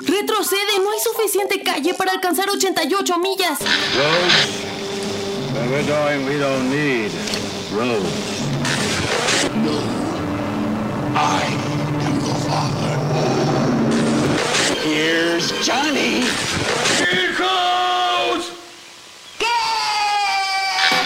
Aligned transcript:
Retrocede, 0.00 0.78
no 0.82 0.90
hay 0.90 0.98
suficiente 1.00 1.62
calle 1.62 1.94
para 1.94 2.12
alcanzar 2.12 2.48
88 2.48 3.18
millas. 3.18 3.58
Roads? 3.60 4.68
Where 5.52 5.68
we're 5.70 5.86
going, 5.86 6.24
we 6.26 6.38
don't 6.38 6.70
need 6.70 7.10
roads. 7.72 8.38
I 11.14 11.42
am 12.06 12.18
the 12.20 12.34
father. 12.46 12.94
Here's 14.84 15.50
Johnny. 15.66 16.24
Here 16.98 17.34
goes! 17.36 18.52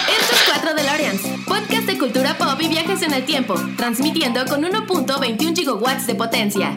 Esto 0.08 0.34
es 0.34 0.42
4 0.46 0.74
DeLoreans, 0.74 1.22
podcast 1.46 1.86
de 1.86 1.98
cultura 1.98 2.36
pop 2.36 2.60
y 2.60 2.68
viajes 2.68 3.02
en 3.02 3.14
el 3.14 3.24
tiempo, 3.24 3.54
transmitiendo 3.76 4.44
con 4.44 4.62
1.21 4.62 5.56
gigawatts 5.56 6.06
de 6.06 6.14
potencia. 6.14 6.76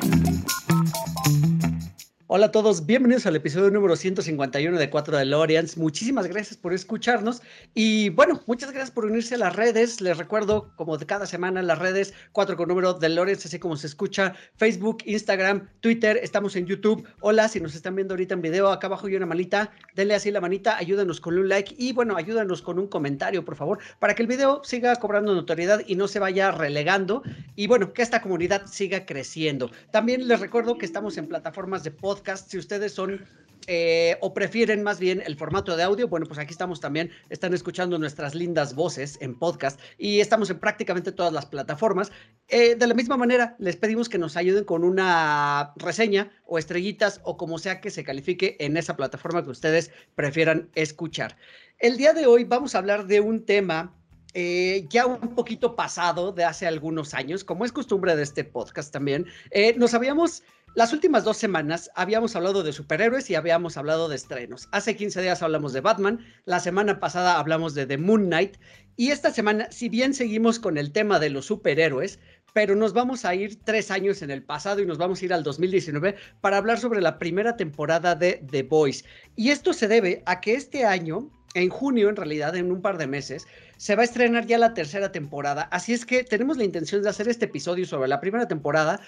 Hola 2.38 2.47
a 2.47 2.52
todos, 2.52 2.85
bienvenidos 2.85 3.25
al 3.27 3.38
episodio 3.38 3.71
número 3.71 3.95
151 3.95 4.77
de 4.77 4.89
4 4.89 5.20
DeLoreans. 5.20 5.77
Muchísimas 5.77 6.27
gracias 6.27 6.58
por 6.58 6.73
escucharnos 6.73 7.41
y 7.73 8.09
bueno, 8.09 8.41
muchas 8.45 8.71
gracias 8.71 8.91
por 8.91 9.05
unirse 9.05 9.35
a 9.35 9.38
las 9.38 9.55
redes. 9.55 10.02
Les 10.02 10.17
recuerdo, 10.17 10.70
como 10.75 10.98
de 10.98 11.05
cada 11.05 11.27
semana, 11.27 11.61
las 11.61 11.80
redes 11.80 12.13
4 12.34 12.58
con 12.58 12.67
número 12.67 12.94
DeLoreans, 12.95 13.45
así 13.45 13.58
como 13.58 13.77
se 13.77 13.88
escucha, 13.88 14.35
Facebook, 14.58 14.98
Instagram, 15.05 15.70
Twitter, 15.80 16.20
estamos 16.21 16.58
en 16.58 16.66
YouTube. 16.66 17.08
Hola, 17.21 17.48
si 17.48 17.61
nos 17.61 17.73
están 17.73 17.95
viendo 17.95 18.16
ahorita 18.16 18.34
en 18.34 18.41
video, 18.41 18.67
acá 18.67 18.88
abajo 18.88 19.08
hay 19.08 19.16
una 19.16 19.27
manita, 19.27 19.72
denle 19.95 20.16
así 20.16 20.30
la 20.30 20.41
manita, 20.41 20.75
ayúdanos 20.75 21.22
con 21.22 21.38
un 21.38 21.47
like 21.47 21.73
y 21.77 21.94
bueno, 21.94 22.17
ayúdanos 22.17 22.61
con 22.61 22.80
un 22.80 22.88
comentario, 22.88 23.45
por 23.45 23.55
favor, 23.55 23.80
para 23.99 24.13
que 24.13 24.23
el 24.23 24.27
video 24.27 24.59
siga 24.66 24.94
cobrando 24.97 25.33
notoriedad 25.33 25.83
y 25.88 25.95
no 25.95 26.09
se 26.09 26.20
vaya 26.20 26.52
relegando 26.52 27.23
y 27.55 27.67
bueno, 27.67 27.94
que 27.94 28.02
esta 28.02 28.22
comunidad 28.22 28.66
siga 28.66 29.05
creciendo. 29.05 29.72
También 29.91 30.27
les 30.27 30.41
recuerdo 30.41 30.77
que 30.77 30.86
estamos 30.86 31.17
en 31.17 31.27
plataformas 31.27 31.86
de 31.86 31.91
podcast 31.91 32.24
si 32.35 32.57
ustedes 32.57 32.93
son 32.93 33.25
eh, 33.67 34.17
o 34.21 34.33
prefieren 34.33 34.83
más 34.83 35.00
bien 35.00 35.23
el 35.25 35.36
formato 35.36 35.75
de 35.75 35.83
audio, 35.83 36.08
bueno, 36.08 36.27
pues 36.27 36.39
aquí 36.39 36.52
estamos 36.52 36.80
también, 36.80 37.09
están 37.30 37.53
escuchando 37.53 37.97
nuestras 37.97 38.36
lindas 38.36 38.75
voces 38.75 39.17
en 39.22 39.38
podcast 39.38 39.80
y 39.97 40.19
estamos 40.19 40.50
en 40.52 40.59
prácticamente 40.59 41.11
todas 41.11 41.33
las 41.33 41.47
plataformas. 41.47 42.11
Eh, 42.47 42.75
de 42.75 42.88
la 42.88 42.94
misma 42.94 43.17
manera, 43.17 43.55
les 43.58 43.75
pedimos 43.75 44.08
que 44.08 44.19
nos 44.19 44.38
ayuden 44.38 44.66
con 44.66 44.83
una 44.83 45.73
reseña 45.77 46.31
o 46.45 46.59
estrellitas 46.59 47.22
o 47.23 47.38
como 47.38 47.58
sea 47.58 47.81
que 47.81 47.89
se 47.89 48.03
califique 48.03 48.55
en 48.59 48.78
esa 48.78 48.95
plataforma 48.95 49.44
que 49.44 49.50
ustedes 49.50 49.91
prefieran 50.13 50.69
escuchar. 50.75 51.35
El 51.80 51.97
día 51.97 52.13
de 52.13 52.28
hoy 52.28 52.44
vamos 52.44 52.75
a 52.75 52.78
hablar 52.78 53.07
de 53.07 53.19
un 53.19 53.45
tema 53.45 53.95
eh, 54.36 54.86
ya 54.89 55.08
un 55.08 55.33
poquito 55.33 55.75
pasado 55.75 56.31
de 56.31 56.44
hace 56.44 56.67
algunos 56.67 57.14
años, 57.14 57.44
como 57.44 57.66
es 57.66 57.72
costumbre 57.72 58.16
de 58.16 58.23
este 58.23 58.44
podcast 58.44 58.94
también, 58.94 59.25
eh, 59.50 59.73
nos 59.78 59.94
habíamos 59.94 60.44
las 60.75 60.91
últimas 60.91 61.23
dos 61.23 61.38
semanas 61.38 61.89
habíamos 61.95 62.36
hablado 62.36 62.61
de 62.61 62.73
superhéroes 62.73 63.30
y 63.30 63.36
habíamos 63.36 63.78
hablado 63.78 64.09
de 64.09 64.17
estrenos. 64.17 64.67
Hace 64.73 64.97
15 64.97 65.22
días 65.22 65.41
hablamos 65.41 65.72
de 65.72 65.80
Batman, 65.80 66.19
la 66.44 66.59
semana 66.59 67.00
pasada 67.00 67.39
hablamos 67.39 67.75
de 67.75 67.86
The 67.86 67.97
Moon 67.97 68.25
Knight 68.25 68.58
y 68.97 69.11
esta 69.11 69.31
semana, 69.31 69.72
si 69.72 69.88
bien 69.88 70.13
seguimos 70.13 70.59
con 70.59 70.78
el 70.78 70.91
tema 70.91 71.17
de 71.17 71.30
los 71.30 71.45
superhéroes, 71.45 72.19
pero 72.52 72.75
nos 72.75 72.91
vamos 72.91 73.23
a 73.23 73.33
ir 73.36 73.63
tres 73.63 73.89
años 73.89 74.22
en 74.22 74.31
el 74.31 74.44
pasado 74.44 74.81
y 74.81 74.86
nos 74.86 74.97
vamos 74.97 75.22
a 75.22 75.25
ir 75.25 75.33
al 75.33 75.44
2019 75.44 76.16
para 76.41 76.58
hablar 76.58 76.78
sobre 76.78 77.00
la 77.00 77.19
primera 77.19 77.56
temporada 77.56 78.13
de 78.13 78.44
The 78.52 78.63
Voice. 78.63 79.06
Y 79.38 79.52
esto 79.52 79.72
se 79.72 79.88
debe 79.88 80.23
a 80.25 80.41
que 80.41 80.56
este 80.56 80.83
año, 80.83 81.30
en 81.56 81.70
junio 81.70 82.09
en 82.09 82.16
realidad, 82.16 82.56
en 82.56 82.72
un 82.72 82.81
par 82.81 83.00
de 83.00 83.08
meses, 83.08 83.48
se 83.78 83.95
va 83.95 84.03
a 84.03 84.06
estrenar 84.06 84.45
ya 84.45 84.59
la 84.59 84.75
tercera 84.75 85.11
temporada. 85.11 85.64
Así 85.72 85.94
es 85.94 86.06
que 86.06 86.23
tenemos 86.23 86.58
la 86.58 86.64
intención 86.64 87.02
de 87.02 87.09
hacer 87.09 87.28
este 87.28 87.45
episodio 87.45 87.86
sobre 87.86 88.08
la 88.08 88.20
primera 88.22 88.47
temporada 88.47 89.02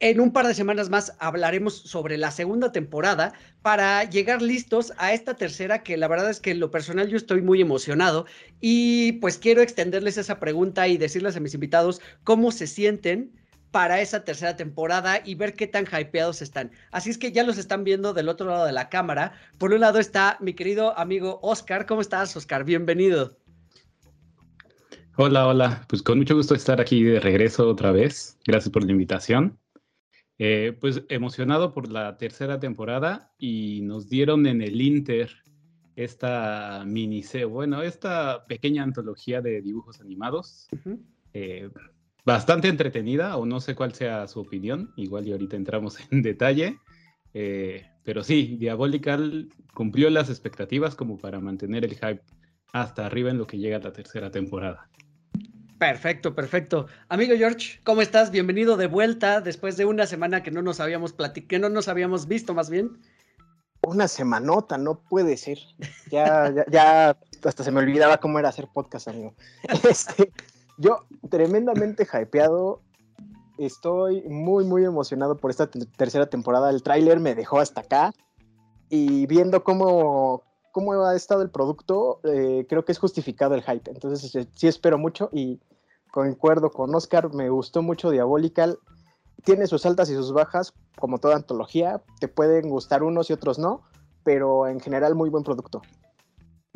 en 0.00 0.20
un 0.20 0.32
par 0.32 0.46
de 0.46 0.54
semanas 0.54 0.90
más 0.90 1.14
hablaremos 1.18 1.74
sobre 1.74 2.18
la 2.18 2.30
segunda 2.30 2.72
temporada 2.72 3.32
para 3.62 4.04
llegar 4.04 4.42
listos 4.42 4.92
a 4.98 5.12
esta 5.12 5.34
tercera 5.34 5.82
que 5.82 5.96
la 5.96 6.08
verdad 6.08 6.30
es 6.30 6.40
que 6.40 6.50
en 6.50 6.60
lo 6.60 6.70
personal 6.70 7.08
yo 7.08 7.16
estoy 7.16 7.42
muy 7.42 7.60
emocionado 7.60 8.26
y 8.60 9.12
pues 9.12 9.38
quiero 9.38 9.62
extenderles 9.62 10.18
esa 10.18 10.40
pregunta 10.40 10.88
y 10.88 10.98
decirles 10.98 11.36
a 11.36 11.40
mis 11.40 11.54
invitados 11.54 12.00
cómo 12.24 12.50
se 12.50 12.66
sienten 12.66 13.32
para 13.74 14.00
esa 14.00 14.22
tercera 14.22 14.54
temporada 14.54 15.20
y 15.24 15.34
ver 15.34 15.54
qué 15.54 15.66
tan 15.66 15.84
hypeados 15.84 16.42
están. 16.42 16.70
Así 16.92 17.10
es 17.10 17.18
que 17.18 17.32
ya 17.32 17.42
los 17.42 17.58
están 17.58 17.82
viendo 17.82 18.14
del 18.14 18.28
otro 18.28 18.46
lado 18.46 18.66
de 18.66 18.70
la 18.70 18.88
cámara. 18.88 19.32
Por 19.58 19.72
un 19.72 19.80
lado 19.80 19.98
está 19.98 20.38
mi 20.40 20.54
querido 20.54 20.96
amigo 20.96 21.40
Oscar. 21.42 21.84
¿Cómo 21.84 22.00
estás, 22.00 22.36
Oscar? 22.36 22.62
Bienvenido. 22.62 23.36
Hola, 25.16 25.48
hola. 25.48 25.84
Pues 25.88 26.04
con 26.04 26.18
mucho 26.18 26.36
gusto 26.36 26.54
estar 26.54 26.80
aquí 26.80 27.02
de 27.02 27.18
regreso 27.18 27.68
otra 27.68 27.90
vez. 27.90 28.38
Gracias 28.46 28.70
por 28.70 28.84
la 28.84 28.92
invitación. 28.92 29.58
Eh, 30.38 30.78
pues 30.80 31.02
emocionado 31.08 31.74
por 31.74 31.90
la 31.90 32.16
tercera 32.16 32.60
temporada 32.60 33.34
y 33.38 33.80
nos 33.82 34.08
dieron 34.08 34.46
en 34.46 34.62
el 34.62 34.80
Inter 34.80 35.32
esta 35.96 36.84
miniserie, 36.86 37.46
bueno, 37.46 37.82
esta 37.82 38.46
pequeña 38.46 38.84
antología 38.84 39.40
de 39.40 39.62
dibujos 39.62 40.00
animados, 40.00 40.68
eh, 41.32 41.70
bastante 42.24 42.68
entretenida, 42.68 43.36
o 43.36 43.46
no 43.46 43.60
sé 43.60 43.74
cuál 43.74 43.94
sea 43.94 44.26
su 44.26 44.40
opinión, 44.40 44.92
igual 44.96 45.26
y 45.26 45.32
ahorita 45.32 45.56
entramos 45.56 45.98
en 46.10 46.22
detalle, 46.22 46.78
eh, 47.34 47.86
pero 48.04 48.22
sí, 48.22 48.56
Diabolical 48.58 49.48
cumplió 49.72 50.10
las 50.10 50.30
expectativas 50.30 50.94
como 50.94 51.18
para 51.18 51.40
mantener 51.40 51.84
el 51.84 51.94
hype 51.94 52.22
hasta 52.72 53.06
arriba 53.06 53.30
en 53.30 53.38
lo 53.38 53.46
que 53.46 53.58
llega 53.58 53.76
a 53.76 53.80
la 53.80 53.92
tercera 53.92 54.30
temporada. 54.30 54.88
Perfecto, 55.78 56.34
perfecto. 56.34 56.86
Amigo 57.08 57.34
George, 57.36 57.80
¿cómo 57.82 58.00
estás? 58.00 58.30
Bienvenido 58.30 58.76
de 58.76 58.86
vuelta 58.86 59.40
después 59.40 59.76
de 59.76 59.84
una 59.84 60.06
semana 60.06 60.42
que 60.42 60.50
no 60.50 60.62
nos 60.62 60.80
habíamos 60.80 61.12
platicado, 61.12 61.48
que 61.48 61.58
no 61.58 61.68
nos 61.68 61.88
habíamos 61.88 62.28
visto 62.28 62.54
más 62.54 62.70
bien. 62.70 63.00
Una 63.86 64.08
semanota, 64.08 64.78
no 64.78 65.00
puede 65.00 65.36
ser. 65.36 65.58
Ya, 66.10 66.52
ya, 66.70 67.18
hasta 67.44 67.64
se 67.64 67.70
me 67.70 67.80
olvidaba 67.80 68.18
cómo 68.18 68.38
era 68.38 68.48
hacer 68.48 68.68
podcast, 68.72 69.08
amigo. 69.08 69.34
Este, 69.88 70.32
yo 70.78 71.00
tremendamente 71.30 72.06
hypeado. 72.06 72.80
Estoy 73.58 74.22
muy, 74.28 74.64
muy 74.64 74.84
emocionado 74.84 75.36
por 75.36 75.50
esta 75.50 75.68
tercera 75.68 76.26
temporada. 76.26 76.70
El 76.70 76.82
tráiler 76.82 77.20
me 77.20 77.34
dejó 77.34 77.60
hasta 77.60 77.82
acá. 77.82 78.12
Y 78.88 79.26
viendo 79.26 79.62
cómo, 79.64 80.42
cómo 80.72 80.92
ha 81.04 81.14
estado 81.14 81.42
el 81.42 81.50
producto, 81.50 82.20
eh, 82.24 82.66
creo 82.68 82.84
que 82.84 82.92
es 82.92 82.98
justificado 82.98 83.54
el 83.54 83.62
hype. 83.62 83.90
Entonces 83.90 84.24
este, 84.24 84.50
sí 84.54 84.66
espero 84.66 84.98
mucho 84.98 85.30
y 85.32 85.60
concuerdo 86.10 86.70
con 86.70 86.94
Oscar, 86.94 87.32
me 87.32 87.48
gustó 87.48 87.82
mucho 87.82 88.10
Diabolical. 88.10 88.78
Tiene 89.44 89.66
sus 89.66 89.84
altas 89.84 90.10
y 90.10 90.14
sus 90.14 90.32
bajas, 90.32 90.72
como 90.98 91.18
toda 91.18 91.36
antología. 91.36 92.02
Te 92.18 92.28
pueden 92.28 92.68
gustar 92.68 93.02
unos 93.02 93.30
y 93.30 93.32
otros 93.32 93.58
no, 93.58 93.82
pero 94.22 94.66
en 94.66 94.80
general 94.80 95.14
muy 95.14 95.28
buen 95.28 95.44
producto. 95.44 95.82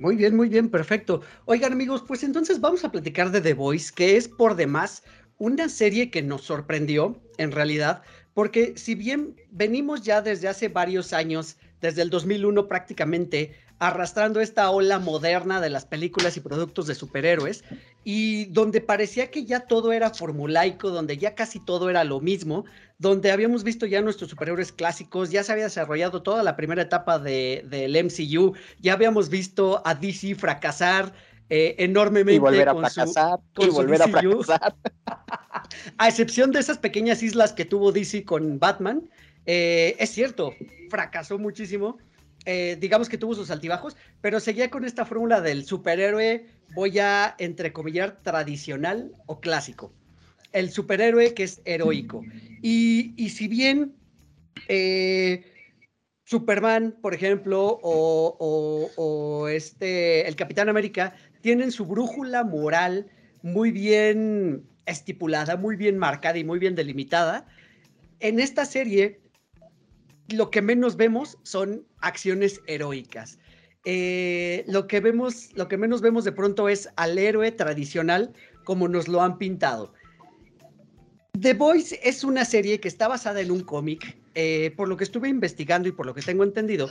Muy 0.00 0.14
bien, 0.14 0.36
muy 0.36 0.48
bien, 0.48 0.68
perfecto. 0.70 1.22
Oigan 1.44 1.72
amigos, 1.72 2.04
pues 2.06 2.22
entonces 2.22 2.60
vamos 2.60 2.84
a 2.84 2.92
platicar 2.92 3.32
de 3.32 3.40
The 3.40 3.54
Voice, 3.54 3.92
que 3.92 4.16
es 4.16 4.28
por 4.28 4.54
demás 4.54 5.02
una 5.38 5.68
serie 5.68 6.08
que 6.10 6.22
nos 6.22 6.42
sorprendió 6.42 7.20
en 7.36 7.50
realidad, 7.50 8.02
porque 8.32 8.74
si 8.76 8.94
bien 8.94 9.34
venimos 9.50 10.02
ya 10.02 10.22
desde 10.22 10.46
hace 10.46 10.68
varios 10.68 11.12
años, 11.12 11.56
desde 11.80 12.02
el 12.02 12.10
2001 12.10 12.68
prácticamente, 12.68 13.54
arrastrando 13.78 14.40
esta 14.40 14.70
ola 14.70 14.98
moderna 14.98 15.60
de 15.60 15.70
las 15.70 15.84
películas 15.84 16.36
y 16.36 16.40
productos 16.40 16.86
de 16.86 16.94
superhéroes 16.94 17.62
y 18.04 18.46
donde 18.46 18.80
parecía 18.80 19.30
que 19.30 19.44
ya 19.44 19.60
todo 19.60 19.92
era 19.92 20.10
formulaico, 20.10 20.90
donde 20.90 21.16
ya 21.16 21.34
casi 21.34 21.60
todo 21.60 21.88
era 21.90 22.04
lo 22.04 22.20
mismo, 22.20 22.64
donde 22.98 23.30
habíamos 23.30 23.62
visto 23.62 23.86
ya 23.86 24.00
nuestros 24.00 24.30
superhéroes 24.30 24.72
clásicos, 24.72 25.30
ya 25.30 25.44
se 25.44 25.52
había 25.52 25.64
desarrollado 25.64 26.22
toda 26.22 26.42
la 26.42 26.56
primera 26.56 26.82
etapa 26.82 27.18
del 27.18 27.68
de, 27.68 28.02
MCU, 28.02 28.54
ya 28.80 28.94
habíamos 28.94 29.28
visto 29.28 29.80
a 29.84 29.94
DC 29.94 30.34
fracasar 30.34 31.12
eh, 31.50 31.76
enormemente. 31.78 32.34
Y 32.34 32.38
volver 32.38 32.68
a 32.68 32.74
fracasar. 32.74 33.38
y 33.58 33.66
volver 33.68 34.02
a 34.02 34.08
fracasar. 34.08 34.74
a 35.98 36.08
excepción 36.08 36.50
de 36.50 36.60
esas 36.60 36.78
pequeñas 36.78 37.22
islas 37.22 37.52
que 37.52 37.64
tuvo 37.64 37.92
DC 37.92 38.24
con 38.24 38.58
Batman, 38.58 39.08
eh, 39.46 39.96
es 39.98 40.10
cierto, 40.10 40.52
fracasó 40.90 41.38
muchísimo 41.38 41.98
eh, 42.50 42.78
digamos 42.80 43.10
que 43.10 43.18
tuvo 43.18 43.34
sus 43.34 43.50
altibajos, 43.50 43.94
pero 44.22 44.40
seguía 44.40 44.70
con 44.70 44.86
esta 44.86 45.04
fórmula 45.04 45.42
del 45.42 45.66
superhéroe, 45.66 46.46
voy 46.74 46.98
a 46.98 47.34
entrecomillar, 47.36 48.22
tradicional 48.22 49.12
o 49.26 49.38
clásico. 49.38 49.92
El 50.52 50.70
superhéroe 50.70 51.34
que 51.34 51.42
es 51.42 51.60
heroico. 51.66 52.24
Y, 52.62 53.28
si 53.28 53.48
bien 53.48 53.94
eh, 54.66 55.44
Superman, 56.24 56.96
por 57.02 57.12
ejemplo, 57.12 57.80
o, 57.82 59.46
este, 59.50 60.26
el 60.26 60.34
Capitán 60.34 60.70
América, 60.70 61.14
tienen 61.42 61.70
su 61.70 61.84
brújula 61.84 62.44
moral 62.44 63.08
muy 63.42 63.72
bien 63.72 64.64
estipulada, 64.86 65.58
muy 65.58 65.76
bien 65.76 65.98
marcada 65.98 66.38
y 66.38 66.44
muy 66.44 66.58
bien 66.58 66.74
delimitada, 66.74 67.46
en 68.20 68.40
esta 68.40 68.64
serie 68.64 69.20
lo 70.28 70.50
que 70.50 70.62
menos 70.62 70.96
vemos 70.96 71.38
son 71.42 71.86
acciones 72.00 72.60
heroicas. 72.66 73.38
Eh, 73.84 74.64
lo, 74.66 74.86
que 74.86 75.00
vemos, 75.00 75.50
lo 75.54 75.68
que 75.68 75.78
menos 75.78 76.00
vemos 76.00 76.24
de 76.24 76.32
pronto 76.32 76.68
es 76.68 76.88
al 76.96 77.16
héroe 77.18 77.50
tradicional 77.52 78.32
como 78.64 78.88
nos 78.88 79.08
lo 79.08 79.22
han 79.22 79.38
pintado. 79.38 79.92
The 81.40 81.54
Boys 81.54 81.94
es 82.02 82.24
una 82.24 82.44
serie 82.44 82.80
que 82.80 82.88
está 82.88 83.08
basada 83.08 83.40
en 83.40 83.50
un 83.50 83.62
cómic. 83.62 84.16
eh, 84.34 84.72
por 84.76 84.88
lo 84.88 84.96
que 84.96 85.02
estuve 85.02 85.28
investigando 85.28 85.88
y 85.88 85.92
por 85.92 86.06
lo 86.06 86.14
que 86.14 86.22
tengo 86.22 86.44
entendido, 86.44 86.88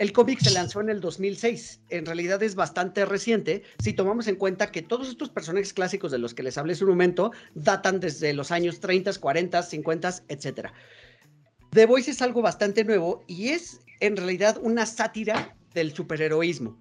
el 0.00 0.12
cómic 0.12 0.40
se 0.40 0.50
lanzó 0.50 0.80
en 0.80 0.88
el 0.88 1.00
2006. 1.00 1.80
En 1.90 2.06
realidad 2.06 2.42
es 2.42 2.54
bastante 2.54 3.04
reciente 3.04 3.62
si 3.82 3.92
tomamos 3.92 4.28
en 4.28 4.36
cuenta 4.36 4.72
que 4.72 4.80
todos 4.80 5.10
estos 5.10 5.28
personajes 5.28 5.74
clásicos 5.74 6.10
de 6.10 6.18
los 6.18 6.32
que 6.32 6.42
les 6.42 6.56
hablé 6.56 6.72
hace 6.72 6.84
un 6.84 6.90
momento 6.90 7.32
datan 7.54 8.00
desde 8.00 8.32
los 8.32 8.50
años 8.50 8.80
30, 8.80 9.12
40, 9.20 9.62
50, 9.62 10.14
etc. 10.28 10.70
The 11.72 11.86
Voice 11.86 12.10
es 12.10 12.20
algo 12.20 12.42
bastante 12.42 12.84
nuevo 12.84 13.22
y 13.28 13.50
es 13.50 13.80
en 14.00 14.16
realidad 14.16 14.58
una 14.60 14.86
sátira 14.86 15.54
del 15.72 15.94
superheroísmo. 15.94 16.76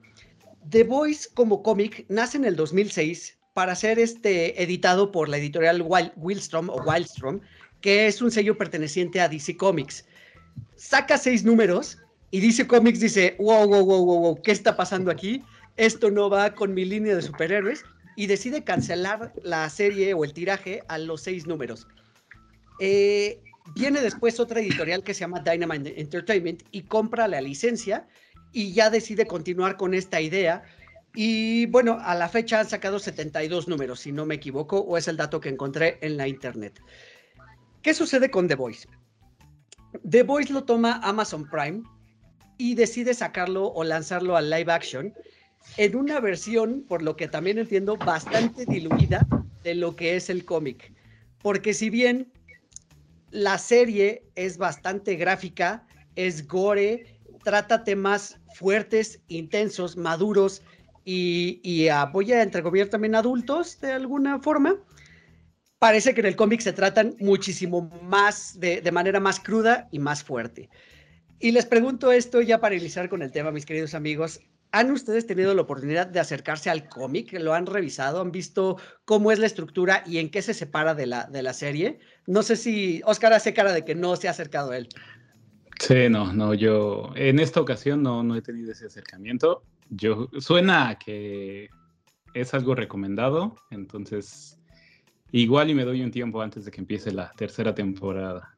The 0.69 0.83
Voice 0.83 1.29
como 1.35 1.61
cómic 1.61 2.05
nace 2.09 2.37
en 2.37 2.45
el 2.45 2.55
2006 2.55 3.37
para 3.53 3.75
ser 3.75 3.99
este, 3.99 4.61
editado 4.61 5.11
por 5.11 5.29
la 5.29 5.37
editorial 5.37 5.83
Wildstrom 6.17 6.69
Wildstrom, 6.85 7.39
que 7.81 8.07
es 8.07 8.21
un 8.21 8.31
sello 8.31 8.57
perteneciente 8.57 9.21
a 9.21 9.29
DC 9.29 9.57
Comics. 9.57 10.05
Saca 10.75 11.17
seis 11.17 11.43
números 11.43 11.99
y 12.31 12.39
DC 12.39 12.65
Comics 12.65 12.99
dice, 12.99 13.35
wow, 13.37 13.67
wow, 13.67 13.85
wow, 13.85 14.05
wow, 14.05 14.19
wow, 14.21 14.41
¿qué 14.41 14.51
está 14.51 14.75
pasando 14.75 15.11
aquí? 15.11 15.43
Esto 15.77 16.09
no 16.09 16.29
va 16.29 16.55
con 16.55 16.73
mi 16.73 16.83
línea 16.83 17.15
de 17.15 17.21
superhéroes 17.21 17.83
y 18.15 18.25
decide 18.25 18.63
cancelar 18.63 19.33
la 19.43 19.69
serie 19.69 20.13
o 20.15 20.23
el 20.23 20.33
tiraje 20.33 20.83
a 20.87 20.97
los 20.97 21.21
seis 21.21 21.45
números. 21.45 21.87
Eh, 22.79 23.41
viene 23.75 24.01
después 24.01 24.39
otra 24.39 24.59
editorial 24.59 25.03
que 25.03 25.13
se 25.13 25.21
llama 25.21 25.39
Dynamite 25.39 25.99
Entertainment 25.99 26.63
y 26.71 26.83
compra 26.83 27.27
la 27.27 27.41
licencia 27.41 28.07
y 28.51 28.73
ya 28.73 28.89
decide 28.89 29.25
continuar 29.25 29.77
con 29.77 29.93
esta 29.93 30.21
idea. 30.21 30.63
Y 31.15 31.65
bueno, 31.67 31.97
a 32.01 32.15
la 32.15 32.29
fecha 32.29 32.59
han 32.59 32.69
sacado 32.69 32.99
72 32.99 33.67
números, 33.67 34.01
si 34.01 34.11
no 34.11 34.25
me 34.25 34.35
equivoco, 34.35 34.79
o 34.79 34.97
es 34.97 35.07
el 35.07 35.17
dato 35.17 35.39
que 35.39 35.49
encontré 35.49 35.97
en 36.01 36.17
la 36.17 36.27
internet. 36.27 36.79
¿Qué 37.81 37.93
sucede 37.93 38.29
con 38.29 38.47
The 38.47 38.55
Voice? 38.55 38.87
The 40.07 40.23
Voice 40.23 40.53
lo 40.53 40.63
toma 40.63 40.99
Amazon 41.03 41.49
Prime 41.49 41.83
y 42.57 42.75
decide 42.75 43.13
sacarlo 43.13 43.67
o 43.67 43.83
lanzarlo 43.83 44.35
al 44.35 44.49
live 44.49 44.71
action 44.71 45.13
en 45.77 45.95
una 45.95 46.19
versión, 46.19 46.83
por 46.87 47.01
lo 47.01 47.15
que 47.15 47.27
también 47.27 47.57
entiendo, 47.57 47.97
bastante 47.97 48.65
diluida 48.65 49.25
de 49.63 49.75
lo 49.75 49.95
que 49.95 50.15
es 50.15 50.29
el 50.29 50.45
cómic. 50.45 50.93
Porque 51.41 51.73
si 51.73 51.89
bien 51.89 52.31
la 53.31 53.57
serie 53.57 54.23
es 54.35 54.57
bastante 54.57 55.15
gráfica, 55.15 55.85
es 56.15 56.47
gore, 56.47 57.19
trata 57.43 57.83
temas 57.83 58.39
fuertes, 58.55 59.21
intensos, 59.27 59.97
maduros 59.97 60.61
y, 61.05 61.87
apoya, 61.87 62.41
entre 62.43 62.61
gobierno 62.61 62.91
también 62.91 63.15
adultos 63.15 63.79
de 63.81 63.93
alguna 63.93 64.39
forma. 64.39 64.75
Parece 65.79 66.13
que 66.13 66.21
en 66.21 66.27
el 66.27 66.35
cómic 66.35 66.59
se 66.61 66.73
tratan 66.73 67.15
muchísimo 67.19 67.89
más, 68.03 68.59
de, 68.59 68.81
de 68.81 68.91
manera 68.91 69.19
más 69.19 69.39
cruda 69.39 69.87
y 69.91 69.99
más 69.99 70.23
fuerte. 70.23 70.69
Y 71.39 71.51
les 71.51 71.65
pregunto 71.65 72.11
esto 72.11 72.41
ya 72.41 72.59
para 72.59 72.75
iniciar 72.75 73.07
con 73.07 73.21
el 73.21 73.31
tema, 73.31 73.51
mis 73.51 73.65
queridos 73.65 73.93
amigos. 73.93 74.41
¿Han 74.71 74.91
ustedes 74.91 75.25
tenido 75.25 75.53
la 75.55 75.63
oportunidad 75.63 76.05
de 76.05 76.19
acercarse 76.19 76.69
al 76.69 76.87
cómic? 76.87 77.33
¿Lo 77.33 77.53
han 77.53 77.65
revisado? 77.65 78.21
¿Han 78.21 78.31
visto 78.31 78.77
cómo 79.03 79.31
es 79.31 79.39
la 79.39 79.47
estructura 79.47 80.03
y 80.05 80.19
en 80.19 80.29
qué 80.29 80.43
se 80.43 80.53
separa 80.53 80.93
de 80.93 81.07
la, 81.07 81.23
de 81.25 81.41
la 81.41 81.53
serie? 81.53 81.99
No 82.27 82.43
sé 82.43 82.55
si 82.55 83.01
Oscar 83.05 83.33
hace 83.33 83.53
cara 83.53 83.73
de 83.73 83.83
que 83.83 83.95
no 83.95 84.15
se 84.15 84.27
ha 84.27 84.31
acercado 84.31 84.71
a 84.71 84.77
él. 84.77 84.87
Sí, 85.79 86.09
no, 86.09 86.33
no, 86.33 86.53
yo 86.53 87.11
en 87.15 87.39
esta 87.39 87.61
ocasión 87.61 88.03
no, 88.03 88.21
no 88.21 88.35
he 88.35 88.41
tenido 88.41 88.71
ese 88.71 88.85
acercamiento. 88.85 89.63
Yo 89.89 90.29
suena 90.39 90.99
que 91.03 91.69
es 92.35 92.53
algo 92.53 92.75
recomendado, 92.75 93.55
entonces 93.71 94.59
igual 95.31 95.71
y 95.71 95.73
me 95.73 95.85
doy 95.85 96.03
un 96.03 96.11
tiempo 96.11 96.41
antes 96.41 96.65
de 96.65 96.71
que 96.71 96.81
empiece 96.81 97.11
la 97.11 97.31
tercera 97.31 97.73
temporada. 97.73 98.55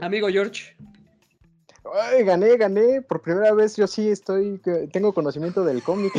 Amigo 0.00 0.28
George. 0.28 0.76
Ay, 1.92 2.24
gané, 2.24 2.56
gané. 2.56 3.02
Por 3.02 3.20
primera 3.20 3.52
vez 3.52 3.76
yo 3.76 3.86
sí 3.86 4.08
estoy, 4.08 4.60
tengo 4.92 5.12
conocimiento 5.12 5.64
del 5.64 5.82
cómic. 5.82 6.12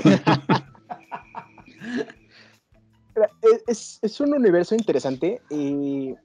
es, 3.67 3.99
es, 4.01 4.19
un 4.19 4.33
universo 4.33 4.75
interesante 4.75 5.41
y 5.49 6.15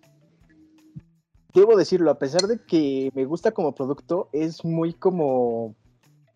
debo 1.54 1.76
decirlo, 1.76 2.10
a 2.10 2.18
pesar 2.18 2.42
de 2.42 2.58
que 2.58 3.10
me 3.14 3.24
gusta 3.24 3.52
como 3.52 3.74
producto, 3.74 4.28
es 4.32 4.64
muy 4.64 4.92
como 4.92 5.74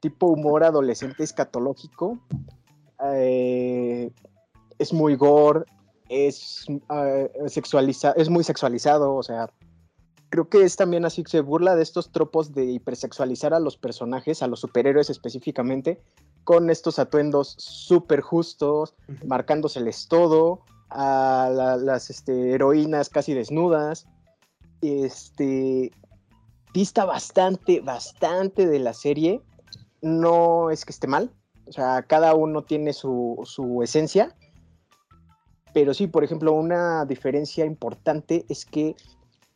tipo 0.00 0.26
humor 0.28 0.64
adolescente 0.64 1.22
escatológico. 1.22 2.18
Eh, 3.12 4.10
es 4.78 4.92
muy 4.92 5.14
gore, 5.14 5.64
es, 6.08 6.64
uh, 6.68 7.28
es 8.16 8.30
muy 8.30 8.44
sexualizado, 8.44 9.14
o 9.14 9.22
sea, 9.22 9.50
creo 10.34 10.48
que 10.48 10.64
es 10.64 10.74
también 10.74 11.04
así 11.04 11.22
que 11.22 11.30
se 11.30 11.40
burla 11.42 11.76
de 11.76 11.84
estos 11.84 12.10
tropos 12.10 12.52
de 12.52 12.64
hipersexualizar 12.64 13.54
a 13.54 13.60
los 13.60 13.76
personajes, 13.76 14.42
a 14.42 14.48
los 14.48 14.58
superhéroes 14.58 15.08
específicamente, 15.08 16.02
con 16.42 16.70
estos 16.70 16.98
atuendos 16.98 17.54
súper 17.56 18.20
justos, 18.20 18.96
marcándoseles 19.24 20.08
todo, 20.08 20.62
a 20.90 21.78
las 21.80 22.10
este, 22.10 22.50
heroínas 22.50 23.10
casi 23.10 23.32
desnudas 23.32 24.08
este, 24.82 25.92
dista 26.72 27.04
bastante, 27.04 27.78
bastante 27.78 28.66
de 28.66 28.80
la 28.80 28.92
serie. 28.92 29.40
No 30.02 30.70
es 30.70 30.84
que 30.84 30.90
esté 30.90 31.06
mal, 31.06 31.30
o 31.68 31.72
sea, 31.72 32.02
cada 32.02 32.34
uno 32.34 32.64
tiene 32.64 32.92
su, 32.92 33.40
su 33.44 33.84
esencia. 33.84 34.34
Pero 35.72 35.94
sí, 35.94 36.08
por 36.08 36.24
ejemplo, 36.24 36.52
una 36.52 37.04
diferencia 37.04 37.64
importante 37.64 38.44
es 38.48 38.64
que 38.64 38.96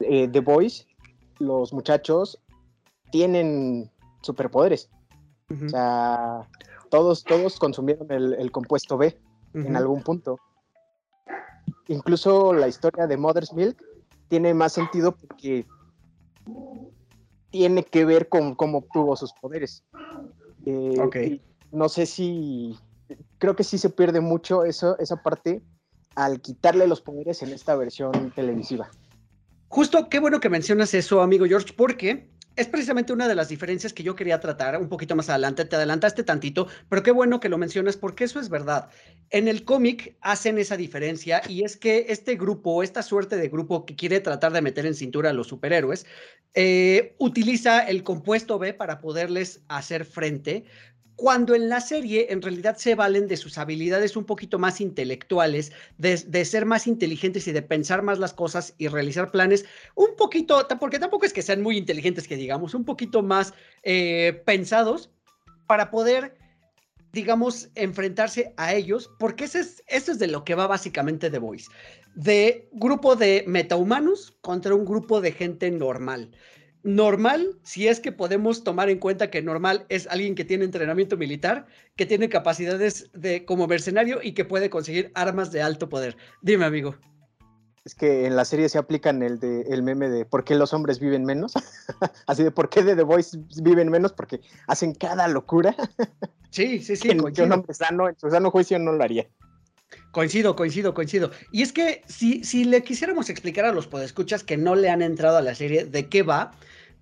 eh, 0.01 0.29
The 0.29 0.41
Boys, 0.41 0.87
los 1.39 1.73
muchachos, 1.73 2.39
tienen 3.11 3.91
superpoderes. 4.23 4.91
O 5.51 5.69
sea, 5.69 6.47
todos, 6.91 7.25
todos 7.25 7.59
consumieron 7.59 8.11
el, 8.11 8.51
compuesto 8.53 8.99
B 8.99 9.19
en 9.55 9.77
algún 9.77 10.03
punto. 10.03 10.39
Incluso 11.87 12.53
la 12.53 12.69
historia 12.69 13.07
de 13.07 13.17
Mother's 13.17 13.55
Milk 13.55 13.83
tiene 14.29 14.53
más 14.53 14.75
sentido 14.75 15.13
porque 15.13 15.67
tiene 17.51 17.83
que 17.83 18.05
ver 18.05 18.29
con 18.29 18.55
cómo 18.55 18.79
obtuvo 18.79 19.17
sus 19.17 19.33
poderes. 19.33 19.85
Eh, 20.67 21.41
no 21.73 21.89
sé 21.89 22.05
si, 22.05 22.79
creo 23.39 23.57
que 23.57 23.65
sí 23.65 23.79
se 23.79 23.89
pierde 23.89 24.21
mucho 24.21 24.65
eso, 24.65 24.99
esa 24.99 25.23
parte 25.23 25.63
al 26.15 26.41
quitarle 26.41 26.87
los 26.87 27.01
poderes 27.01 27.43
en 27.43 27.51
esta 27.51 27.75
versión 27.75 28.33
televisiva. 28.33 28.91
Justo, 29.69 30.09
qué 30.09 30.19
bueno 30.19 30.41
que 30.41 30.49
mencionas 30.49 30.95
eso, 30.95 31.21
amigo 31.21 31.47
George, 31.47 31.75
porque 31.77 32.31
es 32.57 32.67
precisamente 32.67 33.13
una 33.13 33.29
de 33.29 33.37
las 33.37 33.49
diferencias 33.49 33.93
que 33.93 34.03
yo 34.03 34.17
quería 34.17 34.41
tratar 34.41 34.81
un 34.81 34.89
poquito 34.89 35.15
más 35.15 35.29
adelante. 35.29 35.65
Te 35.65 35.77
adelantaste 35.77 36.25
tantito, 36.25 36.67
pero 36.89 37.05
qué 37.05 37.13
bueno 37.13 37.39
que 37.39 37.49
lo 37.49 37.57
mencionas 37.57 37.97
porque 37.97 38.25
eso 38.25 38.41
es 38.41 38.49
verdad. 38.49 38.89
En 39.31 39.47
el 39.47 39.65
cómic 39.65 40.17
hacen 40.23 40.59
esa 40.59 40.77
diferencia 40.77 41.41
y 41.47 41.63
es 41.63 41.77
que 41.77 42.07
este 42.09 42.35
grupo, 42.35 42.83
esta 42.83 43.03
suerte 43.03 43.37
de 43.37 43.49
grupo 43.49 43.87
que 43.87 43.95
quiere 43.95 44.19
tratar 44.19 44.53
de 44.53 44.63
meter 44.63 44.87
en 44.87 44.95
cintura 44.95 45.31
a 45.31 45.35
los 45.35 45.47
superhéroes, 45.47 46.05
eh, 46.55 47.15
utiliza 47.19 47.81
el 47.87 48.03
compuesto 48.03 48.59
B 48.59 48.75
para 48.75 49.01
poderles 49.01 49.63
hacer 49.69 50.05
frente, 50.05 50.65
cuando 51.19 51.57
en 51.57 51.69
la 51.69 51.81
serie 51.81 52.29
en 52.31 52.41
realidad 52.41 52.77
se 52.77 52.95
valen 52.95 53.27
de 53.27 53.37
sus 53.37 53.59
habilidades 53.59 54.17
un 54.17 54.25
poquito 54.25 54.57
más 54.57 54.81
intelectuales, 54.81 55.73
de, 55.97 56.45
ser 56.45 56.65
más 56.65 56.87
inteligentes 56.87 57.49
y 57.49 57.53
de 57.53 57.61
pensar 57.61 58.03
más 58.03 58.21
las 58.21 58.33
cosas 58.33 58.73
y 58.79 58.87
realizar 58.87 59.33
planes 59.33 59.65
un 59.97 60.15
poquito, 60.17 60.65
porque 60.79 61.01
tampoco 61.01 61.27
es 61.27 61.33
que 61.33 61.43
sean 61.43 61.61
muy 61.61 61.77
inteligentes 61.77 62.29
que 62.29 62.37
digamos, 62.37 62.73
un 62.73 62.85
poquito 62.85 63.21
más 63.21 63.53
eh, 63.83 64.41
pensados 64.47 65.11
para 65.67 65.91
poder, 65.91 66.37
digamos, 67.13 67.69
enfrentarse 67.75 68.55
a 68.57 68.75
ellos, 68.75 69.11
porque 69.19 69.47
eso 69.47 69.59
es, 69.59 69.83
eso 69.89 70.13
es 70.13 70.21
de 70.21 70.29
lo 70.29 70.45
que 70.45 70.55
va 70.55 70.69
básicamente 70.69 71.31
The 71.31 71.39
Voice, 71.39 71.69
de 72.15 72.69
grupo 72.71 73.17
de 73.17 73.43
metahumanos 73.49 74.37
contra 74.41 74.73
un 74.73 74.85
grupo 74.85 75.21
de 75.21 75.33
gente 75.33 75.69
normal 75.73 76.31
normal, 76.89 77.59
si 77.63 77.87
es 77.89 78.01
que 78.01 78.13
podemos 78.13 78.65
tomar 78.65 78.89
en 78.89 78.99
cuenta 78.99 79.31
que 79.31 79.43
normal 79.43 79.87
es 79.89 80.07
alguien 80.09 80.35
que 80.35 80.45
tiene 80.45 80.65
entrenamiento 80.65 81.17
militar, 81.17 81.67
que 81.97 82.07
tiene 82.07 82.29
capacidades 82.29 83.11
de 83.13 83.45
como 83.45 83.67
mercenario 83.67 84.21
y 84.23 84.33
que 84.33 84.45
puede 84.45 84.71
conseguir 84.71 85.13
armas 85.15 85.53
de 85.53 85.63
alto 85.63 85.89
poder. 85.89 86.17
Dime, 86.43 86.65
amigo. 86.65 86.97
Es 87.85 87.95
que 87.95 88.27
en 88.27 88.37
la 88.37 88.45
serie 88.45 88.69
se 88.69 88.79
aplican 88.79 89.23
el, 89.23 89.39
de, 89.39 89.63
el 89.63 89.83
meme 89.83 90.09
de 90.09 90.25
por 90.25 90.45
qué 90.45 90.55
los 90.55 90.75
hombres 90.75 90.99
viven 91.01 91.25
menos. 91.25 91.55
Así 92.27 92.43
de 92.43 92.51
por 92.51 92.69
qué 92.69 92.83
de 92.83 92.97
The 92.97 93.03
Voice 93.03 93.39
viven 93.63 93.91
menos, 93.91 94.13
porque 94.13 94.41
hacen 94.67 94.95
cada 94.95 95.29
locura. 95.29 95.75
Sí, 96.51 96.79
sí, 96.79 96.97
sí. 96.97 97.11
que, 97.11 97.43
un 97.43 97.53
hombre 97.53 97.75
sano, 97.75 98.09
en 98.09 98.19
su 98.19 98.31
sano 98.31 98.51
juicio 98.51 98.79
no 98.79 98.93
lo 98.93 99.05
haría. 99.05 99.29
Coincido, 100.13 100.57
coincido, 100.57 100.95
coincido. 100.95 101.31
Y 101.53 101.61
es 101.61 101.75
que 101.75 102.01
si, 102.07 102.43
si 102.43 102.65
le 102.65 102.83
quisiéramos 102.83 103.29
explicar 103.29 103.67
a 103.67 103.73
los 103.73 103.87
podescuchas 103.87 104.45
que 104.45 104.57
no 104.57 104.75
le 104.75 104.89
han 104.89 105.03
entrado 105.03 105.37
a 105.37 105.43
la 105.43 105.55
serie 105.55 105.85
de 105.85 106.09
qué 106.09 106.23
va, 106.23 106.53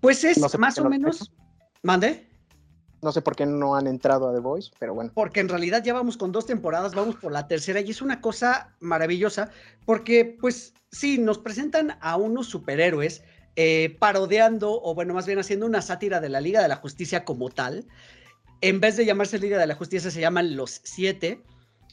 pues 0.00 0.24
es 0.24 0.58
más 0.58 0.78
o 0.78 0.88
menos. 0.88 1.32
¿Mande? 1.82 2.28
No 3.02 3.12
sé 3.12 3.22
por 3.22 3.36
qué 3.36 3.46
no 3.46 3.76
han 3.76 3.86
entrado 3.86 4.28
a 4.28 4.34
The 4.34 4.40
Voice, 4.40 4.70
pero 4.78 4.94
bueno. 4.94 5.12
Porque 5.14 5.40
en 5.40 5.48
realidad 5.48 5.84
ya 5.84 5.92
vamos 5.92 6.16
con 6.16 6.32
dos 6.32 6.46
temporadas, 6.46 6.94
vamos 6.94 7.16
por 7.16 7.30
la 7.30 7.46
tercera 7.46 7.80
y 7.80 7.90
es 7.90 8.02
una 8.02 8.20
cosa 8.20 8.74
maravillosa 8.80 9.50
porque, 9.84 10.36
pues 10.40 10.74
sí, 10.90 11.18
nos 11.18 11.38
presentan 11.38 11.98
a 12.00 12.16
unos 12.16 12.48
superhéroes 12.48 13.22
eh, 13.54 13.96
parodiando, 13.98 14.82
o 14.82 14.94
bueno, 14.94 15.14
más 15.14 15.26
bien 15.26 15.38
haciendo 15.38 15.66
una 15.66 15.82
sátira 15.82 16.20
de 16.20 16.28
la 16.28 16.40
Liga 16.40 16.62
de 16.62 16.68
la 16.68 16.76
Justicia 16.76 17.24
como 17.24 17.48
tal. 17.50 17.86
En 18.60 18.80
vez 18.80 18.96
de 18.96 19.04
llamarse 19.04 19.38
Liga 19.38 19.58
de 19.58 19.66
la 19.66 19.74
Justicia, 19.74 20.10
se 20.10 20.20
llaman 20.20 20.56
Los 20.56 20.80
Siete, 20.84 21.42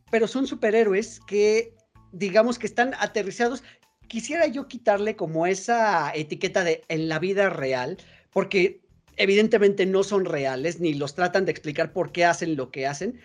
pero 0.09 0.27
son 0.27 0.47
superhéroes 0.47 1.19
que, 1.27 1.75
digamos 2.11 2.57
que 2.57 2.67
están 2.67 2.93
aterrizados. 2.99 3.63
Quisiera 4.07 4.47
yo 4.47 4.67
quitarle 4.67 5.15
como 5.15 5.47
esa 5.47 6.11
etiqueta 6.13 6.63
de 6.63 6.83
en 6.87 7.09
la 7.09 7.19
vida 7.19 7.49
real, 7.49 7.97
porque 8.31 8.81
evidentemente 9.17 9.85
no 9.85 10.03
son 10.03 10.25
reales, 10.25 10.79
ni 10.79 10.93
los 10.93 11.15
tratan 11.15 11.45
de 11.45 11.51
explicar 11.51 11.93
por 11.93 12.11
qué 12.11 12.25
hacen 12.25 12.55
lo 12.55 12.71
que 12.71 12.87
hacen, 12.87 13.19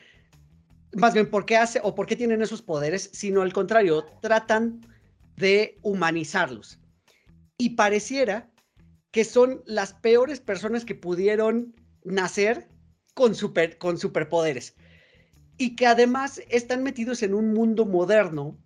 más 0.94 1.14
bien 1.14 1.30
por 1.30 1.44
qué 1.44 1.56
hace 1.56 1.80
o 1.82 1.94
por 1.94 2.06
qué 2.06 2.16
tienen 2.16 2.42
esos 2.42 2.62
poderes, 2.62 3.10
sino 3.12 3.42
al 3.42 3.52
contrario, 3.52 4.04
tratan 4.20 4.80
de 5.36 5.78
humanizarlos. 5.82 6.80
Y 7.58 7.70
pareciera 7.70 8.50
que 9.10 9.24
son 9.24 9.62
las 9.66 9.94
peores 9.94 10.40
personas 10.40 10.84
que 10.84 10.94
pudieron 10.94 11.74
nacer 12.04 12.68
con, 13.14 13.34
super, 13.34 13.78
con 13.78 13.98
superpoderes. 13.98 14.74
Y 15.56 15.76
que 15.76 15.86
además 15.86 16.40
están 16.48 16.82
metidos 16.82 17.22
en 17.22 17.34
un 17.34 17.52
mundo 17.52 17.84
moderno 17.84 18.56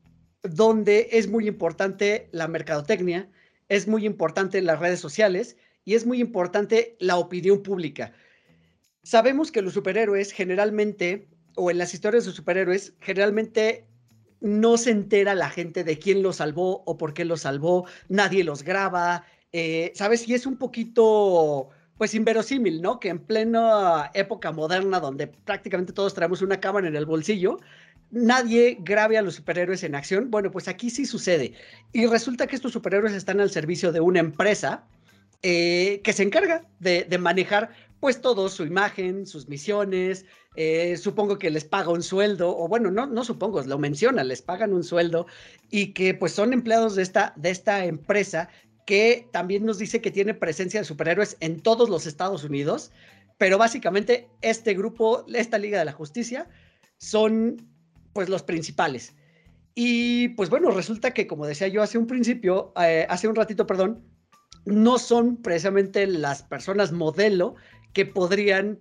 donde 0.42 1.08
es 1.12 1.28
muy 1.28 1.46
importante 1.46 2.28
la 2.32 2.48
mercadotecnia, 2.48 3.28
es 3.68 3.86
muy 3.86 4.04
importante 4.04 4.60
las 4.60 4.80
redes 4.80 5.00
sociales 5.00 5.56
y 5.84 5.94
es 5.94 6.06
muy 6.06 6.20
importante 6.20 6.96
la 6.98 7.16
opinión 7.16 7.62
pública. 7.62 8.12
Sabemos 9.02 9.50
que 9.50 9.62
los 9.62 9.74
superhéroes 9.74 10.32
generalmente, 10.32 11.28
o 11.56 11.70
en 11.70 11.78
las 11.78 11.94
historias 11.94 12.24
de 12.24 12.32
superhéroes, 12.32 12.94
generalmente 13.00 13.86
no 14.40 14.76
se 14.76 14.90
entera 14.90 15.34
la 15.34 15.50
gente 15.50 15.84
de 15.84 15.98
quién 15.98 16.22
los 16.22 16.36
salvó 16.36 16.82
o 16.84 16.98
por 16.98 17.14
qué 17.14 17.24
los 17.24 17.42
salvó, 17.42 17.86
nadie 18.08 18.44
los 18.44 18.62
graba, 18.64 19.24
eh, 19.52 19.92
¿sabes? 19.94 20.28
Y 20.28 20.34
es 20.34 20.46
un 20.46 20.56
poquito, 20.56 21.70
pues, 21.96 22.14
inverosímil, 22.14 22.82
¿no? 22.82 22.98
Que 22.98 23.08
en 23.08 23.20
plena 23.20 24.10
época 24.14 24.50
moderna, 24.50 24.98
donde 24.98 25.28
prácticamente 25.28 25.92
todos 25.92 26.14
traemos 26.14 26.42
una 26.42 26.58
cámara 26.60 26.88
en 26.88 26.96
el 26.96 27.06
bolsillo, 27.06 27.58
nadie 28.12 28.76
grabe 28.80 29.18
a 29.18 29.22
los 29.22 29.34
superhéroes 29.34 29.82
en 29.82 29.96
acción. 29.96 30.30
Bueno, 30.30 30.52
pues 30.52 30.68
aquí 30.68 30.90
sí 30.90 31.06
sucede. 31.06 31.54
Y 31.92 32.06
resulta 32.06 32.46
que 32.46 32.54
estos 32.54 32.72
superhéroes 32.72 33.14
están 33.14 33.40
al 33.40 33.50
servicio 33.50 33.90
de 33.90 34.00
una 34.00 34.20
empresa 34.20 34.84
eh, 35.42 36.00
que 36.04 36.12
se 36.12 36.22
encarga 36.22 36.64
de, 36.78 37.06
manejar 37.18 37.70
pues 37.98 38.20
todo, 38.20 38.48
su 38.48 38.64
imagen, 38.64 39.26
sus 39.26 39.48
misiones, 39.48 40.24
eh, 40.56 40.96
supongo 40.96 41.38
que 41.38 41.50
les 41.50 41.64
paga 41.64 41.90
un 41.90 42.02
sueldo, 42.02 42.56
o 42.56 42.68
bueno, 42.68 42.90
no, 42.90 43.06
no 43.06 43.24
supongo, 43.24 43.62
lo 43.62 43.78
menciona, 43.78 44.24
les 44.24 44.42
pagan 44.42 44.72
un 44.72 44.84
sueldo 44.84 45.26
y 45.70 45.94
que 45.94 46.14
pues 46.14 46.32
son 46.32 46.52
empleados 46.52 46.96
de 46.96 47.02
esta, 47.02 47.32
de 47.36 47.50
esta 47.50 47.84
empresa 47.84 48.48
que 48.86 49.28
también 49.32 49.64
nos 49.64 49.78
dice 49.78 50.00
que 50.00 50.10
tiene 50.10 50.34
presencia 50.34 50.80
de 50.80 50.84
superhéroes 50.84 51.36
en 51.40 51.60
todos 51.60 51.88
los 51.88 52.06
Estados 52.06 52.44
Unidos, 52.44 52.90
pero 53.38 53.56
básicamente 53.56 54.28
este 54.42 54.74
grupo, 54.74 55.24
esta 55.32 55.58
Liga 55.58 55.78
de 55.78 55.84
la 55.84 55.92
Justicia, 55.92 56.48
son 56.98 57.71
pues 58.12 58.28
los 58.28 58.42
principales. 58.42 59.14
Y 59.74 60.28
pues 60.30 60.50
bueno, 60.50 60.70
resulta 60.70 61.12
que 61.12 61.26
como 61.26 61.46
decía 61.46 61.68
yo 61.68 61.82
hace 61.82 61.98
un 61.98 62.06
principio, 62.06 62.72
eh, 62.80 63.06
hace 63.08 63.28
un 63.28 63.34
ratito, 63.34 63.66
perdón, 63.66 64.04
no 64.64 64.98
son 64.98 65.36
precisamente 65.36 66.06
las 66.06 66.42
personas 66.42 66.92
modelo 66.92 67.54
que 67.92 68.06
podrían 68.06 68.78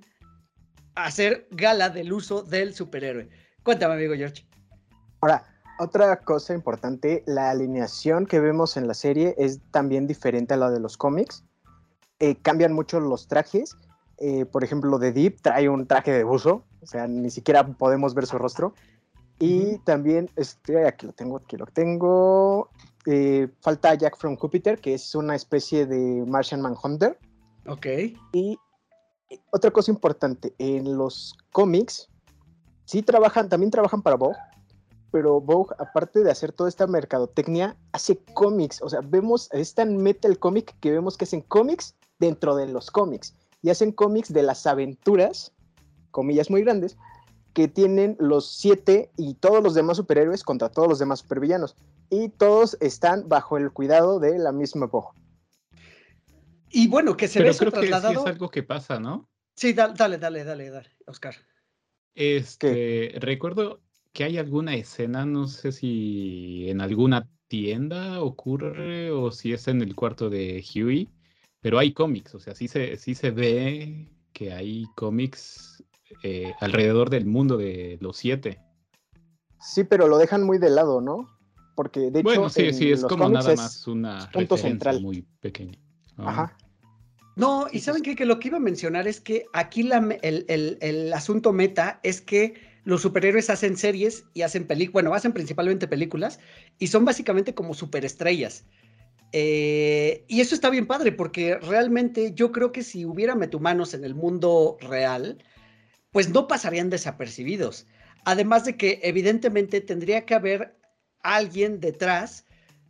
hacer 0.96 1.48
gala 1.52 1.90
del 1.90 2.12
uso 2.12 2.44
del 2.44 2.74
superhéroe. 2.74 3.30
Cuéntame, 3.64 3.96
amigo 3.96 4.14
George. 4.16 4.46
Ahora, 5.22 5.44
otra 5.80 6.18
cosa 6.18 6.54
importante, 6.54 7.24
la 7.26 7.50
alineación 7.50 8.26
que 8.26 8.40
vemos 8.40 8.78
en 8.78 8.88
la 8.88 8.94
serie 8.94 9.34
es 9.38 9.62
también 9.72 10.08
diferente 10.08 10.54
a 10.54 10.58
la 10.58 10.70
de 10.70 10.80
los 10.80 10.98
cómics. 10.98 11.44
Eh, 12.20 12.36
cambian 12.36 12.74
mucho 12.74 13.00
los 13.00 13.28
trajes. 13.28 13.76
Eh, 14.18 14.46
por 14.46 14.64
ejemplo, 14.64 15.00
The 15.00 15.12
Deep 15.12 15.42
trae 15.42 15.70
un 15.70 15.88
traje 15.88 16.12
de 16.12 16.24
buzo, 16.24 16.66
o 16.82 16.86
sea, 16.86 17.08
ni 17.08 17.32
siquiera 17.32 17.66
podemos 17.66 18.14
ver 18.14 18.28
su 18.28 18.38
rostro. 18.38 18.76
Y 19.42 19.80
también, 19.80 20.30
este, 20.36 20.86
aquí 20.88 21.08
lo 21.08 21.14
tengo, 21.14 21.38
aquí 21.38 21.58
lo 21.58 21.66
tengo. 21.66 22.70
Eh, 23.08 23.48
falta 23.62 23.96
Jack 23.96 24.16
from 24.16 24.38
Jupiter, 24.38 24.80
que 24.80 24.94
es 24.94 25.16
una 25.16 25.36
especie 25.36 25.88
de 25.88 26.24
Martian 26.28 26.62
Manhunter. 26.62 27.18
Ok. 27.68 27.88
Y 28.34 28.60
otra 29.52 29.72
cosa 29.72 29.92
importante, 29.92 30.54
en 30.60 30.96
los 30.96 31.34
cómics, 31.52 32.10
sí 32.86 33.02
trabajan, 33.02 33.50
también 33.50 33.72
trabajan 33.72 34.04
para 34.04 34.16
Vogue, 34.16 34.38
pero 35.12 35.42
Vogue, 35.42 35.76
aparte 35.80 36.24
de 36.24 36.32
hacer 36.32 36.52
toda 36.52 36.70
esta 36.70 36.86
mercadotecnia, 36.86 37.76
hace 37.94 38.18
cómics. 38.34 38.82
O 38.82 38.90
sea, 38.90 39.02
vemos, 39.02 39.50
es 39.54 39.74
tan 39.74 39.98
meta 39.98 40.28
el 40.28 40.38
cómic 40.38 40.76
que 40.80 40.92
vemos 40.92 41.18
que 41.18 41.26
hacen 41.26 41.42
cómics 41.42 41.96
dentro 42.20 42.56
de 42.56 42.68
los 42.68 42.92
cómics. 42.92 43.36
Y 43.64 43.72
hacen 43.72 43.92
cómics 43.92 44.32
de 44.32 44.44
las 44.44 44.68
aventuras, 44.68 45.52
comillas 46.12 46.50
muy 46.50 46.62
grandes, 46.62 46.98
que 47.54 47.68
tienen 47.68 48.16
los 48.20 48.52
siete 48.52 49.12
y 49.18 49.36
todos 49.36 49.64
los 49.64 49.74
demás 49.74 49.98
superhéroes 49.98 50.44
contra 50.44 50.70
todos 50.70 50.88
los 50.88 51.00
demás 51.00 51.20
supervillanos. 51.20 51.76
Y 52.10 52.30
todos 52.30 52.78
están 52.82 53.28
bajo 53.28 53.58
el 53.58 53.72
cuidado 53.72 54.20
de 54.20 54.38
la 54.38 54.52
misma 54.52 54.88
Vogue. 54.88 55.20
Y 56.70 56.88
bueno, 56.88 57.18
que 57.18 57.28
se 57.28 57.40
Pero 57.40 57.52
ve 57.52 57.58
creo 57.58 57.72
trasladado. 57.72 58.14
que 58.14 58.20
sí 58.20 58.24
es 58.26 58.32
algo 58.32 58.50
que 58.50 58.64
pasa, 58.64 59.00
¿no? 59.00 59.30
Sí, 59.56 59.74
dale, 59.74 59.94
dale, 59.96 60.18
dale, 60.18 60.44
dale, 60.44 60.70
dale, 60.70 60.90
Oscar. 61.06 61.36
Este, 62.16 63.14
recuerdo 63.20 63.82
que 64.14 64.24
hay 64.24 64.38
alguna 64.38 64.76
escena, 64.76 65.26
no 65.26 65.48
sé 65.48 65.72
si 65.72 66.70
en 66.70 66.82
alguna 66.82 67.30
tienda 67.48 68.22
ocurre 68.22 69.12
o 69.12 69.32
si 69.32 69.54
es 69.54 69.68
en 69.68 69.82
el 69.82 69.96
cuarto 69.96 70.30
de 70.30 70.64
Huey, 70.74 71.10
pero 71.60 71.80
hay 71.80 71.94
cómics, 71.94 72.34
o 72.36 72.40
sea, 72.40 72.56
sí 72.56 72.68
se, 72.68 72.98
sí 72.98 73.14
se 73.14 73.32
ve 73.32 74.08
que 74.34 74.54
hay 74.54 74.86
cómics 74.96 75.71
eh, 76.24 76.54
alrededor 76.60 77.10
del 77.10 77.26
mundo 77.26 77.58
de 77.58 77.98
los 78.02 78.18
siete. 78.18 78.60
Sí, 79.60 79.84
pero 79.84 80.08
lo 80.08 80.18
dejan 80.18 80.44
muy 80.44 80.58
de 80.58 80.70
lado, 80.70 81.02
¿no? 81.02 81.28
Porque 81.76 82.00
de 82.12 82.20
hecho. 82.20 82.24
Bueno, 82.24 82.50
sí, 82.50 82.64
en 82.64 82.74
sí, 82.74 82.92
es 82.92 83.04
como 83.04 83.30
nada 83.30 83.54
es 83.54 83.58
más 83.58 83.88
una 83.88 84.30
punto 84.32 84.58
central. 84.58 85.02
muy 85.02 85.26
pequeña. 85.40 85.78
Ajá. 86.18 86.58
No, 87.36 87.68
y 87.72 87.80
saben 87.80 88.04
qué? 88.04 88.16
que 88.16 88.26
lo 88.26 88.40
que 88.40 88.50
iba 88.50 88.58
a 88.58 88.62
mencionar 88.62 89.08
es 89.08 89.22
que 89.22 89.46
aquí 89.54 89.84
la 89.84 89.98
el, 90.22 90.46
el- 90.50 90.78
el 90.82 91.14
asunto 91.14 91.54
meta 91.54 92.00
es 92.04 92.20
que 92.22 92.56
los 92.84 93.02
superhéroes 93.02 93.50
hacen 93.50 93.78
series 93.78 94.26
y 94.34 94.42
hacen 94.42 94.66
películas, 94.68 94.94
bueno, 94.94 95.14
hacen 95.14 95.32
principalmente 95.32 95.88
películas 95.88 96.40
y 96.78 96.88
son 96.88 97.06
básicamente 97.06 97.54
como 97.56 97.74
superestrellas. 97.74 98.66
Eh, 99.34 100.26
y 100.28 100.42
eso 100.42 100.54
está 100.56 100.70
bien 100.70 100.88
padre 100.88 101.12
porque 101.14 101.58
realmente 101.58 102.34
yo 102.34 102.52
creo 102.52 102.72
que 102.74 102.84
si 102.84 103.06
hubiera 103.06 103.36
metahumanos 103.36 103.94
en 103.94 104.04
el 104.04 104.14
mundo 104.14 104.78
real, 104.82 105.38
pues 106.12 106.30
no 106.30 106.48
pasarían 106.48 106.90
desapercibidos. 106.90 107.88
Además 108.26 108.66
de 108.66 108.78
que 108.78 109.00
evidentemente 109.04 109.82
tendría 109.82 110.26
que 110.26 110.36
haber 110.36 110.76
alguien 111.24 111.80
detrás 111.80 112.46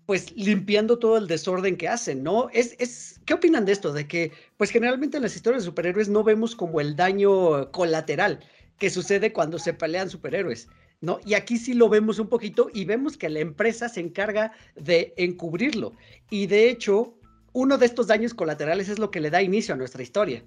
pues 0.05 0.35
limpiando 0.35 0.99
todo 0.99 1.17
el 1.17 1.27
desorden 1.27 1.77
que 1.77 1.87
hacen, 1.87 2.21
¿no? 2.21 2.49
Es, 2.49 2.75
es, 2.79 3.21
¿Qué 3.25 3.33
opinan 3.33 3.63
de 3.63 3.71
esto? 3.71 3.93
De 3.93 4.07
que, 4.07 4.31
pues 4.57 4.69
generalmente 4.69 5.15
en 5.17 5.23
las 5.23 5.35
historias 5.35 5.63
de 5.63 5.67
superhéroes 5.67 6.09
no 6.09 6.23
vemos 6.23 6.55
como 6.55 6.81
el 6.81 6.97
daño 6.97 7.71
colateral 7.71 8.39
que 8.77 8.89
sucede 8.89 9.31
cuando 9.31 9.57
se 9.57 9.73
pelean 9.73 10.09
superhéroes, 10.09 10.67
¿no? 10.99 11.19
Y 11.23 11.35
aquí 11.35 11.57
sí 11.57 11.73
lo 11.73 11.87
vemos 11.87 12.19
un 12.19 12.27
poquito 12.27 12.69
y 12.73 12.83
vemos 12.83 13.15
que 13.15 13.29
la 13.29 13.39
empresa 13.39 13.87
se 13.87 14.01
encarga 14.01 14.51
de 14.75 15.13
encubrirlo. 15.15 15.93
Y 16.29 16.47
de 16.47 16.69
hecho, 16.69 17.17
uno 17.53 17.77
de 17.77 17.85
estos 17.85 18.07
daños 18.07 18.33
colaterales 18.33 18.89
es 18.89 18.99
lo 18.99 19.11
que 19.11 19.21
le 19.21 19.29
da 19.29 19.41
inicio 19.41 19.75
a 19.75 19.77
nuestra 19.77 20.03
historia. 20.03 20.43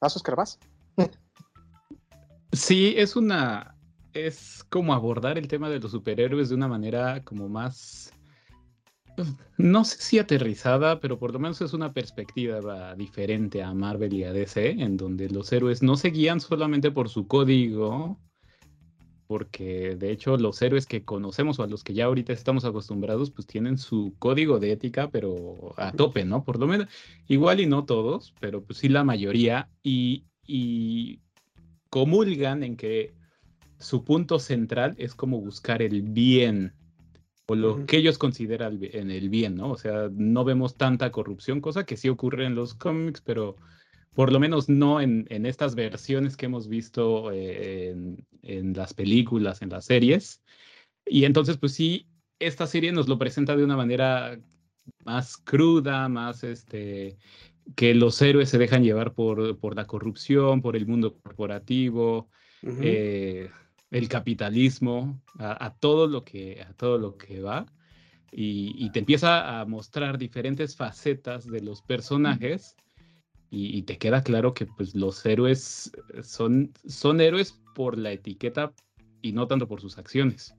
¿Vas, 0.00 0.16
Oscar, 0.16 0.36
vas? 0.36 0.58
Sí, 2.52 2.94
es 2.96 3.16
una. 3.16 3.74
Es 4.12 4.64
como 4.70 4.94
abordar 4.94 5.38
el 5.38 5.48
tema 5.48 5.68
de 5.68 5.80
los 5.80 5.90
superhéroes 5.90 6.48
de 6.48 6.54
una 6.54 6.68
manera 6.68 7.22
como 7.24 7.48
más. 7.48 8.12
No 9.56 9.84
sé 9.84 9.96
si 10.00 10.18
aterrizada, 10.18 11.00
pero 11.00 11.18
por 11.18 11.32
lo 11.32 11.38
menos 11.38 11.60
es 11.60 11.72
una 11.72 11.92
perspectiva 11.92 12.94
diferente 12.96 13.62
a 13.62 13.72
Marvel 13.72 14.12
y 14.12 14.24
a 14.24 14.32
DC, 14.32 14.70
en 14.70 14.96
donde 14.96 15.28
los 15.30 15.52
héroes 15.52 15.82
no 15.82 15.96
se 15.96 16.10
guían 16.10 16.40
solamente 16.40 16.90
por 16.90 17.08
su 17.08 17.26
código, 17.26 18.18
porque 19.26 19.96
de 19.96 20.10
hecho 20.10 20.36
los 20.36 20.60
héroes 20.60 20.86
que 20.86 21.04
conocemos 21.04 21.58
o 21.58 21.62
a 21.62 21.66
los 21.66 21.82
que 21.82 21.94
ya 21.94 22.06
ahorita 22.06 22.32
estamos 22.32 22.64
acostumbrados, 22.64 23.30
pues 23.30 23.46
tienen 23.46 23.78
su 23.78 24.14
código 24.18 24.58
de 24.58 24.72
ética, 24.72 25.08
pero 25.10 25.74
a 25.76 25.92
tope, 25.92 26.24
¿no? 26.24 26.44
Por 26.44 26.58
lo 26.58 26.66
menos, 26.66 26.88
igual 27.26 27.60
y 27.60 27.66
no 27.66 27.84
todos, 27.84 28.34
pero 28.40 28.62
pues 28.62 28.78
sí 28.78 28.88
la 28.88 29.04
mayoría, 29.04 29.68
y, 29.82 30.24
y 30.46 31.20
comulgan 31.90 32.62
en 32.62 32.76
que 32.76 33.14
su 33.78 34.04
punto 34.04 34.38
central 34.38 34.94
es 34.98 35.14
como 35.14 35.40
buscar 35.40 35.82
el 35.82 36.02
bien 36.02 36.74
o 37.46 37.54
lo 37.54 37.84
que 37.84 37.98
ellos 37.98 38.16
consideran 38.16 38.78
en 38.80 39.10
el 39.10 39.28
bien, 39.28 39.56
¿no? 39.56 39.70
O 39.70 39.76
sea, 39.76 40.08
no 40.10 40.44
vemos 40.44 40.76
tanta 40.76 41.12
corrupción, 41.12 41.60
cosa 41.60 41.84
que 41.84 41.96
sí 41.96 42.08
ocurre 42.08 42.46
en 42.46 42.54
los 42.54 42.74
cómics, 42.74 43.20
pero 43.20 43.56
por 44.14 44.32
lo 44.32 44.40
menos 44.40 44.68
no 44.68 45.00
en, 45.00 45.26
en 45.30 45.46
estas 45.46 45.74
versiones 45.74 46.36
que 46.36 46.46
hemos 46.46 46.68
visto 46.68 47.32
eh, 47.32 47.90
en, 47.90 48.26
en 48.42 48.72
las 48.72 48.94
películas, 48.94 49.62
en 49.62 49.70
las 49.70 49.86
series. 49.86 50.42
Y 51.06 51.24
entonces, 51.24 51.58
pues 51.58 51.74
sí, 51.74 52.06
esta 52.38 52.66
serie 52.66 52.92
nos 52.92 53.08
lo 53.08 53.18
presenta 53.18 53.56
de 53.56 53.64
una 53.64 53.76
manera 53.76 54.38
más 55.04 55.36
cruda, 55.36 56.08
más 56.08 56.44
este, 56.44 57.18
que 57.76 57.94
los 57.94 58.20
héroes 58.20 58.48
se 58.48 58.58
dejan 58.58 58.84
llevar 58.84 59.14
por, 59.14 59.58
por 59.58 59.76
la 59.76 59.86
corrupción, 59.86 60.62
por 60.62 60.76
el 60.76 60.86
mundo 60.86 61.14
corporativo, 61.18 62.28
eh, 62.62 63.50
el 63.90 64.08
capitalismo, 64.08 65.22
a, 65.38 65.74
todo 65.74 66.06
lo 66.06 66.24
que, 66.24 66.62
a 66.62 66.72
todo 66.74 66.98
lo 66.98 67.16
que 67.16 67.40
va. 67.40 67.66
Y, 68.36 68.90
te 68.90 68.98
empieza 68.98 69.60
a 69.60 69.64
mostrar 69.64 70.18
diferentes 70.18 70.74
facetas 70.76 71.46
de 71.48 71.60
los 71.60 71.82
personajes 71.82 72.76
y, 73.50 73.82
te 73.82 73.98
queda 73.98 74.22
claro 74.22 74.52
que 74.52 74.66
pues, 74.66 74.94
los 74.94 75.24
héroes 75.24 75.92
son, 76.22 76.72
son 76.88 77.20
héroes 77.20 77.60
por 77.74 77.96
la 77.96 78.10
etiqueta 78.10 78.72
y 79.22 79.32
no 79.32 79.46
tanto 79.46 79.68
por 79.68 79.80
sus 79.80 79.96
acciones. 79.96 80.54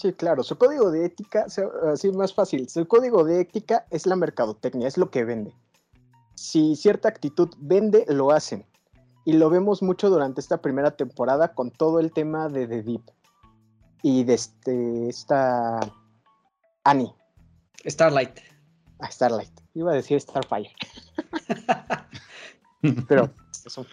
Sí, 0.00 0.12
claro, 0.12 0.42
su 0.42 0.56
código 0.56 0.90
de 0.90 1.04
ética, 1.04 1.46
así 1.92 2.10
más 2.12 2.32
fácil, 2.32 2.68
su 2.68 2.86
código 2.86 3.24
de 3.24 3.40
ética 3.40 3.86
es 3.90 4.06
la 4.06 4.16
mercadotecnia, 4.16 4.88
es 4.88 4.96
lo 4.96 5.10
que 5.10 5.24
vende. 5.24 5.52
Si 6.36 6.74
cierta 6.76 7.08
actitud 7.08 7.50
vende, 7.58 8.06
lo 8.08 8.30
hacen. 8.30 8.64
Y 9.26 9.34
lo 9.34 9.50
vemos 9.50 9.82
mucho 9.82 10.08
durante 10.08 10.40
esta 10.40 10.62
primera 10.62 10.92
temporada 10.92 11.52
con 11.52 11.70
todo 11.70 12.00
el 12.00 12.12
tema 12.12 12.48
de 12.48 12.66
The 12.66 12.82
Deep 12.82 13.02
y 14.02 14.24
de 14.24 14.34
este, 14.34 15.08
esta 15.08 15.80
Annie. 16.84 17.12
Starlight. 17.84 18.38
Ah, 19.00 19.10
Starlight. 19.10 19.52
Iba 19.74 19.92
a 19.92 19.94
decir 19.94 20.18
Starfire. 20.20 20.70
Pero 23.08 23.34
eso. 23.66 23.86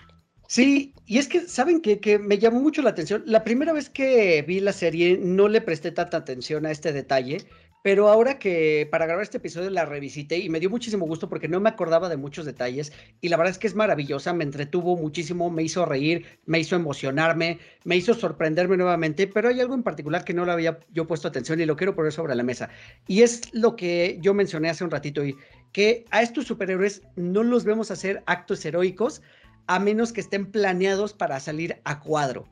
Sí, 0.47 0.93
y 1.05 1.17
es 1.17 1.27
que, 1.27 1.41
¿saben 1.41 1.81
que, 1.81 1.99
que 1.99 2.19
me 2.19 2.37
llamó 2.37 2.61
mucho 2.61 2.81
la 2.81 2.91
atención? 2.91 3.21
La 3.25 3.43
primera 3.43 3.73
vez 3.73 3.89
que 3.89 4.41
vi 4.47 4.61
la 4.61 4.71
serie 4.71 5.19
no 5.21 5.49
le 5.49 5.59
presté 5.59 5.91
tanta 5.91 6.17
atención 6.17 6.65
a 6.65 6.71
este 6.71 6.93
detalle, 6.93 7.39
pero 7.83 8.09
ahora 8.09 8.39
que 8.39 8.87
para 8.91 9.05
grabar 9.05 9.23
este 9.23 9.37
episodio 9.37 9.69
la 9.69 9.85
revisité 9.85 10.37
y 10.37 10.49
me 10.49 10.59
dio 10.59 10.69
muchísimo 10.69 11.05
gusto 11.05 11.29
porque 11.29 11.47
no 11.47 11.59
me 11.59 11.69
acordaba 11.69 12.09
de 12.09 12.17
muchos 12.17 12.45
detalles 12.45 12.91
y 13.21 13.29
la 13.29 13.37
verdad 13.37 13.51
es 13.51 13.57
que 13.57 13.67
es 13.67 13.75
maravillosa, 13.75 14.33
me 14.33 14.43
entretuvo 14.43 14.97
muchísimo, 14.97 15.49
me 15.49 15.63
hizo 15.63 15.85
reír, 15.85 16.25
me 16.45 16.59
hizo 16.59 16.75
emocionarme, 16.75 17.59
me 17.83 17.95
hizo 17.95 18.13
sorprenderme 18.13 18.77
nuevamente, 18.77 19.27
pero 19.27 19.49
hay 19.49 19.61
algo 19.61 19.75
en 19.75 19.83
particular 19.83 20.23
que 20.23 20.33
no 20.33 20.45
le 20.45 20.51
había 20.51 20.79
yo 20.91 21.07
puesto 21.07 21.27
atención 21.27 21.61
y 21.61 21.65
lo 21.65 21.75
quiero 21.75 21.95
poner 21.95 22.11
sobre 22.11 22.35
la 22.35 22.43
mesa. 22.43 22.69
Y 23.07 23.21
es 23.21 23.53
lo 23.53 23.75
que 23.75 24.17
yo 24.21 24.33
mencioné 24.33 24.69
hace 24.69 24.83
un 24.83 24.91
ratito 24.91 25.23
y 25.23 25.35
que 25.71 26.05
a 26.11 26.21
estos 26.21 26.45
superhéroes 26.45 27.03
no 27.15 27.43
los 27.43 27.63
vemos 27.63 27.91
hacer 27.91 28.23
actos 28.25 28.65
heroicos, 28.65 29.21
a 29.67 29.79
menos 29.79 30.13
que 30.13 30.21
estén 30.21 30.51
planeados 30.51 31.13
para 31.13 31.39
salir 31.39 31.79
a 31.83 31.99
cuadro. 31.99 32.47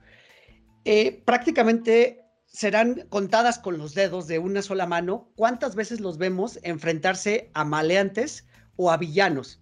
Eh, 0.84 1.24
prácticamente 1.26 2.25
serán 2.56 3.06
contadas 3.10 3.60
con 3.60 3.78
los 3.78 3.94
dedos 3.94 4.28
de 4.28 4.40
una 4.40 4.62
sola 4.62 4.88
mano 4.88 5.30
cuántas 5.36 5.76
veces 5.76 6.00
los 6.00 6.18
vemos 6.18 6.58
enfrentarse 6.64 7.52
a 7.54 7.66
maleantes 7.66 8.48
o 8.78 8.92
a 8.92 8.98
villanos. 8.98 9.62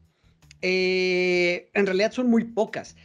Eh, 0.62 1.71
en 1.73 1.88
realidad 1.88 2.12
son 2.12 2.29
muy 2.29 2.43
pocas. 2.43 2.95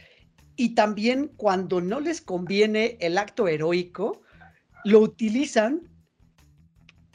Y 0.55 0.75
también 0.75 1.31
cuando 1.37 1.81
no 1.81 1.99
les 1.99 2.21
conviene 2.21 2.97
el 2.99 3.17
acto 3.17 3.47
heroico, 3.47 4.21
lo 4.85 4.99
utilizan 4.99 5.89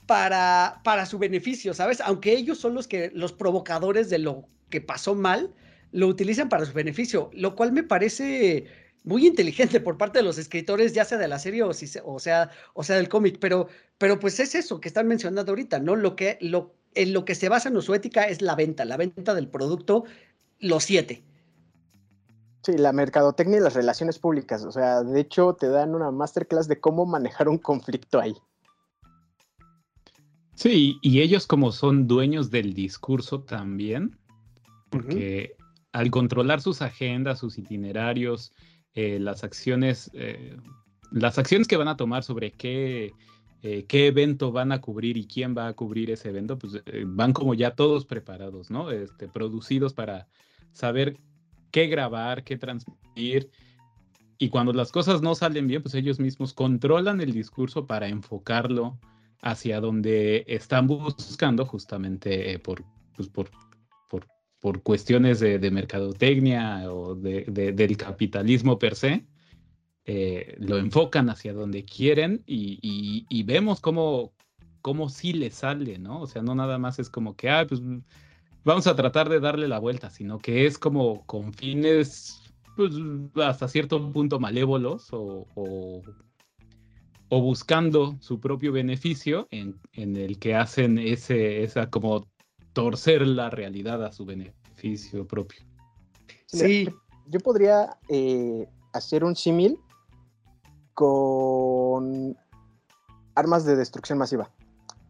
para, 0.06 0.80
para 0.82 1.06
su 1.06 1.18
beneficio, 1.18 1.74
¿sabes? 1.74 2.00
Aunque 2.00 2.32
ellos 2.32 2.58
son 2.58 2.74
los, 2.74 2.88
que, 2.88 3.12
los 3.14 3.32
provocadores 3.32 4.10
de 4.10 4.18
lo 4.18 4.48
que 4.68 4.80
pasó 4.80 5.14
mal, 5.14 5.54
lo 5.92 6.08
utilizan 6.08 6.48
para 6.48 6.64
su 6.64 6.72
beneficio, 6.72 7.30
lo 7.34 7.54
cual 7.54 7.70
me 7.70 7.84
parece 7.84 8.66
muy 9.04 9.26
inteligente 9.26 9.80
por 9.80 9.98
parte 9.98 10.18
de 10.18 10.24
los 10.24 10.38
escritores, 10.38 10.94
ya 10.94 11.04
sea 11.04 11.18
de 11.18 11.28
la 11.28 11.38
serie 11.38 11.62
o, 11.62 11.68
o 11.68 12.18
sea, 12.18 12.50
o 12.72 12.82
sea 12.82 12.96
del 12.96 13.08
cómic, 13.08 13.38
pero, 13.38 13.68
pero 13.98 14.18
pues 14.18 14.40
es 14.40 14.54
eso 14.54 14.80
que 14.80 14.88
están 14.88 15.06
mencionando 15.06 15.52
ahorita, 15.52 15.78
¿no? 15.78 15.94
Lo 15.94 16.16
que, 16.16 16.38
lo, 16.40 16.74
en 16.94 17.12
lo 17.12 17.24
que 17.24 17.34
se 17.34 17.50
basa 17.50 17.68
en 17.68 17.80
su 17.82 17.94
ética 17.94 18.24
es 18.24 18.40
la 18.40 18.54
venta, 18.54 18.84
la 18.84 18.96
venta 18.96 19.34
del 19.34 19.48
producto, 19.48 20.04
los 20.58 20.84
siete. 20.84 21.22
Sí, 22.62 22.78
la 22.78 22.94
mercadotecnia 22.94 23.58
y 23.58 23.62
las 23.62 23.74
relaciones 23.74 24.18
públicas, 24.18 24.64
o 24.64 24.72
sea, 24.72 25.02
de 25.02 25.20
hecho 25.20 25.54
te 25.54 25.68
dan 25.68 25.94
una 25.94 26.10
masterclass 26.10 26.66
de 26.66 26.80
cómo 26.80 27.04
manejar 27.04 27.50
un 27.50 27.58
conflicto 27.58 28.18
ahí. 28.18 28.34
Sí, 30.54 30.98
y 31.02 31.20
ellos 31.20 31.46
como 31.46 31.72
son 31.72 32.06
dueños 32.06 32.50
del 32.50 32.72
discurso 32.72 33.42
también, 33.42 34.16
porque 34.88 35.56
al 35.92 36.10
controlar 36.10 36.62
sus 36.62 36.80
agendas, 36.80 37.40
sus 37.40 37.58
itinerarios, 37.58 38.52
eh, 38.94 39.18
las 39.18 39.42
acciones, 39.42 40.10
eh, 40.14 40.56
las 41.10 41.38
acciones 41.38 41.66
que 41.66 41.76
van 41.76 41.88
a 41.88 41.96
tomar 41.96 42.22
sobre 42.22 42.52
qué, 42.52 43.12
eh, 43.62 43.84
qué 43.88 44.06
evento 44.06 44.52
van 44.52 44.70
a 44.70 44.80
cubrir 44.80 45.16
y 45.16 45.26
quién 45.26 45.56
va 45.56 45.66
a 45.66 45.72
cubrir 45.72 46.10
ese 46.10 46.28
evento, 46.28 46.56
pues 46.58 46.82
van 47.06 47.32
como 47.32 47.54
ya 47.54 47.74
todos 47.74 48.06
preparados, 48.06 48.70
¿no? 48.70 48.90
Este, 48.90 49.28
producidos 49.28 49.94
para 49.94 50.28
saber 50.72 51.16
qué 51.72 51.88
grabar, 51.88 52.44
qué 52.44 52.56
transmitir. 52.56 53.50
Y 54.38 54.48
cuando 54.48 54.72
las 54.72 54.92
cosas 54.92 55.22
no 55.22 55.34
salen 55.34 55.66
bien, 55.66 55.82
pues 55.82 55.94
ellos 55.94 56.20
mismos 56.20 56.52
controlan 56.52 57.20
el 57.20 57.32
discurso 57.32 57.86
para 57.86 58.08
enfocarlo 58.08 58.98
hacia 59.42 59.80
donde 59.80 60.44
están 60.46 60.86
buscando 60.86 61.66
justamente 61.66 62.58
por, 62.60 62.84
pues 63.16 63.28
por 63.28 63.50
por 64.64 64.82
cuestiones 64.82 65.40
de, 65.40 65.70
mercadotecnia 65.70 66.90
o 66.90 67.14
del 67.14 67.96
capitalismo 67.98 68.78
per 68.78 68.96
se, 68.96 69.26
eh, 70.06 70.56
lo 70.58 70.78
enfocan 70.78 71.28
hacia 71.28 71.52
donde 71.52 71.84
quieren 71.84 72.42
y, 72.46 73.42
vemos 73.42 73.80
cómo, 73.80 74.32
cómo 74.80 75.10
sí 75.10 75.34
le 75.34 75.50
sale, 75.50 75.98
¿no? 75.98 76.22
O 76.22 76.26
sea, 76.26 76.40
no 76.40 76.54
nada 76.54 76.78
más 76.78 76.98
es 76.98 77.10
como 77.10 77.36
que, 77.36 77.50
ah, 77.50 77.66
pues 77.68 77.82
vamos 78.64 78.86
a 78.86 78.96
tratar 78.96 79.28
de 79.28 79.38
darle 79.38 79.68
la 79.68 79.78
vuelta, 79.80 80.08
sino 80.08 80.38
que 80.38 80.64
es 80.64 80.78
como 80.78 81.26
con 81.26 81.52
fines, 81.52 82.40
pues 82.74 82.94
hasta 83.44 83.68
cierto 83.68 84.12
punto 84.12 84.40
malévolos 84.40 85.12
o, 85.12 85.46
o, 85.56 86.02
buscando 87.28 88.16
su 88.18 88.40
propio 88.40 88.72
beneficio 88.72 89.46
en, 89.50 89.78
en, 89.92 90.16
el 90.16 90.38
que 90.38 90.54
hacen 90.54 90.96
ese, 90.96 91.64
esa 91.64 91.90
como 91.90 92.32
torcer 92.74 93.26
la 93.26 93.48
realidad 93.48 94.04
a 94.04 94.12
su 94.12 94.26
beneficio 94.26 95.26
propio. 95.26 95.60
Sí. 96.46 96.88
Yo 97.26 97.40
podría 97.40 97.96
eh, 98.08 98.68
hacer 98.92 99.24
un 99.24 99.34
símil 99.34 99.78
con 100.92 102.36
armas 103.34 103.64
de 103.64 103.76
destrucción 103.76 104.18
masiva. 104.18 104.50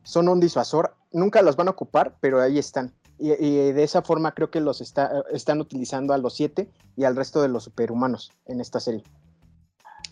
Son 0.05 0.29
un 0.29 0.39
disuasor, 0.39 0.95
nunca 1.13 1.43
los 1.43 1.57
van 1.57 1.69
a 1.69 1.73
ocupar, 1.73 2.17
pero 2.21 2.41
ahí 2.41 2.59
están. 2.59 2.93
Y, 3.19 3.29
de 3.29 3.83
esa 3.83 4.03
forma 4.03 4.35
creo 4.35 4.51
que 4.51 4.61
los 4.61 4.81
están 4.81 5.61
utilizando 5.61 6.13
a 6.15 6.19
los 6.19 6.35
siete 6.35 6.69
y 6.97 7.05
al 7.05 7.15
resto 7.15 7.41
de 7.43 7.49
los 7.49 7.65
superhumanos 7.65 8.33
en 8.47 8.61
esta 8.61 8.81
serie. 8.81 9.05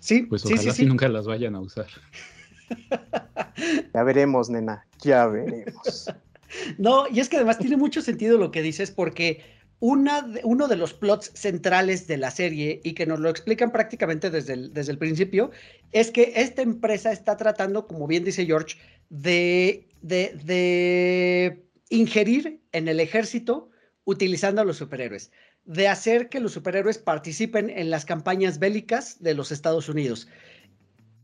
Sí, 0.00 0.22
pues 0.22 0.44
ojalá 0.46 0.72
sí, 0.72 0.86
nunca 0.86 1.08
las 1.08 1.26
vayan 1.26 1.54
a 1.54 1.60
usar. 1.60 1.86
Ya 3.92 4.02
veremos, 4.02 4.48
nena, 4.48 4.86
ya 5.00 5.26
veremos. 5.26 6.06
No, 6.78 7.06
y 7.08 7.20
es 7.20 7.28
que 7.28 7.36
además 7.36 7.58
tiene 7.58 7.76
mucho 7.76 8.02
sentido 8.02 8.38
lo 8.38 8.50
que 8.50 8.62
dices 8.62 8.90
porque 8.90 9.42
una 9.82 10.24
uno 10.44 10.68
de 10.68 10.76
los 10.76 10.94
plots 10.94 11.32
centrales 11.34 12.06
de 12.06 12.16
la 12.16 12.30
serie 12.30 12.80
y 12.84 12.92
que 12.92 13.04
nos 13.04 13.18
lo 13.18 13.28
explican 13.28 13.72
prácticamente 13.72 14.30
desde 14.30 14.52
el, 14.52 14.72
desde 14.72 14.92
el 14.92 14.98
principio 14.98 15.50
es 15.90 16.12
que 16.12 16.34
esta 16.36 16.62
empresa 16.62 17.10
está 17.10 17.36
tratando, 17.36 17.88
como 17.88 18.06
bien 18.06 18.22
dice 18.22 18.46
George, 18.46 18.78
de, 19.08 19.88
de, 20.00 20.38
de 20.44 21.66
ingerir 21.88 22.62
en 22.70 22.86
el 22.86 23.00
ejército 23.00 23.70
utilizando 24.04 24.60
a 24.60 24.64
los 24.64 24.76
superhéroes, 24.76 25.32
de 25.64 25.88
hacer 25.88 26.28
que 26.28 26.38
los 26.38 26.52
superhéroes 26.52 26.98
participen 26.98 27.68
en 27.68 27.90
las 27.90 28.04
campañas 28.04 28.60
bélicas 28.60 29.20
de 29.20 29.34
los 29.34 29.50
Estados 29.50 29.88
Unidos. 29.88 30.28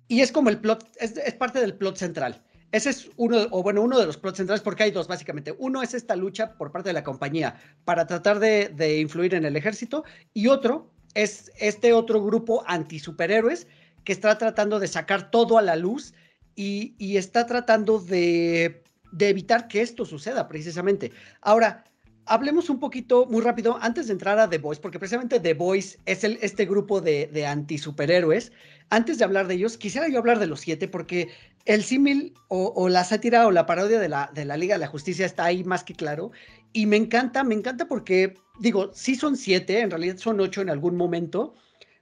Y 0.09 0.21
es 0.21 0.33
como 0.33 0.51
el 0.51 0.59
plot, 0.59 0.85
es, 0.99 1.17
es 1.17 1.35
parte 1.35 1.61
del 1.61 1.75
plot 1.75 1.97
central. 1.97 2.43
Ese 2.71 2.91
es 2.91 3.11
uno, 3.17 3.47
o 3.51 3.63
bueno, 3.63 3.81
uno 3.83 3.99
de 3.99 4.07
los 4.07 4.19
plots 4.19 4.37
centrales, 4.37 4.63
porque 4.63 4.83
hay 4.83 4.91
dos, 4.91 5.09
básicamente. 5.09 5.55
Uno 5.59 5.83
es 5.83 5.95
esta 5.95 6.17
lucha 6.17 6.53
por 6.55 6.71
parte 6.71 6.91
de 6.91 6.93
la 6.93 7.05
compañía 7.05 7.57
para 7.85 8.07
tratar 8.07 8.39
de, 8.41 8.99
influir 9.01 9.35
en 9.35 9.47
el 9.47 9.57
ejército, 9.57 10.05
y 10.35 10.49
otro 10.49 10.91
es 11.15 11.51
este 11.59 11.95
otro 11.95 12.23
grupo 12.23 12.63
anti-superhéroes 12.67 13.67
que 14.05 14.13
está 14.13 14.37
tratando 14.37 14.79
de 14.79 14.87
sacar 14.87 15.31
todo 15.31 15.57
a 15.59 15.63
la 15.63 15.77
luz 15.77 16.13
y, 16.55 16.95
está 17.17 17.47
tratando 17.47 17.99
de, 18.01 18.83
evitar 19.19 19.69
que 19.69 19.81
esto 19.81 20.05
suceda, 20.05 20.47
precisamente. 20.47 21.13
Ahora, 21.41 21.85
hablemos 22.27 22.69
un 22.69 22.79
poquito 22.81 23.25
muy 23.27 23.41
rápido 23.41 23.79
antes 23.81 24.09
de 24.09 24.13
entrar 24.13 24.39
a 24.39 24.51
The 24.51 24.59
Voice, 24.59 24.83
porque 24.83 24.99
precisamente 24.99 25.41
The 25.41 25.55
Voice 25.55 25.99
es 26.05 26.23
el, 26.23 26.39
este 26.43 26.67
grupo 26.67 27.01
de, 27.01 27.29
de 27.33 27.47
anti-superhéroes. 27.47 28.53
Antes 28.91 29.19
de 29.19 29.25
hablar 29.25 29.47
de 29.47 29.55
ellos, 29.55 29.79
quisiera 29.79 30.09
yo 30.09 30.19
hablar 30.19 30.39
de 30.39 30.47
los 30.47 30.61
siete, 30.61 30.89
porque 30.89 31.29
el 31.69 31.85
símil 31.85 32.33
o, 32.49 32.89
la 32.89 33.05
sátira 33.05 33.47
o 33.47 33.51
la 33.51 33.67
parodia 33.67 34.01
de 34.01 34.09
la, 34.09 34.31
de 34.33 34.47
la 34.47 34.57
Liga 34.57 34.77
de 34.77 34.79
la 34.81 34.87
Justicia 34.87 35.27
está 35.27 35.45
ahí 35.45 35.65
más 35.65 35.85
que 35.85 35.93
claro. 35.93 36.31
Y 36.73 36.87
me 36.87 36.97
encanta, 36.97 37.45
me 37.45 37.55
encanta 37.55 37.87
porque, 37.87 38.35
digo, 38.59 38.91
sí 38.95 39.17
son 39.17 39.37
siete, 39.37 39.81
en 39.81 39.91
realidad 39.91 40.17
son 40.17 40.41
ocho 40.41 40.63
en 40.63 40.71
algún 40.71 40.97
momento, 40.97 41.57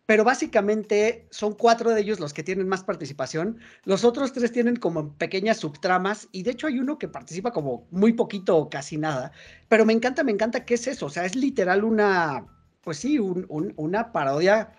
pero 0.06 0.22
básicamente 0.22 1.26
son 1.32 1.54
cuatro 1.54 1.90
de 1.90 2.00
ellos 2.00 2.20
los 2.20 2.32
que 2.32 2.44
tienen 2.44 2.68
más 2.68 2.84
participación. 2.84 3.58
Los 3.84 4.04
otros 4.04 4.32
tres 4.32 4.52
tienen 4.52 4.76
como 4.76 5.18
pequeñas 5.18 5.56
subtramas 5.56 6.28
y 6.30 6.44
de 6.44 6.52
hecho 6.52 6.68
hay 6.68 6.78
uno 6.78 6.96
que 6.96 7.08
participa 7.08 7.50
como 7.50 7.88
muy 7.90 8.12
poquito 8.12 8.56
o 8.56 8.70
casi 8.70 8.98
nada. 8.98 9.32
Pero 9.68 9.84
me 9.84 9.92
encanta, 9.92 10.22
me 10.22 10.30
encanta 10.30 10.64
qué 10.64 10.74
es 10.74 10.86
eso. 10.86 11.06
O 11.06 11.10
sea, 11.10 11.24
es 11.24 11.34
literal 11.34 11.82
una, 11.82 12.46
pues 12.82 12.98
sí, 12.98 13.18
una 13.18 14.12
parodia 14.12 14.70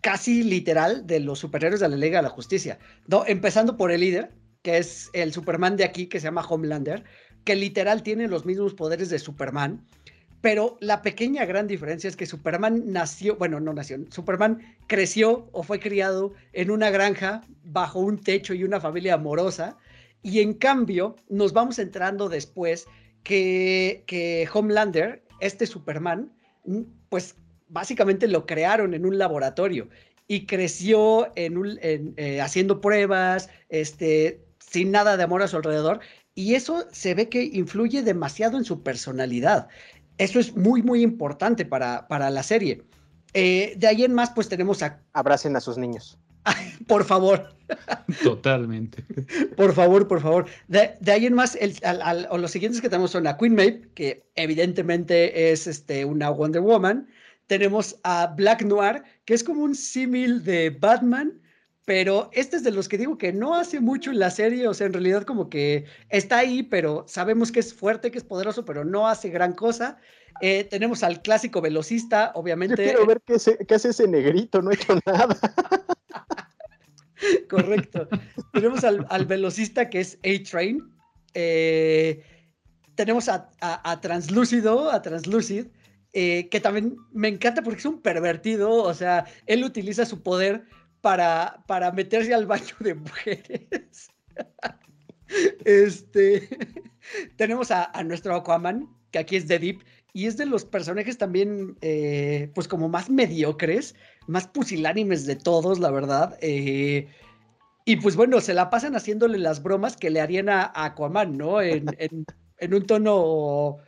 casi 0.00 0.42
literal 0.42 1.06
de 1.06 1.20
los 1.20 1.38
superhéroes 1.38 1.80
de 1.80 1.88
la 1.88 1.96
Liga 1.96 2.18
de 2.18 2.24
la 2.24 2.30
Justicia. 2.30 2.78
No, 3.06 3.24
empezando 3.26 3.76
por 3.76 3.90
el 3.90 4.00
líder, 4.00 4.32
que 4.62 4.78
es 4.78 5.10
el 5.12 5.32
Superman 5.32 5.76
de 5.76 5.84
aquí, 5.84 6.06
que 6.06 6.20
se 6.20 6.24
llama 6.24 6.46
Homelander, 6.46 7.04
que 7.44 7.56
literal 7.56 8.02
tiene 8.02 8.28
los 8.28 8.44
mismos 8.44 8.74
poderes 8.74 9.08
de 9.10 9.18
Superman 9.18 9.84
pero 10.40 10.78
la 10.80 11.02
pequeña 11.02 11.44
gran 11.44 11.66
diferencia 11.66 12.08
es 12.08 12.16
que 12.16 12.26
Superman 12.26 12.84
nació, 12.86 13.36
bueno, 13.36 13.60
no 13.60 13.74
nació, 13.74 13.98
Superman 14.10 14.76
creció 14.86 15.48
o 15.52 15.62
fue 15.62 15.80
criado 15.80 16.32
en 16.52 16.70
una 16.70 16.90
granja 16.90 17.42
bajo 17.64 18.00
un 18.00 18.18
techo 18.18 18.54
y 18.54 18.64
una 18.64 18.80
familia 18.80 19.14
amorosa. 19.14 19.76
Y 20.22 20.40
en 20.40 20.54
cambio, 20.54 21.16
nos 21.28 21.52
vamos 21.52 21.78
entrando 21.78 22.28
después 22.28 22.86
que, 23.22 24.04
que 24.06 24.48
Homelander, 24.52 25.22
este 25.40 25.66
Superman, 25.66 26.32
pues 27.10 27.36
básicamente 27.70 28.28
lo 28.28 28.46
crearon 28.46 28.94
en 28.94 29.06
un 29.06 29.18
laboratorio 29.18 29.88
y 30.28 30.46
creció 30.46 31.32
en 31.36 31.56
un, 31.56 31.78
eh, 31.82 32.40
haciendo 32.40 32.80
pruebas, 32.80 33.48
este, 33.68 34.44
sin 34.58 34.90
nada 34.90 35.16
de 35.16 35.22
amor 35.22 35.42
a 35.42 35.48
su 35.48 35.56
alrededor. 35.56 36.00
Y 36.34 36.54
eso 36.54 36.86
se 36.92 37.14
ve 37.14 37.28
que 37.28 37.42
influye 37.42 38.02
demasiado 38.02 38.56
en 38.56 38.64
su 38.64 38.82
personalidad. 38.82 39.68
Eso 40.18 40.38
es 40.38 40.54
muy, 40.54 40.82
muy 40.82 41.02
importante 41.02 41.64
para, 41.64 42.06
para 42.06 42.30
la 42.30 42.42
serie. 42.42 42.82
Eh, 43.34 43.74
de 43.76 43.86
ahí 43.86 44.04
en 44.04 44.14
más, 44.14 44.30
pues 44.30 44.48
tenemos 44.48 44.82
a... 44.82 45.02
Abracen 45.12 45.56
a 45.56 45.60
sus 45.60 45.78
niños. 45.78 46.18
por 46.86 47.04
favor. 47.04 47.54
Totalmente. 48.22 49.04
por 49.56 49.72
favor, 49.72 50.08
por 50.08 50.20
favor. 50.20 50.46
De, 50.68 50.96
ahí 51.10 51.26
en 51.26 51.34
más, 51.34 51.56
el, 51.56 51.74
los 52.40 52.50
siguientes 52.50 52.80
que 52.80 52.88
tenemos 52.88 53.10
son 53.10 53.26
a 53.26 53.36
Queen 53.36 53.54
Maeve, 53.54 53.88
que 53.94 54.24
evidentemente 54.34 55.52
es 55.52 55.66
este, 55.66 56.04
una 56.04 56.30
Wonder 56.30 56.62
Woman. 56.62 57.08
Tenemos 57.50 57.98
a 58.04 58.28
Black 58.28 58.62
Noir, 58.62 59.02
que 59.24 59.34
es 59.34 59.42
como 59.42 59.64
un 59.64 59.74
símil 59.74 60.44
de 60.44 60.70
Batman, 60.70 61.42
pero 61.84 62.30
este 62.32 62.54
es 62.54 62.62
de 62.62 62.70
los 62.70 62.88
que 62.88 62.96
digo 62.96 63.18
que 63.18 63.32
no 63.32 63.56
hace 63.56 63.80
mucho 63.80 64.12
en 64.12 64.20
la 64.20 64.30
serie, 64.30 64.68
o 64.68 64.72
sea, 64.72 64.86
en 64.86 64.92
realidad 64.92 65.24
como 65.24 65.50
que 65.50 65.84
está 66.10 66.38
ahí, 66.38 66.62
pero 66.62 67.04
sabemos 67.08 67.50
que 67.50 67.58
es 67.58 67.74
fuerte, 67.74 68.12
que 68.12 68.18
es 68.18 68.22
poderoso, 68.22 68.64
pero 68.64 68.84
no 68.84 69.08
hace 69.08 69.30
gran 69.30 69.52
cosa. 69.52 69.98
Eh, 70.40 70.62
tenemos 70.62 71.02
al 71.02 71.22
clásico 71.22 71.60
velocista, 71.60 72.30
obviamente. 72.36 72.86
Yo 72.86 72.92
quiero 72.92 73.06
ver 73.06 73.20
qué, 73.26 73.34
hace 73.74 73.88
ese 73.88 74.06
negrito, 74.06 74.62
no 74.62 74.70
he 74.70 74.74
hecho 74.74 74.96
nada. 75.04 75.36
Correcto. 77.50 78.06
tenemos 78.52 78.84
al, 78.84 79.26
velocista 79.26 79.90
que 79.90 79.98
es 79.98 80.18
A-Train. 80.18 80.88
Eh, 81.34 82.22
tenemos 82.94 83.28
a, 83.28 83.50
a, 83.60 84.00
Translúcido, 84.00 84.92
a 84.92 85.02
Translucid, 85.02 85.66
eh, 86.12 86.48
que 86.50 86.60
también 86.60 86.96
me 87.12 87.28
encanta 87.28 87.62
porque 87.62 87.80
es 87.80 87.86
un 87.86 88.00
pervertido, 88.00 88.72
o 88.72 88.94
sea, 88.94 89.26
él 89.46 89.64
utiliza 89.64 90.04
su 90.04 90.22
poder 90.22 90.64
para, 91.00 91.62
para 91.66 91.92
meterse 91.92 92.34
al 92.34 92.46
baño 92.46 92.74
de 92.80 92.94
mujeres. 92.94 94.10
este, 95.64 96.48
tenemos 97.36 97.70
a, 97.70 97.90
nuestro 98.04 98.34
Aquaman, 98.34 98.88
que 99.10 99.18
aquí 99.18 99.36
es 99.36 99.48
de 99.48 99.58
Deep, 99.58 99.84
y 100.12 100.26
es 100.26 100.36
de 100.36 100.46
los 100.46 100.64
personajes 100.64 101.18
también, 101.18 101.76
eh, 101.80 102.50
pues 102.54 102.66
como 102.66 102.88
más 102.88 103.08
mediocres, 103.10 103.94
más 104.26 104.48
pusilánimes 104.48 105.26
de 105.26 105.36
todos, 105.36 105.78
la 105.78 105.90
verdad. 105.90 106.36
Eh, 106.40 107.08
y 107.84 107.96
pues 107.96 108.16
bueno, 108.16 108.40
se 108.40 108.54
la 108.54 108.70
pasan 108.70 108.96
haciéndole 108.96 109.38
las 109.38 109.62
bromas 109.62 109.96
que 109.96 110.10
le 110.10 110.20
harían 110.20 110.48
a, 110.48 110.72
Aquaman, 110.74 111.36
¿no? 111.36 111.62
En, 111.62 111.86
en, 111.98 112.74
un 112.74 112.86
tono, 112.86 113.78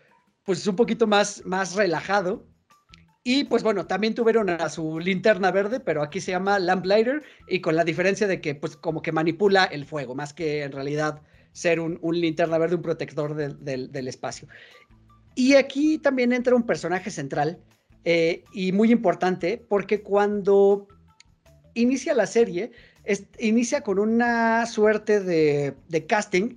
pues 0.44 0.66
un 0.66 0.76
poquito 0.76 1.06
más, 1.06 1.44
más 1.44 1.74
relajado. 1.74 2.46
Y 3.24 3.44
pues 3.44 3.62
bueno, 3.62 3.86
también 3.86 4.14
tuvieron 4.14 4.50
a 4.50 4.68
su 4.68 4.98
linterna 4.98 5.52
verde, 5.52 5.78
pero 5.78 6.02
aquí 6.02 6.20
se 6.20 6.32
llama 6.32 6.58
Lamplighter 6.58 7.22
y 7.46 7.60
con 7.60 7.76
la 7.76 7.84
diferencia 7.84 8.26
de 8.26 8.40
que 8.40 8.56
pues 8.56 8.76
como 8.76 9.00
que 9.00 9.12
manipula 9.12 9.64
el 9.64 9.84
fuego, 9.84 10.16
más 10.16 10.32
que 10.34 10.64
en 10.64 10.72
realidad 10.72 11.22
ser 11.52 11.78
un, 11.78 12.00
linterna 12.02 12.58
verde, 12.58 12.76
un 12.76 12.82
protector 12.82 13.36
del 13.36 14.08
espacio. 14.08 14.48
Y 15.34 15.54
aquí 15.54 15.98
también 15.98 16.32
entra 16.32 16.56
un 16.56 16.64
personaje 16.64 17.10
central 17.10 17.60
eh, 18.04 18.44
y 18.52 18.72
muy 18.72 18.90
importante 18.90 19.64
porque 19.68 20.02
cuando 20.02 20.88
inicia 21.74 22.14
la 22.14 22.26
serie, 22.26 22.72
inicia 23.38 23.82
con 23.82 23.98
una 23.98 24.66
suerte 24.66 25.20
de, 25.20 25.74
de 25.88 26.06
casting 26.06 26.56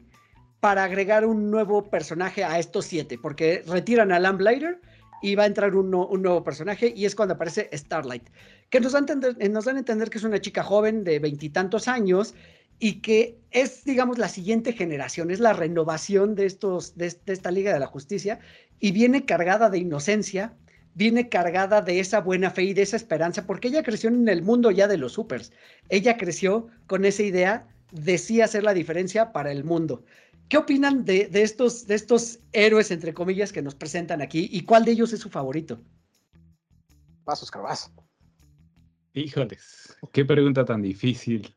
para 0.66 0.84
agregar 0.84 1.28
un 1.28 1.52
nuevo 1.52 1.92
personaje 1.92 2.44
a 2.44 2.58
estos 2.58 2.86
siete, 2.86 3.20
porque 3.20 3.64
retiran 3.68 4.12
a 4.12 4.18
Lamplighter 4.18 4.82
y 5.22 5.36
va 5.36 5.44
a 5.44 5.46
entrar 5.46 5.76
un, 5.76 5.92
nuevo 5.92 6.44
personaje 6.44 6.92
y 6.96 7.06
es 7.06 7.14
cuando 7.14 7.36
aparece 7.36 7.70
Starlight, 7.72 8.24
que 8.72 8.80
nos 8.80 8.94
dan, 8.94 9.06
nos 9.52 9.66
dan 9.66 9.76
a 9.76 9.80
entender 9.80 10.10
que 10.10 10.18
es 10.18 10.24
una 10.24 10.42
chica 10.42 10.64
joven 10.64 11.04
de 11.04 11.20
veintitantos 11.20 11.88
años 11.88 12.34
y 12.80 13.02
que 13.02 13.38
es, 13.52 13.86
digamos, 13.86 14.18
la 14.18 14.28
siguiente 14.28 14.74
generación, 14.74 15.30
es 15.30 15.40
la 15.40 15.54
renovación 15.54 16.34
de, 16.34 16.48
estos, 16.48 16.98
de, 16.98 17.16
esta 17.28 17.52
Liga 17.52 17.72
de 17.72 17.80
la 17.80 17.86
Justicia 17.86 18.40
y 18.80 18.92
viene 18.92 19.24
cargada 19.24 19.70
de 19.70 19.78
inocencia, 19.78 20.56
viene 20.96 21.30
cargada 21.30 21.84
de 21.84 22.00
esa 22.00 22.22
buena 22.22 22.50
fe 22.50 22.64
y 22.64 22.74
de 22.74 22.82
esa 22.82 22.96
esperanza, 22.96 23.46
porque 23.46 23.68
ella 23.68 23.84
creció 23.84 24.10
en 24.10 24.28
el 24.28 24.42
mundo 24.42 24.72
ya 24.72 24.88
de 24.88 24.98
los 24.98 25.14
supers. 25.14 25.52
Ella 25.90 26.18
creció 26.18 26.70
con 26.88 27.06
esa 27.06 27.22
idea 27.22 27.68
de 27.92 28.18
sí 28.18 28.42
hacer 28.42 28.64
la 28.64 28.74
diferencia 28.74 29.32
para 29.32 29.52
el 29.52 29.64
mundo. 29.64 30.04
¿Qué 30.48 30.58
opinan 30.58 31.06
de, 31.06 31.30
estos, 31.34 31.88
de 31.88 31.96
estos 31.96 32.40
héroes, 32.52 32.92
entre 32.92 33.14
comillas, 33.14 33.52
que 33.52 33.62
nos 33.62 33.74
presentan 33.74 34.22
aquí? 34.22 34.48
¿Y 34.52 34.62
cuál 34.62 34.86
de 34.86 34.92
ellos 34.92 35.12
es 35.14 35.20
su 35.20 35.30
favorito? 35.30 35.80
Pasos, 37.24 37.50
Carvaz. 37.50 37.92
Híjoles, 39.14 39.98
qué 40.12 40.24
pregunta 40.24 40.64
tan 40.64 40.82
difícil. 40.82 41.56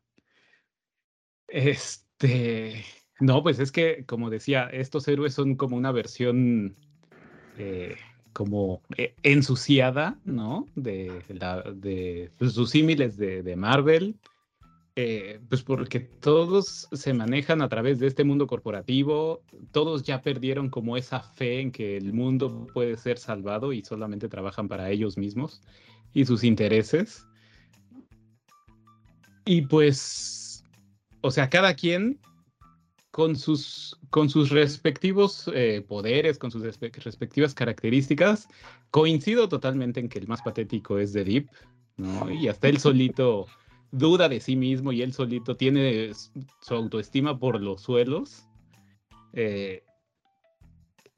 Este, 1.49 2.85
no, 3.21 3.43
pues 3.43 3.59
es 3.59 3.73
que, 3.73 4.07
como 4.07 4.31
decía, 4.31 4.65
estos 4.73 5.07
héroes 5.09 5.35
son 5.35 5.57
como 5.57 5.77
una 5.77 5.93
versión 5.93 6.75
eh, 7.59 7.97
como 8.33 8.81
eh, 8.97 9.15
ensuciada, 9.23 10.19
¿no? 10.25 10.67
De, 10.77 11.23
la, 11.29 11.61
de 11.63 12.31
pues, 12.39 12.53
sus 12.53 12.71
símiles 12.71 13.19
de 13.19 13.57
Marvel 13.57 14.17
eh, 15.01 15.39
pues 15.49 15.63
porque 15.63 16.01
todos 16.01 16.89
se 16.91 17.15
manejan 17.15 17.63
a 17.63 17.69
través 17.69 18.01
de 18.01 18.09
este 18.09 18.25
mundo 18.25 18.49
corporativo, 18.49 19.45
todos 19.71 20.03
ya 20.03 20.23
perdieron 20.23 20.71
como 20.71 20.97
esa 20.97 21.21
fe 21.21 21.61
en 21.61 21.71
que 21.71 21.97
el 21.97 22.13
mundo 22.13 22.67
puede 22.75 22.97
ser 22.97 23.17
salvado 23.17 23.73
y 23.73 23.85
solamente 23.85 24.29
trabajan 24.29 24.67
para 24.67 24.91
ellos 24.91 25.17
mismos 25.17 25.63
y 26.15 26.25
sus 26.25 26.43
intereses. 26.43 27.25
Y 29.45 29.63
pues, 29.63 30.65
o 31.21 31.31
sea, 31.31 31.49
cada 31.49 31.75
quien 31.75 32.19
con 33.13 33.37
sus, 33.37 33.97
con 34.11 34.29
sus 34.29 34.51
respectivos 34.51 35.49
eh, 35.55 35.81
poderes, 35.87 36.39
con 36.39 36.51
sus 36.51 36.65
respectivas 36.65 37.55
características, 37.55 38.49
coincido 38.91 39.49
totalmente 39.49 40.01
en 40.01 40.09
que 40.09 40.19
el 40.19 40.27
más 40.27 40.43
patético 40.43 40.99
es 40.99 41.13
de 41.13 41.23
Deep, 41.23 41.49
¿no? 41.99 42.29
Y 42.33 42.49
hasta 42.49 42.67
él 42.67 42.79
solito 42.81 43.47
duda 43.91 44.29
de 44.29 44.41
sí 44.41 44.57
mismo 44.57 44.93
y 44.93 45.03
él 45.03 45.13
solito 45.13 45.57
tiene 45.57 46.13
su 46.61 46.75
autoestima 46.75 47.39
por 47.39 47.61
los 47.61 47.83
suelos. 47.83 48.47
Eh, 49.33 49.83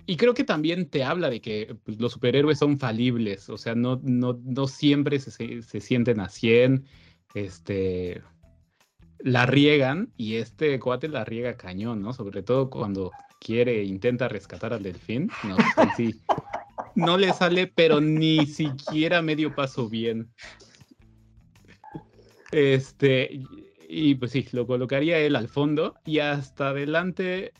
y 0.07 0.17
creo 0.17 0.35
que 0.35 0.45
también 0.45 0.89
te 0.89 1.05
habla 1.05 1.31
de 1.31 1.41
que 1.41 1.77
pues, 1.85 2.01
los 2.01 2.13
superhéroes 2.13 2.59
son 2.59 2.79
falibles, 2.79 3.49
o 3.49 3.57
sea, 3.57 3.75
no, 3.75 4.01
no, 4.03 4.41
no 4.43 4.67
siempre 4.67 5.21
se, 5.21 5.63
se, 5.63 5.81
sienten 5.81 6.19
a 6.19 6.29
100, 6.29 6.85
este, 7.35 8.21
la 9.21 9.47
riegan 9.47 10.13
y 10.17 10.37
este 10.37 10.81
cuate 10.81 11.09
la 11.09 11.25
riega 11.25 11.57
cañón, 11.57 12.03
¿no? 12.03 12.13
Sobre 12.13 12.43
todo 12.43 12.71
cuando 12.71 13.13
quiere, 13.39 13.85
intenta 13.85 14.29
rescatar 14.29 14.73
al 14.73 14.83
delfín, 14.83 15.31
sí, 15.97 16.21
no 16.97 17.17
le 17.17 17.33
sale, 17.33 17.67
pero 17.69 18.01
ni 18.01 18.47
siquiera 18.47 19.23
medio 19.23 19.55
paso 19.55 19.89
bien. 19.89 20.29
Este, 22.53 23.43
y 23.89 24.15
pues 24.15 24.33
sí, 24.33 24.47
lo 24.53 24.67
colocaría 24.67 25.19
él 25.19 25.37
al 25.37 25.49
fondo 25.49 25.95
y 26.05 26.21
hasta 26.21 26.69
adelante, 26.69 27.53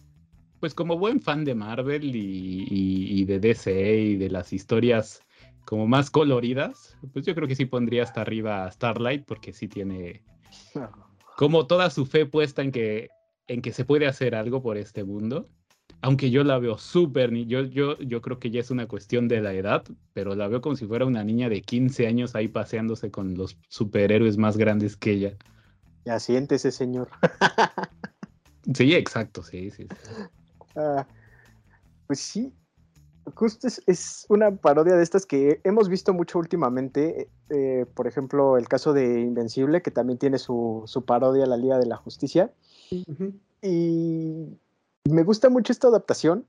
pues 0.61 0.75
como 0.75 0.99
buen 0.99 1.21
fan 1.21 1.45
de 1.45 1.55
Marvel 1.55 2.15
y, 2.15 3.25
de 3.25 3.41
DC 3.41 3.97
y 3.97 4.17
de 4.17 4.31
las 4.31 4.53
historias 4.53 5.23
como 5.65 5.87
más 5.87 6.11
coloridas, 6.11 6.97
pues 7.13 7.27
yo 7.27 7.35
creo 7.35 7.47
que 7.47 7.55
sí 7.55 7.67
pondría 7.67 8.03
hasta 8.03 8.23
arriba 8.23 8.65
a 8.65 8.71
Starlight 8.71 9.25
porque 9.25 9.53
sí 9.53 9.69
tiene 9.69 10.23
como 11.37 11.67
toda 11.67 11.91
su 11.91 12.07
fe 12.07 12.27
puesta 12.27 12.63
en 12.63 12.73
que, 12.73 13.09
en 13.47 13.63
que 13.63 13.73
se 13.73 13.85
puede 13.85 14.07
hacer 14.07 14.35
algo 14.35 14.63
por 14.63 14.77
este 14.77 15.05
mundo. 15.05 15.49
Aunque 16.03 16.31
yo 16.31 16.45
la 16.45 16.59
veo 16.59 16.79
súper, 16.79 17.33
yo, 17.47 17.63
yo, 17.63 17.99
yo 17.99 18.23
creo 18.23 18.39
que 18.39 18.51
ya 18.51 18.61
es 18.61 18.71
una 18.71 18.87
cuestión 18.87 19.29
de 19.29 19.41
la 19.41 19.53
edad, 19.53 19.85
pero 20.15 20.35
la 20.35 20.49
veo 20.49 20.61
como 20.61 20.77
si 20.77 20.87
fuera 20.87 21.05
una 21.05 21.25
niña 21.25 21.49
de 21.49 21.61
15 21.61 22.07
años 22.07 22.35
ahí 22.35 22.49
paseándose 22.49 23.11
con 23.11 23.35
los 23.37 23.57
superhéroes 23.69 24.39
más 24.39 24.57
grandes 24.57 24.97
que 24.97 25.13
ella. 25.13 25.37
Ya 26.05 26.17
ese 26.17 26.71
señor. 26.71 27.09
sí, 28.75 28.95
exacto, 28.95 29.43
sí, 29.43 29.71
sí. 29.71 29.87
Ah, 30.75 31.07
pues 32.07 32.21
sí, 32.21 32.53
justo 33.35 33.69
es, 33.87 34.27
una 34.29 34.51
parodia 34.57 34.95
de 34.95 35.03
estas 35.03 35.27
que 35.27 35.61
hemos 35.65 35.89
visto 35.89 36.15
mucho 36.15 36.39
últimamente. 36.39 37.29
Eh, 37.51 37.85
por 37.95 38.07
ejemplo, 38.07 38.57
el 38.57 38.69
caso 38.69 38.93
de 38.95 39.21
Invencible, 39.21 39.83
que 39.83 39.91
también 39.91 40.19
tiene 40.19 40.39
su, 40.39 40.83
su 40.87 41.05
parodia 41.05 41.45
a 41.45 41.49
la 41.49 41.57
Liga 41.59 41.79
de 41.79 41.87
la 41.87 41.97
Justicia. 41.97 42.53
Y 43.63 44.59
me 45.09 45.23
gusta 45.23 45.49
mucho 45.49 45.73
esta 45.73 45.89
adaptación. 45.89 46.47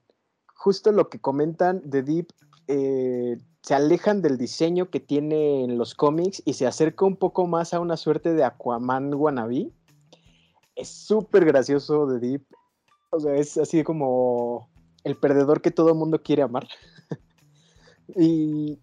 Justo 0.55 0.91
lo 0.91 1.09
que 1.09 1.19
comentan 1.19 1.81
de 1.83 2.03
Deep, 2.03 2.27
eh, 2.67 3.37
se 3.61 3.73
alejan 3.73 4.21
del 4.21 4.37
diseño 4.37 4.89
que 4.89 4.99
tiene 4.99 5.63
en 5.63 5.77
los 5.77 5.95
cómics 5.95 6.41
y 6.45 6.53
se 6.53 6.67
acerca 6.67 7.05
un 7.05 7.15
poco 7.15 7.47
más 7.47 7.73
a 7.73 7.79
una 7.79 7.97
suerte 7.97 8.33
de 8.33 8.43
Aquaman 8.43 9.13
wannabe. 9.13 9.71
Es 10.75 10.89
súper 10.89 11.45
gracioso 11.45 12.05
de 12.07 12.19
Deep. 12.19 12.45
O 13.11 13.19
sea, 13.19 13.35
es 13.35 13.57
así 13.57 13.83
como 13.83 14.69
el 15.03 15.17
perdedor 15.17 15.61
que 15.61 15.71
todo 15.71 15.95
mundo 15.95 16.21
quiere 16.21 16.43
amar. 16.43 16.67
y 18.15 18.79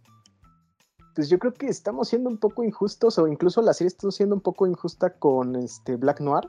pues 1.15 1.29
yo 1.29 1.39
creo 1.39 1.53
que 1.53 1.67
estamos 1.67 2.09
siendo 2.09 2.31
un 2.31 2.39
poco 2.39 2.63
injustos, 2.63 3.19
o 3.19 3.27
incluso 3.27 3.61
la 3.63 3.75
serie 3.75 3.89
está 3.89 4.09
siendo 4.11 4.37
un 4.37 4.41
poco 4.41 4.67
injusta 4.67 5.19
con 5.19 5.57
este 5.57 5.97
Black 5.97 6.21
Noir, 6.21 6.49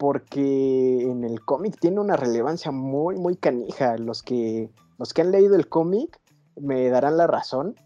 porque 0.00 1.02
en 1.02 1.24
el 1.24 1.44
cómic 1.44 1.78
tiene 1.78 2.00
una 2.00 2.16
relevancia 2.16 2.70
muy, 2.70 3.16
muy 3.16 3.36
canija. 3.36 3.98
Los 3.98 4.22
que, 4.22 4.70
los 4.96 5.12
que 5.12 5.20
han 5.20 5.30
leído 5.30 5.56
el 5.56 5.68
cómic 5.68 6.18
me 6.58 6.88
darán 6.88 7.18
la 7.18 7.26
razón. 7.26 7.76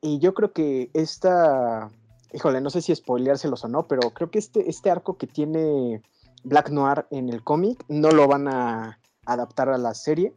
Y 0.00 0.18
yo 0.18 0.32
creo 0.32 0.54
que 0.54 0.90
esta, 0.94 1.90
híjole, 2.32 2.62
no 2.62 2.70
sé 2.70 2.80
si 2.80 2.94
spoileárselos 2.94 3.66
o 3.66 3.68
no, 3.68 3.86
pero 3.86 4.12
creo 4.14 4.30
que 4.30 4.38
este, 4.38 4.70
este 4.70 4.90
arco 4.90 5.18
que 5.18 5.26
tiene 5.26 6.00
Black 6.42 6.70
Noir 6.70 7.04
en 7.10 7.28
el 7.28 7.44
cómic 7.44 7.84
no 7.86 8.10
lo 8.12 8.26
van 8.28 8.48
a 8.48 8.98
adaptar 9.26 9.68
a 9.68 9.76
la 9.76 9.92
serie, 9.92 10.32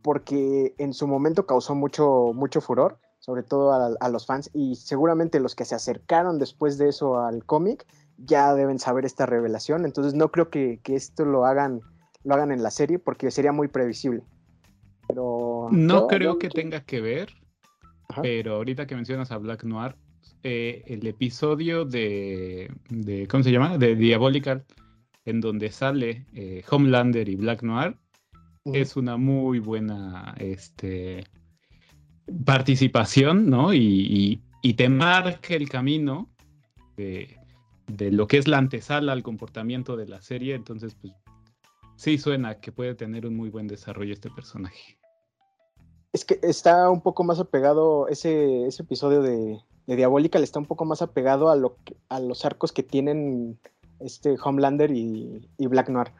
porque 0.00 0.76
en 0.78 0.94
su 0.94 1.08
momento 1.08 1.44
causó 1.44 1.74
mucho, 1.74 2.30
mucho 2.34 2.60
furor, 2.60 3.00
sobre 3.18 3.42
todo 3.42 3.96
a, 3.98 4.08
los 4.08 4.26
fans, 4.26 4.48
y 4.54 4.76
seguramente 4.76 5.40
los 5.40 5.56
que 5.56 5.64
se 5.64 5.74
acercaron 5.74 6.38
después 6.38 6.78
de 6.78 6.88
eso 6.88 7.18
al 7.18 7.44
cómic 7.44 7.84
ya 8.18 8.54
deben 8.54 8.78
saber 8.78 9.04
esta 9.04 9.26
revelación, 9.26 9.84
entonces 9.84 10.14
no 10.14 10.30
creo 10.30 10.50
que, 10.50 10.80
esto 10.84 11.24
lo 11.24 11.46
hagan, 11.46 11.80
lo 12.24 12.34
hagan 12.34 12.52
en 12.52 12.62
la 12.62 12.70
serie, 12.70 12.98
porque 12.98 13.30
sería 13.30 13.52
muy 13.52 13.68
previsible. 13.68 14.22
Pero, 15.08 15.68
no 15.70 16.06
creo 16.06 16.38
que 16.38 16.48
tenga 16.48 16.80
que 16.84 17.00
ver, 17.00 17.34
pero 18.20 18.56
ahorita 18.56 18.86
que 18.86 18.94
mencionas 18.94 19.30
a 19.32 19.38
Black 19.38 19.64
Noir, 19.64 19.96
eh, 20.42 20.82
el 20.86 21.06
episodio 21.06 21.84
de, 21.84 22.70
de, 22.88 23.26
¿cómo 23.28 23.42
se 23.42 23.52
llama? 23.52 23.78
De 23.78 23.94
Diabolical, 23.94 24.64
en 25.24 25.40
donde 25.40 25.70
sale 25.70 26.26
eh, 26.34 26.64
Homelander 26.68 27.28
y 27.28 27.36
Black 27.36 27.62
Noir, 27.62 27.96
es 28.64 28.96
una 28.96 29.16
muy 29.16 29.58
buena 29.58 30.34
este, 30.38 31.24
participación, 32.44 33.48
¿no? 33.50 33.74
Y, 33.74 34.40
te 34.76 34.88
marca 34.88 35.54
el 35.54 35.68
camino 35.68 36.30
de, 36.96 37.36
lo 37.86 38.26
que 38.26 38.38
es 38.38 38.48
la 38.48 38.58
antesala 38.58 39.12
al 39.12 39.22
comportamiento 39.22 39.96
de 39.96 40.06
la 40.06 40.20
serie. 40.22 40.54
Entonces, 40.54 40.94
pues 40.94 41.12
sí 41.96 42.18
suena 42.18 42.60
que 42.60 42.72
puede 42.72 42.94
tener 42.94 43.26
un 43.26 43.36
muy 43.36 43.50
buen 43.50 43.66
desarrollo 43.66 44.12
este 44.12 44.30
personaje. 44.30 44.98
Es 46.12 46.24
que 46.24 46.38
está 46.42 46.90
un 46.90 47.00
poco 47.00 47.24
más 47.24 47.38
apegado, 47.38 48.08
ese, 48.08 48.66
ese 48.66 48.82
episodio 48.82 49.22
de, 49.22 49.58
de 49.86 49.96
Diabólica 49.96 50.38
le 50.38 50.44
está 50.44 50.58
un 50.58 50.66
poco 50.66 50.84
más 50.84 51.00
apegado 51.00 51.50
a, 51.50 51.56
lo 51.56 51.78
a 52.08 52.20
los 52.20 52.44
arcos 52.44 52.72
que 52.72 52.82
tienen 52.82 53.58
este 54.00 54.36
Homelander 54.42 54.90
y, 54.90 55.48
y 55.56 55.66
Black 55.68 55.88
Noir. 55.88 56.12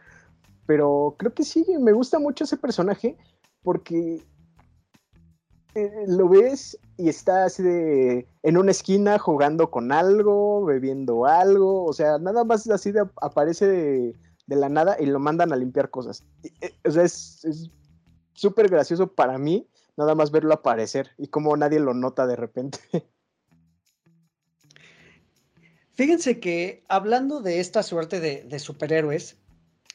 Pero 0.67 1.17
creo 1.19 1.35
que 1.35 1.45
sí, 1.45 1.65
me 1.81 1.93
gusta 1.93 2.19
mucho 2.19 2.45
ese 2.45 2.57
personaje 2.57 3.17
porque 3.63 4.23
eh, 5.75 6.05
lo 6.07 6.29
ves 6.29 6.79
y 6.97 7.09
está 7.09 7.45
así 7.45 7.63
de 7.63 8.27
en 8.43 8.57
una 8.57 8.71
esquina 8.71 9.19
jugando 9.19 9.71
con 9.71 9.93
algo, 9.93 10.65
bebiendo 10.65 11.27
algo, 11.27 11.85
o 11.85 11.93
sea, 11.93 12.19
nada 12.19 12.45
más 12.45 12.69
así 12.69 12.93
de 12.93 13.05
aparece 13.21 13.67
de, 13.67 14.15
la 14.47 14.69
nada 14.69 14.97
y 15.01 15.07
lo 15.07 15.19
mandan 15.19 15.53
a 15.53 15.57
limpiar 15.57 15.89
cosas. 15.91 16.25
Eh, 16.61 16.75
o 16.85 16.91
sea, 16.91 17.05
es 17.05 17.71
súper 18.35 18.69
gracioso 18.69 19.15
para 19.15 19.39
mí 19.39 19.69
nada 19.97 20.15
más 20.15 20.31
verlo 20.31 20.55
aparecer 20.55 21.11
y 21.19 21.29
como 21.29 21.57
nadie 21.57 21.81
lo 21.81 21.95
nota 21.95 22.27
de 22.27 22.37
repente. 22.37 22.79
Fíjense 25.95 26.41
que 26.41 26.85
hablando 26.89 27.41
de 27.41 27.61
esta 27.61 27.83
suerte 27.83 28.21
de 28.21 28.59
superhéroes, 28.59 29.42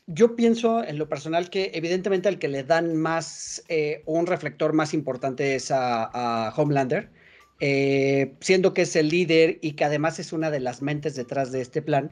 yo 0.08 0.36
pienso 0.36 0.84
en 0.84 0.98
lo 0.98 1.10
personal 1.10 1.50
que 1.50 1.72
evidentemente 1.74 2.30
al 2.30 2.39
que 2.39 2.48
le 2.48 2.63
dan 2.63 2.96
más, 2.96 3.63
eh, 3.67 4.02
un 4.06 4.26
reflector 4.26 4.74
más 4.74 4.93
importante 4.93 5.56
es 5.56 5.70
a, 5.70 6.54
Homelander, 6.56 7.12
eh, 7.60 8.34
siendo 8.39 8.74
que 8.74 8.84
es 8.84 8.96
el 8.96 9.10
líder 9.10 9.60
y 9.62 9.74
que 9.74 9.84
además 9.84 10.20
es 10.20 10.32
una 10.32 10.50
de 10.50 10.62
las 10.62 10.82
mentes 10.82 11.15
detrás 11.15 11.52
de 11.52 11.62
este 11.62 11.82
plan. 11.82 12.12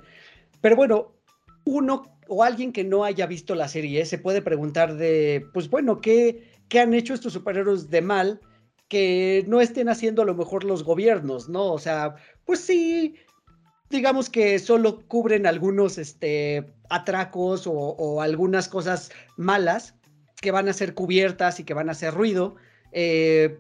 Pero 0.60 0.76
bueno, 0.76 1.14
uno 1.64 2.04
o 2.28 2.44
alguien 2.44 2.74
que 2.74 2.84
no 2.84 3.06
haya 3.06 3.28
visto 3.28 3.56
la 3.56 3.70
serie 3.70 4.06
se 4.06 4.18
puede 4.18 4.42
preguntar 4.42 4.96
de, 4.96 5.46
pues 5.54 5.70
bueno, 5.70 6.02
¿qué, 6.02 6.52
qué 6.68 6.82
han 6.82 6.94
hecho 6.94 7.14
estos 7.14 7.34
superhéroes 7.34 7.90
de 7.90 8.02
mal 8.02 8.42
que 8.90 9.46
no 9.48 9.62
estén 9.62 9.88
haciendo 9.88 10.22
a 10.22 10.26
lo 10.26 10.36
mejor 10.36 10.64
los 10.64 10.84
gobiernos, 10.84 11.48
¿no? 11.48 11.72
O 11.72 11.80
sea, 11.80 12.16
pues 12.46 12.60
sí, 12.60 13.16
digamos 13.90 14.30
que 14.30 14.60
solo 14.60 15.02
cubren 15.08 15.46
algunos 15.46 15.98
este, 15.98 16.74
atracos 16.90 17.64
o, 17.68 18.22
algunas 18.22 18.68
cosas 18.68 19.12
malas 19.38 19.96
que 20.42 20.52
van 20.52 20.70
a 20.70 20.74
ser 20.74 20.94
cubiertas 20.94 21.60
y 21.60 21.64
que 21.64 21.74
van 21.74 21.90
a 21.90 21.94
hacer 21.94 22.14
ruido, 22.14 22.56
eh, 22.92 23.60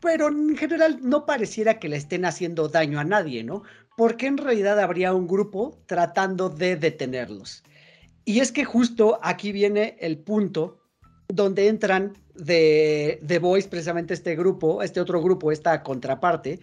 pero 0.00 0.28
en 0.28 0.56
general 0.56 0.98
no 1.02 1.26
pareciera 1.26 1.78
que 1.78 1.88
le 1.88 1.96
estén 1.96 2.24
haciendo 2.24 2.68
daño 2.68 2.98
a 2.98 3.04
nadie, 3.04 3.44
¿no? 3.44 3.62
Porque 3.96 4.26
en 4.26 4.36
realidad 4.36 4.78
habría 4.78 5.14
un 5.14 5.26
grupo 5.26 5.78
tratando 5.86 6.48
de 6.48 6.76
detenerlos. 6.76 7.62
Y 8.24 8.40
es 8.40 8.52
que 8.52 8.64
justo 8.64 9.18
aquí 9.22 9.52
viene 9.52 9.96
el 10.00 10.18
punto 10.18 10.78
donde 11.28 11.68
entran 11.68 12.12
de 12.34 13.20
The 13.26 13.38
Voice, 13.38 13.68
precisamente 13.68 14.14
este 14.14 14.36
grupo, 14.36 14.82
este 14.82 15.00
otro 15.00 15.22
grupo, 15.22 15.50
esta 15.50 15.82
contraparte, 15.82 16.60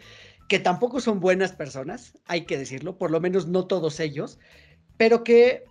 que 0.54 0.60
tampoco 0.60 1.02
son 1.02 1.20
buenas 1.20 1.52
personas, 1.52 2.16
hay 2.28 2.46
que 2.46 2.60
decirlo, 2.60 3.00
por 3.00 3.10
lo 3.10 3.20
menos 3.20 3.48
no 3.48 3.66
todos 3.66 4.00
ellos, 4.00 4.38
pero 4.98 5.24
que 5.24 5.64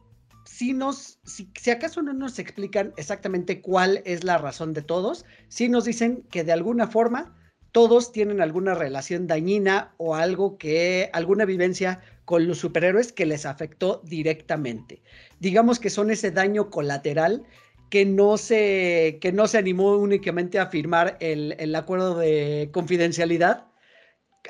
si 0.44 0.72
nos, 0.72 1.20
si, 1.22 1.70
acaso 1.70 2.02
no 2.02 2.12
nos 2.12 2.40
explican 2.40 2.92
exactamente 2.96 3.60
cuál 3.60 4.02
es 4.04 4.24
la 4.24 4.38
razón 4.38 4.72
de 4.72 4.82
todos, 4.82 5.24
si 5.46 5.68
nos 5.68 5.84
dicen 5.84 6.24
que 6.32 6.42
de 6.42 6.50
alguna 6.50 6.88
forma 6.88 7.32
todos 7.70 8.10
tienen 8.10 8.40
alguna 8.40 8.74
relación 8.74 9.28
dañina 9.28 9.94
o 9.98 10.16
algo 10.16 10.58
que, 10.58 11.10
alguna 11.12 11.44
vivencia 11.44 12.00
con 12.24 12.48
los 12.48 12.58
superhéroes 12.58 13.12
que 13.12 13.24
les 13.24 13.46
afectó 13.46 14.02
directamente. 14.02 15.00
Digamos 15.38 15.78
que 15.78 15.90
son 15.90 16.10
ese 16.10 16.32
daño 16.32 16.70
colateral 16.70 17.44
que 17.88 18.04
no 18.04 18.36
se, 18.36 19.18
que 19.20 19.30
no 19.30 19.46
se 19.46 19.58
animó 19.58 19.96
únicamente 19.96 20.58
a 20.58 20.66
firmar 20.66 21.18
el, 21.20 21.54
el 21.60 21.72
acuerdo 21.76 22.18
de 22.18 22.70
confidencialidad, 22.72 23.68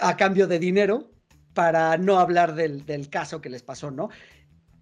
a 0.00 0.16
cambio 0.16 0.46
de 0.46 0.58
dinero 0.58 1.10
para 1.54 1.96
no 1.98 2.18
hablar 2.18 2.54
del, 2.54 3.08
caso 3.10 3.40
que 3.40 3.50
les 3.50 3.62
pasó, 3.62 3.90
¿no? 3.90 4.08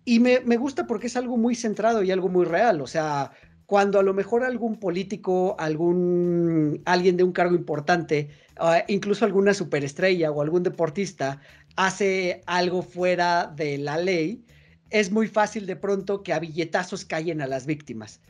Y 0.05 0.20
me, 0.20 0.38
gusta 0.57 0.87
porque 0.87 1.09
es 1.09 1.16
algo 1.16 1.37
muy 1.37 1.55
centrado 1.55 2.03
y 2.03 2.11
algo 2.11 2.29
muy 2.29 2.44
real, 2.44 2.81
o 2.81 2.87
sea, 2.87 3.33
cuando 3.66 4.01
a 4.01 4.03
lo 4.03 4.14
mejor 4.14 4.42
algún 4.42 4.81
político, 4.81 5.55
algún 5.59 6.83
alguien 6.87 7.16
de 7.16 7.23
un 7.23 7.33
cargo 7.33 7.55
importante, 7.55 8.31
ah, 8.57 8.83
incluso 8.88 9.25
alguna 9.25 9.55
superestrella 9.55 10.31
o 10.33 10.42
algún 10.42 10.62
deportista 10.62 11.40
hace 11.77 12.42
algo 12.46 12.83
fuera 12.83 13.46
de 13.55 13.79
la 13.79 13.96
ley, 13.96 14.44
es 14.90 15.12
muy 15.12 15.29
fácil 15.29 15.66
de 15.66 15.77
pronto 15.77 16.23
que 16.23 16.33
a 16.33 16.40
billetazos 16.40 17.05
callen 17.05 17.40
a 17.40 17.46
las 17.46 17.66
víctimas. 17.66 18.20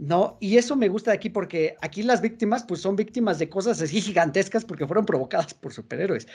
¿No? 0.00 0.38
Y 0.40 0.56
eso 0.56 0.76
me 0.76 0.88
gusta 0.88 1.10
de 1.10 1.18
aquí 1.18 1.28
porque 1.28 1.76
aquí 1.82 2.02
las 2.02 2.22
víctimas 2.22 2.64
pues 2.64 2.80
son 2.80 2.96
víctimas 2.96 3.38
de 3.38 3.50
cosas 3.50 3.80
así 3.82 4.00
gigantescas 4.00 4.64
porque 4.64 4.86
fueron 4.86 5.04
provocadas 5.04 5.52
por 5.52 5.74
superhéroes. 5.74 6.26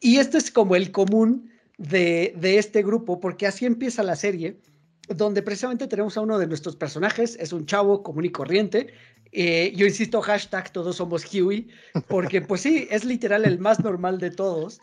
Y 0.00 0.18
esto 0.18 0.38
es 0.38 0.50
como 0.50 0.76
el 0.76 0.92
común 0.92 1.50
de, 1.76 2.34
este 2.40 2.84
grupo 2.84 3.18
porque 3.18 3.48
así 3.48 3.66
empieza 3.66 4.04
la 4.04 4.14
serie 4.14 4.58
donde 5.08 5.42
precisamente 5.42 5.88
tenemos 5.88 6.16
a 6.16 6.20
uno 6.20 6.38
de 6.38 6.46
nuestros 6.46 6.76
personajes, 6.76 7.36
es 7.40 7.52
un 7.52 7.66
chavo 7.66 8.02
común 8.02 8.24
y 8.24 8.30
corriente. 8.30 8.94
Eh, 9.32 9.72
yo 9.74 9.86
insisto, 9.86 10.22
hashtag 10.22 10.72
todos 10.72 10.96
somos 10.96 11.26
Huey, 11.34 11.68
porque 12.08 12.40
pues 12.40 12.62
sí, 12.62 12.86
es 12.90 13.04
literal 13.04 13.44
el 13.44 13.58
más 13.58 13.82
normal 13.82 14.18
de 14.18 14.30
todos. 14.30 14.80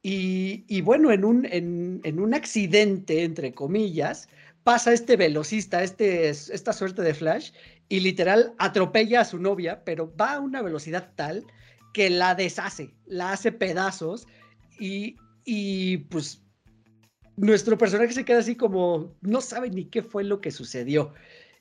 Y, 0.00 0.80
bueno, 0.80 1.12
en 1.12 1.22
un, 1.22 1.44
en 1.44 2.20
un 2.20 2.32
accidente, 2.32 3.24
entre 3.24 3.52
comillas, 3.52 4.28
pasa 4.68 4.92
este 4.92 5.16
velocista, 5.16 5.82
este, 5.82 6.28
esta 6.28 6.74
suerte 6.74 7.00
de 7.00 7.14
Flash, 7.14 7.52
y 7.88 8.00
literal 8.00 8.52
atropella 8.58 9.22
a 9.22 9.24
su 9.24 9.38
novia, 9.38 9.82
pero 9.82 10.14
va 10.14 10.34
a 10.34 10.40
una 10.40 10.60
velocidad 10.60 11.10
tal 11.16 11.46
que 11.94 12.10
la 12.10 12.34
deshace, 12.34 12.94
la 13.06 13.32
hace 13.32 13.50
pedazos 13.50 14.26
y, 14.78 15.16
y 15.46 15.96
pues 16.10 16.42
nuestro 17.38 17.78
personaje 17.78 18.12
se 18.12 18.26
queda 18.26 18.40
así 18.40 18.56
como 18.56 19.16
no 19.22 19.40
sabe 19.40 19.70
ni 19.70 19.86
qué 19.86 20.02
fue 20.02 20.22
lo 20.22 20.42
que 20.42 20.50
sucedió. 20.50 21.14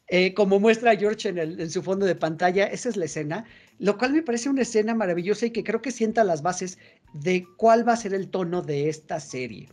Eh, 0.10 0.34
como 0.34 0.60
muestra 0.60 0.98
George 0.98 1.30
en, 1.30 1.38
en, 1.38 1.72
su 1.72 1.82
fondo 1.82 2.06
de 2.06 2.16
pantalla, 2.16 2.66
esa 2.66 2.90
es 2.90 2.98
la 2.98 3.06
escena, 3.06 3.46
lo 3.80 3.98
cual 3.98 4.12
me 4.12 4.22
parece 4.22 4.50
una 4.50 4.64
escena 4.64 4.94
maravillosa 4.94 5.46
y 5.46 5.52
que 5.52 5.64
creo 5.64 5.82
que 5.82 5.92
sienta 5.92 6.26
las 6.26 6.42
bases 6.42 6.78
de 7.14 7.46
cuál 7.56 7.88
va 7.88 7.94
a 7.94 7.96
ser 7.96 8.14
el 8.14 8.28
tono 8.28 8.62
de 8.62 8.90
esta 8.90 9.22
serie. 9.22 9.70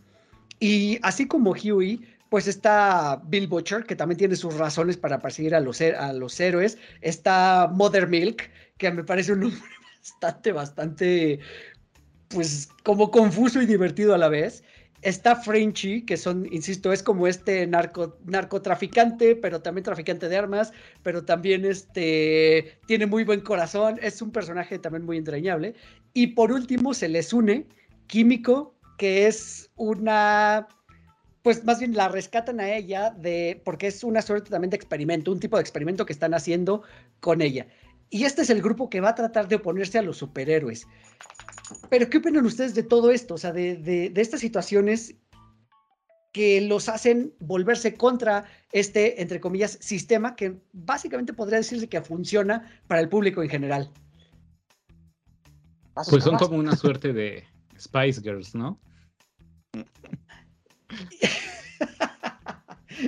Y 0.61 0.99
así 1.01 1.27
como 1.27 1.51
Huey, 1.51 1.99
pues 2.29 2.47
está 2.47 3.21
Bill 3.25 3.47
Butcher, 3.47 3.83
que 3.83 3.95
también 3.95 4.17
tiene 4.17 4.35
sus 4.35 4.55
razones 4.57 4.97
para 4.97 5.19
perseguir 5.19 5.55
a 5.55 5.59
los, 5.59 5.81
a 5.81 6.13
los 6.13 6.39
héroes. 6.39 6.77
Está 7.01 7.69
Mother 7.71 8.07
Milk, 8.07 8.49
que 8.77 8.91
me 8.91 9.03
parece 9.03 9.33
un 9.33 9.41
nombre 9.41 9.59
bastante, 9.99 10.51
bastante, 10.51 11.39
pues 12.29 12.69
como 12.83 13.11
confuso 13.11 13.61
y 13.61 13.65
divertido 13.65 14.13
a 14.13 14.17
la 14.17 14.29
vez. 14.29 14.63
Está 15.01 15.35
Frenchy, 15.35 16.03
que 16.03 16.17
son, 16.17 16.51
insisto, 16.51 16.91
es 16.91 17.03
como 17.03 17.27
este 17.27 17.67
narco, 17.67 18.17
narcotraficante, 18.25 19.35
pero 19.35 19.61
también 19.61 19.83
traficante 19.83 20.27
de 20.27 20.35
armas, 20.35 20.73
pero 21.03 21.23
también 21.23 21.63
este, 21.63 22.79
tiene 22.87 23.05
muy 23.05 23.23
buen 23.23 23.41
corazón, 23.41 23.99
es 24.01 24.19
un 24.23 24.31
personaje 24.31 24.79
también 24.79 25.05
muy 25.05 25.17
entrañable. 25.17 25.75
Y 26.13 26.27
por 26.27 26.51
último 26.51 26.95
se 26.95 27.07
les 27.07 27.33
une 27.33 27.67
Químico, 28.07 28.75
que 28.97 29.27
es 29.27 29.69
una, 29.75 30.67
pues 31.45 31.63
más 31.63 31.77
bien 31.77 31.95
la 31.95 32.07
rescatan 32.07 32.59
a 32.59 32.73
ella 32.73 33.11
de, 33.11 33.61
porque 33.63 33.85
es 33.85 34.03
una 34.03 34.23
suerte 34.23 34.49
también 34.49 34.71
de 34.71 34.77
experimento, 34.77 35.31
un 35.31 35.39
tipo 35.39 35.57
de 35.57 35.61
experimento 35.61 36.03
que 36.03 36.11
están 36.11 36.33
haciendo 36.33 36.81
con 37.19 37.39
ella. 37.43 37.67
Y 38.09 38.23
este 38.23 38.41
es 38.41 38.49
el 38.49 38.63
grupo 38.63 38.89
que 38.89 38.99
va 38.99 39.09
a 39.09 39.15
tratar 39.15 39.47
de 39.47 39.57
oponerse 39.57 39.99
a 39.99 40.01
los 40.01 40.17
superhéroes. 40.17 40.87
Pero, 41.91 42.09
¿qué 42.09 42.17
opinan 42.17 42.47
ustedes 42.47 42.73
de 42.73 42.81
todo 42.81 43.11
esto? 43.11 43.35
O 43.35 43.37
sea, 43.37 43.51
de, 43.51 43.75
de, 43.75 44.09
de, 44.09 44.21
estas 44.21 44.39
situaciones 44.39 45.17
que 46.31 46.61
los 46.61 46.89
hacen 46.89 47.35
volverse 47.37 47.93
contra 47.93 48.45
este, 48.71 49.21
entre 49.21 49.39
comillas, 49.39 49.77
sistema 49.81 50.35
que 50.35 50.57
básicamente 50.73 51.33
podría 51.33 51.59
decirse 51.59 51.87
que 51.87 52.01
funciona 52.01 52.81
para 52.87 53.01
el 53.01 53.07
público 53.07 53.43
en 53.43 53.49
general. 53.49 53.91
Pues 56.09 56.23
son 56.23 56.37
como 56.37 56.57
una 56.57 56.75
suerte 56.75 57.13
de 57.13 57.43
Spice 57.79 58.21
Girls, 58.21 58.55
¿no? 58.55 58.79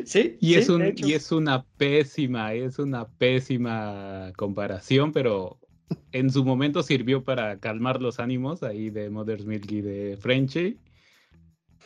Sí, 0.06 0.38
y, 0.42 0.48
sí, 0.48 0.56
es 0.56 0.70
un, 0.70 0.94
y 0.98 1.14
es 1.14 1.32
una 1.32 1.66
pésima, 1.78 2.54
es 2.54 2.78
una 2.78 3.08
pésima 3.08 4.34
comparación, 4.36 5.14
pero 5.14 5.60
en 6.12 6.30
su 6.30 6.44
momento 6.44 6.84
sirvió 6.84 7.24
para 7.24 7.60
calmar 7.60 8.02
los 8.02 8.20
ánimos 8.20 8.64
ahí 8.64 8.90
de 8.90 9.10
Mother's 9.10 9.46
Milk 9.46 9.72
y 9.72 9.82
de 9.82 10.18
Frenchy. 10.18 10.78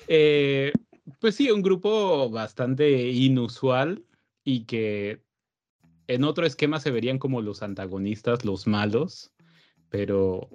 Eh, 0.08 0.72
pues 1.20 1.36
sí, 1.36 1.52
un 1.52 1.62
grupo 1.62 2.30
bastante 2.30 3.10
inusual 3.10 4.04
y 4.44 4.66
que 4.66 5.22
en 6.08 6.24
otro 6.24 6.46
esquema 6.46 6.80
se 6.80 6.92
verían 6.92 7.20
como 7.20 7.42
los 7.42 7.62
antagonistas, 7.62 8.44
los 8.44 8.68
malos, 8.68 9.32
pero 9.90 10.50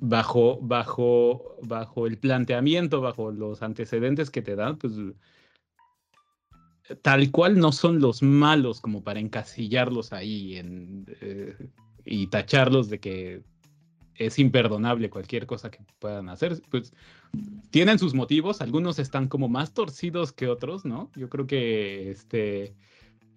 Bajo, 0.00 0.58
bajo, 0.60 1.56
bajo 1.62 2.06
el 2.06 2.18
planteamiento, 2.18 3.00
bajo 3.00 3.30
los 3.30 3.62
antecedentes 3.62 4.30
que 4.30 4.42
te 4.42 4.56
dan, 4.56 4.76
pues 4.76 4.94
tal 7.02 7.30
cual 7.30 7.58
no 7.58 7.72
son 7.72 8.00
los 8.00 8.22
malos 8.22 8.80
como 8.80 9.02
para 9.02 9.20
encasillarlos 9.20 10.12
ahí 10.12 10.56
en, 10.56 11.06
eh, 11.20 11.56
y 12.04 12.26
tacharlos 12.26 12.88
de 12.90 12.98
que 12.98 13.42
es 14.16 14.38
imperdonable 14.38 15.10
cualquier 15.10 15.46
cosa 15.46 15.70
que 15.70 15.80
puedan 15.98 16.28
hacer. 16.28 16.60
Pues 16.70 16.92
tienen 17.70 17.98
sus 17.98 18.14
motivos, 18.14 18.60
algunos 18.60 18.98
están 18.98 19.28
como 19.28 19.48
más 19.48 19.72
torcidos 19.72 20.32
que 20.32 20.48
otros, 20.48 20.84
¿no? 20.84 21.10
Yo 21.16 21.28
creo 21.28 21.46
que 21.46 22.10
este 22.10 22.74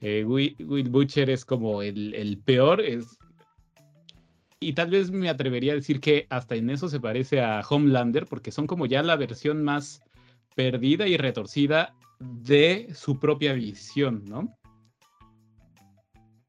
eh, 0.02 0.26
Will, 0.26 0.56
Will 0.60 0.90
Butcher 0.90 1.30
es 1.30 1.46
como 1.46 1.82
el, 1.82 2.14
el 2.14 2.38
peor, 2.40 2.82
es 2.82 3.18
y 4.60 4.74
tal 4.74 4.90
vez 4.90 5.12
me 5.12 5.30
atrevería 5.30 5.74
a 5.74 5.76
decir 5.76 6.00
que 6.00 6.28
hasta 6.30 6.56
en 6.56 6.70
eso 6.70 6.90
se 6.90 7.00
parece 7.00 7.42
a 7.42 7.62
Homelander, 7.68 8.26
porque 8.26 8.52
son 8.52 8.68
como 8.68 8.86
ya 8.86 9.04
la 9.04 9.16
versión 9.16 9.64
más 9.64 10.02
perdida 10.56 11.08
y 11.08 11.18
retorcida 11.18 11.94
de 12.20 12.88
su 12.94 13.20
propia 13.20 13.54
visión, 13.54 14.24
¿no? 14.26 14.58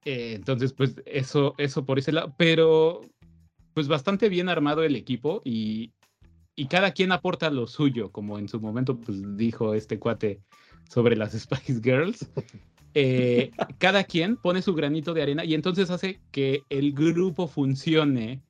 Eh, 0.04 0.34
entonces, 0.34 0.72
pues 0.72 1.02
eso, 1.04 1.54
eso 1.58 1.84
por 1.84 1.98
ese 1.98 2.12
lado, 2.12 2.32
pero 2.38 3.00
pues 3.74 3.88
bastante 3.88 4.28
bien 4.28 4.48
armado 4.48 4.84
el 4.84 4.94
equipo 4.94 5.42
y, 5.44 5.92
y 6.54 6.66
cada 6.68 6.92
quien 6.92 7.10
aporta 7.10 7.50
lo 7.50 7.66
suyo, 7.66 8.12
como 8.12 8.38
en 8.38 8.48
su 8.48 8.60
momento 8.60 8.98
pues 8.98 9.36
dijo 9.36 9.74
este 9.74 9.98
cuate 9.98 10.40
sobre 10.88 11.16
las 11.16 11.32
Spice 11.38 11.80
Girls. 11.82 12.30
Eh, 12.98 13.50
cada 13.76 14.04
quien 14.04 14.38
pone 14.38 14.62
su 14.62 14.72
granito 14.72 15.12
de 15.12 15.20
arena 15.20 15.44
y 15.44 15.52
entonces 15.52 15.90
hace 15.90 16.18
que 16.30 16.62
el 16.70 16.94
grupo 16.94 17.46
funcione 17.46 18.40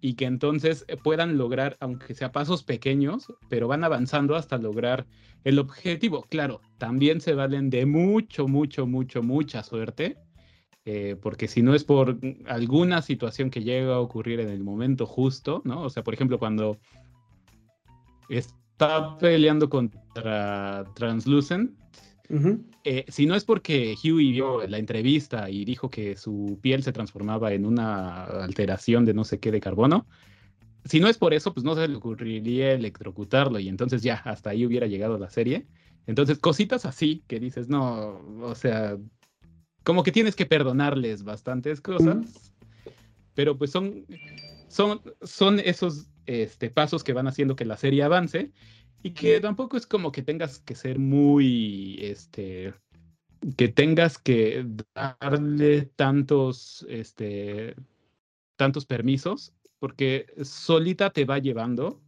y 0.00 0.14
que 0.14 0.26
entonces 0.26 0.86
puedan 1.02 1.36
lograr, 1.36 1.76
aunque 1.80 2.14
sea 2.14 2.30
pasos 2.30 2.62
pequeños, 2.62 3.26
pero 3.48 3.66
van 3.66 3.82
avanzando 3.82 4.36
hasta 4.36 4.56
lograr 4.56 5.04
el 5.42 5.58
objetivo. 5.58 6.24
Claro, 6.30 6.60
también 6.78 7.20
se 7.20 7.34
valen 7.34 7.68
de 7.68 7.86
mucho, 7.86 8.46
mucho, 8.46 8.86
mucho, 8.86 9.24
mucha 9.24 9.64
suerte, 9.64 10.16
eh, 10.84 11.16
porque 11.20 11.48
si 11.48 11.60
no 11.60 11.74
es 11.74 11.82
por 11.82 12.20
alguna 12.46 13.02
situación 13.02 13.50
que 13.50 13.64
llega 13.64 13.96
a 13.96 14.00
ocurrir 14.00 14.38
en 14.38 14.50
el 14.50 14.62
momento 14.62 15.06
justo, 15.06 15.62
¿no? 15.64 15.82
O 15.82 15.90
sea, 15.90 16.04
por 16.04 16.14
ejemplo, 16.14 16.38
cuando 16.38 16.78
está 18.28 19.18
peleando 19.18 19.68
contra 19.68 20.84
Translucent, 20.94 21.72
Ujú. 22.28 22.64
eh, 22.84 23.04
si 23.08 23.26
no 23.26 23.34
es 23.34 23.44
porque 23.44 23.94
Huey 24.02 24.32
vio 24.32 24.66
la 24.66 24.78
entrevista 24.78 25.48
y 25.50 25.64
dijo 25.64 25.90
que 25.90 26.16
su 26.16 26.58
piel 26.60 26.82
se 26.82 26.92
transformaba 26.92 27.52
en 27.52 27.66
una 27.66 28.24
alteración 28.24 29.04
de 29.04 29.14
no 29.14 29.24
sé 29.24 29.38
qué 29.38 29.50
de 29.50 29.60
carbono, 29.60 30.06
si 30.86 31.00
no 31.00 31.08
es 31.08 31.18
por 31.18 31.34
eso, 31.34 31.52
pues 31.52 31.64
no 31.64 31.74
se 31.74 31.88
le 31.88 31.96
ocurriría 31.96 32.72
electrocutarlo 32.72 33.58
y 33.58 33.68
entonces 33.68 34.02
ya 34.02 34.14
hasta 34.24 34.50
ahí 34.50 34.64
hubiera 34.64 34.86
llegado 34.86 35.18
la 35.18 35.30
serie. 35.30 35.66
Entonces, 36.06 36.38
cositas 36.38 36.86
así 36.86 37.24
que 37.26 37.40
dices, 37.40 37.68
no, 37.68 38.20
o 38.42 38.54
sea, 38.54 38.96
como 39.82 40.02
que 40.02 40.12
tienes 40.12 40.36
que 40.36 40.46
perdonarles 40.46 41.24
bastantes 41.24 41.80
cosas, 41.80 42.52
pero 43.34 43.58
pues 43.58 43.70
son, 43.72 44.06
son, 44.68 45.00
son 45.22 45.58
esos 45.60 46.08
este, 46.26 46.70
pasos 46.70 47.02
que 47.02 47.12
van 47.12 47.26
haciendo 47.26 47.56
que 47.56 47.64
la 47.64 47.76
serie 47.76 48.04
avance 48.04 48.52
y 49.06 49.12
que 49.12 49.40
tampoco 49.40 49.76
es 49.76 49.86
como 49.86 50.10
que 50.10 50.22
tengas 50.22 50.58
que 50.58 50.74
ser 50.74 50.98
muy, 50.98 51.96
este, 52.00 52.74
que 53.56 53.68
tengas 53.68 54.18
que 54.18 54.66
darle 54.92 55.82
tantos, 55.94 56.84
este, 56.88 57.76
tantos 58.56 58.84
permisos, 58.84 59.54
porque 59.78 60.26
solita 60.42 61.10
te 61.10 61.24
va 61.24 61.38
llevando 61.38 62.02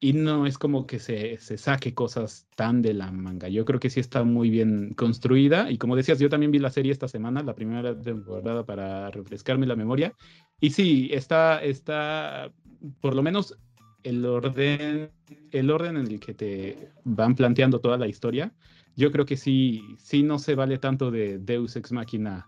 y 0.00 0.14
no 0.14 0.46
es 0.46 0.58
como 0.58 0.84
que 0.84 0.98
se, 0.98 1.38
se 1.38 1.58
saque 1.58 1.94
cosas 1.94 2.48
tan 2.56 2.82
de 2.82 2.92
la 2.92 3.12
manga. 3.12 3.48
Yo 3.48 3.64
creo 3.64 3.78
que 3.78 3.88
sí 3.88 4.00
está 4.00 4.24
muy 4.24 4.50
bien 4.50 4.94
construida 4.94 5.70
y 5.70 5.78
como 5.78 5.94
decías, 5.94 6.18
yo 6.18 6.28
también 6.28 6.50
vi 6.50 6.58
la 6.58 6.70
serie 6.70 6.90
esta 6.90 7.06
semana, 7.06 7.44
la 7.44 7.54
primera 7.54 7.96
temporada 7.96 8.66
para 8.66 9.12
refrescarme 9.12 9.64
la 9.64 9.76
memoria 9.76 10.12
y 10.58 10.70
sí, 10.70 11.08
está, 11.12 11.62
está, 11.62 12.52
por 13.00 13.14
lo 13.14 13.22
menos 13.22 13.56
el 14.04 14.24
orden, 14.24 15.10
el 15.50 15.70
orden 15.70 15.96
en 15.96 16.06
el 16.06 16.20
que 16.20 16.34
te 16.34 16.92
van 17.04 17.34
planteando 17.34 17.80
toda 17.80 17.98
la 17.98 18.06
historia, 18.06 18.52
yo 18.96 19.10
creo 19.10 19.26
que 19.26 19.36
sí, 19.36 19.82
sí 19.98 20.22
no 20.22 20.38
se 20.38 20.54
vale 20.54 20.78
tanto 20.78 21.10
de 21.10 21.38
Deus 21.38 21.74
Ex 21.74 21.90
Machina 21.90 22.46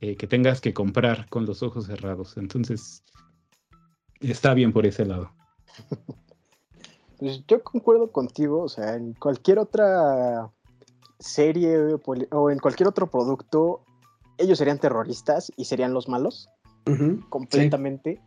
eh, 0.00 0.16
que 0.16 0.26
tengas 0.26 0.60
que 0.60 0.74
comprar 0.74 1.28
con 1.28 1.46
los 1.46 1.62
ojos 1.62 1.86
cerrados. 1.86 2.36
Entonces, 2.36 3.04
está 4.20 4.54
bien 4.54 4.72
por 4.72 4.86
ese 4.86 5.04
lado. 5.04 5.30
Pues 7.16 7.44
yo 7.46 7.62
concuerdo 7.62 8.10
contigo, 8.10 8.64
o 8.64 8.68
sea, 8.68 8.96
en 8.96 9.14
cualquier 9.14 9.60
otra 9.60 10.50
serie 11.20 11.78
o 12.32 12.50
en 12.50 12.58
cualquier 12.58 12.88
otro 12.88 13.08
producto, 13.08 13.84
ellos 14.36 14.58
serían 14.58 14.78
terroristas 14.78 15.52
y 15.56 15.64
serían 15.64 15.94
los 15.94 16.08
malos 16.08 16.48
completamente. 17.30 18.20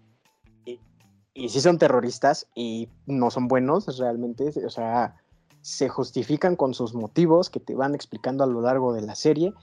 Y 1.38 1.50
sí 1.50 1.62
son 1.62 1.78
terroristas 1.78 2.48
y 2.56 2.90
no 3.06 3.30
son 3.30 3.48
buenos 3.48 4.00
realmente, 4.00 4.52
o 4.66 4.70
sea, 4.72 5.18
se 5.62 5.88
justifican 5.88 6.56
con 6.56 6.74
sus 6.74 6.96
motivos 6.96 7.52
que 7.52 7.60
te 7.60 7.76
van 7.76 7.94
explicando 7.94 8.44
a 8.44 8.48
lo 8.48 8.60
largo 8.62 8.92
de 8.92 9.04
la 9.04 9.14
serie, 9.14 9.54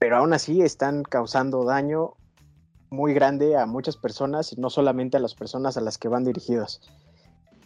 pero 0.00 0.16
aún 0.16 0.32
así 0.32 0.62
están 0.62 1.04
causando 1.04 1.64
daño 1.64 2.14
muy 2.90 3.14
grande 3.14 3.56
a 3.56 3.66
muchas 3.66 3.96
personas, 3.96 4.58
no 4.58 4.68
solamente 4.68 5.16
a 5.16 5.20
las 5.20 5.36
personas 5.36 5.76
a 5.76 5.80
las 5.80 5.96
que 5.96 6.08
van 6.08 6.24
dirigidos. 6.24 6.80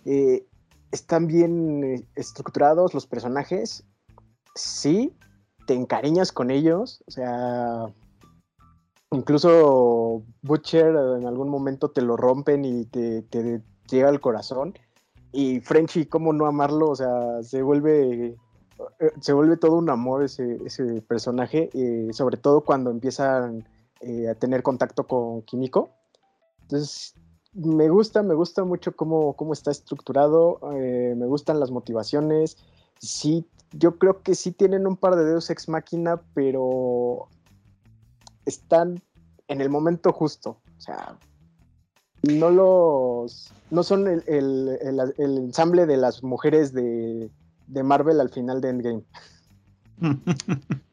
Eh, 0.04 0.46
están 0.92 1.28
bien 1.28 1.84
eh, 1.84 2.06
estructurados 2.14 2.92
los 2.92 3.06
personajes, 3.06 3.84
sí, 4.54 5.16
te 5.66 5.72
encariñas 5.72 6.30
con 6.30 6.50
ellos, 6.50 7.02
o 7.06 7.10
sea, 7.10 7.86
incluso 9.10 10.22
Butcher 10.42 10.94
en 11.18 11.26
algún 11.26 11.48
momento 11.48 11.90
te 11.90 12.02
lo 12.02 12.16
rompen 12.16 12.64
y 12.64 12.84
te, 12.84 13.24
llega 13.90 14.08
al 14.08 14.20
corazón. 14.20 14.74
Y 15.32 15.60
Frenchy, 15.60 16.06
¿cómo 16.06 16.32
no 16.32 16.46
amarlo? 16.46 16.90
O 16.90 16.96
sea, 16.96 17.42
se 17.42 17.62
vuelve, 17.62 18.36
eh, 18.98 19.12
se 19.20 19.32
vuelve 19.32 19.56
todo 19.56 19.76
un 19.76 19.90
amor 19.90 20.24
ese, 20.24 20.58
ese 20.64 21.02
personaje, 21.02 21.70
eh, 21.74 22.08
sobre 22.12 22.36
todo 22.36 22.62
cuando 22.62 22.90
empiezan 22.90 23.66
eh, 24.00 24.28
a 24.28 24.34
tener 24.34 24.62
contacto 24.62 25.06
con 25.06 25.42
Kimiko. 25.42 25.90
Entonces, 26.62 27.14
me 27.52 27.88
gusta, 27.88 28.22
me 28.22 28.34
gusta 28.34 28.64
mucho 28.64 28.94
cómo, 28.94 29.34
cómo 29.34 29.52
está 29.52 29.70
estructurado, 29.70 30.60
me 30.70 31.26
gustan 31.26 31.58
las 31.58 31.70
motivaciones. 31.70 32.58
Sí, 32.98 33.46
yo 33.72 33.98
creo 33.98 34.22
que 34.22 34.34
sí 34.34 34.52
tienen 34.52 34.86
un 34.86 34.96
par 34.96 35.16
de 35.16 35.24
dedos 35.24 35.50
ex 35.50 35.68
máquina, 35.68 36.20
pero 36.34 37.28
están 38.48 39.02
en 39.48 39.60
el 39.60 39.70
momento 39.70 40.12
justo. 40.12 40.60
O 40.76 40.80
sea, 40.80 41.16
no 42.22 42.50
los. 42.50 43.52
No 43.70 43.82
son 43.82 44.08
el, 44.08 44.22
el, 44.26 45.10
ensamble 45.18 45.86
de 45.86 45.96
las 45.96 46.22
mujeres 46.22 46.72
de, 46.72 47.30
de, 47.66 47.82
Marvel 47.82 48.20
al 48.20 48.30
final 48.30 48.60
de 48.60 48.68
Endgame. 48.70 49.02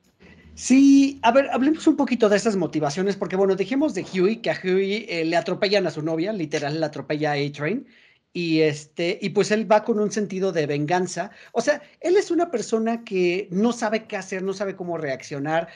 Sí, 0.58 1.20
a 1.22 1.34
ver, 1.34 1.50
hablemos 1.52 1.86
un 1.86 1.98
poquito 1.98 2.30
de 2.30 2.38
esas 2.38 2.56
motivaciones, 2.56 3.18
porque 3.18 3.36
bueno, 3.36 3.58
dijimos 3.58 3.94
de 3.94 4.04
Huey, 4.04 4.38
que 4.38 4.52
a 4.52 4.58
Huey 4.64 5.06
eh, 5.10 5.26
le 5.26 5.36
atropellan 5.36 5.86
a 5.86 5.92
su 5.92 6.02
novia, 6.02 6.32
literal 6.32 6.80
le 6.80 6.86
atropella 6.86 7.34
a 7.34 7.36
A-Train, 7.36 7.86
y 8.32 8.62
este, 8.62 9.20
y 9.22 9.32
pues 9.32 9.52
él 9.52 9.70
va 9.70 9.84
con 9.84 10.00
un 10.00 10.12
sentido 10.14 10.54
de 10.54 10.66
venganza. 10.66 11.32
O 11.52 11.60
sea, 11.60 11.82
él 12.00 12.16
es 12.16 12.32
una 12.32 12.52
persona 12.52 13.04
que 13.04 13.50
no 13.52 13.74
sabe 13.74 14.06
qué 14.06 14.16
hacer, 14.16 14.44
no 14.44 14.54
sabe 14.54 14.78
cómo 14.78 14.98
reaccionar, 14.98 15.68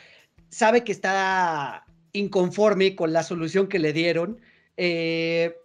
sabe 0.49 0.83
que 0.83 0.91
está 0.91 1.85
inconforme 2.13 2.95
con 2.95 3.13
la 3.13 3.23
solución 3.23 3.67
que 3.67 3.79
le 3.79 3.93
dieron. 3.93 4.39
Eh, 4.77 5.55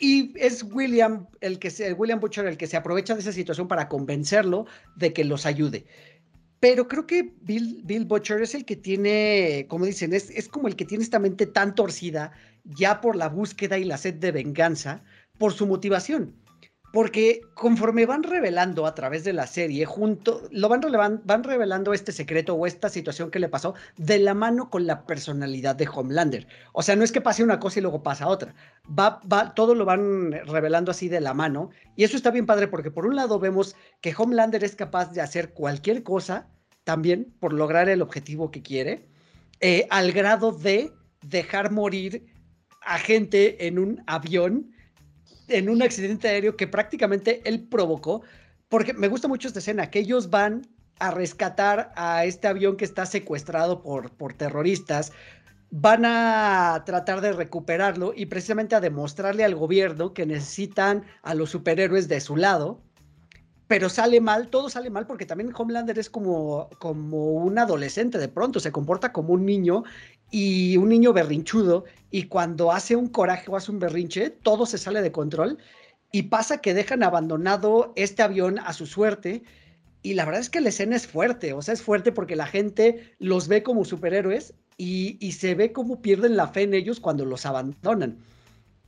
y 0.00 0.32
es 0.36 0.64
William, 0.64 1.28
el 1.40 1.58
que 1.58 1.70
se, 1.70 1.92
William 1.92 2.18
Butcher 2.18 2.46
el 2.46 2.56
que 2.56 2.66
se 2.66 2.76
aprovecha 2.76 3.14
de 3.14 3.20
esa 3.20 3.32
situación 3.32 3.68
para 3.68 3.88
convencerlo 3.88 4.66
de 4.96 5.12
que 5.12 5.24
los 5.24 5.46
ayude. 5.46 5.84
Pero 6.60 6.88
creo 6.88 7.06
que 7.06 7.34
Bill, 7.40 7.82
Bill 7.84 8.04
Butcher 8.04 8.40
es 8.40 8.54
el 8.54 8.64
que 8.64 8.76
tiene, 8.76 9.66
como 9.68 9.84
dicen, 9.84 10.12
es, 10.12 10.30
es 10.30 10.48
como 10.48 10.68
el 10.68 10.76
que 10.76 10.84
tiene 10.84 11.04
esta 11.04 11.18
mente 11.18 11.46
tan 11.46 11.74
torcida 11.74 12.32
ya 12.64 13.00
por 13.00 13.16
la 13.16 13.28
búsqueda 13.28 13.78
y 13.78 13.84
la 13.84 13.98
sed 13.98 14.14
de 14.14 14.32
venganza, 14.32 15.02
por 15.38 15.52
su 15.52 15.66
motivación 15.66 16.34
porque 16.92 17.40
conforme 17.54 18.04
van 18.04 18.22
revelando 18.22 18.86
a 18.86 18.94
través 18.94 19.24
de 19.24 19.32
la 19.32 19.46
serie, 19.46 19.86
junto, 19.86 20.42
lo 20.50 20.68
van, 20.68 21.22
van 21.24 21.42
revelando 21.42 21.94
este 21.94 22.12
secreto 22.12 22.54
o 22.54 22.66
esta 22.66 22.90
situación 22.90 23.30
que 23.30 23.38
le 23.38 23.48
pasó 23.48 23.74
de 23.96 24.18
la 24.18 24.34
mano 24.34 24.68
con 24.68 24.86
la 24.86 25.06
personalidad 25.06 25.74
de 25.74 25.88
Homelander. 25.88 26.46
O 26.72 26.82
sea, 26.82 26.94
no 26.94 27.02
es 27.02 27.10
que 27.10 27.22
pase 27.22 27.42
una 27.42 27.58
cosa 27.58 27.78
y 27.78 27.82
luego 27.82 28.02
pasa 28.02 28.28
otra. 28.28 28.54
Todo 29.54 29.74
lo 29.74 29.86
van 29.86 30.32
revelando 30.46 30.90
así 30.90 31.08
de 31.08 31.22
la 31.22 31.32
mano. 31.32 31.70
Y 31.96 32.04
eso 32.04 32.16
está 32.16 32.30
bien 32.30 32.46
padre 32.46 32.68
porque 32.68 32.90
por 32.90 33.06
un 33.06 33.16
lado 33.16 33.38
vemos 33.38 33.74
que 34.02 34.14
Homelander 34.16 34.62
es 34.62 34.76
capaz 34.76 35.12
de 35.12 35.22
hacer 35.22 35.54
cualquier 35.54 36.02
cosa 36.02 36.50
también 36.84 37.34
por 37.40 37.54
lograr 37.54 37.88
el 37.88 38.02
objetivo 38.02 38.50
que 38.50 38.62
quiere, 38.62 39.08
eh, 39.60 39.86
al 39.90 40.12
grado 40.12 40.52
de 40.52 40.92
dejar 41.22 41.70
morir 41.70 42.26
a 42.82 42.98
gente 42.98 43.66
en 43.66 43.78
un 43.78 44.02
avión 44.06 44.72
en 45.58 45.68
un 45.68 45.82
accidente 45.82 46.28
aéreo 46.28 46.56
que 46.56 46.66
prácticamente 46.66 47.42
él 47.44 47.66
provocó, 47.68 48.22
porque 48.68 48.92
me 48.92 49.08
gusta 49.08 49.28
mucho 49.28 49.48
esta 49.48 49.60
escena, 49.60 49.90
que 49.90 50.00
ellos 50.00 50.30
van 50.30 50.66
a 50.98 51.10
rescatar 51.10 51.92
a 51.96 52.24
este 52.24 52.48
avión 52.48 52.76
que 52.76 52.84
está 52.84 53.06
secuestrado 53.06 53.82
por, 53.82 54.10
por 54.10 54.34
terroristas, 54.34 55.12
van 55.70 56.04
a 56.04 56.82
tratar 56.84 57.20
de 57.22 57.32
recuperarlo 57.32 58.12
y 58.14 58.26
precisamente 58.26 58.74
a 58.74 58.80
demostrarle 58.80 59.42
al 59.42 59.54
gobierno 59.54 60.12
que 60.12 60.26
necesitan 60.26 61.04
a 61.22 61.34
los 61.34 61.50
superhéroes 61.50 62.08
de 62.08 62.20
su 62.20 62.36
lado, 62.36 62.82
pero 63.72 63.88
sale 63.88 64.20
mal, 64.20 64.48
todo 64.48 64.68
sale 64.68 64.90
mal 64.90 65.06
porque 65.06 65.24
también 65.24 65.50
Homelander 65.56 65.98
es 65.98 66.10
como, 66.10 66.68
como 66.78 67.32
un 67.32 67.58
adolescente 67.58 68.18
de 68.18 68.28
pronto, 68.28 68.60
se 68.60 68.70
comporta 68.70 69.14
como 69.14 69.32
un 69.32 69.46
niño 69.46 69.84
y 70.30 70.76
un 70.76 70.90
niño 70.90 71.14
berrinchudo 71.14 71.86
y 72.10 72.24
cuando 72.24 72.70
hace 72.70 72.96
un 72.96 73.08
coraje 73.08 73.50
o 73.50 73.56
hace 73.56 73.70
un 73.70 73.78
berrinche, 73.78 74.28
todo 74.28 74.66
se 74.66 74.76
sale 74.76 75.00
de 75.00 75.10
control 75.10 75.56
y 76.12 76.24
pasa 76.24 76.60
que 76.60 76.74
dejan 76.74 77.02
abandonado 77.02 77.94
este 77.96 78.22
avión 78.22 78.58
a 78.58 78.74
su 78.74 78.84
suerte 78.84 79.42
y 80.02 80.12
la 80.12 80.26
verdad 80.26 80.42
es 80.42 80.50
que 80.50 80.60
la 80.60 80.68
escena 80.68 80.94
es 80.94 81.06
fuerte, 81.06 81.54
o 81.54 81.62
sea, 81.62 81.72
es 81.72 81.80
fuerte 81.80 82.12
porque 82.12 82.36
la 82.36 82.44
gente 82.44 83.14
los 83.20 83.48
ve 83.48 83.62
como 83.62 83.86
superhéroes 83.86 84.52
y, 84.76 85.16
y 85.18 85.32
se 85.32 85.54
ve 85.54 85.72
como 85.72 86.02
pierden 86.02 86.36
la 86.36 86.48
fe 86.48 86.64
en 86.64 86.74
ellos 86.74 87.00
cuando 87.00 87.24
los 87.24 87.46
abandonan. 87.46 88.18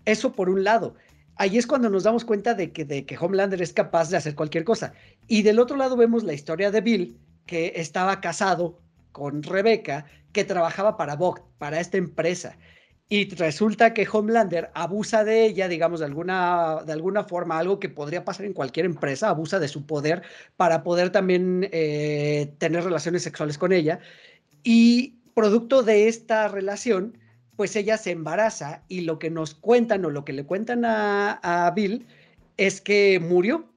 Eso 0.05 0.33
por 0.33 0.51
un 0.51 0.63
lado. 0.63 0.95
Ahí 1.37 1.59
es 1.59 1.67
cuando 1.67 1.91
nos 1.91 2.05
damos 2.05 2.25
cuenta 2.25 2.55
de 2.55 2.73
que, 2.73 2.85
de 2.85 3.05
que 3.07 3.19
Homelander 3.19 3.61
es 3.61 3.73
capaz 3.73 4.11
de 4.11 4.17
hacer 4.17 4.35
cualquier 4.35 4.65
cosa. 4.65 4.93
Y 5.27 5.43
del 5.43 5.59
otro 5.59 5.77
lado 5.77 5.97
vemos 5.97 6.25
la 6.25 6.33
historia 6.33 6.71
de 6.71 6.81
Bill, 6.81 7.19
que 7.47 7.73
estaba 7.77 8.21
casado 8.21 8.81
con 9.13 9.43
Rebeca, 9.43 10.07
que 10.33 10.45
trabajaba 10.45 10.97
para 10.97 11.17
Vogt, 11.17 11.45
para 11.59 11.81
esta 11.81 11.97
empresa. 11.97 12.57
Y 13.09 13.29
resulta 13.35 13.93
que 13.93 14.09
Homelander 14.11 14.71
abusa 14.75 15.25
de 15.25 15.45
ella, 15.45 15.69
digamos, 15.69 16.01
de 16.01 16.07
alguna, 16.07 16.83
de 16.87 16.93
alguna 16.93 17.25
forma, 17.25 17.59
algo 17.59 17.79
que 17.79 17.89
podría 17.89 18.25
pasar 18.25 18.47
en 18.47 18.55
cualquier 18.55 18.87
empresa, 18.87 19.29
abusa 19.29 19.59
de 19.59 19.69
su 19.69 19.87
poder 19.87 20.23
para 20.57 20.83
poder 20.83 21.11
también 21.11 21.69
eh, 21.71 22.55
tener 22.59 22.83
relaciones 22.83 23.23
sexuales 23.23 23.59
con 23.59 23.73
ella. 23.73 24.01
Y 24.63 25.19
producto 25.35 25.83
de 25.83 26.09
esta 26.09 26.49
relación, 26.49 27.19
pues 27.57 27.77
ella 27.77 27.97
se 27.97 28.11
embaraza 28.11 28.83
y 28.89 29.03
lo 29.03 29.19
que 29.19 29.31
nos 29.31 29.55
cuentan 29.55 30.05
o 30.05 30.11
lo 30.11 30.25
que 30.25 30.33
le 30.33 30.45
cuentan 30.45 30.85
a, 30.85 31.41
a 31.43 31.71
Bill 31.71 32.07
es 32.57 32.81
que 32.81 33.21
murió. 33.21 33.69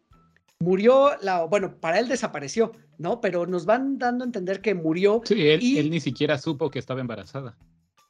Murió, 0.60 1.12
la, 1.22 1.44
bueno, 1.44 1.76
para 1.80 2.00
él 2.00 2.08
desapareció, 2.08 2.72
¿no? 2.98 3.22
Pero 3.22 3.46
nos 3.46 3.66
van 3.66 4.00
dando 4.00 4.24
a 4.24 4.28
entender 4.28 4.62
que 4.62 4.74
murió. 4.74 5.22
Sí, 5.24 5.48
él, 5.48 5.90
ni 5.90 6.00
siquiera 6.00 6.38
supo 6.38 6.72
que 6.72 6.80
estaba 6.80 7.00
embarazada. 7.00 7.56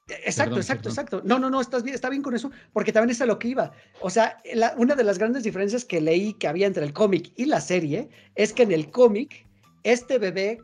Exacto, 0.08 0.56
exacto, 0.56 0.88
exacto. 0.88 1.22
No, 1.26 1.38
no, 1.38 1.50
no, 1.50 1.60
estás 1.60 1.84
bien, 1.84 1.94
está 1.94 2.10
bien 2.10 2.22
con 2.22 2.34
eso, 2.34 2.50
porque 2.72 2.94
también 2.94 3.10
es 3.10 3.22
a 3.22 3.26
lo 3.26 3.38
que 3.38 3.50
iba. 3.50 3.74
O 4.00 4.10
sea, 4.10 4.38
una 4.78 4.96
de 4.96 5.04
las 5.04 5.20
grandes 5.20 5.44
diferencias 5.44 5.84
que 5.84 6.00
leí 6.00 6.34
que 6.36 6.48
había 6.48 6.68
entre 6.68 6.86
el 6.86 6.94
cómic 6.94 7.34
y 7.36 7.46
la 7.46 7.60
serie 7.60 8.10
es 8.36 8.54
que 8.54 8.64
en 8.64 8.72
el 8.72 8.90
cómic, 8.90 9.46
este 9.84 10.18
bebé, 10.18 10.62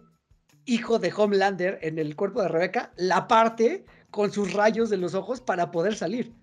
hijo 0.63 0.97
de 0.97 1.11
Homelander 1.13 1.79
en 1.81 1.99
el 1.99 2.15
cuerpo 2.15 2.41
de 2.41 2.47
Rebeca, 2.47 2.93
la 2.95 3.27
parte 3.27 3.83
con 4.13 4.31
sus 4.31 4.53
rayos 4.53 4.89
de 4.89 4.97
los 4.97 5.15
ojos 5.15 5.41
para 5.41 5.71
poder 5.71 5.95
salir. 5.95 6.33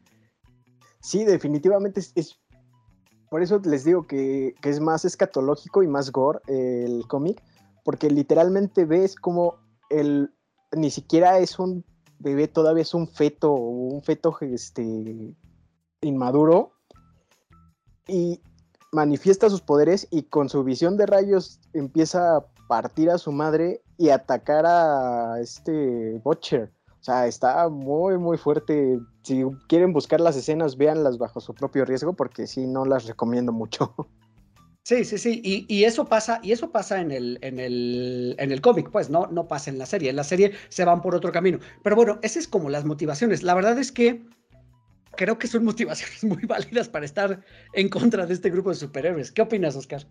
Sí, 1.01 1.25
definitivamente 1.25 2.01
es 2.14 2.41
por 3.31 3.43
eso 3.43 3.61
les 3.64 3.85
digo 3.85 4.09
que, 4.09 4.55
es 4.62 4.81
más 4.81 5.05
escatológico 5.05 5.85
y 5.85 5.87
más 5.87 6.11
gore 6.11 6.41
el 6.49 7.07
cómic, 7.07 7.41
porque 7.85 8.11
literalmente 8.11 8.85
ves 8.85 9.14
como 9.14 9.55
el 9.89 10.35
ni 10.77 10.91
siquiera 10.91 11.39
es 11.39 11.59
un 11.59 11.85
bebé, 12.18 12.49
todavía 12.49 12.83
es 12.83 12.93
un 12.93 13.07
feto, 13.07 13.53
un 13.53 14.03
feto 14.03 14.37
este, 14.41 15.37
inmaduro, 16.01 16.73
y 18.09 18.41
manifiesta 18.91 19.49
sus 19.49 19.61
poderes 19.61 20.09
y 20.11 20.25
con 20.25 20.49
su 20.49 20.64
visión 20.64 20.97
de 20.97 21.07
rayos 21.07 21.61
empieza 21.73 22.37
a 22.37 22.47
partir 22.68 23.11
a 23.11 23.18
su 23.18 23.31
madre 23.31 23.81
y 23.97 24.09
atacar 24.09 24.66
a 24.66 25.41
este 25.41 26.21
Butcher. 26.25 26.73
O 27.01 27.03
sea, 27.03 27.27
está 27.27 27.69
muy, 27.69 28.19
muy 28.19 28.37
fuerte. 28.37 29.01
Si 29.23 29.43
quieren 29.69 29.93
buscar 29.93 30.21
las 30.21 30.37
escenas, 30.37 30.77
véanlas 30.77 31.17
bajo 31.17 31.41
su 31.41 31.55
propio 31.55 31.87
riesgo, 31.87 32.13
porque 32.13 32.47
sí, 32.47 32.67
no 32.67 32.85
las 32.85 33.07
recomiendo 33.07 33.53
mucho. 33.53 33.95
Sí, 34.83 35.05
sí, 35.05 35.19
sí, 35.19 35.43
y, 35.45 35.85
eso 35.85 36.07
pasa, 36.07 36.41
y 36.43 36.53
eso 36.53 36.73
pasa 36.73 37.01
en 37.01 37.13
el, 37.13 37.39
en 37.43 37.61
el, 37.61 38.35
en 38.39 38.51
el 38.51 38.61
cómic, 38.61 38.91
pues 38.91 39.09
no, 39.09 39.27
no 39.27 39.47
pasa 39.47 39.71
en 39.71 39.79
la 39.79 39.87
serie. 39.87 40.11
En 40.11 40.17
la 40.17 40.25
serie 40.25 40.53
se 40.69 40.85
van 40.85 41.03
por 41.03 41.15
otro 41.15 41.31
camino. 41.31 41.61
Pero 41.85 41.95
bueno, 41.95 42.19
esas 42.23 42.45
es 42.45 42.49
como 42.49 42.71
las 42.71 42.85
motivaciones. 42.85 43.43
La 43.43 43.55
verdad 43.55 43.79
es 43.79 43.93
que 43.93 44.25
creo 45.17 45.39
que 45.39 45.47
son 45.47 45.65
motivaciones 45.67 46.25
muy 46.25 46.45
válidas 46.45 46.89
para 46.89 47.05
estar 47.05 47.45
en 47.75 47.89
contra 47.89 48.27
de 48.27 48.35
este 48.35 48.51
grupo 48.51 48.71
de 48.71 48.77
superhéroes. 48.77 49.31
¿Qué 49.31 49.43
opinas, 49.43 49.77
Oscar? 49.77 50.07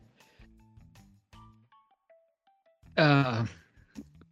Ah, 2.95 3.43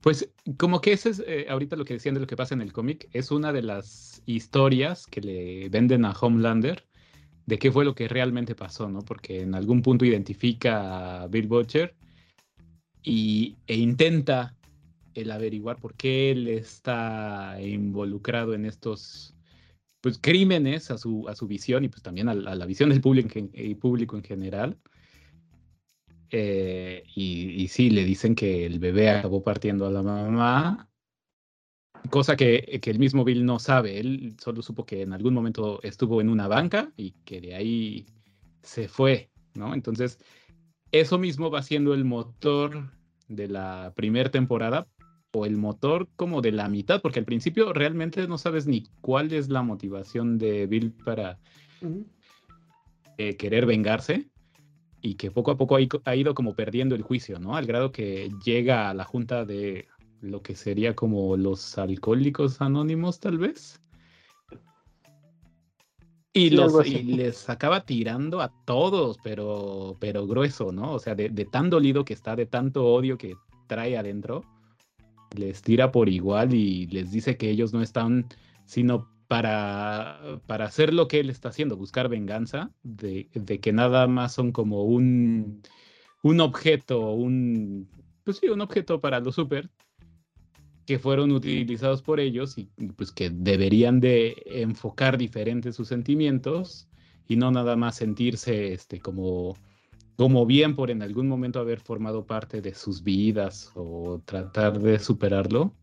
pues 0.08 0.32
como 0.56 0.80
que 0.80 0.94
ese 0.94 1.10
es 1.10 1.22
eh, 1.28 1.48
ahorita 1.50 1.76
lo 1.76 1.84
que 1.84 1.96
decían 1.96 2.16
de 2.16 2.22
lo 2.22 2.28
que 2.28 2.38
pasa 2.38 2.56
en 2.56 2.62
el 2.62 2.72
cómic, 2.72 3.10
es 3.12 3.30
una 3.30 3.52
de 3.52 3.62
las 3.62 4.24
historias 4.26 5.06
que 5.06 5.20
le 5.20 5.68
venden 5.68 6.06
a 6.06 6.12
Homelander 6.12 6.88
de 7.46 7.60
qué 7.60 7.74
fue 7.74 7.84
lo 7.84 7.94
que 7.94 8.08
realmente 8.08 8.56
pasó, 8.56 8.88
¿no? 8.88 9.02
Porque 9.02 9.42
en 9.42 9.54
algún 9.54 9.82
punto 9.82 10.06
identifica 10.06 11.24
a 11.24 11.28
Bill 11.28 11.48
Butcher 11.48 11.94
y, 13.04 13.58
e 13.68 13.76
intenta 13.76 14.56
el 15.14 15.30
averiguar 15.30 15.76
por 15.76 15.94
qué 15.96 16.32
él 16.32 16.48
está 16.48 17.58
involucrado 17.62 18.54
en 18.54 18.64
estos 18.64 19.36
pues, 20.00 20.20
crímenes 20.20 20.90
a 20.90 20.98
su, 20.98 21.28
a 21.28 21.36
su 21.36 21.48
visión 21.48 21.84
y 21.84 21.90
pues 21.90 22.02
también 22.02 22.30
a, 22.30 22.34
la 22.34 22.66
visión 22.66 22.92
del 22.92 23.02
público 23.02 23.38
en, 23.40 23.78
público 23.78 24.16
en 24.16 24.24
general. 24.24 24.78
Eh, 26.30 27.04
y, 27.16 27.64
y, 27.64 27.68
sí, 27.70 27.90
le 27.90 28.04
dicen 28.04 28.36
que 28.36 28.66
el 28.66 28.80
bebé 28.80 29.10
acabó 29.10 29.44
partiendo 29.44 29.86
a 29.86 29.92
la 29.92 30.04
mamá 30.04 30.90
cosa 32.10 32.36
que, 32.36 32.80
que, 32.82 32.90
el 32.90 33.00
mismo 33.00 33.24
Bill 33.24 33.46
no 33.46 33.60
sabe. 33.60 34.00
Él 34.00 34.36
solo 34.40 34.62
supo 34.62 34.86
que 34.86 35.02
en 35.02 35.14
algún 35.14 35.34
momento 35.34 35.82
estuvo 35.84 36.22
en 36.22 36.30
una 36.30 36.48
banca 36.48 36.92
y 36.98 37.12
que 37.26 37.42
de 37.42 37.56
ahí 37.56 38.06
se 38.62 38.88
fue, 38.88 39.30
¿no? 39.54 39.74
Entonces, 39.74 40.20
eso 40.92 41.18
mismo 41.18 41.50
va 41.50 41.64
siendo 41.64 41.94
el 41.94 42.06
motor 42.06 42.92
de 43.28 43.48
la 43.48 43.94
primera 43.96 44.32
temporada 44.32 44.88
o 45.34 45.46
el 45.46 45.58
motor 45.58 46.08
como 46.16 46.42
de 46.42 46.52
la 46.52 46.70
mitad, 46.70 47.02
porque 47.02 47.20
al 47.20 47.26
principio 47.26 47.74
realmente 47.74 48.28
no 48.28 48.38
sabes 48.38 48.66
ni 48.66 48.84
cuál 49.02 49.34
es 49.34 49.50
la 49.50 49.62
motivación 49.62 50.38
de 50.38 50.66
Bill 50.66 50.94
para 50.94 51.40
eh, 53.18 53.36
querer 53.36 53.66
vengarse 53.66 54.30
y 55.02 55.16
que 55.16 55.32
poco 55.32 55.52
a 55.52 55.58
poco 55.58 55.78
ha, 56.06 56.16
ido 56.16 56.34
como 56.34 56.56
perdiendo 56.56 56.96
el 56.96 57.02
juicio, 57.02 57.40
¿no? 57.40 57.56
Al 57.56 57.66
grado 57.66 57.92
que 57.92 58.32
llega 58.44 58.90
a 58.90 58.94
la 58.94 59.04
junta 59.04 59.46
de 59.46 59.88
lo 60.22 60.42
que 60.42 60.56
sería 60.56 60.96
como 60.96 61.38
los 61.38 61.78
alcohólicos 61.78 62.62
anónimos, 62.62 63.20
tal 63.20 63.38
vez. 63.38 63.82
Y, 66.34 66.52
los, 66.52 66.86
y 66.86 67.02
les 67.04 67.50
acaba 67.50 67.84
tirando 67.84 68.42
a 68.42 68.54
todos, 68.66 69.18
pero, 69.24 69.98
pero 70.00 70.28
grueso, 70.28 70.72
¿no? 70.72 70.94
O 70.94 71.00
sea, 71.00 71.16
de, 71.16 71.30
de, 71.30 71.46
tan 71.46 71.70
dolido 71.70 72.06
que 72.06 72.14
está, 72.14 72.36
de 72.36 72.46
tanto 72.46 72.86
odio 72.86 73.18
que 73.18 73.36
trae 73.68 73.98
adentro, 73.98 74.44
les 75.36 75.62
tira 75.62 75.92
por 75.92 76.10
igual 76.10 76.54
y 76.54 76.86
les 76.88 77.12
dice 77.12 77.38
que 77.38 77.50
ellos 77.50 77.74
no 77.74 77.82
están 77.82 78.28
sino 78.66 79.10
para, 79.28 80.42
para 80.46 80.66
hacer 80.66 80.94
lo 80.94 81.08
que 81.08 81.20
él 81.20 81.30
está 81.30 81.50
haciendo, 81.50 81.78
buscar 81.78 82.10
venganza, 82.10 82.72
de, 82.84 83.30
de 83.34 83.60
que 83.60 83.74
nada 83.74 84.08
más 84.08 84.34
son 84.34 84.52
como 84.52 84.84
un, 84.84 85.62
un 86.24 86.40
objeto, 86.42 87.12
un, 87.12 87.90
pues 88.24 88.38
sí, 88.38 88.48
un 88.48 88.62
objeto 88.62 89.02
para 89.02 89.20
los 89.20 89.36
super, 89.36 89.70
que 90.86 91.00
fueron 91.00 91.32
utilizados 91.32 92.02
por 92.02 92.22
ellos 92.22 92.58
y 92.58 92.70
pues 92.96 93.12
que 93.12 93.30
deberían 93.30 94.00
de 94.00 94.42
enfocar 94.46 95.18
diferentes 95.18 95.76
sus 95.76 95.90
sentimientos 95.90 96.88
y 97.28 97.36
no 97.36 97.52
nada 97.52 97.76
más 97.76 97.98
sentirse 97.98 98.72
este 98.72 99.02
como 99.02 99.58
como 100.16 100.46
bien 100.46 100.76
por 100.76 100.90
en 100.90 101.04
algún 101.04 101.28
momento 101.28 101.60
haber 101.60 101.82
formado 101.82 102.26
parte 102.26 102.62
de 102.62 102.74
sus 102.74 103.04
vidas 103.04 103.72
o 103.76 104.20
tratar 104.26 104.80
de 104.80 104.98
superarlo. 104.98 105.74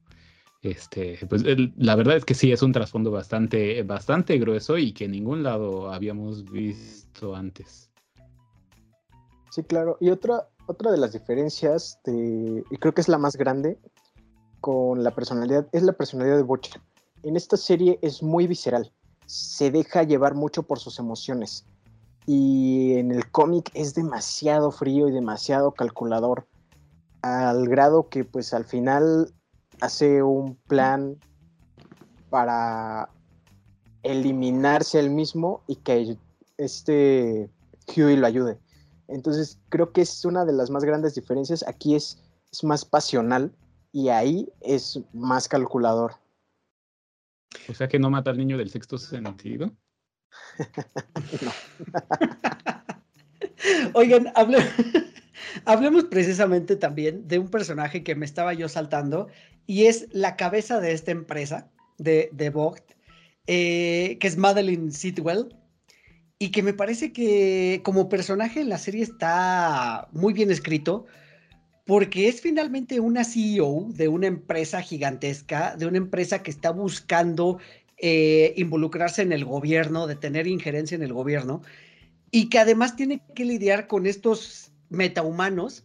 Este, 0.64 1.18
pues 1.28 1.44
la 1.76 1.94
verdad 1.94 2.16
es 2.16 2.24
que 2.24 2.32
sí 2.32 2.50
es 2.50 2.62
un 2.62 2.72
trasfondo 2.72 3.10
bastante 3.10 3.82
bastante 3.82 4.38
grueso 4.38 4.78
y 4.78 4.94
que 4.94 5.04
en 5.04 5.10
ningún 5.10 5.42
lado 5.42 5.92
habíamos 5.92 6.50
visto 6.50 7.36
antes. 7.36 7.90
Sí, 9.50 9.62
claro. 9.62 9.98
Y 10.00 10.08
otra 10.08 10.48
otra 10.66 10.90
de 10.90 10.96
las 10.96 11.12
diferencias 11.12 12.00
y 12.06 12.76
creo 12.78 12.94
que 12.94 13.02
es 13.02 13.08
la 13.08 13.18
más 13.18 13.36
grande, 13.36 13.78
con 14.62 15.04
la 15.04 15.10
personalidad 15.10 15.68
es 15.72 15.82
la 15.82 15.92
personalidad 15.92 16.38
de 16.38 16.44
Butcher. 16.44 16.80
En 17.24 17.36
esta 17.36 17.58
serie 17.58 17.98
es 18.00 18.22
muy 18.22 18.46
visceral, 18.46 18.90
se 19.26 19.70
deja 19.70 20.02
llevar 20.02 20.34
mucho 20.34 20.62
por 20.62 20.78
sus 20.78 20.98
emociones 20.98 21.66
y 22.24 22.94
en 22.94 23.12
el 23.12 23.30
cómic 23.30 23.70
es 23.74 23.94
demasiado 23.94 24.70
frío 24.70 25.10
y 25.10 25.12
demasiado 25.12 25.72
calculador 25.72 26.46
al 27.20 27.68
grado 27.68 28.08
que 28.08 28.24
pues 28.24 28.54
al 28.54 28.64
final 28.64 29.30
hace 29.81 30.22
un 30.22 30.57
plan 30.66 31.18
para 32.31 33.09
eliminarse 34.03 34.99
él 34.99 35.11
mismo 35.11 35.62
y 35.66 35.77
que 35.77 36.16
este 36.59 37.51
Huey 37.87 38.16
lo 38.16 38.27
ayude. 38.27 38.59
Entonces 39.09 39.59
creo 39.68 39.93
que 39.93 40.03
es 40.03 40.25
una 40.25 40.45
de 40.45 40.53
las 40.53 40.70
más 40.70 40.85
grandes 40.85 41.14
diferencias. 41.14 41.64
Aquí 41.66 41.95
es, 41.95 42.22
es 42.53 42.64
más 42.64 42.85
pasional 42.85 43.55
y 43.93 44.09
ahí 44.09 44.49
es 44.61 45.01
más 45.12 45.49
calculador. 45.49 46.12
O 47.68 47.75
sea 47.75 47.89
que 47.89 47.99
no 47.99 48.11
mata 48.11 48.31
al 48.31 48.39
niño 48.39 48.59
del 48.59 48.70
sexto 48.70 48.99
sentido. 48.99 49.70
Oigan, 53.95 54.33
hablemos 55.64 56.05
precisamente 56.05 56.76
también 56.76 57.26
de 57.28 57.38
un 57.38 57.48
personaje 57.48 58.02
que 58.02 58.14
me 58.14 58.26
estaba 58.26 58.55
yo 58.55 58.68
saltando 58.68 59.28
y 59.66 59.86
es 59.86 60.09
la 60.12 60.36
cabeza 60.36 60.80
de 60.80 60.92
esta 60.92 61.11
empresa 61.11 61.70
de, 61.98 62.28
de 62.32 62.50
Vogt, 62.50 62.92
eh, 63.46 64.16
que 64.20 64.26
es 64.26 64.36
Madeline 64.36 64.92
Sitwell 64.92 65.55
y 66.38 66.50
que 66.50 66.62
me 66.62 66.74
parece 66.74 67.12
que 67.12 67.80
como 67.84 68.09
personaje 68.09 68.61
en 68.61 68.68
la 68.68 68.78
serie 68.78 69.02
está 69.02 70.09
muy 70.12 70.32
bien 70.32 70.50
escrito 70.50 71.07
porque 71.86 72.28
es 72.28 72.40
finalmente 72.40 73.00
una 73.00 73.24
CEO 73.24 73.88
de 73.90 74.09
una 74.09 74.26
empresa 74.26 74.80
gigantesca, 74.80 75.76
de 75.76 75.86
una 75.86 75.98
empresa 75.98 76.42
que 76.42 76.50
está 76.50 76.70
buscando 76.70 77.59
eh, 77.98 78.55
involucrarse 78.57 79.22
en 79.22 79.32
el 79.32 79.44
gobierno, 79.44 80.07
de 80.07 80.16
tener 80.16 80.46
injerencia 80.46 80.94
en 80.94 81.02
el 81.02 81.12
gobierno, 81.12 81.62
y 82.30 82.48
que 82.48 82.59
además 82.59 82.96
tiene 82.96 83.22
que 83.34 83.44
lidiar 83.44 83.86
con 83.86 84.07
estos 84.07 84.72
metahumanos 84.91 85.85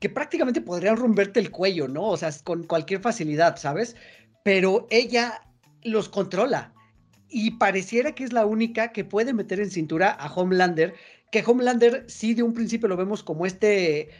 que 0.00 0.08
prácticamente 0.08 0.60
podrían 0.60 0.96
romperte 0.96 1.40
el 1.40 1.50
cuello, 1.50 1.88
¿no? 1.88 2.02
O 2.08 2.16
sea, 2.16 2.30
con 2.44 2.64
cualquier 2.64 3.00
facilidad, 3.00 3.56
¿sabes? 3.56 3.96
Pero 4.42 4.86
ella 4.90 5.40
los 5.82 6.08
controla 6.08 6.72
y 7.28 7.52
pareciera 7.52 8.14
que 8.14 8.24
es 8.24 8.32
la 8.32 8.46
única 8.46 8.92
que 8.92 9.04
puede 9.04 9.32
meter 9.32 9.60
en 9.60 9.70
cintura 9.70 10.10
a 10.10 10.32
Homelander, 10.32 10.94
que 11.32 11.42
Homelander 11.44 12.04
sí 12.06 12.34
de 12.34 12.42
un 12.42 12.54
principio 12.54 12.88
lo 12.88 12.96
vemos 12.96 13.22
como 13.22 13.46
este 13.46 14.10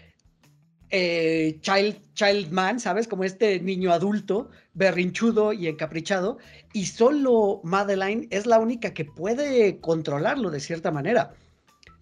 eh, 0.91 1.59
child, 1.61 1.97
child 2.15 2.51
man, 2.51 2.81
¿sabes? 2.81 3.07
Como 3.07 3.25
este 3.25 3.61
niño 3.61 3.93
adulto, 3.93 4.51
berrinchudo 4.75 5.53
y 5.53 5.69
encaprichado, 5.69 6.39
y 6.73 6.87
solo 6.87 7.61
Madeline 7.63 8.27
es 8.31 8.47
la 8.47 8.59
única 8.59 8.95
que 8.95 9.05
puede 9.05 9.81
controlarlo 9.81 10.51
de 10.51 10.61
cierta 10.61 10.91
manera. 10.91 11.35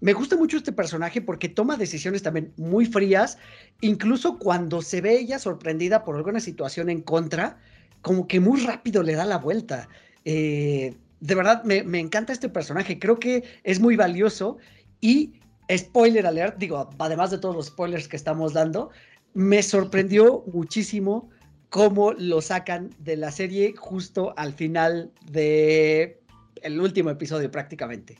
Me 0.01 0.13
gusta 0.13 0.37
mucho 0.37 0.57
este 0.57 0.73
personaje 0.73 1.21
porque 1.21 1.49
toma 1.49 1.77
decisiones 1.77 2.23
también 2.23 2.53
muy 2.57 2.87
frías, 2.87 3.39
incluso 3.81 4.39
cuando 4.39 4.83
se 4.83 5.01
ve 5.01 5.19
ella 5.19 5.39
sorprendida 5.39 6.05
por 6.05 6.17
alguna 6.17 6.41
situación 6.41 6.91
en 6.91 7.03
contra, 7.03 7.59
como 8.01 8.27
que 8.27 8.41
muy 8.41 8.61
rápido 8.61 9.03
le 9.03 9.15
da 9.15 9.25
la 9.25 9.39
vuelta. 9.39 9.89
Eh, 10.25 10.97
de 11.21 11.35
verdad, 11.35 11.63
me, 11.65 11.85
me 11.85 12.01
encanta 12.01 12.33
este 12.33 12.49
personaje, 12.49 12.99
creo 12.99 13.19
que 13.21 13.45
es 13.63 13.79
muy 13.79 13.95
valioso 13.95 14.59
y 15.01 15.35
spoiler 15.77 16.27
alert, 16.27 16.59
digo, 16.59 16.91
además 16.99 17.31
de 17.31 17.39
todos 17.39 17.55
los 17.55 17.67
spoilers 17.67 18.09
que 18.09 18.17
estamos 18.17 18.53
dando, 18.53 18.91
me 19.35 19.63
sorprendió 19.63 20.45
muchísimo 20.53 21.31
cómo 21.71 22.13
lo 22.13 22.41
sacan 22.43 22.91
de 22.99 23.17
la 23.17 23.31
serie 23.31 23.75
justo 23.77 24.35
al 24.37 24.53
final 24.53 25.11
de 25.31 26.21
el 26.63 26.81
último 26.81 27.11
episodio 27.11 27.51
prácticamente. 27.51 28.19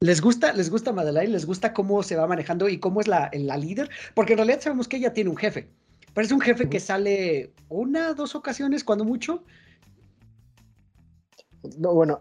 ¿Les 0.00 0.20
gusta, 0.20 0.52
les 0.52 0.70
gusta 0.70 0.92
Madeline? 0.92 1.32
¿Les 1.32 1.46
gusta 1.46 1.72
cómo 1.72 2.02
se 2.02 2.16
va 2.16 2.26
manejando 2.26 2.68
y 2.68 2.78
cómo 2.78 3.00
es 3.00 3.08
la, 3.08 3.30
la 3.32 3.56
líder? 3.56 3.90
Porque 4.14 4.34
en 4.34 4.38
realidad 4.38 4.60
sabemos 4.60 4.86
que 4.88 4.98
ella 4.98 5.12
tiene 5.12 5.30
un 5.30 5.36
jefe, 5.36 5.68
pero 6.14 6.24
es 6.24 6.32
un 6.32 6.40
jefe 6.40 6.68
que 6.68 6.80
sale 6.80 7.52
una, 7.68 8.14
dos 8.14 8.34
ocasiones, 8.34 8.84
cuando 8.84 9.04
mucho. 9.04 9.42
No, 11.78 11.94
bueno, 11.94 12.20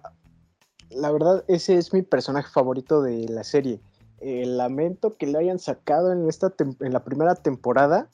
la 0.89 1.11
verdad, 1.11 1.45
ese 1.47 1.77
es 1.77 1.93
mi 1.93 2.01
personaje 2.01 2.49
favorito 2.51 3.01
de 3.01 3.29
la 3.29 3.43
serie 3.43 3.79
el 4.19 4.57
lamento 4.57 5.15
que 5.17 5.27
le 5.27 5.37
hayan 5.37 5.59
sacado 5.59 6.11
en, 6.11 6.27
esta 6.27 6.53
en 6.59 6.93
la 6.93 7.03
primera 7.03 7.35
temporada, 7.35 8.09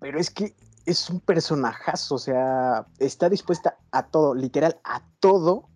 pero 0.00 0.18
es 0.18 0.30
que 0.30 0.54
es 0.86 1.10
un 1.10 1.20
personajazo, 1.20 2.14
o 2.14 2.18
sea, 2.18 2.86
está 2.98 3.28
dispuesta 3.28 3.76
a 3.90 4.06
todo, 4.06 4.34
literal, 4.34 4.78
a 4.84 5.02
todo, 5.20 5.68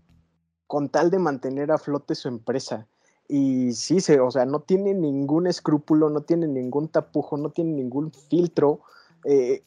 con 0.72 0.88
tal 0.88 1.10
de 1.10 1.18
mantener 1.18 1.70
a 1.70 1.76
flote 1.76 2.14
su 2.14 2.28
empresa. 2.28 2.86
Y 3.28 3.74
sí, 3.74 4.00
se, 4.00 4.20
o 4.20 4.30
sea, 4.30 4.46
no 4.46 4.60
tiene 4.60 4.94
ningún 4.94 5.46
escrúpulo, 5.46 6.08
no 6.08 6.22
tiene 6.22 6.48
ningún 6.48 6.88
tapujo, 6.88 7.36
no 7.36 7.50
tiene 7.50 7.72
ningún 7.72 8.10
filtro. 8.10 8.80
Eh, 9.26 9.62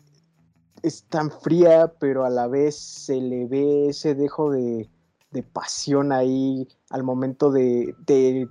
es 0.81 1.03
tan 1.03 1.29
fría, 1.29 1.93
pero 1.99 2.25
a 2.25 2.31
la 2.31 2.47
vez 2.47 2.75
se 2.75 3.21
le 3.21 3.45
ve 3.45 3.89
ese 3.89 4.15
dejo 4.15 4.49
de, 4.49 4.89
pasión 5.53 6.11
ahí 6.11 6.67
al 6.89 7.03
momento 7.03 7.51
de, 7.51 7.93
de 8.07 8.49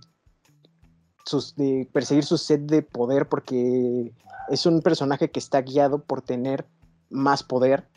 de 1.56 1.88
perseguir 1.92 2.22
su 2.22 2.38
sed 2.38 2.60
de 2.60 2.82
poder 2.82 3.28
porque 3.28 4.12
es 4.48 4.64
un 4.64 4.80
personaje 4.80 5.28
que 5.28 5.40
está 5.40 5.60
guiado 5.62 6.04
por 6.04 6.22
tener 6.22 6.66
más 7.10 7.42
poder. 7.42 7.88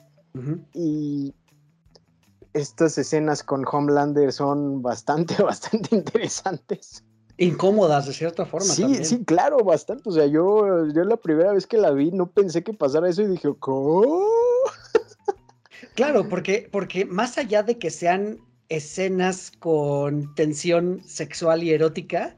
Y 0.73 1.35
estas 2.57 2.97
escenas 2.97 3.43
con 3.43 3.63
Homelander 3.69 4.31
son 4.31 4.81
bastante, 4.81 5.35
bastante 5.43 5.95
interesantes. 5.95 7.03
Incómodas, 7.37 8.07
de 8.07 8.13
cierta 8.13 8.45
forma. 8.45 8.65
Sí, 8.65 9.05
sí, 9.05 9.23
claro, 9.23 9.59
bastante. 9.59 10.09
O 10.09 10.11
sea, 10.11 10.25
yo, 10.25 10.87
yo 10.87 11.03
la 11.03 11.17
primera 11.17 11.53
vez 11.53 11.67
que 11.67 11.77
la 11.77 11.91
vi 11.91 12.11
no 12.11 12.31
pensé 12.31 12.63
que 12.63 12.73
pasara 12.73 13.09
eso 13.09 13.21
y 13.21 13.27
dije, 13.27 13.49
¿cómo? 13.59 14.25
Claro, 15.93 16.27
porque, 16.29 16.67
porque 16.71 17.05
más 17.05 17.37
allá 17.37 17.61
de 17.61 17.77
que 17.77 17.91
sean 17.91 18.39
escenas 18.69 19.51
con 19.59 20.33
tensión 20.33 21.01
sexual 21.05 21.63
y 21.63 21.71
erótica, 21.71 22.35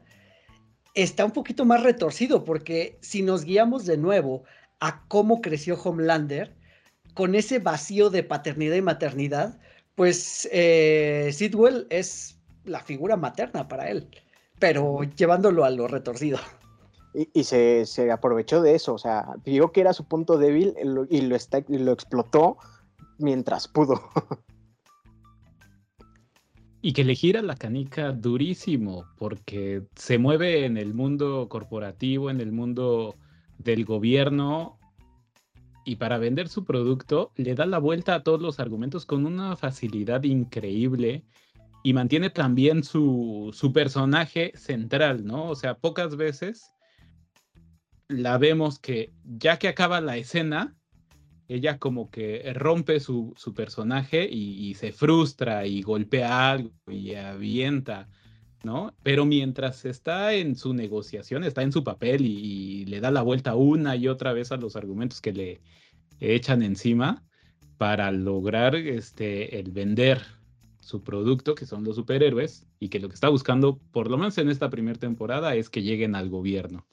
está 0.94 1.24
un 1.24 1.32
poquito 1.32 1.64
más 1.64 1.82
retorcido, 1.82 2.44
porque 2.44 2.98
si 3.00 3.22
nos 3.22 3.44
guiamos 3.44 3.86
de 3.86 3.96
nuevo 3.96 4.44
a 4.80 5.06
cómo 5.08 5.40
creció 5.40 5.80
Homelander, 5.82 6.54
con 7.14 7.34
ese 7.34 7.58
vacío 7.58 8.10
de 8.10 8.22
paternidad 8.22 8.76
y 8.76 8.82
maternidad, 8.82 9.58
pues 9.94 10.48
eh, 10.52 11.30
Sidwell 11.32 11.86
es 11.90 12.38
la 12.64 12.80
figura 12.80 13.16
materna 13.16 13.68
para 13.68 13.90
él, 13.90 14.08
pero 14.58 15.02
llevándolo 15.02 15.64
a 15.64 15.70
lo 15.70 15.88
retorcido. 15.88 16.38
Y, 17.12 17.42
se, 17.42 17.84
aprovechó 18.12 18.62
de 18.62 18.76
eso, 18.76 18.94
o 18.94 18.98
sea, 18.98 19.26
vio 19.44 19.72
que 19.72 19.80
era 19.80 19.92
su 19.92 20.04
punto 20.04 20.38
débil 20.38 20.74
y 21.10 21.22
lo, 21.22 21.34
está, 21.34 21.58
y 21.68 21.78
lo 21.78 21.90
explotó 21.92 22.56
mientras 23.18 23.66
pudo. 23.68 24.00
Y 26.82 26.94
que 26.94 27.04
le 27.04 27.14
gira 27.14 27.42
la 27.42 27.56
canica 27.56 28.12
durísimo, 28.12 29.04
porque 29.18 29.82
se 29.96 30.16
mueve 30.16 30.64
en 30.64 30.78
el 30.78 30.94
mundo 30.94 31.46
corporativo, 31.50 32.30
en 32.30 32.40
el 32.40 32.52
mundo 32.52 33.16
del 33.58 33.84
gobierno, 33.84 34.79
y 35.84 35.96
para 35.96 36.18
vender 36.18 36.48
su 36.48 36.64
producto 36.64 37.32
le 37.36 37.54
da 37.54 37.66
la 37.66 37.78
vuelta 37.78 38.14
a 38.14 38.22
todos 38.22 38.40
los 38.40 38.60
argumentos 38.60 39.06
con 39.06 39.26
una 39.26 39.56
facilidad 39.56 40.22
increíble 40.24 41.24
y 41.82 41.94
mantiene 41.94 42.30
también 42.30 42.84
su, 42.84 43.50
su 43.52 43.72
personaje 43.72 44.52
central, 44.54 45.24
¿no? 45.24 45.46
O 45.46 45.54
sea, 45.54 45.74
pocas 45.74 46.16
veces 46.16 46.70
la 48.08 48.38
vemos 48.38 48.78
que 48.78 49.12
ya 49.24 49.58
que 49.58 49.68
acaba 49.68 50.00
la 50.00 50.16
escena, 50.16 50.76
ella 51.48 51.78
como 51.78 52.10
que 52.10 52.52
rompe 52.54 53.00
su, 53.00 53.34
personaje 53.56 54.28
y, 54.30 54.74
se 54.74 54.92
frustra 54.92 55.66
y 55.66 55.82
golpea 55.82 56.50
algo 56.50 56.72
y 56.86 57.14
avienta, 57.14 58.08
¿no? 58.62 58.94
Pero 59.02 59.24
mientras 59.24 59.84
está 59.84 60.34
en 60.34 60.56
su 60.56 60.74
negociación, 60.74 61.44
está 61.44 61.62
en 61.62 61.72
su 61.72 61.84
papel 61.84 62.24
y, 62.26 62.84
le 62.86 63.00
da 63.00 63.10
la 63.10 63.22
vuelta 63.22 63.54
una 63.54 63.96
y 63.96 64.08
otra 64.08 64.32
vez 64.32 64.52
a 64.52 64.56
los 64.56 64.76
argumentos 64.76 65.20
que 65.20 65.32
le 65.32 65.60
echan 66.20 66.62
encima 66.62 67.24
para 67.78 68.10
lograr 68.10 68.74
este, 68.74 69.58
el 69.58 69.70
vender 69.70 70.20
su 70.80 71.02
producto, 71.02 71.54
que 71.54 71.66
son 71.66 71.84
los 71.84 71.96
superhéroes, 71.96 72.66
y 72.78 72.88
que 72.88 73.00
lo 73.00 73.08
que 73.08 73.14
está 73.14 73.28
buscando, 73.28 73.78
por 73.92 74.10
lo 74.10 74.18
menos 74.18 74.38
en 74.38 74.50
esta 74.50 74.70
primera 74.70 74.98
temporada, 74.98 75.54
es 75.54 75.70
que 75.70 75.82
lleguen 75.82 76.14
al 76.14 76.28
gobierno 76.28 76.86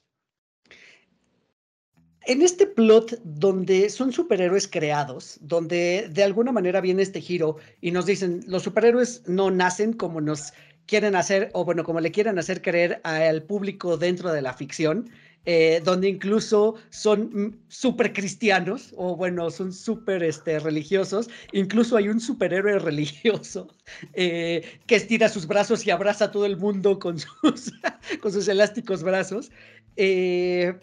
en 2.28 2.42
este 2.42 2.66
plot 2.66 3.18
donde 3.24 3.88
son 3.88 4.12
superhéroes 4.12 4.68
creados, 4.68 5.38
donde 5.40 6.10
de 6.12 6.22
alguna 6.22 6.52
manera 6.52 6.82
viene 6.82 7.00
este 7.00 7.22
giro 7.22 7.56
y 7.80 7.90
nos 7.90 8.04
dicen, 8.04 8.44
los 8.46 8.64
superhéroes 8.64 9.22
no 9.26 9.50
nacen 9.50 9.94
como 9.94 10.20
nos 10.20 10.52
quieren 10.88 11.14
hacer, 11.14 11.50
o 11.52 11.64
bueno, 11.64 11.84
como 11.84 12.00
le 12.00 12.10
quieren 12.10 12.38
hacer 12.38 12.62
creer 12.62 13.00
al 13.04 13.42
público 13.42 13.96
dentro 13.96 14.32
de 14.32 14.42
la 14.42 14.54
ficción, 14.54 15.08
eh, 15.44 15.80
donde 15.84 16.08
incluso 16.08 16.74
son 16.90 17.30
mm, 17.32 17.58
súper 17.68 18.12
cristianos, 18.12 18.92
o 18.96 19.14
bueno, 19.14 19.50
son 19.50 19.72
súper 19.72 20.22
este, 20.22 20.58
religiosos, 20.58 21.28
incluso 21.52 21.96
hay 21.96 22.08
un 22.08 22.20
superhéroe 22.20 22.78
religioso 22.90 23.68
eh, 24.14 24.80
que 24.86 24.96
estira 24.96 25.28
sus 25.28 25.46
brazos 25.46 25.86
y 25.86 25.90
abraza 25.90 26.26
a 26.26 26.30
todo 26.32 26.46
el 26.46 26.56
mundo 26.56 26.98
con 26.98 27.18
sus, 27.18 27.72
con 28.20 28.32
sus 28.32 28.48
elásticos 28.48 29.02
brazos. 29.02 29.52
Eh, 29.96 30.74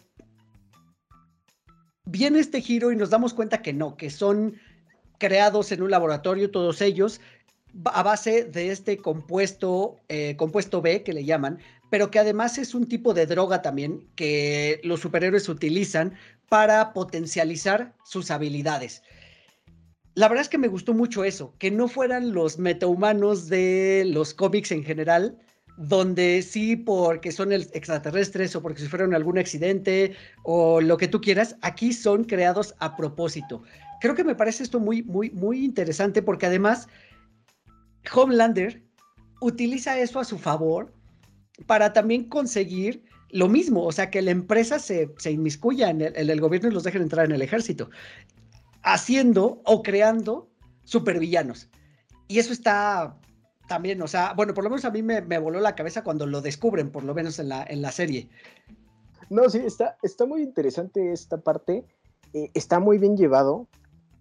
viene 2.05 2.39
este 2.39 2.61
giro 2.61 2.91
y 2.91 2.95
nos 2.95 3.09
damos 3.09 3.33
cuenta 3.33 3.63
que 3.63 3.73
no, 3.73 3.97
que 3.97 4.11
son 4.11 4.55
creados 5.17 5.71
en 5.71 5.81
un 5.81 5.91
laboratorio 5.91 6.51
todos 6.51 6.81
ellos 6.81 7.21
a 7.85 8.03
base 8.03 8.45
de 8.45 8.71
este 8.71 8.97
compuesto, 8.97 9.97
eh, 10.07 10.35
compuesto 10.37 10.81
B 10.81 11.03
que 11.03 11.13
le 11.13 11.25
llaman, 11.25 11.59
pero 11.89 12.11
que 12.11 12.19
además 12.19 12.57
es 12.57 12.73
un 12.73 12.87
tipo 12.87 13.13
de 13.13 13.25
droga 13.25 13.61
también 13.61 14.07
que 14.15 14.79
los 14.83 15.01
superhéroes 15.01 15.49
utilizan 15.49 16.13
para 16.49 16.93
potencializar 16.93 17.93
sus 18.03 18.31
habilidades. 18.31 19.01
La 20.13 20.29
verdad 20.29 20.43
es 20.43 20.49
que 20.49 20.57
me 20.57 20.69
gustó 20.69 20.93
mucho 20.93 21.25
eso, 21.25 21.53
que 21.59 21.71
no 21.71 21.87
fueran 21.87 22.33
los 22.33 22.57
metahumanos 22.57 23.49
de 23.49 24.03
los 24.07 24.33
cómics 24.33 24.71
en 24.71 24.83
general, 24.83 25.37
donde 25.77 26.41
sí 26.41 26.77
porque 26.77 27.33
son 27.33 27.51
extraterrestres 27.51 28.55
o 28.55 28.61
porque 28.61 28.81
sufrieron 28.81 29.13
algún 29.13 29.37
accidente 29.37 30.15
o 30.43 30.79
lo 30.79 30.95
que 30.95 31.09
tú 31.09 31.19
quieras, 31.19 31.57
aquí 31.61 31.91
son 31.91 32.23
creados 32.23 32.75
a 32.79 32.95
propósito. 32.95 33.63
Creo 33.99 34.15
que 34.15 34.23
me 34.23 34.35
parece 34.35 34.63
esto 34.63 34.79
muy, 34.79 35.03
muy, 35.03 35.31
muy 35.31 35.65
interesante 35.65 36.21
porque 36.21 36.45
además 36.45 36.87
Homelander 38.13 38.83
utiliza 39.41 39.99
eso 39.99 40.19
a 40.19 40.25
su 40.25 40.37
favor 40.37 40.93
para 41.67 41.93
también 41.93 42.25
conseguir 42.25 43.05
lo 43.29 43.49
mismo, 43.49 43.83
o 43.83 43.91
sea, 43.91 44.09
que 44.09 44.21
la 44.21 44.31
empresa 44.31 44.79
se, 44.79 45.09
inmiscuya 45.29 45.89
en 45.89 46.01
el, 46.01 46.41
gobierno 46.41 46.69
y 46.69 46.71
los 46.71 46.83
dejen 46.83 47.01
entrar 47.01 47.25
en 47.25 47.33
el 47.33 47.41
ejército, 47.41 47.89
haciendo 48.81 49.61
o 49.65 49.83
creando 49.83 50.49
supervillanos. 50.83 51.69
Y 52.27 52.39
eso 52.39 52.53
está 52.53 53.17
también, 53.67 54.01
o 54.01 54.07
sea, 54.07 54.33
bueno, 54.33 54.53
por 54.53 54.63
lo 54.63 54.69
menos 54.69 54.85
a 54.85 54.91
mí 54.91 55.01
me, 55.01 55.21
voló 55.39 55.59
la 55.59 55.75
cabeza 55.75 56.03
cuando 56.03 56.25
lo 56.25 56.41
descubren, 56.41 56.91
por 56.91 57.03
lo 57.03 57.13
menos 57.13 57.39
en 57.39 57.49
la, 57.49 57.65
en 57.67 57.81
la 57.81 57.91
serie. 57.91 58.29
No, 59.29 59.49
sí, 59.49 59.57
está, 59.57 59.97
está 60.03 60.25
muy 60.25 60.41
interesante 60.41 61.11
esta 61.11 61.37
parte. 61.37 61.83
Eh, 62.33 62.51
está 62.53 62.79
muy 62.79 62.99
bien 62.99 63.17
llevado 63.17 63.67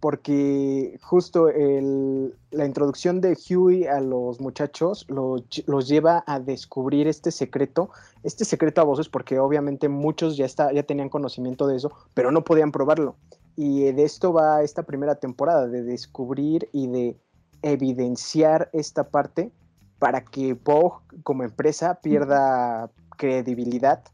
porque 0.05 0.99
justo 1.01 1.47
la 1.47 2.67
introducción 2.67 3.23
de 3.23 3.39
Huey 3.49 3.87
a 3.87 4.01
los 4.01 4.39
muchachos 4.39 5.07
los 5.09 5.89
lleva 5.89 6.23
a 6.27 6.41
descubrir 6.41 7.09
este 7.09 7.31
secreto, 7.31 7.89
este 8.23 8.45
secreto 8.45 8.83
a 8.83 8.85
voces, 8.85 9.09
porque 9.09 9.39
obviamente 9.39 9.89
muchos 9.89 10.37
ya, 10.37 10.47
ya 10.47 10.83
tenían 10.83 11.09
conocimiento 11.09 11.67
de 11.67 11.77
eso, 11.77 11.91
pero 12.13 12.31
no 12.33 12.45
podían 12.45 12.71
probarlo. 12.71 13.17
Y 13.57 13.93
de 13.93 14.05
esto 14.05 14.35
va 14.35 14.63
esta 14.63 14.83
primera 14.83 15.15
temporada, 15.15 15.69
de 15.69 15.83
descubrir 15.83 16.69
y 16.71 16.87
de 16.89 17.17
evidenciar 17.63 18.69
esta 18.75 19.09
parte 19.09 19.53
para 19.99 20.23
que 20.23 20.53
Vogue 20.53 20.99
como 21.23 21.45
empresa 21.45 21.95
pierda 22.03 22.91
credibilidad 23.17 24.05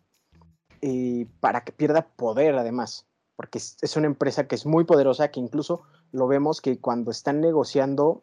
y 0.80 1.24
para 1.41 1.62
que 1.62 1.72
pierda 1.72 2.07
poder 2.14 2.55
además, 2.55 3.09
porque 3.41 3.57
es, 3.57 3.97
una 3.97 4.07
empresa 4.07 4.47
que 4.47 4.55
es 4.55 4.66
muy 4.66 4.84
poderosa, 4.84 5.30
que 5.30 5.41
incluso 5.41 5.80
lo 6.12 6.28
vemos 6.28 6.61
que 6.61 6.78
cuando 6.78 7.11
están 7.11 7.41
negociando 7.41 8.20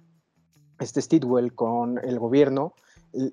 este 0.79 1.01
Stidwell 1.01 1.55
con 1.55 1.97
el 2.05 2.19
gobierno, 2.19 2.75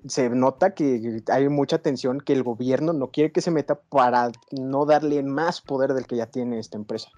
se 0.07 0.31
nota 0.31 0.73
que 0.73 1.21
hay 1.31 1.47
mucha 1.47 1.77
tensión 1.77 2.21
que 2.21 2.33
el 2.33 2.41
gobierno 2.41 2.91
no 2.91 3.11
quiere 3.11 3.31
que 3.31 3.41
se 3.41 3.51
meta 3.51 3.79
para 3.79 4.31
no 4.49 4.87
darle 4.87 5.21
más 5.21 5.61
poder 5.61 5.93
del 5.93 6.07
que 6.07 6.15
ya 6.15 6.25
tiene 6.25 6.57
esta 6.57 6.75
empresa. 6.75 7.11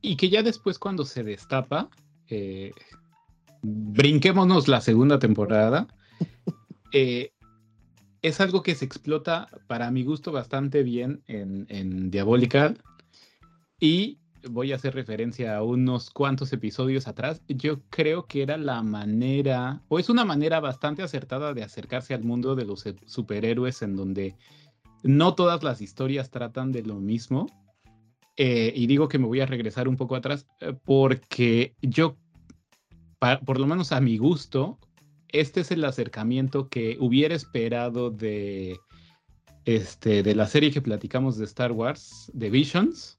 Y 0.00 0.16
que 0.16 0.30
ya 0.30 0.42
después 0.42 0.80
cuando 0.80 1.04
se 1.04 1.22
destapa, 1.22 1.90
eh, 2.26 2.72
brinquémonos 3.62 4.66
la 4.66 4.80
segunda 4.80 5.20
temporada, 5.20 5.86
eh, 6.92 7.31
es 8.22 8.40
algo 8.40 8.62
que 8.62 8.74
se 8.74 8.84
explota 8.84 9.48
para 9.66 9.90
mi 9.90 10.04
gusto 10.04 10.32
bastante 10.32 10.82
bien 10.82 11.22
en, 11.26 12.10
Diabolical. 12.10 12.80
Y 13.80 14.18
voy 14.48 14.72
a 14.72 14.76
hacer 14.76 14.94
referencia 14.94 15.56
a 15.56 15.62
unos 15.62 16.10
cuantos 16.10 16.52
episodios 16.52 17.08
atrás. 17.08 17.42
Yo 17.48 17.82
creo 17.90 18.26
que 18.26 18.42
era 18.42 18.56
la 18.56 18.82
manera, 18.82 19.82
o 19.88 19.98
es 19.98 20.08
una 20.08 20.24
manera 20.24 20.60
bastante 20.60 21.02
acertada 21.02 21.52
de 21.52 21.64
acercarse 21.64 22.14
al 22.14 22.22
mundo 22.22 22.54
de 22.54 22.64
los 22.64 22.84
superhéroes 23.06 23.82
en 23.82 23.96
donde 23.96 24.36
no 25.02 25.34
todas 25.34 25.62
las 25.64 25.80
historias 25.80 26.30
tratan 26.30 26.70
de 26.70 26.82
lo 26.82 27.00
mismo 27.00 27.46
eh, 28.36 28.72
y 28.74 28.86
digo 28.86 29.08
que 29.08 29.18
me 29.18 29.26
voy 29.26 29.40
a 29.40 29.46
regresar 29.46 29.88
un 29.88 29.96
poco 29.96 30.16
atrás 30.16 30.46
eh, 30.60 30.74
porque 30.84 31.74
yo, 31.82 32.16
por 33.44 33.60
lo 33.60 33.66
menos 33.66 33.92
a 33.92 34.00
mi 34.00 34.16
gusto, 34.16 34.78
este 35.32 35.60
es 35.60 35.70
el 35.70 35.84
acercamiento 35.84 36.68
que 36.68 36.96
hubiera 37.00 37.34
esperado 37.34 38.10
de, 38.10 38.78
este, 39.64 40.22
de 40.22 40.34
la 40.34 40.46
serie 40.46 40.70
que 40.70 40.82
platicamos 40.82 41.36
de 41.38 41.44
Star 41.44 41.72
Wars, 41.72 42.30
de 42.34 42.50
Visions, 42.50 43.18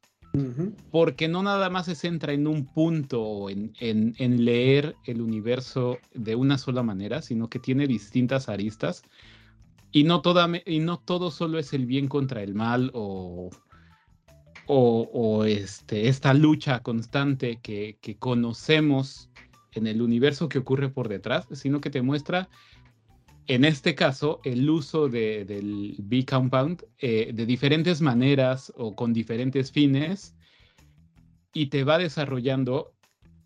porque 0.89 1.27
no 1.27 1.43
nada 1.43 1.69
más 1.69 1.85
se 1.85 1.93
centra 1.93 2.33
en 2.33 2.47
un 2.47 2.65
punto, 2.65 3.51
en, 3.51 3.71
en, 3.79 4.15
en, 4.17 4.43
leer 4.43 4.95
el 5.05 5.21
universo 5.21 5.99
de 6.15 6.35
una 6.35 6.57
sola 6.57 6.81
manera, 6.81 7.21
sino 7.21 7.49
que 7.49 7.59
tiene 7.59 7.85
distintas 7.85 8.49
aristas. 8.49 9.03
Y 9.91 10.05
no, 10.05 10.21
toda, 10.21 10.49
y 10.65 10.79
no 10.79 10.97
todo 10.97 11.29
solo 11.29 11.59
es 11.59 11.71
el 11.73 11.85
bien 11.85 12.07
contra 12.07 12.41
el 12.41 12.55
mal 12.55 12.89
o, 12.95 13.51
o, 14.67 15.45
este, 15.45 16.07
esta 16.07 16.33
lucha 16.33 16.81
constante 16.81 17.59
que, 17.61 17.97
conocemos 18.19 19.29
en 19.75 19.87
el 19.87 20.01
universo 20.01 20.49
que 20.49 20.59
ocurre 20.59 20.89
por 20.89 21.09
detrás, 21.09 21.47
sino 21.51 21.81
que 21.81 21.89
te 21.89 22.01
muestra, 22.01 22.49
en 23.47 23.65
este 23.65 23.93
caso, 23.93 24.39
el 24.45 24.69
uso 24.69 25.09
del 25.09 25.95
B-Compound 25.99 26.85
eh, 26.99 27.31
de 27.33 27.45
diferentes 27.45 27.99
maneras 28.01 28.71
o 28.77 28.95
con 28.95 29.11
diferentes 29.11 29.71
fines 29.71 30.35
y 31.53 31.67
te 31.67 31.83
va 31.83 31.97
desarrollando 31.97 32.93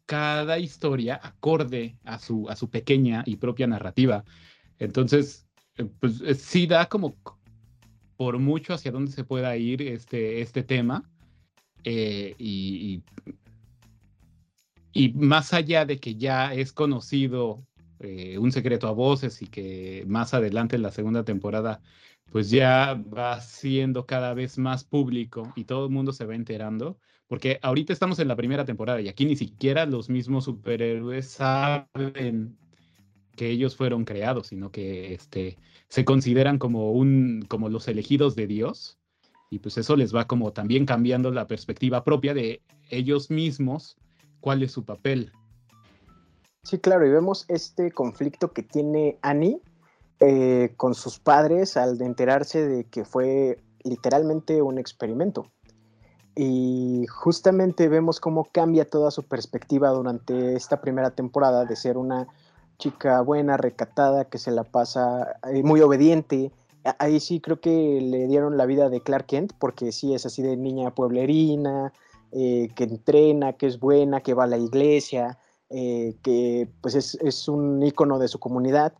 cada 0.05 0.59
historia 0.59 1.19
acorde 1.21 1.97
a 2.03 2.19
su, 2.19 2.47
a 2.47 2.55
su 2.55 2.69
pequeña 2.69 3.23
y 3.25 3.37
propia 3.37 3.65
narrativa. 3.65 4.23
Entonces, 4.77 5.47
eh, 5.77 5.89
pues 5.99 6.21
eh, 6.21 6.35
sí 6.35 6.67
da 6.67 6.87
como 6.87 7.15
por 8.17 8.37
mucho 8.37 8.75
hacia 8.75 8.91
dónde 8.91 9.11
se 9.11 9.23
pueda 9.23 9.57
ir 9.57 9.81
este, 9.81 10.41
este 10.41 10.63
tema. 10.63 11.09
y, 11.83 13.01
más 15.13 15.53
allá 15.53 15.85
de 15.85 15.99
que 15.99 16.15
ya 16.15 16.53
es 16.53 16.73
conocido 16.73 17.63
eh, 17.99 18.37
un 18.37 18.51
secreto 18.51 18.87
a 18.87 18.91
voces 18.91 19.41
y 19.41 19.47
que 19.47 20.03
más 20.07 20.33
adelante 20.33 20.75
en 20.75 20.83
la 20.83 20.91
segunda 20.91 21.23
temporada 21.23 21.81
pues 22.31 22.49
ya 22.49 22.93
va 22.93 23.39
siendo 23.41 24.05
cada 24.05 24.33
vez 24.33 24.57
más 24.57 24.83
público 24.83 25.53
y 25.55 25.63
todo 25.65 25.85
el 25.85 25.91
mundo 25.91 26.11
se 26.11 26.25
va 26.25 26.35
enterando, 26.35 26.97
porque 27.27 27.59
ahorita 27.61 27.93
estamos 27.93 28.19
en 28.19 28.27
la 28.27 28.35
primera 28.35 28.65
temporada 28.65 29.01
y 29.01 29.07
aquí 29.07 29.25
ni 29.25 29.35
siquiera 29.35 29.85
los 29.85 30.09
mismos 30.09 30.45
superhéroes 30.45 31.27
saben 31.27 32.57
que 33.35 33.49
ellos 33.49 33.75
fueron 33.75 34.03
creados, 34.03 34.47
sino 34.47 34.71
que 34.71 35.13
este, 35.13 35.57
se 35.89 36.03
consideran 36.03 36.57
como, 36.57 36.91
un, 36.91 37.45
como 37.47 37.69
los 37.69 37.87
elegidos 37.87 38.35
de 38.35 38.47
Dios. 38.47 38.97
Y 39.49 39.59
pues 39.59 39.77
eso 39.77 39.95
les 39.95 40.13
va 40.13 40.27
como 40.27 40.51
también 40.51 40.85
cambiando 40.85 41.31
la 41.31 41.47
perspectiva 41.47 42.03
propia 42.03 42.33
de 42.33 42.61
ellos 42.89 43.29
mismos, 43.29 43.95
cuál 44.39 44.63
es 44.63 44.71
su 44.71 44.85
papel. 44.85 45.31
Sí, 46.63 46.79
claro, 46.79 47.07
y 47.07 47.09
vemos 47.09 47.45
este 47.47 47.91
conflicto 47.91 48.51
que 48.51 48.61
tiene 48.61 49.17
Annie 49.21 49.61
eh, 50.19 50.73
con 50.77 50.95
sus 50.95 51.19
padres 51.19 51.77
al 51.77 52.01
enterarse 52.01 52.67
de 52.67 52.83
que 52.85 53.05
fue 53.05 53.59
literalmente 53.83 54.61
un 54.61 54.77
experimento. 54.77 55.51
Y 56.35 57.05
justamente 57.07 57.87
vemos 57.87 58.19
cómo 58.19 58.45
cambia 58.51 58.89
toda 58.89 59.11
su 59.11 59.23
perspectiva 59.23 59.89
durante 59.89 60.55
esta 60.55 60.81
primera 60.81 61.11
temporada 61.11 61.65
de 61.65 61.75
ser 61.75 61.97
una 61.97 62.27
chica 62.77 63.21
buena, 63.21 63.57
recatada, 63.57 64.25
que 64.25 64.37
se 64.37 64.51
la 64.51 64.63
pasa 64.63 65.39
eh, 65.51 65.63
muy 65.63 65.81
obediente. 65.81 66.51
Ahí 66.99 67.19
sí 67.19 67.39
creo 67.39 67.59
que 67.59 67.99
le 68.01 68.27
dieron 68.27 68.57
la 68.57 68.65
vida 68.65 68.89
de 68.89 69.01
Clark 69.01 69.25
Kent, 69.25 69.53
porque 69.57 69.91
sí 69.91 70.13
es 70.13 70.25
así 70.25 70.41
de 70.41 70.57
niña 70.57 70.93
pueblerina, 70.93 71.91
eh, 72.31 72.69
que 72.75 72.83
entrena, 72.83 73.53
que 73.53 73.67
es 73.67 73.79
buena, 73.79 74.21
que 74.21 74.33
va 74.33 74.45
a 74.45 74.47
la 74.47 74.57
iglesia, 74.57 75.37
que 75.69 76.69
pues 76.79 76.95
es, 76.95 77.15
es, 77.15 77.49
un 77.49 77.83
ícono 77.83 78.19
de 78.19 78.29
su 78.29 78.39
comunidad. 78.39 78.93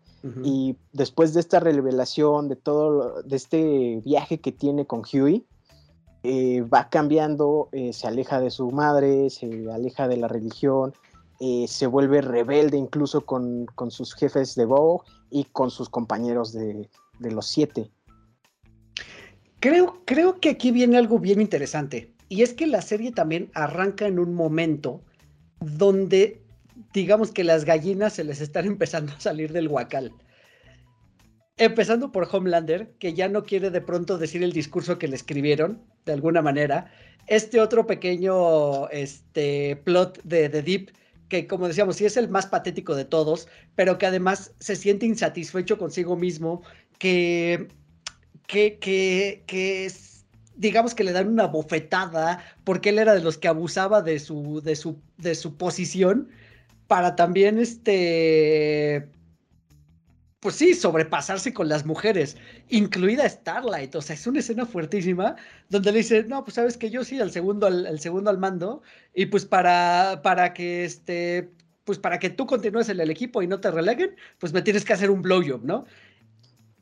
Y 0.44 0.76
después 0.92 1.34
de 1.34 1.40
esta 1.40 1.62
revelación, 1.62 2.50
de 2.50 2.58
todo, 2.58 3.22
de 3.22 3.36
este 3.38 4.02
viaje 4.04 4.42
que 4.42 4.52
tiene 4.52 4.86
con 4.86 5.04
Huey, 5.10 5.46
eh, 6.24 6.62
va 6.62 6.90
cambiando, 6.90 7.70
eh, 7.72 7.94
se 7.94 8.06
aleja 8.06 8.42
de 8.42 8.50
su 8.50 8.70
madre, 8.72 9.30
se 9.30 9.72
aleja 9.72 10.10
de 10.10 10.18
la 10.18 10.28
religión, 10.28 10.94
eh, 11.40 11.66
se 11.70 11.88
vuelve 11.88 12.22
rebelde 12.22 12.76
incluso 12.76 13.22
con, 13.22 13.68
sus 13.90 14.14
jefes 14.14 14.56
de 14.56 14.66
Vogue 14.66 15.06
y 15.30 15.46
con 15.46 15.72
sus 15.72 15.88
compañeros 15.88 16.52
de, 16.52 16.90
los 17.20 17.48
siete. 17.48 17.92
Creo, 19.62 20.02
creo 20.04 20.40
que 20.42 20.50
aquí 20.50 20.72
viene 20.72 20.98
algo 20.98 21.18
bien 21.18 21.40
interesante. 21.40 22.14
Y 22.30 22.44
es 22.44 22.54
que 22.54 22.68
la 22.68 22.82
serie 22.82 23.12
también 23.12 23.50
arranca 23.54 24.08
en 24.08 24.20
un 24.20 24.34
momento 24.34 25.02
donde 25.60 26.42
digamos 26.94 27.32
que 27.32 27.44
las 27.44 27.66
gallinas 27.66 28.14
se 28.14 28.24
les 28.24 28.42
están 28.42 28.66
empezando 28.74 29.14
a 29.14 29.20
salir 29.20 29.52
del 29.52 29.68
huacal. 29.68 30.14
Empezando 31.58 32.12
por 32.12 32.28
Homelander, 32.32 32.92
que 33.00 33.14
ya 33.14 33.28
no 33.30 33.44
quiere 33.44 33.72
de 33.72 33.82
pronto 33.82 34.18
decir 34.18 34.44
el 34.44 34.52
discurso 34.52 35.00
que 35.00 35.08
le 35.08 35.16
escribieron, 35.16 35.82
de 36.06 36.14
alguna 36.14 36.44
manera. 36.44 36.92
Este 37.26 37.60
otro 37.60 37.88
pequeño 37.88 38.88
este, 38.90 39.76
plot 39.78 40.22
de 40.24 40.50
The 40.50 40.62
Deep, 40.62 40.92
que 41.30 41.48
como 41.48 41.68
decíamos, 41.68 41.96
sí 41.96 42.06
es 42.06 42.16
el 42.16 42.30
más 42.30 42.46
patético 42.46 42.96
de 42.96 43.06
todos, 43.06 43.48
pero 43.76 43.98
que 43.98 44.06
además 44.06 44.54
se 44.60 44.76
siente 44.76 45.08
insatisfecho 45.08 45.80
consigo 45.80 46.16
mismo, 46.16 46.62
que, 47.00 47.68
que, 48.46 48.78
que, 48.78 49.44
que 49.48 49.86
digamos 50.58 50.94
que 50.96 51.04
le 51.04 51.12
dan 51.12 51.28
una 51.28 51.48
bofetada, 51.48 52.44
porque 52.64 52.90
él 52.90 53.00
era 53.00 53.14
de 53.14 53.22
los 53.22 53.38
que 53.38 53.48
abusaba 53.48 54.02
de 54.02 54.20
su, 54.20 54.62
de 54.62 54.76
su, 54.76 55.00
de 55.18 55.36
su 55.36 55.56
posición 55.56 56.30
para 56.88 57.16
también, 57.16 57.58
este, 57.60 59.10
pues 60.40 60.56
sí, 60.56 60.74
sobrepasarse 60.74 61.54
con 61.54 61.68
las 61.70 61.86
mujeres, 61.86 62.38
incluida 62.70 63.28
Starlight. 63.28 63.96
O 63.96 64.02
sea, 64.02 64.16
es 64.16 64.26
una 64.28 64.40
escena 64.40 64.66
fuertísima 64.66 65.36
donde 65.70 65.92
le 65.92 66.00
dice, 66.00 66.24
no, 66.24 66.44
pues 66.44 66.56
sabes 66.56 66.78
que 66.78 66.90
yo 66.90 67.04
sí, 67.04 67.20
el 67.20 67.32
segundo 67.32 67.68
al, 67.68 67.86
el 67.86 68.00
segundo 68.00 68.30
al 68.30 68.38
mando, 68.38 68.82
y 69.14 69.28
pues 69.28 69.46
para, 69.46 70.22
para 70.24 70.54
que 70.54 70.86
este, 70.86 71.50
pues 71.84 71.98
para 72.00 72.20
que 72.20 72.30
tú 72.30 72.46
continúes 72.46 72.90
en 72.90 73.00
el 73.00 73.10
equipo 73.10 73.42
y 73.42 73.48
no 73.48 73.60
te 73.60 73.72
releguen, 73.72 74.16
pues 74.40 74.54
me 74.54 74.62
tienes 74.62 74.84
que 74.86 74.94
hacer 74.94 75.10
un 75.10 75.22
blowjob, 75.22 75.64
¿no? 75.64 75.86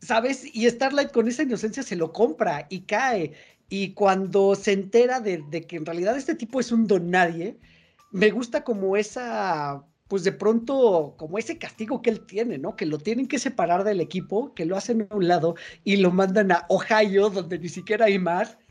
¿Sabes? 0.01 0.43
Y 0.53 0.69
Starlight 0.69 1.11
con 1.11 1.27
esa 1.27 1.43
inocencia 1.43 1.81
se 1.83 1.95
lo 1.95 2.11
compra 2.11 2.67
y 2.69 2.81
cae. 2.81 3.33
Y 3.69 3.93
cuando 3.93 4.55
se 4.55 4.73
entera 4.73 5.19
de, 5.19 5.43
de 5.49 5.65
que 5.65 5.77
en 5.77 5.85
realidad 5.85 6.17
este 6.17 6.35
tipo 6.35 6.59
es 6.59 6.71
un 6.71 6.87
don 6.87 7.09
nadie, 7.09 7.57
me 8.11 8.29
gusta 8.31 8.63
como 8.63 8.95
esa 8.95 9.85
pues 10.07 10.23
de 10.23 10.31
pronto, 10.31 11.15
como 11.17 11.37
ese 11.37 11.57
castigo 11.57 12.01
que 12.01 12.11
él 12.11 12.25
tiene, 12.25 12.57
¿no? 12.57 12.75
Que 12.75 12.85
lo 12.85 12.99
tienen 12.99 13.27
que 13.27 13.39
separar 13.39 13.83
del 13.83 14.01
equipo, 14.01 14.53
que 14.53 14.65
lo 14.65 14.77
hacen 14.77 15.07
a 15.09 15.15
un 15.15 15.27
lado 15.27 15.55
y 15.83 15.97
lo 15.97 16.11
mandan 16.11 16.51
a 16.51 16.65
Ohio, 16.69 17.29
donde 17.29 17.57
ni 17.57 17.69
siquiera 17.69 18.05
hay 18.05 18.19
mar. 18.19 18.59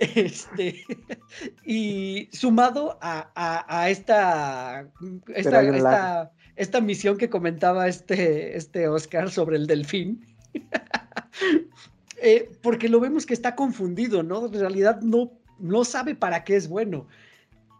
Este, 0.00 0.84
y 1.66 2.28
sumado 2.30 3.00
a, 3.02 3.90
esta, 3.90 4.88
esta, 5.34 6.30
esta, 6.54 6.80
misión 6.80 7.18
que 7.18 7.28
comentaba 7.28 7.88
este, 7.88 8.56
este 8.56 8.86
Oscar 8.86 9.28
sobre 9.28 9.56
el 9.56 9.66
delfín, 9.66 10.24
eh, 12.22 12.50
porque 12.62 12.88
lo 12.88 13.00
vemos 13.00 13.26
que 13.26 13.34
está 13.34 13.54
confundido, 13.54 14.22
¿no? 14.22 14.46
En 14.46 14.52
realidad 14.52 15.00
no, 15.00 15.32
no 15.58 15.84
sabe 15.84 16.14
para 16.14 16.44
qué 16.44 16.56
es 16.56 16.68
bueno. 16.68 17.06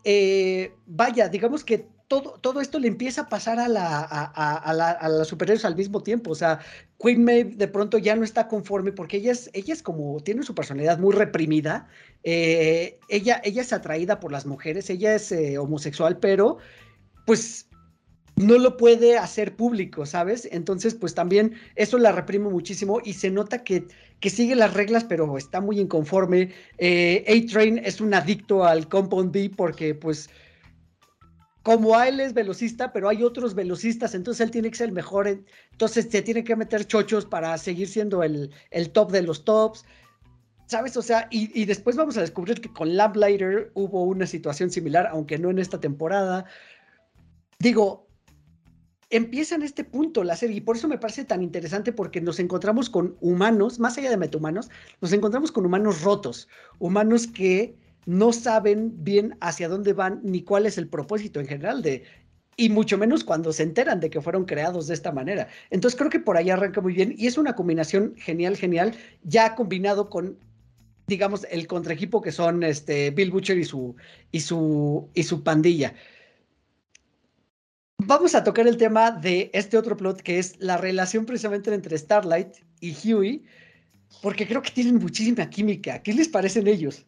Eh, 0.04 0.72
vaya, 0.86 1.28
digamos 1.28 1.64
que 1.64 1.86
todo, 2.08 2.38
todo 2.40 2.60
esto 2.60 2.78
le 2.78 2.88
empieza 2.88 3.22
a 3.22 3.28
pasar 3.28 3.60
a 3.60 3.68
la, 3.68 4.00
a, 4.00 4.72
la, 4.72 4.90
a 4.92 5.24
superhéroes 5.24 5.64
al 5.66 5.76
mismo 5.76 6.02
tiempo. 6.02 6.30
O 6.30 6.34
sea, 6.34 6.60
Queen 6.98 7.22
Maeve 7.22 7.54
de 7.56 7.68
pronto 7.68 7.98
ya 7.98 8.16
no 8.16 8.24
está 8.24 8.48
conforme 8.48 8.92
porque 8.92 9.18
ella 9.18 9.32
es, 9.32 9.50
ella 9.52 9.74
es 9.74 9.82
como, 9.82 10.18
tiene 10.20 10.42
su 10.42 10.54
personalidad 10.54 10.98
muy 10.98 11.14
reprimida. 11.14 11.86
Eh, 12.24 12.98
ella, 13.08 13.40
ella 13.44 13.62
es 13.62 13.72
atraída 13.72 14.20
por 14.20 14.32
las 14.32 14.46
mujeres, 14.46 14.88
ella 14.88 15.14
es 15.14 15.30
eh, 15.30 15.58
homosexual, 15.58 16.18
pero 16.18 16.58
pues 17.26 17.67
no 18.40 18.58
lo 18.58 18.76
puede 18.76 19.18
hacer 19.18 19.56
público, 19.56 20.06
¿sabes? 20.06 20.48
Entonces, 20.52 20.94
pues 20.94 21.14
también 21.14 21.54
eso 21.74 21.98
la 21.98 22.12
reprime 22.12 22.48
muchísimo 22.48 23.00
y 23.04 23.14
se 23.14 23.30
nota 23.30 23.64
que, 23.64 23.86
que 24.20 24.30
sigue 24.30 24.54
las 24.54 24.74
reglas, 24.74 25.04
pero 25.04 25.36
está 25.36 25.60
muy 25.60 25.80
inconforme. 25.80 26.52
Eh, 26.78 27.24
A-Train 27.26 27.78
es 27.78 28.00
un 28.00 28.14
adicto 28.14 28.64
al 28.64 28.88
Compound 28.88 29.32
B 29.32 29.50
porque, 29.56 29.94
pues, 29.94 30.30
como 31.62 31.96
a 31.96 32.08
él 32.08 32.20
es 32.20 32.32
velocista, 32.32 32.92
pero 32.92 33.08
hay 33.10 33.22
otros 33.22 33.54
velocistas, 33.54 34.14
entonces 34.14 34.40
él 34.40 34.50
tiene 34.50 34.70
que 34.70 34.78
ser 34.78 34.88
el 34.88 34.94
mejor, 34.94 35.28
entonces 35.28 36.08
se 36.10 36.22
tiene 36.22 36.42
que 36.42 36.56
meter 36.56 36.86
chochos 36.86 37.26
para 37.26 37.58
seguir 37.58 37.88
siendo 37.88 38.22
el, 38.22 38.50
top 38.92 39.12
de 39.12 39.20
los 39.20 39.44
tops, 39.44 39.84
¿sabes? 40.66 40.96
O 40.96 41.02
sea, 41.02 41.28
y, 41.30 41.64
después 41.66 41.94
vamos 41.96 42.16
a 42.16 42.22
descubrir 42.22 42.62
que 42.62 42.72
con 42.72 42.96
Lamplighter 42.96 43.70
hubo 43.74 44.04
una 44.04 44.26
situación 44.26 44.70
similar, 44.70 45.08
aunque 45.08 45.38
no 45.38 45.50
en 45.50 45.58
esta 45.58 45.78
temporada. 45.78 46.46
Digo, 47.58 48.07
empieza 49.10 49.54
en 49.54 49.62
este 49.62 49.84
punto 49.84 50.22
la 50.24 50.36
serie 50.36 50.56
y 50.56 50.60
por 50.60 50.76
eso 50.76 50.88
me 50.88 50.98
parece 50.98 51.24
tan 51.24 51.42
interesante 51.42 51.92
porque 51.92 52.20
nos 52.20 52.38
encontramos 52.38 52.90
con 52.90 53.16
humanos, 53.20 53.78
más 53.78 53.96
allá 53.98 54.10
de 54.10 54.16
metahumanos, 54.16 54.70
nos 55.00 55.12
encontramos 55.12 55.52
con 55.52 55.64
humanos 55.64 56.02
rotos, 56.02 56.48
humanos 56.78 57.26
que 57.26 57.74
no 58.06 58.32
saben 58.32 58.92
bien 59.04 59.36
hacia 59.40 59.68
dónde 59.68 59.92
van 59.92 60.20
ni 60.22 60.42
cuál 60.42 60.66
es 60.66 60.78
el 60.78 60.88
propósito 60.88 61.40
en 61.40 61.46
general 61.46 61.82
de 61.82 62.04
y 62.56 62.70
mucho 62.70 62.98
menos 62.98 63.22
cuando 63.22 63.52
se 63.52 63.62
enteran 63.62 64.00
de 64.00 64.10
que 64.10 64.20
fueron 64.20 64.44
creados 64.44 64.88
de 64.88 64.94
esta 64.94 65.12
manera. 65.12 65.46
Entonces 65.70 65.96
creo 65.96 66.10
que 66.10 66.18
por 66.18 66.36
ahí 66.36 66.50
arranca 66.50 66.80
muy 66.80 66.92
bien 66.92 67.14
y 67.16 67.28
es 67.28 67.38
una 67.38 67.54
combinación 67.54 68.14
genial, 68.16 68.56
genial, 68.56 68.96
ya 69.22 69.54
combinado 69.54 70.10
con, 70.10 70.36
digamos, 71.06 71.46
el 71.52 71.68
contraequipo 71.68 72.20
que 72.20 72.32
son 72.32 72.64
este, 72.64 73.12
Bill 73.12 73.30
Butcher 73.30 73.58
y 73.58 73.64
su, 73.64 73.94
y 74.32 74.40
su, 74.40 75.08
y 75.14 75.22
su 75.22 75.44
pandilla. 75.44 75.94
Vamos 77.98 78.34
a 78.34 78.44
tocar 78.44 78.66
el 78.66 78.76
tema 78.76 79.10
de 79.10 79.50
este 79.52 79.76
otro 79.76 79.96
plot 79.96 80.22
que 80.22 80.38
es 80.38 80.58
la 80.60 80.76
relación 80.76 81.26
precisamente 81.26 81.74
entre 81.74 81.98
Starlight 81.98 82.54
y 82.80 82.94
Huey, 82.94 83.44
porque 84.22 84.46
creo 84.46 84.62
que 84.62 84.70
tienen 84.70 84.96
muchísima 84.96 85.50
química. 85.50 86.02
¿Qué 86.02 86.12
les 86.12 86.28
parecen 86.28 86.68
ellos? 86.68 87.04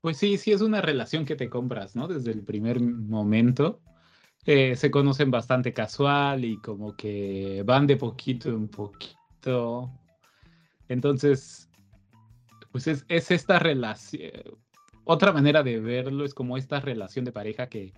Pues 0.00 0.16
sí, 0.16 0.38
sí 0.38 0.52
es 0.52 0.60
una 0.60 0.80
relación 0.80 1.24
que 1.24 1.36
te 1.36 1.48
compras, 1.48 1.94
¿no? 1.94 2.08
Desde 2.08 2.32
el 2.32 2.42
primer 2.42 2.80
momento. 2.80 3.80
Eh, 4.44 4.74
se 4.74 4.90
conocen 4.90 5.30
bastante 5.30 5.72
casual 5.72 6.44
y 6.44 6.56
como 6.58 6.96
que 6.96 7.62
van 7.64 7.86
de 7.86 7.96
poquito 7.96 8.48
en 8.48 8.68
poquito. 8.68 9.92
Entonces, 10.88 11.68
pues 12.72 12.88
es, 12.88 13.04
esta 13.08 13.60
relación. 13.60 14.32
Otra 15.04 15.32
manera 15.32 15.62
de 15.62 15.80
verlo 15.80 16.24
es 16.24 16.34
como 16.34 16.56
esta 16.56 16.80
relación 16.80 17.24
de 17.24 17.32
pareja 17.32 17.68
que 17.68 17.92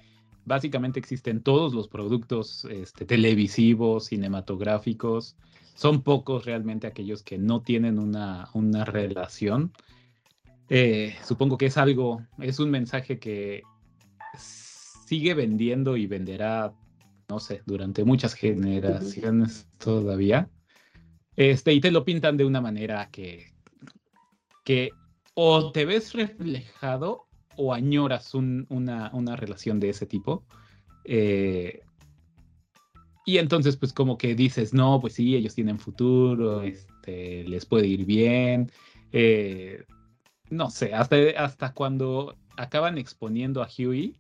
básicamente 0.45 0.99
existe 0.99 1.31
en 1.31 1.43
todos 1.43 1.75
los 1.75 1.89
productos 1.89 2.65
este, 2.71 3.05
televisivos, 3.05 4.07
cinematográficos. 4.07 5.37
Son 5.75 6.03
pocos 6.03 6.45
realmente 6.45 6.87
aquellos 6.87 7.23
que 7.23 7.39
no 7.39 7.61
tienen 7.63 7.99
una, 7.99 8.49
una 8.55 8.85
relación 8.85 9.73
Eh, 10.69 11.15
supongo 11.23 11.59
que 11.59 11.67
es 11.67 11.77
algo, 11.77 12.23
es 12.39 12.59
un 12.59 12.71
mensaje 12.71 13.19
que 13.19 13.63
sigue 14.39 15.35
vendiendo 15.35 15.97
y 15.97 16.07
venderá, 16.07 16.73
no 17.29 17.39
sé, 17.39 17.63
durante 17.67 18.05
muchas 18.05 18.35
generaciones 18.35 19.69
todavía. 19.79 20.49
Este, 21.37 21.73
y 21.73 21.81
te 21.81 21.91
lo 21.91 22.05
pintan 22.05 22.37
de 22.37 22.45
una 22.45 22.61
manera 22.61 23.11
que, 23.11 23.53
que 24.65 24.91
o 25.35 25.73
te 25.73 25.85
ves 25.85 26.13
reflejado 26.13 27.27
o 27.57 27.73
añoras 27.73 28.35
una, 28.35 29.11
una, 29.13 29.37
relación 29.37 29.81
de 29.81 29.91
ese 29.91 30.07
tipo. 30.07 30.45
Eh, 31.05 31.83
y 33.27 33.39
entonces, 33.39 33.77
pues 33.77 33.93
como 33.93 34.19
que 34.19 34.35
dices, 34.35 34.75
no, 34.75 35.01
pues 35.01 35.15
sí, 35.15 35.35
ellos 35.35 35.55
tienen 35.55 35.79
futuro, 35.79 36.63
este, 36.63 37.45
les 37.45 37.65
puede 37.65 37.87
ir 37.87 38.05
bien. 38.05 38.71
Eh, 39.13 39.85
no 40.51 40.71
sé, 40.71 40.95
hasta, 40.95 41.17
hasta 41.37 41.73
cuando 41.73 42.37
acaban 42.57 42.99
exponiendo 42.99 43.63
a 43.63 43.69
Huey, 43.69 44.15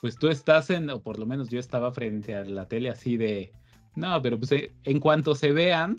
pues 0.00 0.16
tú 0.16 0.28
estás 0.28 0.70
en, 0.70 0.88
o 0.90 1.00
por 1.00 1.18
lo 1.18 1.26
menos 1.26 1.48
yo 1.48 1.58
estaba 1.58 1.92
frente 1.92 2.34
a 2.34 2.44
la 2.44 2.68
tele 2.68 2.90
así 2.90 3.16
de, 3.16 3.52
no, 3.96 4.20
pero 4.22 4.38
pues 4.38 4.52
eh, 4.52 4.72
en 4.84 5.00
cuanto 5.00 5.34
se 5.34 5.52
vean, 5.52 5.98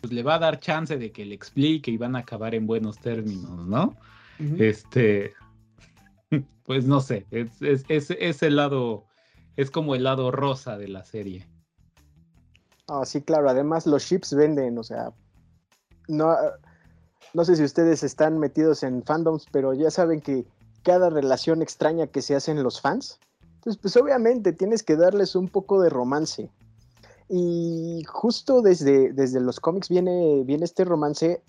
pues 0.00 0.12
le 0.12 0.22
va 0.22 0.36
a 0.36 0.38
dar 0.38 0.60
chance 0.60 0.96
de 0.96 1.12
que 1.12 1.24
le 1.24 1.34
explique 1.34 1.90
y 1.90 1.96
van 1.96 2.16
a 2.16 2.20
acabar 2.20 2.54
en 2.54 2.66
buenos 2.66 2.98
términos, 2.98 3.66
¿no? 3.66 3.94
Este, 4.58 5.34
pues 6.64 6.86
no 6.86 7.00
sé, 7.00 7.26
es, 7.30 7.50
es, 7.60 8.42
el 8.42 8.56
lado, 8.56 9.04
es 9.56 9.70
como 9.70 9.94
el 9.94 10.04
lado 10.04 10.30
rosa 10.30 10.78
de 10.78 10.88
la 10.88 11.04
serie. 11.04 11.46
Ah, 12.88 13.04
sí, 13.04 13.20
claro, 13.20 13.50
además 13.50 13.86
los 13.86 14.06
chips 14.06 14.34
venden, 14.34 14.78
o 14.78 14.82
sea, 14.82 15.12
no, 16.08 16.34
no 17.34 17.44
sé 17.44 17.56
si 17.56 17.62
ustedes 17.62 18.02
están 18.02 18.38
metidos 18.38 18.82
en 18.82 19.02
fandoms, 19.04 19.46
pero 19.52 19.74
ya 19.74 19.90
saben 19.90 20.20
que 20.20 20.46
cada 20.82 21.10
relación 21.10 21.60
extraña 21.60 22.06
que 22.06 22.22
se 22.22 22.34
hacen 22.34 22.62
los 22.62 22.80
fans, 22.80 23.20
entonces 23.56 23.80
pues 23.80 23.96
obviamente 23.98 24.54
tienes 24.54 24.82
que 24.82 24.96
darles 24.96 25.36
un 25.36 25.48
poco 25.48 25.82
de 25.82 25.90
romance. 25.90 26.50
Y 27.32 28.02
justo 28.08 28.60
desde, 28.60 29.12
desde 29.12 29.38
los 29.40 29.60
cómics 29.60 29.88
viene, 29.88 30.42
viene 30.44 30.64
este 30.64 30.84
romance, 30.84 31.40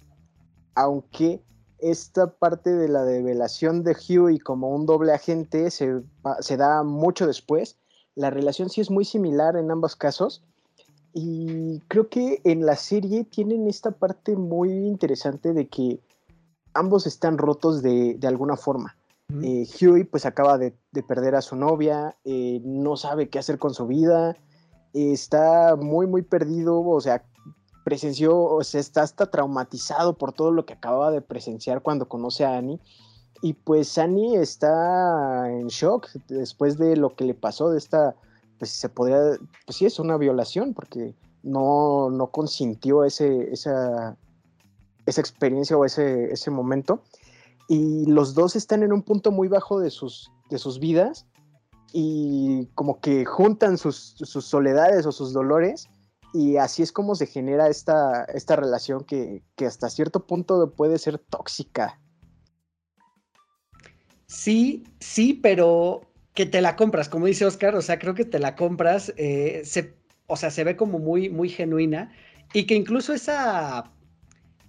aunque 0.76 1.42
esta 1.80 2.28
parte 2.28 2.72
de 2.72 2.88
la 2.88 3.04
develación 3.04 3.84
de 3.84 3.96
Huey 3.96 4.38
como 4.38 4.70
un 4.70 4.86
doble 4.86 5.12
agente 5.12 5.72
se, 5.72 6.04
se, 6.42 6.58
da 6.58 6.84
mucho 6.84 7.26
después. 7.26 7.78
La 8.14 8.30
relación 8.30 8.70
sí 8.70 8.80
es 8.80 8.92
muy 8.92 9.06
similar 9.06 9.56
en 9.56 9.72
ambos 9.72 9.96
casos. 9.96 10.44
Y 11.14 11.80
creo 11.88 12.10
que 12.10 12.42
en 12.44 12.64
la 12.64 12.76
serie 12.76 13.24
tienen 13.24 13.68
esta 13.68 13.90
parte 13.90 14.36
muy 14.36 14.70
interesante 14.70 15.52
de 15.52 15.68
que 15.68 16.00
ambos 16.76 17.08
están 17.08 17.40
rotos 17.40 17.82
de, 17.82 18.16
de 18.20 18.28
alguna 18.28 18.56
forma. 18.56 18.96
Eh, 19.42 19.68
Huey 19.82 20.04
pues 20.04 20.28
acaba 20.28 20.60
de, 20.60 20.74
de, 20.92 21.02
perder 21.02 21.34
a 21.34 21.42
su 21.42 21.56
novia, 21.56 22.18
eh, 22.24 22.62
no 22.64 22.98
sabe 22.98 23.30
qué 23.30 23.40
hacer 23.40 23.58
con 23.58 23.74
su 23.74 23.88
vida, 23.88 24.36
está 24.94 25.76
muy, 25.76 26.08
muy 26.08 26.22
perdido, 26.22 26.82
o 26.82 27.02
sea, 27.02 27.24
presenció, 27.84 28.40
o 28.40 28.64
sea, 28.64 28.80
está 28.80 29.02
hasta 29.02 29.30
traumatizado 29.30 30.18
por 30.18 30.34
todo 30.34 30.52
lo 30.52 30.66
que 30.66 30.74
acababa 30.74 31.12
de 31.12 31.22
presenciar 31.22 31.82
cuando 31.82 32.08
conoce 32.08 32.46
a 32.46 32.58
Annie. 32.58 32.80
Y 33.42 33.54
pues 33.54 33.98
Annie 33.98 34.36
está 34.36 35.50
en 35.52 35.68
shock 35.68 36.10
después 36.28 36.78
de 36.78 36.96
lo 36.96 37.16
que 37.16 37.26
le 37.26 37.34
pasó, 37.34 37.72
de 37.72 37.80
esta, 37.80 38.16
pues 38.60 38.72
se 38.72 38.90
podría, 38.90 39.20
pues 39.66 39.78
sí, 39.78 39.86
es 39.86 40.00
una 40.00 40.18
violación, 40.18 40.74
porque 40.74 41.16
no, 41.42 42.10
no 42.12 42.28
consintió 42.28 43.04
ese, 43.04 43.52
esa, 43.52 44.16
esa 45.06 45.22
experiencia 45.22 45.76
o 45.76 45.86
ese, 45.86 46.32
ese 46.32 46.52
momento. 46.52 47.02
Y 47.68 48.06
los 48.06 48.36
dos 48.36 48.56
están 48.56 48.84
en 48.84 48.94
un 48.94 49.02
punto 49.02 49.32
muy 49.32 49.48
bajo 49.48 49.80
de 49.80 49.90
sus, 49.90 50.32
de 50.50 50.60
sus 50.60 50.80
vidas 50.80 51.26
y 51.94 52.68
como 52.76 53.00
que 53.00 53.26
juntan 53.26 53.78
sus, 53.78 54.16
soledades 54.26 55.06
o 55.06 55.12
sus 55.12 55.34
dolores 55.34 55.90
y 56.34 56.58
así 56.58 56.82
es 56.82 56.92
como 56.92 57.16
se 57.16 57.28
genera 57.28 57.68
esta, 57.68 58.24
esta 58.26 58.56
relación 58.56 59.04
que, 59.04 59.44
hasta 59.66 59.90
cierto 59.90 60.26
punto 60.26 60.72
puede 60.72 60.98
ser 60.98 61.18
tóxica. 61.18 62.00
Sí, 64.28 64.84
sí, 65.00 65.34
pero 65.34 66.02
que 66.34 66.46
te 66.46 66.62
la 66.62 66.78
compras, 66.78 67.10
como 67.10 67.26
dice 67.26 67.46
Oscar, 67.46 67.76
o 67.76 67.82
sea, 67.82 68.00
creo 68.00 68.14
que 68.14 68.24
te 68.24 68.40
la 68.40 68.56
compras, 68.56 69.14
eh, 69.18 69.62
se, 69.66 69.94
o 70.28 70.38
sea, 70.38 70.52
se 70.52 70.64
ve 70.64 70.78
como 70.78 71.00
muy, 71.00 71.30
muy 71.30 71.50
genuina 71.50 72.14
y 72.54 72.66
que 72.66 72.76
incluso 72.76 73.14
esa, 73.14 73.92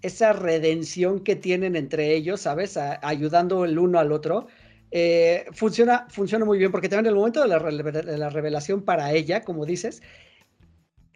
esa 0.03 0.33
redención 0.33 1.21
que 1.21 1.37
tienen 1.37 1.77
entre 1.77 2.15
ellos, 2.15 2.41
¿sabes? 2.41 2.77
ayudando 2.77 3.65
el 3.65 3.79
uno 3.79 4.01
al 4.01 4.11
otro, 4.11 4.49
eh, 4.95 5.47
funciona, 5.53 6.07
funciona 6.11 6.45
muy 6.45 6.59
bien 6.59 6.71
porque 6.71 6.91
también 6.91 7.07
en 7.07 7.13
el 7.13 7.17
momento 7.17 7.41
de 7.41 7.49
la, 7.49 8.29
revelación 8.29 8.83
para 8.83 9.11
ella, 9.13 9.41
como 9.41 9.65
dices, 9.65 10.03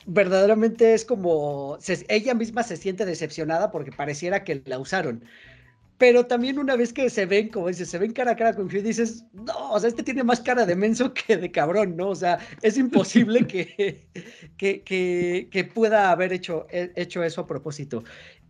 verdaderamente 0.06 0.94
es 0.94 1.04
como 1.04 1.78
ella 2.08 2.34
misma 2.34 2.62
se 2.62 2.78
siente 2.78 3.04
decepcionada 3.04 3.70
porque 3.70 3.92
pareciera 3.92 4.44
que 4.44 4.62
la 4.64 4.78
usaron. 4.78 5.24
Pero 5.98 6.26
también 6.26 6.58
una 6.58 6.74
vez 6.76 6.92
que 6.94 7.10
se 7.10 7.26
ven, 7.26 7.50
como 7.50 7.68
dices, 7.68 7.90
se 7.90 7.98
ven 7.98 8.12
cara 8.12 8.32
a 8.32 8.36
cara 8.36 8.54
con 8.54 8.66
Hugh, 8.66 8.82
dices, 8.82 9.24
no, 9.32 9.72
o 9.72 9.78
sea, 9.80 9.88
este 9.88 10.02
tiene 10.02 10.24
más 10.24 10.40
cara 10.40 10.64
de 10.64 10.74
menso 10.74 11.12
que 11.26 11.36
de 11.36 11.50
cabrón, 11.50 11.96
¿no? 11.96 12.08
O 12.08 12.14
sea, 12.14 12.38
es 12.62 12.78
imposible 12.78 13.46
que, 13.46 14.06
que, 14.56 15.48
que, 15.50 15.64
pueda 15.64 16.10
haber 16.10 16.32
hecho, 16.32 16.66
hecho 16.70 17.22
eso 17.22 17.42
a 17.42 17.46
propósito. 17.46 18.04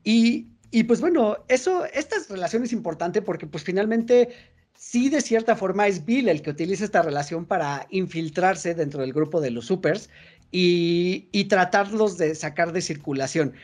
Y, 0.05 0.49
y 0.71 0.85
pues 0.85 1.01
bueno, 1.01 1.39
eso, 1.49 1.85
esta 1.87 2.17
relación 2.29 2.63
es 2.63 2.73
importante 2.73 3.23
porque 3.23 3.47
pues 3.49 3.65
finalmente 3.65 4.29
sí 4.77 5.09
de 5.09 5.21
cierta 5.21 5.57
forma 5.57 5.87
es 5.87 6.05
Bill 6.05 6.29
el 6.29 6.43
que 6.43 6.51
utiliza 6.51 6.85
esta 6.85 7.03
relación 7.03 7.45
para 7.45 7.87
infiltrarse 7.91 8.75
dentro 8.75 9.01
del 9.01 9.13
grupo 9.13 9.41
de 9.41 9.51
los 9.51 9.67
supers 9.67 10.09
y, 10.51 11.45
tratarlos 11.49 12.19
de 12.19 12.35
sacar 12.35 12.73
de 12.73 12.81
circulación. 12.81 13.55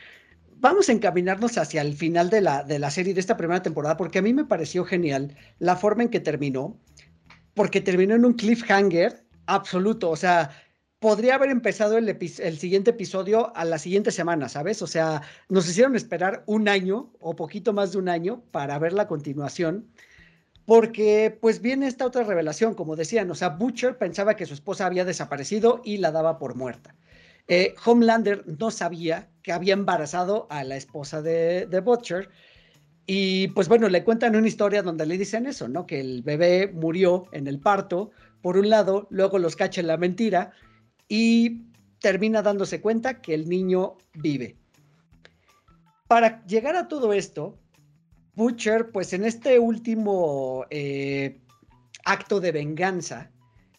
Vamos 0.57 0.89
a 0.89 0.93
encaminarnos 0.93 1.57
hacia 1.57 1.81
el 1.81 1.93
final 1.93 2.29
de 2.29 2.41
la, 2.41 2.63
de 2.63 2.79
la 2.79 2.91
serie 2.91 3.13
de 3.13 3.19
esta 3.19 3.37
primera 3.37 3.61
temporada 3.61 3.97
porque 3.97 4.19
a 4.19 4.21
mí 4.21 4.33
me 4.33 4.45
pareció 4.45 4.85
genial 4.85 5.35
la 5.59 5.75
forma 5.75 6.03
en 6.03 6.09
que 6.09 6.19
terminó, 6.19 6.77
porque 7.53 7.81
terminó 7.81 8.15
en 8.15 8.25
un 8.25 8.33
cliffhanger 8.33 9.23
absoluto, 9.45 10.09
o 10.09 10.15
sea, 10.15 10.51
podría 10.99 11.35
haber 11.35 11.49
empezado 11.49 11.97
el, 11.97 12.07
el, 12.07 12.57
siguiente 12.57 12.91
episodio 12.91 13.53
a 13.57 13.65
la 13.65 13.77
siguiente 13.77 14.09
semana, 14.09 14.47
¿sabes? 14.47 14.81
O 14.81 14.87
sea, 14.87 15.21
nos 15.49 15.67
hicieron 15.67 15.97
esperar 15.97 16.43
un 16.45 16.69
año 16.69 17.11
o 17.19 17.35
poquito 17.35 17.73
más 17.73 17.91
de 17.91 17.97
un 17.97 18.07
año 18.07 18.41
para 18.51 18.79
ver 18.79 18.93
la 18.93 19.07
continuación 19.07 19.89
porque 20.65 21.37
pues 21.41 21.61
viene 21.61 21.87
esta 21.87 22.05
otra 22.05 22.23
revelación, 22.23 22.73
como 22.73 22.95
decían, 22.95 23.29
o 23.29 23.35
sea, 23.35 23.49
Butcher 23.49 23.97
pensaba 23.97 24.35
que 24.35 24.45
su 24.45 24.53
esposa 24.53 24.85
había 24.85 25.05
desaparecido 25.05 25.81
y 25.83 25.97
la 25.97 26.11
daba 26.11 26.37
por 26.37 26.55
muerta. 26.55 26.95
Eh, 27.47 27.75
Homelander 27.85 28.45
no 28.47 28.71
sabía 28.71 29.29
que 29.41 29.51
había 29.51 29.73
embarazado 29.73 30.47
a 30.49 30.63
la 30.63 30.77
esposa 30.77 31.21
de, 31.21 31.67
Butcher 31.83 32.29
y 33.05 33.49
pues 33.49 33.67
bueno, 33.67 33.89
le 33.89 34.05
cuentan 34.05 34.35
una 34.37 34.47
historia 34.47 34.81
donde 34.81 35.05
le 35.05 35.17
dicen 35.17 35.45
eso, 35.45 35.67
¿no? 35.67 35.85
Que 35.85 35.99
el 35.99 36.21
bebé 36.23 36.71
murió 36.73 37.25
en 37.33 37.47
el 37.47 37.59
parto, 37.59 38.11
por 38.41 38.57
un 38.57 38.69
lado, 38.69 39.07
luego 39.09 39.39
los 39.39 39.57
cacha 39.57 39.81
en 39.81 39.87
la 39.87 39.97
mentira 39.97 40.51
y 41.09 41.63
termina 41.99 42.41
dándose 42.41 42.79
cuenta 42.79 43.21
que 43.21 43.33
el 43.33 43.49
niño 43.49 43.97
vive. 44.13 44.55
Para 46.07 46.45
llegar 46.45 46.77
a 46.77 46.87
todo 46.87 47.11
esto, 47.11 47.57
Butcher, 48.35 48.91
pues 48.91 49.13
en 49.13 49.25
este 49.25 49.59
último 49.59 50.65
eh, 50.69 51.39
acto 52.03 52.39
de 52.39 52.51
venganza, 52.51 53.31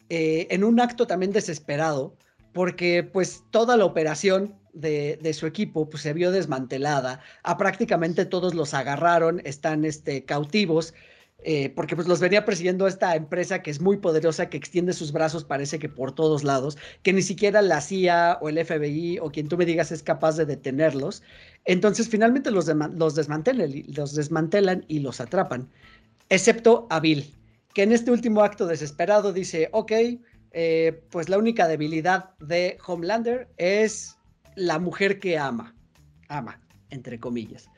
eh, 0.08 0.46
en 0.50 0.64
un 0.64 0.80
acto 0.80 1.06
también 1.06 1.32
desesperado, 1.32 2.16
porque 2.52 3.02
pues 3.02 3.42
toda 3.50 3.76
la 3.76 3.84
operación 3.84 4.54
de, 4.72 5.32
su 5.34 5.46
equipo 5.46 5.88
pues, 5.88 6.02
se 6.02 6.12
vio 6.12 6.30
desmantelada, 6.30 7.20
a 7.42 7.56
prácticamente 7.56 8.24
todos 8.26 8.54
los 8.54 8.74
agarraron, 8.74 9.40
están 9.44 9.84
este, 9.84 10.24
cautivos, 10.24 10.94
eh, 11.46 11.68
porque 11.68 11.94
pues 11.94 12.08
los 12.08 12.20
venía 12.20 12.46
persiguiendo 12.46 12.86
esta 12.86 13.14
empresa 13.14 13.60
que 13.60 13.70
es 13.70 13.78
muy 13.78 13.98
poderosa, 13.98 14.48
que 14.48 14.56
extiende 14.56 14.94
sus 14.94 15.12
brazos 15.12 15.44
parece 15.44 15.78
que 15.78 15.90
por 15.90 16.14
todos 16.14 16.42
lados, 16.42 16.78
que 17.02 17.12
ni 17.12 17.20
siquiera 17.20 17.60
la 17.60 17.82
CIA 17.82 18.38
o 18.40 18.48
el 18.48 18.64
FBI 18.64 19.18
o 19.18 19.30
quien 19.30 19.48
tú 19.48 19.58
me 19.58 19.66
digas 19.66 19.92
es 19.92 20.02
capaz 20.02 20.38
de 20.38 20.46
detenerlos. 20.46 21.22
Entonces 21.66 22.08
finalmente 22.08 22.50
los, 22.50 22.64
desmantelan, 22.64 23.70
los 23.94 24.14
desmantelan 24.14 24.86
y 24.88 25.00
los 25.00 25.20
atrapan, 25.20 25.68
excepto 26.30 26.86
a 26.88 26.98
Bill, 26.98 27.30
que 27.74 27.82
en 27.82 27.92
este 27.92 28.10
último 28.10 28.42
acto 28.42 28.66
desesperado 28.66 29.30
dice, 29.34 29.68
ok, 29.72 29.92
eh, 30.52 31.04
pues 31.10 31.28
la 31.28 31.36
única 31.36 31.68
debilidad 31.68 32.30
de 32.38 32.78
Homelander 32.86 33.48
es 33.58 34.16
la 34.56 34.78
mujer 34.78 35.18
que 35.20 35.36
ama, 35.36 35.74
ama, 36.28 36.58
entre 36.88 37.20
comillas. 37.20 37.68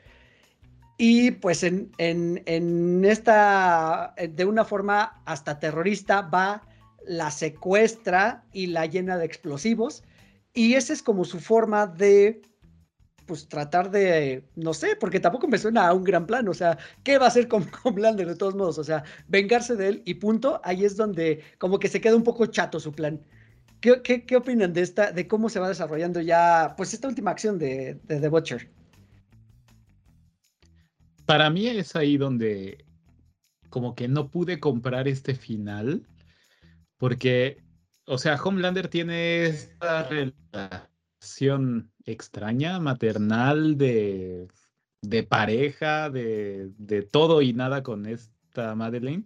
Y 0.97 1.31
pues 1.31 1.63
en, 1.63 1.91
en, 1.99 3.05
esta, 3.05 4.15
de 4.17 4.45
una 4.45 4.65
forma 4.65 5.21
hasta 5.25 5.59
terrorista, 5.59 6.21
va, 6.21 6.63
la 7.05 7.29
secuestra 7.29 8.45
y 8.51 8.67
la 8.67 8.87
llena 8.87 9.17
de 9.17 9.25
explosivos. 9.25 10.03
Y 10.53 10.73
esa 10.73 10.93
es 10.93 11.03
como 11.03 11.23
su 11.23 11.39
forma 11.39 11.85
de 11.85 12.41
pues 13.27 13.47
tratar 13.47 13.91
de, 13.91 14.43
no 14.55 14.73
sé, 14.73 14.95
porque 14.95 15.19
tampoco 15.19 15.47
me 15.47 15.57
suena 15.57 15.87
a 15.87 15.93
un 15.93 16.03
gran 16.05 16.25
plan, 16.25 16.47
o 16.47 16.53
sea, 16.53 16.77
¿qué 17.03 17.17
va 17.17 17.25
a 17.25 17.27
hacer 17.27 17.49
con 17.49 17.69
Homelander 17.83 18.25
de 18.25 18.35
todos 18.35 18.55
modos? 18.55 18.77
O 18.77 18.83
sea, 18.85 19.03
vengarse 19.27 19.75
de 19.75 19.89
él 19.89 20.01
y 20.05 20.15
punto, 20.15 20.61
ahí 20.63 20.85
es 20.85 20.95
donde 20.95 21.43
como 21.57 21.77
que 21.77 21.89
se 21.89 21.99
queda 21.99 22.15
un 22.15 22.23
poco 22.23 22.45
chato 22.47 22.79
su 22.79 22.93
plan. 22.93 23.21
¿Qué, 23.81 24.01
qué, 24.01 24.35
opinan 24.35 24.73
de 24.73 24.81
esta, 24.81 25.11
de 25.11 25.27
cómo 25.27 25.49
se 25.49 25.59
va 25.59 25.67
desarrollando 25.67 26.21
ya, 26.21 26.73
pues 26.77 26.93
esta 26.93 27.07
última 27.07 27.31
acción 27.31 27.59
de, 27.59 27.99
de 28.05 28.19
The 28.19 28.29
Butcher? 28.29 28.69
Para 31.27 31.49
mí 31.49 31.67
es 31.67 31.95
ahí 31.97 32.15
donde 32.17 32.85
como 33.69 33.95
que 33.95 34.07
no 34.07 34.31
pude 34.31 34.61
comprar 34.61 35.09
este 35.09 35.35
final, 35.35 36.07
porque, 36.97 37.61
o 38.05 38.17
sea, 38.17 38.41
Homelander 38.41 38.87
tiene 38.87 39.45
esta 39.45 40.07
relación 40.07 41.91
extraña, 42.05 42.79
maternal, 42.79 43.77
de, 43.77 44.47
de 45.01 45.23
pareja, 45.23 46.09
de, 46.09 46.71
de 46.77 47.01
todo 47.01 47.41
y 47.41 47.51
nada 47.51 47.83
con 47.83 48.05
esta 48.05 48.73
Madeleine, 48.75 49.25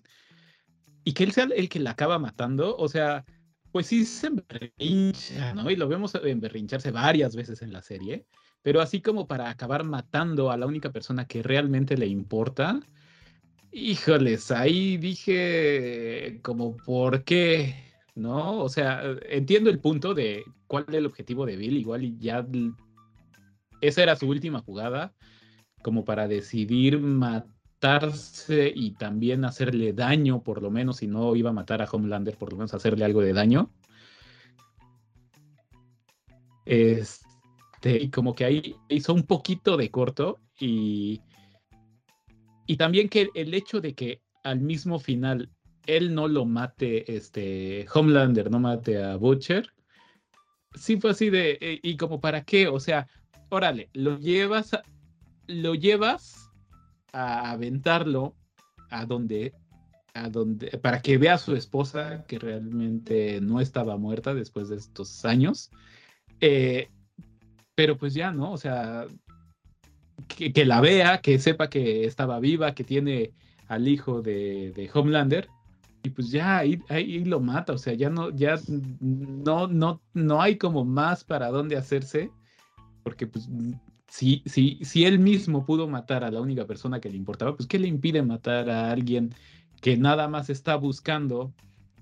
y 1.04 1.14
que 1.14 1.24
él 1.24 1.34
sea 1.34 1.43
el 1.56 1.70
que 1.70 1.80
la 1.80 1.91
acaba 1.91 2.18
matando, 2.18 2.76
o 2.78 2.88
sea, 2.88 3.24
pues 3.72 3.86
sí 3.86 4.06
se 4.06 4.26
emberrincha, 4.28 5.54
¿no? 5.54 5.70
Y 5.70 5.76
lo 5.76 5.88
vemos 5.88 6.16
emberrincharse 6.16 6.89
varias 6.89 7.36
veces 7.36 7.62
en 7.62 7.72
la 7.72 7.84
serie, 7.84 8.26
pero 8.62 8.82
así 8.82 9.01
como 9.01 9.28
para 9.28 9.49
acabar 9.49 9.84
matando 9.84 10.51
a 10.51 10.57
la 10.57 10.66
única 10.66 10.91
persona 10.91 11.26
que 11.26 11.41
realmente 11.43 11.97
le 11.97 12.07
importa, 12.07 12.80
híjoles, 13.72 14.51
ahí 14.51 14.97
dije 14.97 16.39
como, 16.43 16.78
¿por 16.78 17.24
qué? 17.24 17.76
¿No? 18.16 18.62
O 18.62 18.70
sea, 18.70 19.01
entiendo 19.30 19.70
el 19.70 19.80
punto 19.80 20.14
de 20.14 20.43
cuál 20.68 20.86
es 20.89 20.95
el 20.95 21.05
objetivo 21.05 21.45
de 21.45 21.55
Bill, 21.55 21.78
igual 21.78 22.20
ya 22.20 22.45
esa 23.82 24.03
era 24.03 24.16
su 24.16 24.28
última 24.28 24.59
jugada, 24.62 25.14
como 25.82 26.05
para 26.05 26.28
decidir 26.28 26.99
matarse 26.99 28.72
y 28.76 28.91
también 28.91 29.43
hacerle 29.45 29.93
daño, 29.93 30.43
por 30.43 30.62
lo 30.62 30.70
menos, 30.70 30.97
si 30.97 31.07
no 31.07 31.36
iba 31.36 31.49
a 31.49 31.53
matar 31.53 31.82
a 31.82 31.89
Homelander, 31.91 32.38
por 32.38 32.51
lo 32.51 32.57
menos 32.57 32.74
hacerle 32.74 33.05
algo 33.05 33.22
de 33.22 33.34
daño. 33.34 33.72
Este, 36.66 37.30
y 37.84 38.09
como 38.09 38.36
que 38.36 38.45
ahí 38.45 38.75
hizo 38.89 39.13
un 39.13 39.23
poquito 39.23 39.77
de 39.77 39.89
corto 39.89 40.39
y 40.59 41.21
y 42.71 42.77
también 42.77 43.09
que 43.09 43.29
el 43.36 43.53
hecho 43.53 43.82
de 43.82 43.93
que 43.93 44.21
al 44.43 44.61
mismo 44.61 44.97
final 44.97 45.49
él 45.88 46.15
no 46.15 46.29
lo 46.29 46.45
mate, 46.45 47.13
este, 47.13 47.86
Homelander 47.93 48.49
no 48.49 48.59
mate 48.59 49.03
a 49.03 49.17
Butcher, 49.17 49.67
sí 50.73 50.95
fue 50.97 51.11
así 51.11 51.29
de, 51.29 51.57
eh, 51.59 51.79
y 51.84 51.97
como 51.97 52.21
para 52.21 52.43
qué, 52.43 52.67
o 52.67 52.79
sea, 52.79 53.07
órale, 53.49 53.89
lo 53.93 54.17
llevas, 54.17 54.73
a, 54.73 54.84
lo 55.47 55.75
llevas 55.75 56.49
a 57.11 57.51
aventarlo 57.51 58.36
a 58.89 59.05
donde, 59.05 59.53
a 60.13 60.29
donde, 60.29 60.69
para 60.77 61.01
que 61.01 61.17
vea 61.17 61.34
a 61.34 61.39
su 61.39 61.55
esposa 61.55 62.23
que 62.25 62.39
realmente 62.39 63.41
no 63.41 63.59
estaba 63.59 63.97
muerta 63.97 64.34
después 64.34 64.69
de 64.69 64.77
estos 64.77 65.25
años, 65.25 65.71
eh, 66.39 66.89
pero 67.82 67.97
pues 67.97 68.13
ya, 68.13 68.32
¿no? 68.32 68.51
O 68.51 68.57
sea, 68.57 69.07
que, 70.27 70.65
la 70.65 70.82
vea, 70.82 71.19
que 71.19 71.39
sepa 71.39 71.67
que 71.67 72.05
estaba 72.05 72.39
viva, 72.39 72.75
que 72.75 72.84
tiene 72.84 73.32
al 73.69 73.88
hijo 73.88 74.21
de, 74.21 74.88
Homelander, 74.93 75.47
y 76.03 76.11
pues 76.11 76.29
ya 76.29 76.59
ahí, 76.59 76.79
ahí, 76.89 77.25
lo 77.25 77.39
mata, 77.39 77.73
o 77.73 77.79
sea, 77.79 77.95
ya 77.95 78.11
no, 78.11 78.29
ya 78.29 78.59
no, 78.99 79.67
no, 79.67 79.99
no 80.13 80.41
hay 80.43 80.59
como 80.59 80.86
más 80.86 81.23
para 81.23 81.49
dónde 81.49 81.75
hacerse, 81.75 82.29
porque 83.01 83.25
pues 83.25 83.49
si, 84.07 84.43
si, 84.45 84.77
si 84.84 85.05
él 85.05 85.17
mismo 85.17 85.65
pudo 85.65 85.88
matar 85.88 86.23
a 86.23 86.29
la 86.29 86.39
única 86.39 86.67
persona 86.67 87.01
que 87.01 87.09
le 87.09 87.17
importaba, 87.17 87.55
pues 87.55 87.67
¿qué 87.67 87.79
le 87.79 87.88
impide 87.88 88.21
matar 88.21 88.69
a 88.69 88.91
alguien 88.91 89.34
que 89.82 89.97
nada 89.97 90.27
más 90.27 90.51
está 90.51 90.75
buscando 90.75 91.51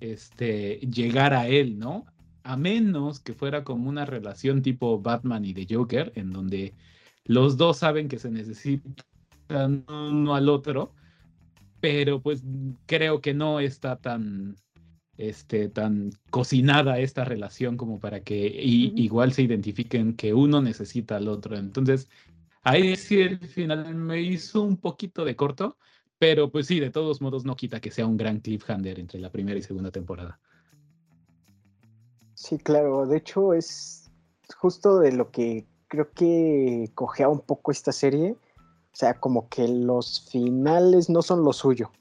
este, 0.02 0.80
llegar 0.80 1.34
a 1.34 1.48
él, 1.48 1.80
¿no? 1.80 2.06
A 2.44 2.58
menos 2.58 3.20
que 3.20 3.34
fuera 3.34 3.64
como 3.64 3.90
una 3.90 4.06
relación 4.06 4.62
tipo 4.62 5.00
Batman 5.00 5.46
y 5.46 5.54
de 5.54 5.68
Joker, 5.70 6.12
en 6.16 6.32
donde 6.32 6.74
los 7.26 7.58
dos 7.58 7.78
saben 7.78 8.08
que 8.08 8.20
se 8.20 8.32
necesitan 8.32 9.86
uno 9.88 10.36
al 10.36 10.50
otro, 10.50 10.94
pero 11.80 12.22
pues 12.22 12.44
creo 12.86 13.22
que 13.22 13.34
no 13.34 13.60
está 13.60 13.98
tan, 13.98 14.56
este, 15.18 15.70
tan 15.70 16.12
cocinada 16.30 17.00
esta 17.00 17.26
relación 17.26 17.78
como 17.78 18.00
para 18.00 18.22
que 18.22 18.36
igual 18.36 19.34
se 19.34 19.44
identifiquen 19.44 20.16
que 20.16 20.34
uno 20.34 20.62
necesita 20.62 21.18
al 21.18 21.28
otro. 21.28 21.58
Entonces, 21.58 22.10
ahí 22.64 22.96
sí 22.96 23.22
el 23.22 23.40
final 23.40 23.94
me 23.96 24.22
hizo 24.22 24.62
un 24.62 24.78
poquito 24.78 25.26
de 25.26 25.36
corto, 25.36 25.78
pero 26.18 26.52
pues 26.52 26.68
sí, 26.68 26.80
de 26.80 26.90
todos 26.90 27.22
modos 27.22 27.46
no 27.46 27.56
quita 27.56 27.80
que 27.80 27.92
sea 27.92 28.08
un 28.08 28.18
gran 28.18 28.40
cliffhanger 28.40 29.00
entre 29.00 29.20
la 29.20 29.32
primera 29.32 29.60
y 29.60 29.62
segunda 29.62 29.92
temporada. 29.92 30.40
Sí, 32.40 32.58
claro, 32.58 33.06
de 33.06 33.18
hecho 33.18 33.54
es 33.54 34.10
justo 34.58 35.00
de 35.00 35.12
lo 35.12 35.30
que 35.30 35.68
creo 35.90 36.10
que 36.14 36.90
cogea 36.96 37.28
un 37.28 37.42
poco 37.42 37.70
esta 37.70 37.92
serie. 37.92 38.38
O 38.62 38.96
sea, 38.96 39.20
como 39.20 39.50
que 39.50 39.68
los 39.68 40.22
finales 40.32 41.10
no 41.10 41.22
son 41.22 41.44
lo 41.44 41.52
suyo. 41.52 41.92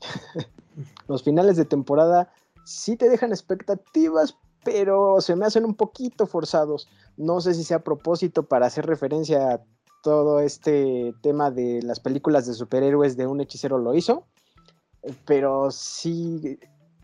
los 1.08 1.24
finales 1.24 1.56
de 1.56 1.64
temporada 1.64 2.32
sí 2.64 2.96
te 2.96 3.08
dejan 3.08 3.32
expectativas, 3.32 4.36
pero 4.62 5.20
se 5.20 5.34
me 5.34 5.46
hacen 5.46 5.64
un 5.64 5.74
poquito 5.74 6.28
forzados. 6.28 6.88
No 7.16 7.40
sé 7.40 7.52
si 7.52 7.64
sea 7.64 7.78
a 7.78 7.84
propósito 7.84 8.44
para 8.44 8.66
hacer 8.66 8.86
referencia 8.86 9.54
a 9.54 9.64
todo 10.04 10.38
este 10.38 11.12
tema 11.22 11.50
de 11.50 11.82
las 11.82 11.98
películas 11.98 12.46
de 12.46 12.54
superhéroes 12.54 13.16
de 13.16 13.26
un 13.26 13.40
hechicero 13.40 13.78
lo 13.78 13.94
hizo, 13.96 14.28
pero 15.26 15.72
sí, 15.72 16.60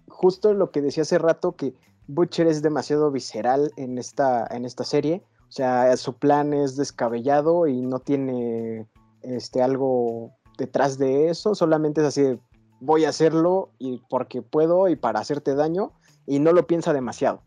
justo 0.06 0.54
lo 0.54 0.70
que 0.70 0.80
decía 0.80 1.02
hace 1.02 1.18
rato, 1.18 1.56
que 1.56 1.74
Butcher 2.08 2.46
es 2.46 2.62
demasiado 2.62 3.10
visceral 3.10 3.70
en 3.76 3.98
esta, 3.98 4.46
en 4.50 4.64
esta 4.64 4.84
serie. 4.84 5.22
O 5.48 5.52
sea, 5.52 5.96
su 5.96 6.14
plan 6.14 6.52
es 6.52 6.76
descabellado 6.76 7.66
y 7.66 7.80
no 7.80 8.00
tiene 8.00 8.86
este, 9.22 9.62
algo 9.62 10.32
detrás 10.58 10.98
de 10.98 11.30
eso, 11.30 11.54
solamente 11.54 12.00
es 12.00 12.08
así 12.08 12.22
de 12.22 12.40
voy 12.80 13.04
a 13.04 13.10
hacerlo 13.10 13.70
y 13.78 14.02
porque 14.08 14.42
puedo 14.42 14.88
y 14.88 14.96
para 14.96 15.20
hacerte 15.20 15.54
daño 15.54 15.92
y 16.26 16.38
no 16.38 16.52
lo 16.52 16.66
piensa 16.66 16.92
demasiado. 16.92 17.42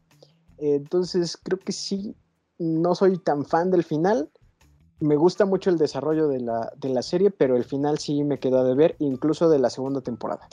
Entonces 0.57 1.37
creo 1.37 1.59
que 1.59 1.71
sí, 1.71 2.15
no 2.57 2.95
soy 2.95 3.17
tan 3.17 3.45
fan 3.45 3.71
del 3.71 3.83
final. 3.83 4.29
Me 4.99 5.15
gusta 5.15 5.45
mucho 5.45 5.69
el 5.69 5.77
desarrollo 5.77 6.27
de 6.27 6.39
la, 6.39 6.71
de 6.77 6.89
la 6.89 7.01
serie, 7.01 7.31
pero 7.31 7.55
el 7.55 7.63
final 7.63 7.97
sí 7.97 8.23
me 8.23 8.39
quedó 8.39 8.63
de 8.63 8.75
ver, 8.75 8.95
incluso 8.99 9.49
de 9.49 9.59
la 9.59 9.69
segunda 9.69 10.01
temporada. 10.01 10.47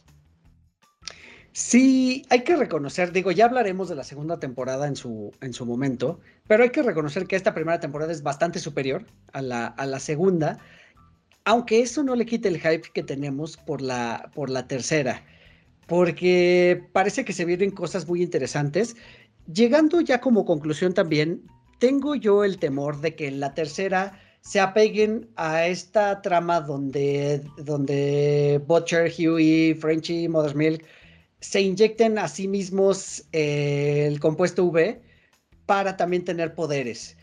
Sí, 1.59 2.25
hay 2.31 2.45
que 2.45 2.55
reconocer, 2.55 3.11
digo, 3.11 3.33
ya 3.33 3.47
hablaremos 3.47 3.89
de 3.89 3.97
la 3.97 4.05
segunda 4.05 4.39
temporada 4.39 4.87
en 4.87 4.95
su, 4.95 5.33
en 5.41 5.53
su 5.53 5.67
momento, 5.67 6.21
pero 6.47 6.63
hay 6.63 6.71
que 6.71 6.85
reconocer 6.85 7.27
que 7.27 7.35
esta 7.35 7.53
primera 7.53 7.81
temporada 7.81 8.13
es 8.13 8.23
bastante 8.23 8.61
superior 8.61 9.07
a 9.33 9.43
la, 9.43 9.67
a 9.67 9.85
la 9.85 9.99
segunda, 9.99 10.61
aunque 11.45 11.81
eso 11.81 12.05
no 12.05 12.15
le 12.15 12.27
quite 12.27 12.47
el 12.47 12.61
hype 12.61 12.93
que 12.95 13.03
tenemos 13.03 13.57
por 13.57 13.83
la, 13.83 14.31
por 14.37 14.51
la 14.51 14.69
tercera, 14.69 15.25
porque 15.89 16.81
parece 16.93 17.25
que 17.25 17.33
se 17.33 17.45
vienen 17.45 17.73
cosas 17.73 18.07
muy 18.07 18.23
interesantes. 18.23 18.95
Llegando 19.53 20.01
ya 20.01 20.21
como 20.21 20.45
conclusión 20.45 20.95
también, 20.95 21.43
tengo 21.81 22.15
yo 22.15 22.45
el 22.45 22.61
temor 22.61 23.01
de 23.01 23.17
que 23.17 23.27
en 23.27 23.41
la 23.41 23.55
tercera 23.55 24.21
se 24.43 24.61
apeguen 24.61 25.29
a 25.35 25.67
esta 25.67 26.23
trama 26.23 26.61
donde, 26.61 27.43
donde 27.57 28.63
Butcher, 28.65 29.13
Huey, 29.13 29.75
Frenchy, 29.75 30.29
Mother's 30.29 30.55
Milk 30.55 30.85
se 31.41 31.61
inyecten 31.61 32.19
a 32.19 32.29
sí 32.29 32.49
mismos 32.49 33.25
eh, 33.33 34.07
el 34.07 34.21
compuesto 34.21 34.65
V 34.65 35.01
para 35.67 35.97
también 35.97 36.25
tener 36.25 36.55
poderes. 36.55 37.17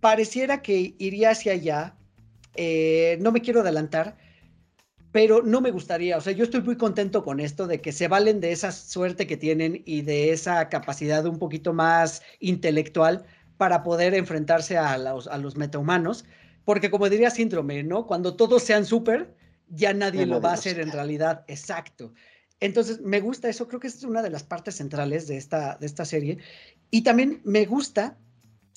Pareciera 0.00 0.62
que 0.62 0.94
iría 0.98 1.30
hacia 1.30 1.52
allá. 1.52 1.96
Eh, 2.56 3.18
no 3.20 3.32
me 3.32 3.40
quiero 3.40 3.60
adelantar, 3.60 4.16
pero 5.10 5.42
no 5.42 5.60
me 5.60 5.70
gustaría. 5.70 6.16
O 6.16 6.20
sea, 6.20 6.32
yo 6.32 6.44
estoy 6.44 6.62
muy 6.62 6.76
contento 6.76 7.24
con 7.24 7.40
esto 7.40 7.66
de 7.66 7.80
que 7.80 7.92
se 7.92 8.06
valen 8.06 8.40
de 8.40 8.52
esa 8.52 8.70
suerte 8.70 9.26
que 9.26 9.36
tienen 9.36 9.82
y 9.84 10.02
de 10.02 10.30
esa 10.30 10.68
capacidad 10.68 11.24
un 11.26 11.38
poquito 11.38 11.72
más 11.72 12.22
intelectual 12.38 13.24
para 13.56 13.82
poder 13.82 14.14
enfrentarse 14.14 14.76
a 14.76 14.98
los, 14.98 15.26
a 15.26 15.38
los 15.38 15.56
metahumanos. 15.56 16.24
Porque 16.64 16.90
como 16.90 17.08
diría 17.08 17.30
Síndrome, 17.30 17.82
¿no? 17.82 18.06
Cuando 18.06 18.36
todos 18.36 18.62
sean 18.62 18.84
súper, 18.84 19.34
ya 19.68 19.92
nadie 19.92 20.26
lo 20.26 20.40
va 20.40 20.50
a 20.50 20.54
hacer 20.54 20.78
en 20.80 20.92
realidad. 20.92 21.44
Exacto. 21.48 22.12
Entonces, 22.64 23.02
me 23.02 23.20
gusta 23.20 23.50
eso, 23.50 23.68
creo 23.68 23.78
que 23.78 23.88
es 23.88 24.02
una 24.04 24.22
de 24.22 24.30
las 24.30 24.42
partes 24.42 24.76
centrales 24.76 25.26
de 25.26 25.36
esta, 25.36 25.76
de 25.78 25.84
esta 25.84 26.06
serie. 26.06 26.38
Y 26.90 27.02
también 27.02 27.42
me 27.44 27.66
gusta, 27.66 28.16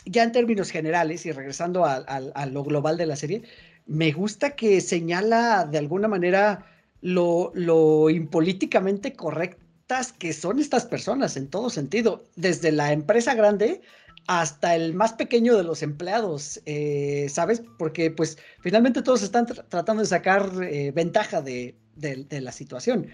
ya 0.05 0.23
en 0.23 0.33
términos 0.33 0.71
generales 0.71 1.25
y 1.25 1.31
regresando 1.31 1.85
a, 1.85 2.45
lo 2.47 2.63
global 2.65 2.97
de 2.97 3.05
la 3.05 3.15
serie, 3.15 3.43
me 3.85 4.11
gusta 4.11 4.57
que 4.57 4.81
señala 4.81 5.65
de 5.65 5.77
alguna 5.77 6.09
manera 6.09 6.65
lo, 6.99 7.53
lo 7.55 8.09
impolíticamente 8.09 9.13
correctas 9.13 10.11
que 10.11 10.33
son 10.33 10.59
estas 10.59 10.85
personas 10.85 11.37
en 11.37 11.47
todo 11.47 11.69
sentido, 11.69 12.25
desde 12.35 12.73
la 12.73 12.91
empresa 12.91 13.35
grande 13.35 13.81
hasta 14.27 14.75
el 14.75 14.95
más 14.95 15.13
pequeño 15.13 15.55
de 15.55 15.63
los 15.63 15.81
empleados, 15.81 16.61
eh, 16.65 17.27
¿sabes? 17.29 17.63
Porque 17.79 18.11
pues 18.11 18.37
finalmente 18.59 19.01
todos 19.01 19.23
están 19.23 19.45
tratando 19.45 20.03
de 20.03 20.09
sacar 20.09 20.51
eh, 20.61 20.91
ventaja 20.91 21.41
de, 21.41 21.77
la 22.29 22.51
situación. 22.51 23.07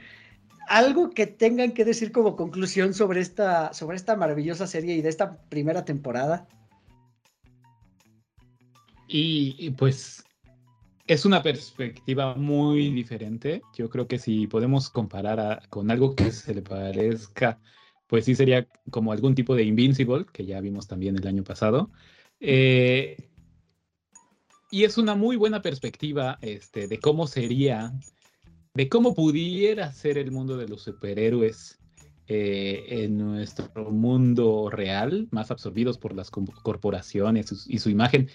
Algo 0.68 1.12
que 1.12 1.28
tengan 1.28 1.74
que 1.74 1.86
decir 1.86 2.12
como 2.12 2.36
conclusión 2.36 2.94
sobre 2.94 3.22
esta, 3.22 3.74
sobre 3.74 3.98
esta 3.98 4.16
maravillosa 4.16 4.68
serie 4.68 4.96
y 4.96 5.02
de 5.02 5.10
esta 5.10 5.38
primera 5.50 5.86
temporada. 5.86 6.48
y 9.16 9.70
pues 9.72 10.24
es 11.06 11.26
una 11.26 11.44
perspectiva 11.44 12.36
muy 12.36 12.90
diferente. 12.92 13.62
Yo 13.76 13.90
creo 13.90 14.08
que 14.08 14.20
si 14.20 14.48
podemos 14.48 14.90
comparar 14.90 15.68
con 15.70 15.92
algo 15.92 16.16
que 16.16 16.32
se 16.32 16.56
le 16.56 16.62
parezca, 16.62 17.60
pues 18.08 18.26
sí 18.26 18.36
sería 18.36 18.68
como 18.90 19.12
algún 19.12 19.36
tipo 19.36 19.56
de 19.56 19.64
Invincible, 19.64 20.26
que 20.32 20.46
ya 20.46 20.62
vimos 20.62 20.88
también 20.88 21.18
el 21.18 21.28
año 21.28 21.44
pasado. 21.44 21.92
Eh, 22.40 23.30
y 24.72 24.86
es 24.86 24.98
una 24.98 25.16
muy 25.16 25.36
buena 25.36 25.62
perspectiva 25.62 26.38
este, 26.42 26.88
de 26.88 27.00
cómo 27.00 27.28
sería, 27.28 27.94
de 28.74 28.90
cómo 28.90 29.14
pudiera 29.14 29.92
ser 29.92 30.18
el 30.18 30.32
mundo 30.32 30.58
de 30.58 30.68
los 30.68 30.82
superhéroes 30.84 31.80
eh, 32.28 32.86
en 32.90 33.18
nuestro 33.18 33.92
mundo 33.92 34.70
real, 34.72 35.28
más 35.32 35.52
absorbidos 35.52 35.98
por 35.98 36.14
las 36.14 36.32
corporaciones 36.32 37.68
y 37.68 37.80
su 37.80 37.90
imagen. 37.90 38.30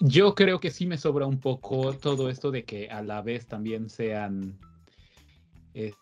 Yo 0.00 0.34
creo 0.34 0.60
que 0.60 0.70
sí 0.70 0.86
me 0.86 0.96
sobra 0.96 1.26
un 1.26 1.40
poco 1.40 1.92
todo 1.94 2.30
esto 2.30 2.50
de 2.50 2.64
que 2.64 2.88
a 2.88 3.02
la 3.02 3.20
vez 3.20 3.46
también 3.46 3.90
sean 3.90 4.58
eh, 5.74 5.94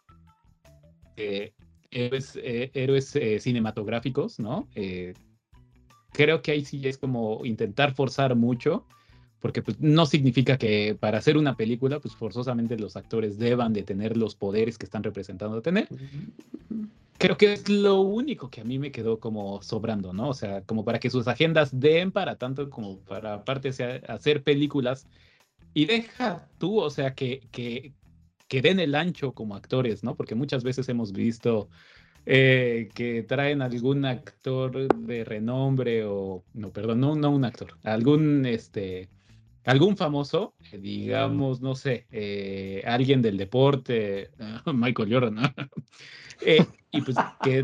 eh, 1.17 2.71
héroes, 2.75 3.17
eh, 3.17 3.41
cinematográficos, 3.41 4.39
¿no? 4.39 4.69
creo 6.13 6.43
que 6.43 6.53
ahí 6.53 6.65
sí 6.65 6.87
es 6.87 6.99
como 6.99 7.45
intentar 7.45 7.95
forzar 7.95 8.35
mucho, 8.37 8.87
porque 9.41 9.63
pues, 9.63 9.79
no 9.81 10.07
significa 10.07 10.59
que 10.59 10.97
para 10.99 11.19
hacer 11.19 11.37
una 11.37 11.57
película, 11.57 12.01
pues 12.01 12.15
forzosamente 12.15 12.79
los 12.79 12.97
actores 12.97 13.39
deban 13.39 13.73
de 13.73 13.83
tener 13.83 14.17
los 14.17 14.35
poderes 14.35 14.79
que 14.79 14.87
están 14.87 15.03
representando 15.03 15.63
tener 15.63 15.89
creo 17.19 17.37
que 17.37 17.53
es 17.53 17.69
lo 17.69 18.01
único 18.01 18.49
que 18.49 18.61
a 18.61 18.65
mí 18.65 18.79
me 18.79 18.93
quedó 18.93 19.19
como 19.19 19.61
sobrando, 19.63 20.13
¿no? 20.13 20.29
O 20.29 20.35
sea, 20.35 20.63
como 20.63 20.85
para 20.85 21.01
que 21.01 21.11
sus 21.11 21.27
agendas 21.29 21.79
den 21.79 22.13
para 22.13 22.37
tanto 22.37 22.71
como 22.71 23.01
para 23.01 23.35
aparte 23.35 23.73
sea, 23.73 23.97
hacer 24.09 24.43
películas 24.43 25.07
y 25.75 25.87
deja 25.87 26.49
tú, 26.59 26.79
o 26.81 26.91
sea, 26.91 27.15
que, 27.15 27.49
que, 27.51 27.93
que 28.47 28.63
den 28.63 28.81
el 28.81 28.95
ancho 28.95 29.33
como 29.33 29.57
actores, 29.57 30.05
¿no? 30.05 30.15
Porque 30.15 30.35
muchas 30.37 30.63
veces 30.65 30.89
hemos 30.89 31.13
visto 31.13 31.69
eh, 32.25 32.89
que 32.95 33.23
traen 33.25 33.63
algún 33.63 34.05
actor 34.05 34.89
de 34.95 35.25
renombre 35.25 36.05
o, 36.05 36.45
no, 36.55 36.71
perdón, 36.71 37.01
no, 37.01 37.17
no 37.17 37.31
un 37.31 37.45
actor, 37.45 37.77
algún, 37.83 38.47
este, 38.47 39.09
algún 39.69 39.99
famoso, 39.99 40.55
digamos, 40.73 41.61
no 41.61 41.75
sé, 41.75 42.07
eh, 42.11 42.83
alguien 42.87 43.21
del 43.21 43.37
deporte, 43.37 44.31
Michael 44.73 45.13
Jordan, 45.13 45.35
¿no? 45.35 45.43
Eh, 46.41 46.65
y 46.93 47.01
pues 47.03 47.17
que 47.43 47.63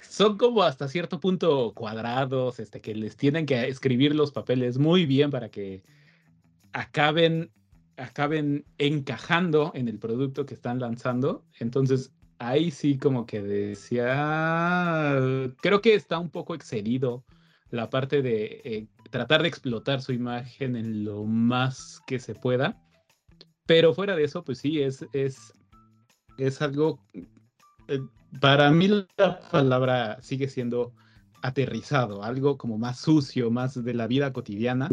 son 0.00 0.38
como 0.38 0.62
hasta 0.62 0.88
cierto 0.88 1.20
punto 1.20 1.74
cuadrados, 1.74 2.58
este, 2.60 2.80
que 2.80 2.94
les 2.94 3.14
tienen 3.14 3.44
que 3.44 3.68
escribir 3.68 4.14
los 4.14 4.32
papeles 4.32 4.78
muy 4.78 5.04
bien 5.04 5.30
para 5.30 5.50
que 5.50 5.82
acaben, 6.72 7.52
acaben 7.98 8.64
encajando 8.78 9.70
en 9.74 9.88
el 9.88 9.98
producto 9.98 10.46
que 10.46 10.54
están 10.54 10.78
lanzando. 10.78 11.44
Entonces, 11.60 12.10
ahí 12.38 12.70
sí 12.70 12.96
como 12.96 13.26
que 13.26 13.42
decía, 13.42 15.20
creo 15.60 15.82
que 15.82 15.94
está 15.94 16.18
un 16.18 16.30
poco 16.30 16.54
excedido 16.54 17.26
la 17.68 17.90
parte 17.90 18.22
de 18.22 18.62
eh, 18.64 18.86
tratar 19.10 19.42
de 19.42 19.48
explotar 19.48 20.02
su 20.02 20.12
imagen 20.12 20.76
en 20.76 21.04
lo 21.04 21.24
más 21.24 22.00
que 22.06 22.18
se 22.18 22.34
pueda. 22.34 22.82
Pero 23.66 23.94
fuera 23.94 24.14
de 24.14 24.24
eso, 24.24 24.44
pues 24.44 24.58
sí, 24.58 24.80
es, 24.80 25.04
es, 25.12 25.52
es 26.38 26.62
algo 26.62 27.00
eh, 27.88 28.00
para 28.40 28.70
mí 28.70 28.88
la 28.88 29.40
palabra 29.50 30.18
sigue 30.20 30.48
siendo 30.48 30.92
aterrizado, 31.42 32.22
algo 32.22 32.58
como 32.58 32.78
más 32.78 32.98
sucio, 32.98 33.50
más 33.50 33.82
de 33.82 33.94
la 33.94 34.06
vida 34.06 34.32
cotidiana, 34.32 34.88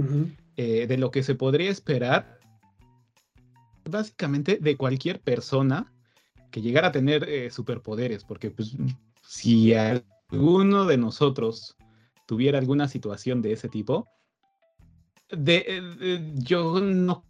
eh, 0.55 0.87
de 0.87 0.97
lo 0.97 1.11
que 1.11 1.23
se 1.23 1.35
podría 1.35 1.69
esperar 1.69 2.39
básicamente 3.89 4.59
de 4.61 4.77
cualquier 4.77 5.19
persona 5.19 5.91
que 6.51 6.61
llegara 6.61 6.89
a 6.89 6.91
tener 6.91 7.27
eh, 7.27 7.49
superpoderes, 7.49 8.23
porque 8.23 8.51
pues, 8.51 8.77
si 9.23 9.73
alguno 9.73 10.85
de 10.85 10.97
nosotros 10.97 11.75
tuviera 12.25 12.57
alguna 12.57 12.87
situación 12.87 13.41
de 13.41 13.53
ese 13.53 13.69
tipo, 13.69 14.07
de, 15.29 16.33
yo 16.35 16.79
no 16.79 17.23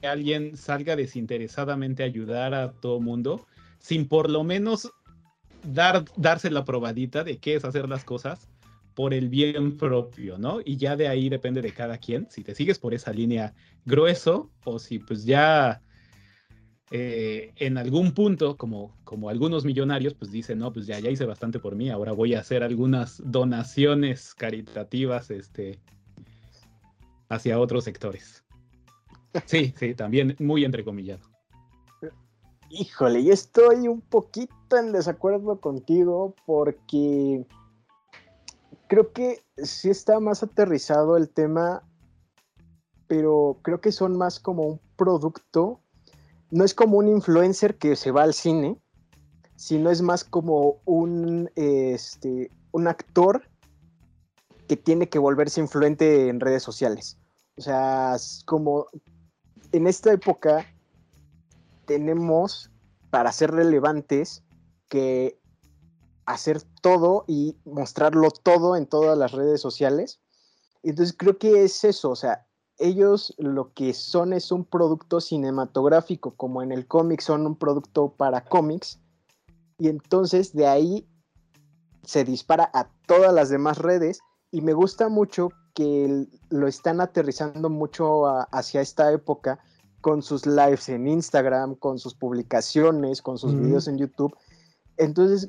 que 0.00 0.06
alguien 0.08 0.56
salga 0.56 0.96
desinteresadamente 0.96 2.02
a 2.02 2.06
ayudar 2.06 2.54
a 2.54 2.72
todo 2.72 3.00
mundo 3.00 3.46
sin 3.78 4.08
por 4.08 4.30
lo 4.30 4.44
menos 4.44 4.90
dar, 5.62 6.04
darse 6.16 6.50
la 6.50 6.64
probadita 6.64 7.24
de 7.24 7.38
qué 7.38 7.54
es 7.54 7.64
hacer 7.64 7.88
las 7.88 8.04
cosas 8.04 8.48
por 8.94 9.12
el 9.12 9.28
bien 9.28 9.76
propio, 9.76 10.38
¿no? 10.38 10.60
Y 10.64 10.76
ya 10.76 10.96
de 10.96 11.08
ahí 11.08 11.28
depende 11.28 11.60
de 11.62 11.72
cada 11.72 11.98
quien, 11.98 12.28
si 12.30 12.42
te 12.42 12.54
sigues 12.54 12.78
por 12.78 12.94
esa 12.94 13.12
línea 13.12 13.54
grueso 13.84 14.50
o 14.64 14.78
si 14.78 14.98
pues 14.98 15.24
ya 15.24 15.82
eh, 16.96 17.52
en 17.56 17.76
algún 17.76 18.12
punto, 18.12 18.56
como, 18.56 18.94
como 19.02 19.28
algunos 19.28 19.64
millonarios, 19.64 20.14
pues 20.14 20.30
dicen, 20.30 20.60
no, 20.60 20.72
pues 20.72 20.86
ya, 20.86 21.00
ya 21.00 21.10
hice 21.10 21.24
bastante 21.24 21.58
por 21.58 21.74
mí, 21.74 21.90
ahora 21.90 22.12
voy 22.12 22.34
a 22.34 22.38
hacer 22.38 22.62
algunas 22.62 23.20
donaciones 23.24 24.32
caritativas 24.32 25.32
este, 25.32 25.80
hacia 27.28 27.58
otros 27.58 27.82
sectores. 27.82 28.44
Sí, 29.44 29.74
sí, 29.76 29.96
también 29.96 30.36
muy 30.38 30.64
entrecomillado. 30.64 31.28
Híjole, 32.70 33.24
yo 33.24 33.32
estoy 33.32 33.88
un 33.88 34.00
poquito 34.00 34.76
en 34.78 34.92
desacuerdo 34.92 35.60
contigo 35.60 36.36
porque 36.46 37.44
creo 38.86 39.12
que 39.12 39.42
sí 39.56 39.90
está 39.90 40.20
más 40.20 40.44
aterrizado 40.44 41.16
el 41.16 41.28
tema, 41.28 41.82
pero 43.08 43.58
creo 43.62 43.80
que 43.80 43.90
son 43.90 44.16
más 44.16 44.38
como 44.38 44.62
un 44.62 44.80
producto. 44.94 45.80
No 46.54 46.62
es 46.62 46.72
como 46.72 46.98
un 46.98 47.08
influencer 47.08 47.78
que 47.78 47.96
se 47.96 48.12
va 48.12 48.22
al 48.22 48.32
cine, 48.32 48.78
sino 49.56 49.90
es 49.90 50.02
más 50.02 50.22
como 50.22 50.80
un, 50.84 51.50
este, 51.56 52.48
un 52.70 52.86
actor 52.86 53.50
que 54.68 54.76
tiene 54.76 55.08
que 55.08 55.18
volverse 55.18 55.60
influente 55.60 56.28
en 56.28 56.38
redes 56.38 56.62
sociales. 56.62 57.18
O 57.56 57.60
sea, 57.60 58.14
como 58.44 58.86
en 59.72 59.88
esta 59.88 60.12
época 60.12 60.64
tenemos 61.86 62.70
para 63.10 63.32
ser 63.32 63.50
relevantes 63.50 64.44
que 64.88 65.36
hacer 66.24 66.62
todo 66.82 67.24
y 67.26 67.56
mostrarlo 67.64 68.30
todo 68.30 68.76
en 68.76 68.86
todas 68.86 69.18
las 69.18 69.32
redes 69.32 69.60
sociales. 69.60 70.20
Entonces 70.84 71.16
creo 71.18 71.36
que 71.36 71.64
es 71.64 71.82
eso, 71.82 72.10
o 72.10 72.16
sea, 72.16 72.46
ellos 72.78 73.34
lo 73.38 73.72
que 73.72 73.94
son 73.94 74.32
es 74.32 74.50
un 74.52 74.64
producto 74.64 75.20
cinematográfico, 75.20 76.34
como 76.34 76.62
en 76.62 76.72
el 76.72 76.86
cómic 76.86 77.20
son 77.20 77.46
un 77.46 77.56
producto 77.56 78.14
para 78.16 78.44
cómics, 78.44 79.00
y 79.78 79.88
entonces 79.88 80.52
de 80.52 80.66
ahí 80.66 81.08
se 82.02 82.24
dispara 82.24 82.70
a 82.74 82.88
todas 83.06 83.32
las 83.32 83.48
demás 83.48 83.78
redes, 83.78 84.20
y 84.50 84.60
me 84.60 84.72
gusta 84.72 85.08
mucho 85.08 85.50
que 85.74 86.26
lo 86.50 86.68
están 86.68 87.00
aterrizando 87.00 87.68
mucho 87.68 88.26
hacia 88.52 88.80
esta 88.80 89.12
época, 89.12 89.58
con 90.00 90.22
sus 90.22 90.44
lives 90.44 90.88
en 90.90 91.08
Instagram, 91.08 91.76
con 91.76 91.98
sus 91.98 92.14
publicaciones, 92.14 93.22
con 93.22 93.38
sus 93.38 93.58
videos 93.58 93.88
en 93.88 93.96
YouTube. 93.96 94.36
Entonces, 94.98 95.48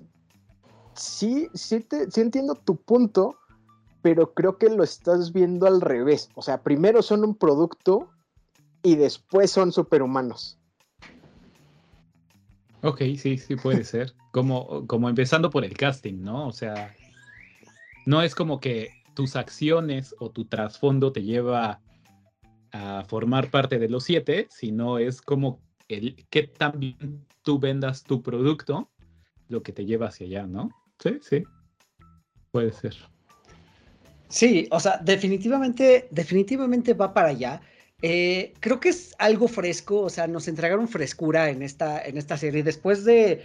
sí, 0.96 1.50
sí, 1.54 1.82
te, 1.82 2.10
sí 2.10 2.22
entiendo 2.22 2.56
tu 2.56 2.78
punto, 2.78 3.36
pero 4.06 4.36
creo 4.36 4.60
que 4.60 4.70
lo 4.70 4.84
estás 4.84 5.34
viendo 5.34 5.66
al 5.66 5.82
revés. 5.82 6.30
O 6.36 6.44
sea, 6.44 6.62
primero 6.62 7.02
son 7.02 7.24
un 7.24 7.36
producto 7.36 8.12
y 8.84 8.98
después 8.98 9.50
son 9.50 9.72
superhumanos. 9.72 10.60
Ok, 12.84 13.02
sí, 13.18 13.40
sí 13.40 13.56
puede 13.56 13.84
ser. 13.84 14.14
Como, 14.32 14.86
como 14.86 15.10
empezando 15.10 15.50
por 15.50 15.66
el 15.66 15.76
casting, 15.76 16.22
¿no? 16.22 16.48
O 16.48 16.52
sea, 16.52 16.94
no 18.06 18.22
es 18.22 18.36
como 18.36 18.60
que 18.60 18.92
tus 19.16 19.36
acciones 19.38 20.14
o 20.20 20.30
tu 20.30 20.46
trasfondo 20.46 21.12
te 21.12 21.24
lleva 21.24 21.82
a 22.74 23.06
formar 23.08 23.50
parte 23.50 23.80
de 23.80 23.90
los 23.90 24.04
siete, 24.04 24.48
sino 24.52 25.00
es 25.00 25.22
como 25.22 25.62
el 25.88 26.28
que 26.30 26.44
también 26.44 27.26
tú 27.44 27.58
vendas 27.58 28.04
tu 28.04 28.22
producto, 28.22 28.92
lo 29.48 29.64
que 29.64 29.72
te 29.72 29.86
lleva 29.86 30.10
hacia 30.10 30.28
allá, 30.28 30.48
¿no? 30.48 30.70
Sí, 31.00 31.18
sí. 31.22 31.44
Puede 32.52 32.74
ser. 32.74 33.15
Sí, 34.36 34.68
o 34.70 34.80
sea, 34.82 34.98
definitivamente, 35.02 36.08
definitivamente 36.12 36.94
va 36.94 37.14
para 37.14 37.30
allá. 37.30 37.62
Eh, 38.02 38.54
creo 38.60 38.82
que 38.82 38.90
es 38.90 39.16
algo 39.18 39.48
fresco, 39.48 40.02
o 40.02 40.10
sea, 40.10 40.28
nos 40.28 40.50
entregaron 40.50 40.90
frescura 40.90 41.50
en 41.50 41.62
esta, 41.62 42.04
en 42.04 42.18
esta 42.18 42.36
serie. 42.38 42.62
Después 42.62 43.06
de, 43.06 43.44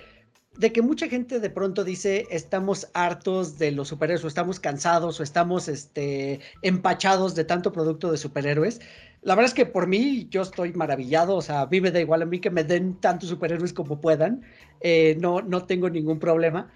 de 0.59 0.73
que 0.73 0.83
mucha 0.83 1.09
gente 1.09 1.39
de 1.39 1.49
pronto 1.51 1.85
dice 1.85 2.27
estamos 2.31 2.89
hartos 2.93 3.57
de 3.57 3.71
los 3.71 3.87
superhéroes 3.89 4.25
o 4.25 4.29
estamos 4.29 4.59
cansados 4.59 5.21
o 5.21 5.23
estamos 5.23 5.69
este, 5.69 6.41
empachados 6.63 7.37
de 7.37 7.45
tanto 7.45 7.73
producto 7.73 8.11
de 8.11 8.19
superhéroes. 8.19 8.81
La 9.23 9.37
verdad 9.37 9.51
es 9.51 9.55
que 9.55 9.67
por 9.67 9.87
mí 9.87 10.27
yo 10.31 10.43
estoy 10.43 10.73
maravillado, 10.73 11.37
o 11.37 11.43
sea, 11.43 11.61
a 11.63 11.67
mí 11.69 11.81
me 11.81 11.93
da 11.93 12.01
igual 12.01 12.23
a 12.23 12.27
mí 12.27 12.41
que 12.41 12.51
me 12.51 12.65
den 12.65 12.99
tantos 13.01 13.29
superhéroes 13.29 13.73
como 13.73 14.01
puedan, 14.01 14.43
eh, 14.81 15.17
no, 15.21 15.41
no 15.43 15.67
tengo 15.67 15.89
ningún 15.89 16.19
problema. 16.19 16.73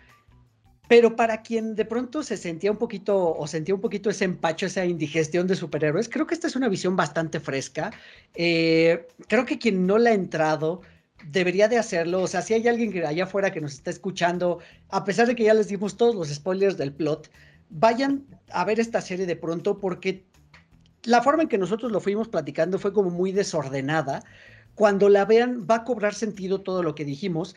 Pero 0.87 1.17
para 1.17 1.43
quien 1.43 1.75
de 1.75 1.85
pronto 1.85 2.23
se 2.23 2.37
sentía 2.37 2.71
un 2.71 2.77
poquito 2.77 3.35
o 3.35 3.47
sentía 3.47 3.75
un 3.75 3.81
poquito 3.81 4.11
ese 4.11 4.25
empacho, 4.25 4.67
esa 4.67 4.85
indigestión 4.85 5.47
de 5.47 5.57
superhéroes, 5.57 6.09
creo 6.09 6.27
que 6.27 6.35
esta 6.35 6.47
es 6.47 6.57
una 6.57 6.69
visión 6.69 6.95
bastante 6.95 7.41
fresca. 7.41 7.91
Eh, 8.35 9.07
creo 9.29 9.47
que 9.47 9.59
quien 9.59 9.87
no 9.87 9.97
la 9.99 10.11
ha 10.11 10.15
entrado 10.15 10.83
debería 11.31 11.69
de 11.69 11.79
hacerlo. 11.79 12.23
O 12.23 12.27
sea, 12.27 12.43
si 12.43 12.55
hay 12.55 12.69
alguien 12.69 12.93
que 12.93 13.07
allá 13.07 13.25
afuera 13.25 13.51
que 13.51 13.61
nos 13.61 13.73
está 13.73 13.91
escuchando, 13.91 14.59
a 14.91 15.05
pesar 15.05 15.27
de 15.27 15.35
que 15.35 15.45
ya 15.45 15.55
les 15.55 15.69
dimos 15.69 15.97
todos 15.97 16.15
los 16.15 16.29
spoilers 16.29 16.77
del 16.77 16.93
plot, 16.93 17.31
vayan 17.71 18.27
a 18.51 18.65
ver 18.65 18.79
esta 18.79 19.01
serie 19.01 19.27
de 19.27 19.37
pronto 19.37 19.79
porque 19.79 20.25
la 21.05 21.23
forma 21.23 21.43
en 21.43 21.49
que 21.49 21.59
nosotros 21.59 21.93
lo 21.93 22.01
fuimos 22.01 22.29
platicando 22.29 22.79
fue 22.79 22.93
como 22.93 23.11
muy 23.11 23.33
desordenada. 23.33 24.23
Cuando 24.75 25.09
la 25.09 25.25
vean 25.25 25.67
va 25.71 25.77
a 25.77 25.85
cobrar 25.85 26.15
sentido 26.15 26.61
todo 26.61 26.83
lo 26.83 26.95
que 26.95 27.05
dijimos. 27.05 27.55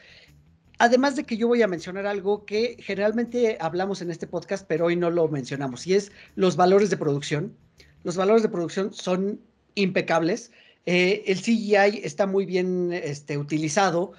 Además 0.79 1.15
de 1.15 1.23
que 1.23 1.37
yo 1.37 1.47
voy 1.47 1.61
a 1.63 1.67
mencionar 1.67 2.05
algo 2.05 2.45
que 2.45 2.77
generalmente 2.79 3.57
hablamos 3.59 4.01
en 4.01 4.11
este 4.11 4.27
podcast, 4.27 4.65
pero 4.67 4.85
hoy 4.85 4.95
no 4.95 5.09
lo 5.09 5.27
mencionamos, 5.27 5.87
y 5.87 5.95
es 5.95 6.11
los 6.35 6.55
valores 6.55 6.89
de 6.89 6.97
producción. 6.97 7.55
Los 8.03 8.15
valores 8.15 8.43
de 8.43 8.49
producción 8.49 8.93
son 8.93 9.41
impecables. 9.73 10.51
Eh, 10.85 11.23
el 11.25 11.41
CGI 11.41 12.01
está 12.03 12.27
muy 12.27 12.45
bien 12.45 12.93
este, 12.93 13.37
utilizado. 13.37 14.13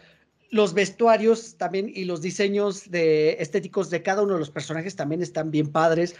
Los 0.51 0.75
vestuarios 0.75 1.57
también 1.57 1.93
y 1.95 2.05
los 2.05 2.23
diseños 2.23 2.91
de, 2.91 3.37
estéticos 3.41 3.89
de 3.91 4.03
cada 4.03 4.23
uno 4.23 4.35
de 4.35 4.41
los 4.41 4.51
personajes 4.51 4.97
también 4.97 5.23
están 5.23 5.51
bien 5.51 5.71
padres. 5.71 6.17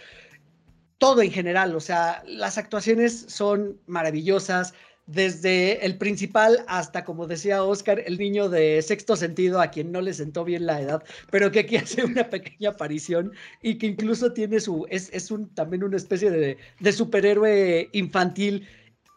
Todo 0.99 1.21
en 1.21 1.31
general, 1.31 1.75
o 1.75 1.79
sea, 1.79 2.23
las 2.25 2.57
actuaciones 2.57 3.25
son 3.27 3.79
maravillosas 3.87 4.73
desde 5.11 5.83
el 5.85 5.97
principal 5.97 6.63
hasta, 6.67 7.03
como 7.03 7.25
decía 7.25 7.63
Oscar, 7.63 8.03
el 8.05 8.19
niño 8.19 8.47
de 8.47 8.79
sexto 8.83 9.15
sentido 9.15 9.59
a 9.59 9.71
quien 9.71 9.91
no 9.91 10.01
le 10.01 10.13
sentó 10.13 10.43
bien 10.43 10.67
la 10.67 10.79
edad, 10.79 11.03
pero 11.31 11.51
que 11.51 11.61
aquí 11.61 11.75
hace 11.77 12.03
una 12.03 12.29
pequeña 12.29 12.69
aparición 12.69 13.31
y 13.63 13.79
que 13.79 13.87
incluso 13.87 14.33
tiene 14.33 14.59
su, 14.59 14.85
es, 14.89 15.09
es 15.11 15.31
un, 15.31 15.49
también 15.55 15.83
una 15.83 15.97
especie 15.97 16.29
de, 16.29 16.57
de 16.79 16.91
superhéroe 16.91 17.89
infantil 17.93 18.67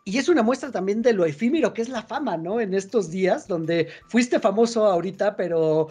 y 0.04 0.16
es 0.16 0.28
una 0.30 0.42
muestra 0.42 0.72
también 0.72 1.02
de 1.02 1.12
lo 1.12 1.26
efímero 1.26 1.74
que 1.74 1.82
es 1.82 1.88
la 1.90 2.02
fama, 2.02 2.36
¿no? 2.36 2.60
En 2.60 2.74
estos 2.74 3.10
días, 3.10 3.46
donde 3.46 3.88
fuiste 4.08 4.40
famoso 4.40 4.86
ahorita, 4.86 5.36
pero 5.36 5.88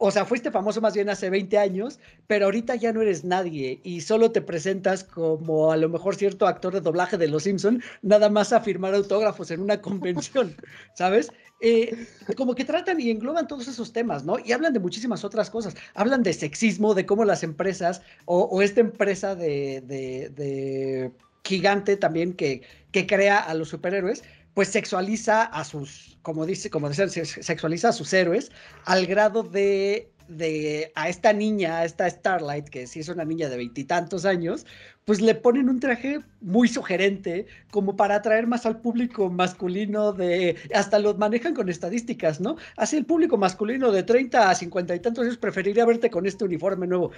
o 0.00 0.12
sea, 0.12 0.24
fuiste 0.24 0.52
famoso 0.52 0.80
más 0.80 0.94
bien 0.94 1.10
hace 1.10 1.28
20 1.28 1.58
años, 1.58 1.98
pero 2.28 2.46
ahorita 2.46 2.76
ya 2.76 2.92
no 2.92 3.02
eres 3.02 3.24
nadie 3.24 3.80
y 3.82 4.00
solo 4.00 4.30
te 4.30 4.40
presentas 4.40 5.02
como 5.02 5.72
a 5.72 5.76
lo 5.76 5.88
mejor 5.88 6.14
cierto 6.14 6.46
actor 6.46 6.72
de 6.72 6.80
doblaje 6.80 7.18
de 7.18 7.26
Los 7.26 7.42
Simpson, 7.42 7.82
nada 8.02 8.30
más 8.30 8.52
a 8.52 8.60
firmar 8.60 8.94
autógrafos 8.94 9.50
en 9.50 9.60
una 9.60 9.80
convención, 9.82 10.54
¿sabes? 10.94 11.32
Eh, 11.60 12.06
como 12.36 12.54
que 12.54 12.64
tratan 12.64 13.00
y 13.00 13.10
engloban 13.10 13.48
todos 13.48 13.66
esos 13.66 13.92
temas, 13.92 14.24
¿no? 14.24 14.38
Y 14.38 14.52
hablan 14.52 14.72
de 14.72 14.78
muchísimas 14.78 15.24
otras 15.24 15.50
cosas. 15.50 15.74
Hablan 15.94 16.22
de 16.22 16.32
sexismo, 16.32 16.94
de 16.94 17.04
cómo 17.04 17.24
las 17.24 17.42
empresas 17.42 18.00
o, 18.26 18.62
esta 18.62 18.80
empresa 18.80 19.34
de, 19.34 21.10
gigante 21.42 21.96
también 21.96 22.34
que 22.34 22.62
crea 22.92 23.38
a 23.38 23.54
los 23.54 23.70
superhéroes, 23.70 24.22
pues 24.58 24.70
sexualiza 24.70 25.44
a 25.44 25.62
sus, 25.62 26.18
como 26.22 26.44
dice, 26.44 26.68
como 26.68 26.88
dicen, 26.88 27.08
sexualiza 27.08 27.90
a 27.90 27.92
sus 27.92 28.12
héroes 28.12 28.50
al 28.86 29.06
grado 29.06 29.44
de, 29.44 30.10
de 30.26 30.90
a 30.96 31.08
esta 31.08 31.32
niña, 31.32 31.78
a 31.78 31.84
esta 31.84 32.10
Starlight, 32.10 32.68
que 32.68 32.88
sí 32.88 32.98
es 32.98 33.08
una 33.08 33.24
niña 33.24 33.48
de 33.48 33.56
veintitantos 33.56 34.24
años, 34.24 34.66
pues 35.04 35.20
le 35.20 35.36
ponen 35.36 35.68
un 35.68 35.78
traje 35.78 36.22
muy 36.40 36.66
sugerente 36.66 37.46
como 37.70 37.94
para 37.94 38.16
atraer 38.16 38.48
más 38.48 38.66
al 38.66 38.80
público 38.80 39.30
masculino 39.30 40.12
de, 40.12 40.56
hasta 40.74 40.98
los 40.98 41.16
manejan 41.18 41.54
con 41.54 41.68
estadísticas, 41.68 42.40
¿no? 42.40 42.56
Así 42.76 42.96
el 42.96 43.06
público 43.06 43.36
masculino 43.36 43.92
de 43.92 44.02
30 44.02 44.50
a 44.50 44.54
50 44.56 44.92
y 44.96 44.98
tantos 44.98 45.24
años 45.24 45.38
preferiría 45.38 45.86
verte 45.86 46.10
con 46.10 46.26
este 46.26 46.44
uniforme 46.44 46.88
nuevo. 46.88 47.12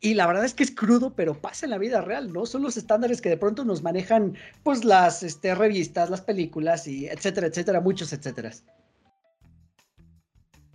Y 0.00 0.14
la 0.14 0.26
verdad 0.26 0.44
es 0.44 0.54
que 0.54 0.62
es 0.62 0.70
crudo, 0.70 1.14
pero 1.14 1.34
pasa 1.34 1.66
en 1.66 1.70
la 1.70 1.78
vida 1.78 2.00
real, 2.00 2.32
¿no? 2.32 2.46
Son 2.46 2.62
los 2.62 2.76
estándares 2.76 3.20
que 3.20 3.28
de 3.28 3.36
pronto 3.36 3.64
nos 3.64 3.82
manejan, 3.82 4.36
pues, 4.62 4.84
las 4.84 5.22
este, 5.22 5.54
revistas, 5.54 6.10
las 6.10 6.20
películas, 6.20 6.86
y 6.86 7.06
etcétera, 7.06 7.48
etcétera, 7.48 7.80
muchos 7.80 8.12
etcétera. 8.12 8.52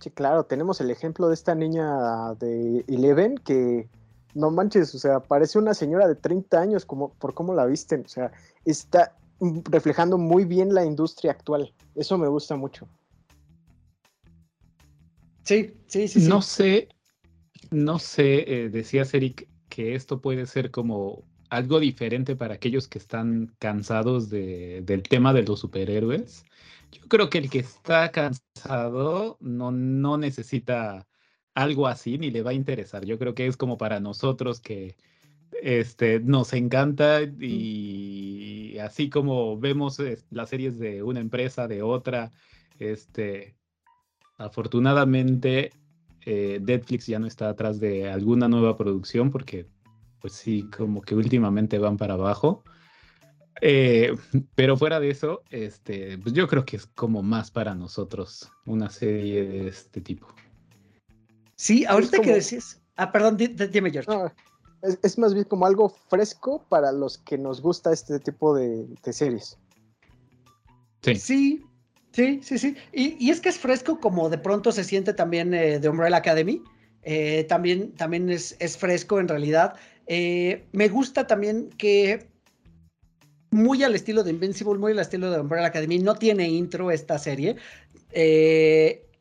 Sí, 0.00 0.10
claro, 0.10 0.44
tenemos 0.44 0.80
el 0.80 0.90
ejemplo 0.90 1.28
de 1.28 1.34
esta 1.34 1.54
niña 1.54 2.34
de 2.38 2.84
Eleven 2.86 3.36
que, 3.36 3.88
no 4.34 4.50
manches, 4.50 4.94
o 4.94 4.98
sea, 4.98 5.20
parece 5.20 5.58
una 5.58 5.74
señora 5.74 6.06
de 6.06 6.14
30 6.14 6.60
años 6.60 6.84
como, 6.84 7.12
por 7.14 7.34
cómo 7.34 7.54
la 7.54 7.66
visten, 7.66 8.02
o 8.04 8.08
sea, 8.08 8.30
está 8.64 9.16
reflejando 9.40 10.18
muy 10.18 10.44
bien 10.44 10.74
la 10.74 10.84
industria 10.84 11.32
actual. 11.32 11.72
Eso 11.94 12.18
me 12.18 12.28
gusta 12.28 12.56
mucho. 12.56 12.86
Sí, 15.44 15.74
sí, 15.86 16.08
sí. 16.08 16.20
sí. 16.20 16.28
No 16.28 16.42
sé, 16.42 16.88
no 17.70 17.98
sé, 17.98 18.64
eh, 18.64 18.68
decías 18.70 19.12
Eric 19.14 19.48
que 19.68 19.94
esto 19.94 20.20
puede 20.20 20.46
ser 20.46 20.70
como 20.70 21.24
algo 21.50 21.80
diferente 21.80 22.36
para 22.36 22.54
aquellos 22.54 22.88
que 22.88 22.98
están 22.98 23.54
cansados 23.58 24.30
de, 24.30 24.82
del 24.82 25.02
tema 25.02 25.32
de 25.32 25.42
los 25.44 25.60
superhéroes. 25.60 26.44
Yo 26.92 27.02
creo 27.08 27.30
que 27.30 27.38
el 27.38 27.50
que 27.50 27.60
está 27.60 28.10
cansado 28.10 29.36
no, 29.40 29.70
no 29.70 30.18
necesita 30.18 31.06
algo 31.54 31.86
así 31.86 32.18
ni 32.18 32.30
le 32.30 32.42
va 32.42 32.50
a 32.50 32.54
interesar. 32.54 33.04
Yo 33.04 33.18
creo 33.18 33.34
que 33.34 33.46
es 33.46 33.56
como 33.56 33.78
para 33.78 34.00
nosotros 34.00 34.60
que 34.60 34.96
este, 35.62 36.20
nos 36.20 36.52
encanta 36.52 37.22
y 37.22 38.78
así 38.78 39.10
como 39.10 39.58
vemos 39.58 40.00
las 40.30 40.50
series 40.50 40.78
de 40.78 41.02
una 41.02 41.20
empresa, 41.20 41.68
de 41.68 41.82
otra, 41.82 42.32
este, 42.78 43.56
afortunadamente 44.38 45.72
eh, 46.30 46.60
Netflix 46.60 47.06
ya 47.06 47.18
no 47.18 47.26
está 47.26 47.48
atrás 47.48 47.80
de 47.80 48.10
alguna 48.10 48.48
nueva 48.48 48.76
producción 48.76 49.30
porque 49.30 49.66
pues 50.20 50.34
sí, 50.34 50.68
como 50.76 51.00
que 51.00 51.14
últimamente 51.14 51.78
van 51.78 51.96
para 51.96 52.14
abajo. 52.14 52.62
Eh, 53.62 54.14
pero 54.54 54.76
fuera 54.76 55.00
de 55.00 55.08
eso, 55.08 55.42
este, 55.48 56.18
pues 56.18 56.34
yo 56.34 56.46
creo 56.46 56.66
que 56.66 56.76
es 56.76 56.84
como 56.84 57.22
más 57.22 57.50
para 57.50 57.74
nosotros 57.74 58.52
una 58.66 58.90
serie 58.90 59.42
de 59.46 59.68
este 59.68 60.02
tipo. 60.02 60.26
Sí, 61.56 61.86
ahorita 61.86 62.20
que 62.20 62.34
decís. 62.34 62.78
Ah, 62.96 63.10
perdón, 63.10 63.38
dime, 63.38 63.90
George. 63.90 64.12
es, 64.82 65.16
más 65.16 65.32
bien 65.32 65.46
como 65.46 65.64
algo 65.64 65.88
fresco 65.88 66.62
para 66.68 66.92
los 66.92 67.16
que 67.16 67.38
nos 67.38 67.62
gusta 67.62 67.90
este 67.90 68.20
tipo 68.20 68.54
de, 68.54 68.86
de 69.02 69.12
series. 69.14 69.56
Sí. 71.00 71.14
Sí, 71.14 71.64
Sí, 72.18 72.40
sí, 72.42 72.58
sí. 72.58 72.76
Y, 72.92 73.30
es 73.30 73.40
que 73.40 73.48
es 73.48 73.58
fresco 73.58 74.00
como 74.00 74.28
de 74.28 74.38
pronto 74.38 74.72
se 74.72 74.82
siente 74.82 75.14
también 75.14 75.54
eh, 75.54 75.78
de 75.78 75.88
Umbrella 75.88 76.16
Academy. 76.16 76.60
Eh, 77.04 77.44
también 77.44 77.92
también 77.92 78.28
es, 78.28 78.56
fresco 78.76 79.20
en 79.20 79.28
realidad. 79.28 79.74
Eh, 80.08 80.66
me 80.72 80.88
gusta 80.88 81.28
también 81.28 81.68
que 81.78 82.26
muy 83.52 83.84
al 83.84 83.94
estilo 83.94 84.24
de 84.24 84.32
Invincible, 84.32 84.80
muy 84.80 84.90
al 84.90 84.98
estilo 84.98 85.30
de 85.30 85.38
Umbrella 85.38 85.68
Academy, 85.68 86.00
no 86.00 86.16
tiene 86.16 86.48
intro 86.48 86.90
esta 86.90 87.20
serie. 87.20 87.54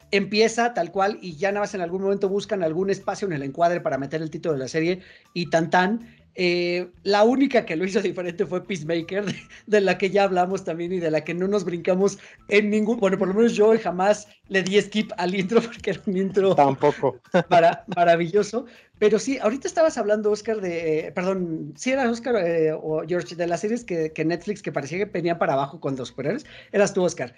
empieza 0.10 0.74
tal 0.74 0.91
cual 0.91 1.19
y 1.22 1.36
ya 1.36 1.52
nada 1.52 1.65
más 1.65 1.76
en 1.76 1.82
algún 1.82 2.02
momento 2.02 2.30
buscan 2.30 2.64
algún 2.64 2.90
espacio 2.90 3.28
en 3.28 3.34
el 3.34 3.44
encuadre 3.44 3.80
para 3.80 3.99
meter 3.99 4.24
el 4.24 4.32
título 4.32 4.53
de 4.53 4.60
la 4.60 4.68
serie 4.68 5.02
y 5.36 5.52
tan 5.52 5.69
tan. 5.69 6.16
Eh, 6.39 6.91
la 7.01 7.23
única 7.23 7.65
que 7.65 7.76
lo 7.76 7.84
hizo 7.84 7.99
diferente 7.99 8.45
fue 8.45 8.64
Peacemaker, 8.64 9.26
de, 9.65 9.81
la 9.81 9.97
que 9.97 10.11
ya 10.11 10.22
hablamos 10.22 10.64
también 10.64 10.93
y 10.93 10.99
de 10.99 11.09
la 11.09 11.23
que 11.23 11.34
no 11.34 11.47
nos 11.47 11.65
brincamos 11.65 12.19
en 12.47 12.69
ningún. 12.69 12.99
Bueno, 12.99 13.18
por 13.18 13.27
lo 13.27 13.34
menos 13.34 13.55
yo 13.55 13.73
jamás 13.80 14.27
le 14.47 14.61
di 14.61 14.80
skip 14.80 15.11
al 15.18 15.34
intro 15.34 15.61
porque 15.64 15.89
era 15.89 16.01
un 16.05 16.15
intro. 16.15 16.53
Tampoco. 16.53 17.19
Para, 17.49 17.84
maravilloso. 17.95 18.68
Pero 18.99 19.18
sí, 19.18 19.39
ahorita 19.39 19.68
estabas 19.68 19.97
hablando, 19.97 20.30
Oscar, 20.30 20.61
de. 20.61 21.11
perdón, 21.15 21.73
sí 21.76 21.89
era 21.89 22.07
Oscar 22.07 22.35
eh, 22.35 22.72
o 22.72 23.01
George, 23.07 23.35
de 23.35 23.47
las 23.47 23.61
series 23.61 23.84
que, 23.84 24.14
Netflix 24.23 24.61
que 24.61 24.72
parecía 24.72 24.99
que 24.99 25.05
venían 25.05 25.39
para 25.39 25.53
abajo 25.53 25.80
con 25.80 25.95
los 25.95 26.09
superhéroes. 26.09 26.45
Eras 26.72 26.93
tú, 26.93 27.03
Oscar. 27.03 27.34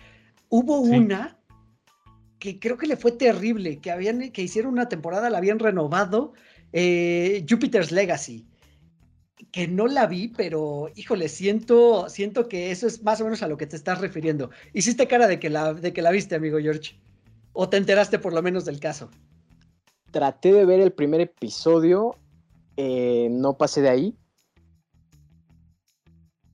Hubo 0.50 0.78
una 0.82 1.38
que 2.38 2.60
creo 2.60 2.78
que 2.78 2.88
le 2.88 2.98
fue 2.98 3.14
terrible, 3.14 3.80
que, 3.80 3.92
habían, 3.92 4.32
que 4.32 4.42
hicieron 4.42 4.74
una 4.74 4.90
temporada, 4.90 5.30
la 5.30 5.38
habían 5.38 5.60
renovado. 5.60 6.34
Eh, 6.74 7.46
Jupiter's 7.50 7.94
Legacy 7.94 8.49
que 9.52 9.68
no 9.68 9.88
la 9.88 10.06
vi, 10.06 10.28
pero 10.28 10.90
híjole, 10.96 11.28
siento, 11.28 12.10
siento 12.10 12.48
que 12.48 12.72
eso 12.72 12.88
es 12.88 13.04
más 13.04 13.20
o 13.22 13.24
menos 13.24 13.42
a 13.42 13.48
lo 13.48 13.58
que 13.58 13.68
te 13.68 13.76
estás 13.76 14.00
refiriendo. 14.00 14.52
Hiciste 14.74 15.08
cara 15.08 15.28
de 15.28 15.40
que 15.40 15.50
la, 15.50 15.74
de 15.74 15.94
que 15.94 16.02
la 16.02 16.12
viste, 16.12 16.36
amigo 16.36 16.60
George. 16.60 17.00
¿O 17.54 17.70
te 17.70 17.78
enteraste 17.78 18.20
por 18.20 18.34
lo 18.34 18.42
menos 18.42 18.66
del 18.66 18.80
caso? 18.80 19.10
Traté 20.12 20.54
de 20.54 20.66
ver 20.66 20.80
el 20.80 20.92
primer 20.92 21.22
episodio, 21.22 22.16
eh, 22.78 23.28
no 23.32 23.58
pasé 23.58 23.82
de 23.82 23.90
ahí. 23.90 24.18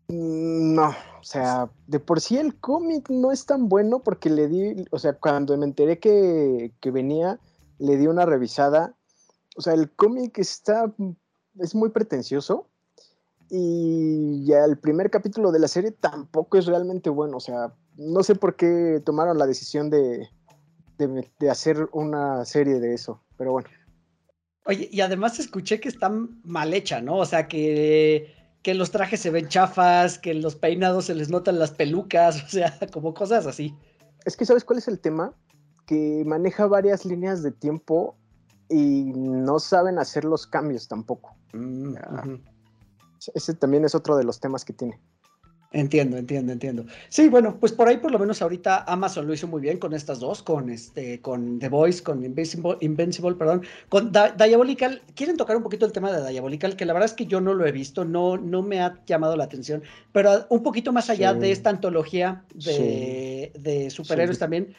Mm, 0.07 0.75
no, 0.75 0.89
o 1.19 1.23
sea, 1.23 1.69
de 1.87 1.99
por 1.99 2.21
sí 2.21 2.37
el 2.37 2.55
cómic 2.59 3.09
no 3.09 3.31
es 3.31 3.45
tan 3.45 3.67
bueno 3.67 4.03
porque 4.03 4.29
le 4.29 4.47
di, 4.47 4.85
o 4.91 4.99
sea, 4.99 5.13
cuando 5.13 5.57
me 5.57 5.65
enteré 5.65 5.99
que, 5.99 6.71
que 6.79 6.91
venía, 6.91 7.39
le 7.77 7.97
di 7.97 8.07
una 8.07 8.25
revisada. 8.25 8.95
O 9.57 9.61
sea, 9.61 9.73
el 9.73 9.91
cómic 9.91 10.37
está, 10.37 10.93
es 11.59 11.75
muy 11.75 11.89
pretencioso 11.89 12.69
y 13.49 14.45
ya 14.45 14.65
el 14.65 14.77
primer 14.77 15.09
capítulo 15.09 15.51
de 15.51 15.59
la 15.59 15.67
serie 15.67 15.91
tampoco 15.91 16.57
es 16.57 16.65
realmente 16.65 17.09
bueno. 17.09 17.37
O 17.37 17.39
sea, 17.39 17.73
no 17.95 18.23
sé 18.23 18.35
por 18.35 18.55
qué 18.55 19.01
tomaron 19.05 19.37
la 19.37 19.45
decisión 19.45 19.89
de, 19.89 20.29
de, 20.97 21.29
de 21.39 21.49
hacer 21.49 21.87
una 21.91 22.45
serie 22.45 22.79
de 22.79 22.93
eso, 22.93 23.21
pero 23.37 23.51
bueno. 23.51 23.69
Oye, 24.65 24.89
y 24.91 25.01
además 25.01 25.39
escuché 25.39 25.79
que 25.79 25.89
está 25.89 26.09
mal 26.09 26.73
hecha, 26.73 26.99
¿no? 26.99 27.17
O 27.17 27.25
sea, 27.25 27.47
que, 27.47 28.33
que 28.63 28.73
los 28.73 28.89
trajes 28.89 29.19
se 29.19 29.29
ven 29.29 29.47
chafas, 29.47 30.17
que 30.17 30.33
los 30.33 30.55
peinados 30.55 31.05
se 31.05 31.13
les 31.13 31.29
notan 31.29 31.59
las 31.59 31.71
pelucas, 31.71 32.43
o 32.45 32.47
sea, 32.47 32.77
como 32.91 33.13
cosas 33.13 33.45
así. 33.45 33.75
Es 34.25 34.35
que, 34.35 34.45
¿sabes 34.45 34.63
cuál 34.63 34.79
es 34.79 34.87
el 34.87 34.99
tema? 34.99 35.33
Que 35.85 36.23
maneja 36.25 36.65
varias 36.65 37.05
líneas 37.05 37.43
de 37.43 37.51
tiempo 37.51 38.17
y 38.67 39.11
no 39.15 39.59
saben 39.59 39.99
hacer 39.99 40.25
los 40.25 40.47
cambios 40.47 40.87
tampoco. 40.87 41.35
Mm. 41.53 41.95
Ese 43.33 43.53
también 43.53 43.85
es 43.85 43.95
otro 43.95 44.15
de 44.17 44.23
los 44.23 44.39
temas 44.39 44.63
que 44.65 44.73
tiene. 44.73 44.99
Entiendo, 45.71 46.15
entiendo, 46.15 46.53
entiendo. 46.53 46.85
Sí, 47.09 47.27
bueno, 47.27 47.57
pues 47.59 47.73
por 47.73 47.89
ahí 47.89 47.97
por 47.97 48.09
lo 48.09 48.17
menos 48.17 48.41
ahorita 48.41 48.85
Amazon 48.87 49.27
lo 49.27 49.33
hizo 49.33 49.45
muy 49.47 49.59
bien 49.59 49.77
con 49.77 49.93
estas 49.93 50.21
dos, 50.21 50.41
con 50.41 50.69
este, 50.69 51.19
con 51.19 51.59
The 51.59 51.67
Voice, 51.67 52.01
con 52.01 52.23
Invincible, 52.23 52.77
Invincible, 52.79 53.35
perdón, 53.35 53.63
con 53.89 54.09
Di- 54.09 54.19
Diabolical. 54.37 55.01
Quieren 55.15 55.35
tocar 55.35 55.57
un 55.57 55.63
poquito 55.63 55.85
el 55.85 55.91
tema 55.91 56.13
de 56.13 56.29
Diabolical, 56.31 56.77
que 56.77 56.85
la 56.85 56.93
verdad 56.93 57.09
es 57.09 57.13
que 57.13 57.25
yo 57.25 57.41
no 57.41 57.53
lo 57.53 57.65
he 57.65 57.73
visto, 57.73 58.05
no, 58.05 58.37
no 58.37 58.61
me 58.61 58.79
ha 58.79 59.03
llamado 59.05 59.35
la 59.35 59.43
atención, 59.43 59.83
pero 60.13 60.45
un 60.49 60.63
poquito 60.63 60.93
más 60.93 61.09
allá 61.09 61.33
Sí. 61.33 61.39
de 61.39 61.51
esta 61.51 61.71
antología 61.71 62.45
de, 62.53 63.51
de 63.59 63.89
superhéroes 63.89 64.39
también, 64.39 64.75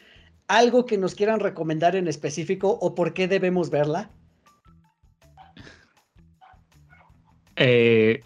algo 0.47 0.87
que 0.87 0.97
nos 0.97 1.13
quieran 1.13 1.41
recomendar 1.41 1.95
en 1.95 2.07
específico 2.07 2.69
o 2.81 2.95
por 2.95 3.13
qué 3.13 3.27
debemos 3.27 3.69
verla. 3.69 4.09
Eh, 7.55 8.21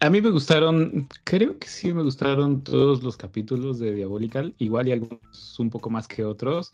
a 0.00 0.10
mí 0.10 0.20
me 0.20 0.30
gustaron, 0.30 1.08
creo 1.24 1.58
que 1.58 1.68
sí 1.68 1.92
me 1.92 2.02
gustaron 2.02 2.62
todos 2.62 3.02
los 3.02 3.16
capítulos 3.16 3.78
de 3.78 3.94
Diabolical, 3.94 4.54
igual 4.58 4.88
y 4.88 4.92
algunos 4.92 5.58
un 5.58 5.70
poco 5.70 5.90
más 5.90 6.08
que 6.08 6.24
otros. 6.24 6.72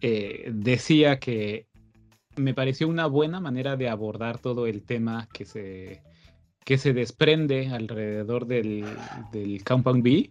Eh, 0.00 0.50
decía 0.52 1.18
que 1.18 1.66
me 2.36 2.54
pareció 2.54 2.88
una 2.88 3.06
buena 3.06 3.40
manera 3.40 3.76
de 3.76 3.88
abordar 3.88 4.38
todo 4.38 4.66
el 4.66 4.82
tema 4.82 5.28
que 5.32 5.44
se, 5.44 6.02
que 6.64 6.78
se 6.78 6.92
desprende 6.92 7.68
alrededor 7.68 8.46
del, 8.46 8.84
del 9.32 9.62
Compound 9.64 10.02
B. 10.02 10.30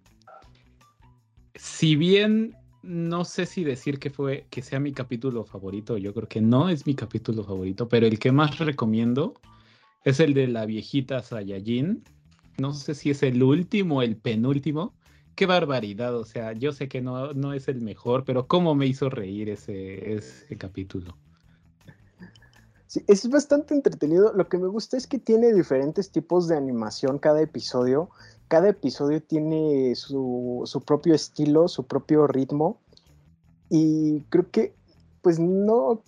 Si 1.55 1.95
bien 1.95 2.55
no 2.84 3.26
sé 3.26 3.45
si 3.45 3.63
decir 3.63 3.99
que 3.99 4.09
fue 4.09 4.45
que 4.49 4.61
sea 4.61 4.80
mi 4.80 4.91
capítulo 4.91 5.43
favorito, 5.43 5.97
yo 5.97 6.13
creo 6.13 6.27
que 6.27 6.41
no 6.41 6.69
es 6.69 6.88
mi 6.88 6.95
capítulo 6.95 7.43
favorito, 7.43 7.88
pero 7.88 8.07
el 8.07 8.18
que 8.18 8.31
más 8.31 8.57
recomiendo 8.57 9.35
es 10.03 10.19
el 10.19 10.33
de 10.33 10.47
la 10.47 10.65
viejita 10.65 11.21
Saiyajin. 11.21 12.03
No 12.57 12.73
sé 12.73 12.95
si 12.95 13.11
es 13.11 13.23
el 13.23 13.41
último 13.43 14.01
el 14.01 14.17
penúltimo. 14.17 14.93
Qué 15.35 15.45
barbaridad, 15.45 16.15
o 16.15 16.25
sea, 16.25 16.53
yo 16.53 16.71
sé 16.73 16.87
que 16.87 17.01
no, 17.01 17.33
no 17.33 17.53
es 17.53 17.67
el 17.67 17.81
mejor, 17.81 18.25
pero 18.25 18.47
cómo 18.47 18.75
me 18.75 18.85
hizo 18.85 19.09
reír 19.09 19.49
ese, 19.49 20.13
ese 20.13 20.57
capítulo. 20.57 21.17
Sí, 22.87 23.01
es 23.07 23.29
bastante 23.29 23.73
entretenido. 23.73 24.33
Lo 24.33 24.49
que 24.49 24.57
me 24.57 24.67
gusta 24.67 24.97
es 24.97 25.07
que 25.07 25.17
tiene 25.17 25.53
diferentes 25.53 26.11
tipos 26.11 26.49
de 26.49 26.57
animación 26.57 27.19
cada 27.19 27.41
episodio. 27.41 28.09
Cada 28.49 28.67
episodio 28.67 29.23
tiene 29.23 29.95
su, 29.95 30.63
su 30.65 30.81
propio 30.81 31.15
estilo, 31.15 31.69
su 31.69 31.85
propio 31.85 32.27
ritmo. 32.27 32.81
Y 33.69 34.19
creo 34.27 34.51
que, 34.51 34.73
pues 35.21 35.39
no 35.39 36.03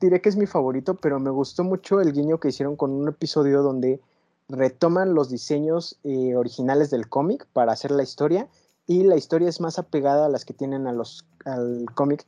diré 0.00 0.20
que 0.20 0.28
es 0.28 0.36
mi 0.36 0.46
favorito, 0.46 0.94
pero 0.94 1.18
me 1.20 1.30
gustó 1.30 1.64
mucho 1.64 2.00
el 2.00 2.12
guiño 2.12 2.38
que 2.38 2.48
hicieron 2.48 2.76
con 2.76 2.90
un 2.92 3.08
episodio 3.08 3.62
donde 3.62 4.00
retoman 4.48 5.14
los 5.14 5.30
diseños 5.30 5.98
eh, 6.04 6.36
originales 6.36 6.90
del 6.90 7.08
cómic 7.08 7.46
para 7.52 7.72
hacer 7.72 7.90
la 7.90 8.02
historia. 8.02 8.48
Y 8.86 9.02
la 9.02 9.16
historia 9.16 9.48
es 9.48 9.60
más 9.60 9.78
apegada 9.78 10.26
a 10.26 10.28
las 10.28 10.44
que 10.44 10.54
tienen 10.54 10.86
a 10.86 10.92
los, 10.92 11.26
al 11.44 11.86
cómic. 11.94 12.24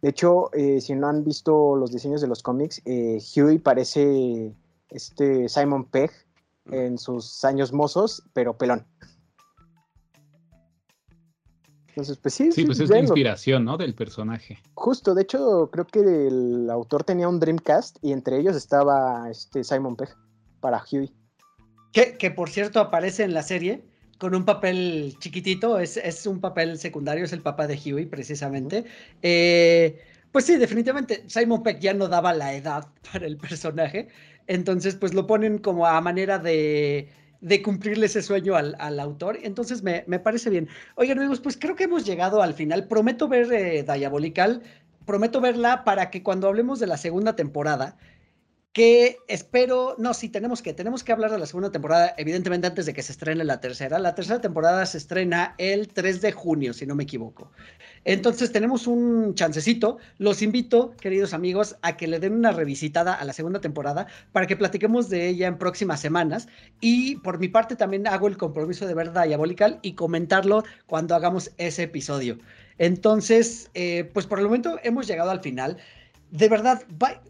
De 0.00 0.10
hecho, 0.10 0.50
eh, 0.54 0.80
si 0.80 0.94
no 0.94 1.08
han 1.08 1.24
visto 1.24 1.76
los 1.76 1.92
diseños 1.92 2.20
de 2.20 2.28
los 2.28 2.42
cómics, 2.42 2.80
eh, 2.84 3.18
Huey 3.36 3.58
parece 3.58 4.54
este 4.90 5.48
Simon 5.48 5.84
Pegg 5.84 6.10
en 6.70 6.98
sus 6.98 7.44
años 7.44 7.72
mozos, 7.72 8.22
pero 8.32 8.56
pelón. 8.56 8.86
Entonces, 11.98 12.18
pues 12.22 12.34
sí, 12.34 12.52
Sí, 12.52 12.64
pues 12.64 12.78
es 12.78 12.90
la 12.90 13.00
inspiración, 13.00 13.64
¿no? 13.64 13.76
Del 13.76 13.92
personaje. 13.92 14.56
Justo, 14.74 15.16
de 15.16 15.22
hecho, 15.22 15.68
creo 15.72 15.84
que 15.84 15.98
el 15.98 16.70
autor 16.70 17.02
tenía 17.02 17.28
un 17.28 17.40
Dreamcast 17.40 17.96
y 18.02 18.12
entre 18.12 18.38
ellos 18.38 18.54
estaba 18.54 19.28
este 19.28 19.64
Simon 19.64 19.96
Pegg 19.96 20.10
para 20.60 20.80
Huey. 20.80 21.10
Que, 21.92 22.16
que 22.16 22.30
por 22.30 22.50
cierto 22.50 22.78
aparece 22.78 23.24
en 23.24 23.34
la 23.34 23.42
serie 23.42 23.82
con 24.18 24.36
un 24.36 24.44
papel 24.44 25.16
chiquitito, 25.18 25.80
es, 25.80 25.96
es 25.96 26.24
un 26.24 26.40
papel 26.40 26.78
secundario, 26.78 27.24
es 27.24 27.32
el 27.32 27.42
papá 27.42 27.66
de 27.66 27.74
Huey 27.74 28.06
precisamente. 28.06 28.84
Eh, 29.22 30.00
pues 30.30 30.44
sí, 30.44 30.56
definitivamente 30.56 31.24
Simon 31.26 31.64
Peck 31.64 31.80
ya 31.80 31.94
no 31.94 32.06
daba 32.06 32.32
la 32.32 32.54
edad 32.54 32.86
para 33.12 33.26
el 33.26 33.38
personaje, 33.38 34.06
entonces 34.46 34.94
pues 34.94 35.14
lo 35.14 35.26
ponen 35.26 35.58
como 35.58 35.84
a 35.84 36.00
manera 36.00 36.38
de, 36.38 37.08
de 37.40 37.62
cumplirle 37.62 38.06
ese 38.06 38.22
sueño 38.22 38.56
al, 38.56 38.76
al 38.78 38.98
autor, 39.00 39.38
entonces 39.42 39.82
me, 39.82 40.04
me, 40.06 40.18
parece 40.18 40.50
bien. 40.50 40.68
Oigan 40.96 41.18
amigos, 41.18 41.40
pues 41.40 41.56
creo 41.56 41.76
que 41.76 41.84
hemos 41.84 42.04
llegado 42.04 42.42
al 42.42 42.54
final, 42.54 42.88
prometo 42.88 43.28
ver 43.28 43.52
eh, 43.52 43.84
Diabolical, 43.84 44.62
prometo 45.06 45.40
verla 45.40 45.84
para 45.84 46.10
que 46.10 46.22
cuando 46.22 46.48
hablemos 46.48 46.80
de 46.80 46.86
la 46.86 46.96
segunda 46.96 47.36
temporada, 47.36 47.96
que 48.78 49.18
espero, 49.26 49.96
no, 49.98 50.14
sí, 50.14 50.28
tenemos 50.28 50.62
que, 50.62 50.72
tenemos 50.72 51.02
que 51.02 51.10
hablar 51.10 51.32
de 51.32 51.38
la 51.40 51.46
segunda 51.46 51.72
temporada, 51.72 52.14
evidentemente 52.16 52.68
antes 52.68 52.86
de 52.86 52.94
que 52.94 53.02
se 53.02 53.10
estrene 53.10 53.42
la 53.42 53.60
tercera. 53.60 53.98
La 53.98 54.14
tercera 54.14 54.40
temporada 54.40 54.86
se 54.86 54.98
estrena 54.98 55.56
el 55.58 55.88
3 55.88 56.20
de 56.20 56.30
junio, 56.30 56.72
si 56.72 56.86
no 56.86 56.94
me 56.94 57.02
equivoco. 57.02 57.50
Entonces 58.04 58.52
tenemos 58.52 58.86
un 58.86 59.34
chancecito. 59.34 59.98
Los 60.18 60.42
invito, 60.42 60.92
queridos 61.00 61.34
amigos, 61.34 61.74
a 61.82 61.96
que 61.96 62.06
le 62.06 62.20
den 62.20 62.34
una 62.34 62.52
revisitada 62.52 63.14
a 63.14 63.24
la 63.24 63.32
segunda 63.32 63.60
temporada 63.60 64.06
para 64.30 64.46
que 64.46 64.54
platiquemos 64.54 65.08
de 65.08 65.26
ella 65.26 65.48
en 65.48 65.58
próximas 65.58 65.98
semanas. 65.98 66.46
Y 66.80 67.16
por 67.16 67.40
mi 67.40 67.48
parte 67.48 67.74
también 67.74 68.06
hago 68.06 68.28
el 68.28 68.36
compromiso 68.36 68.86
de 68.86 68.94
ver 68.94 69.12
Diabolical 69.12 69.80
y 69.82 69.94
comentarlo 69.94 70.62
cuando 70.86 71.16
hagamos 71.16 71.50
ese 71.58 71.82
episodio. 71.82 72.38
Entonces, 72.78 73.72
eh, 73.74 74.08
pues 74.14 74.26
por 74.26 74.38
el 74.38 74.44
momento 74.44 74.78
hemos 74.84 75.08
llegado 75.08 75.32
al 75.32 75.40
final. 75.40 75.78
De 76.30 76.48
verdad, 76.48 76.84
va, 77.02 77.20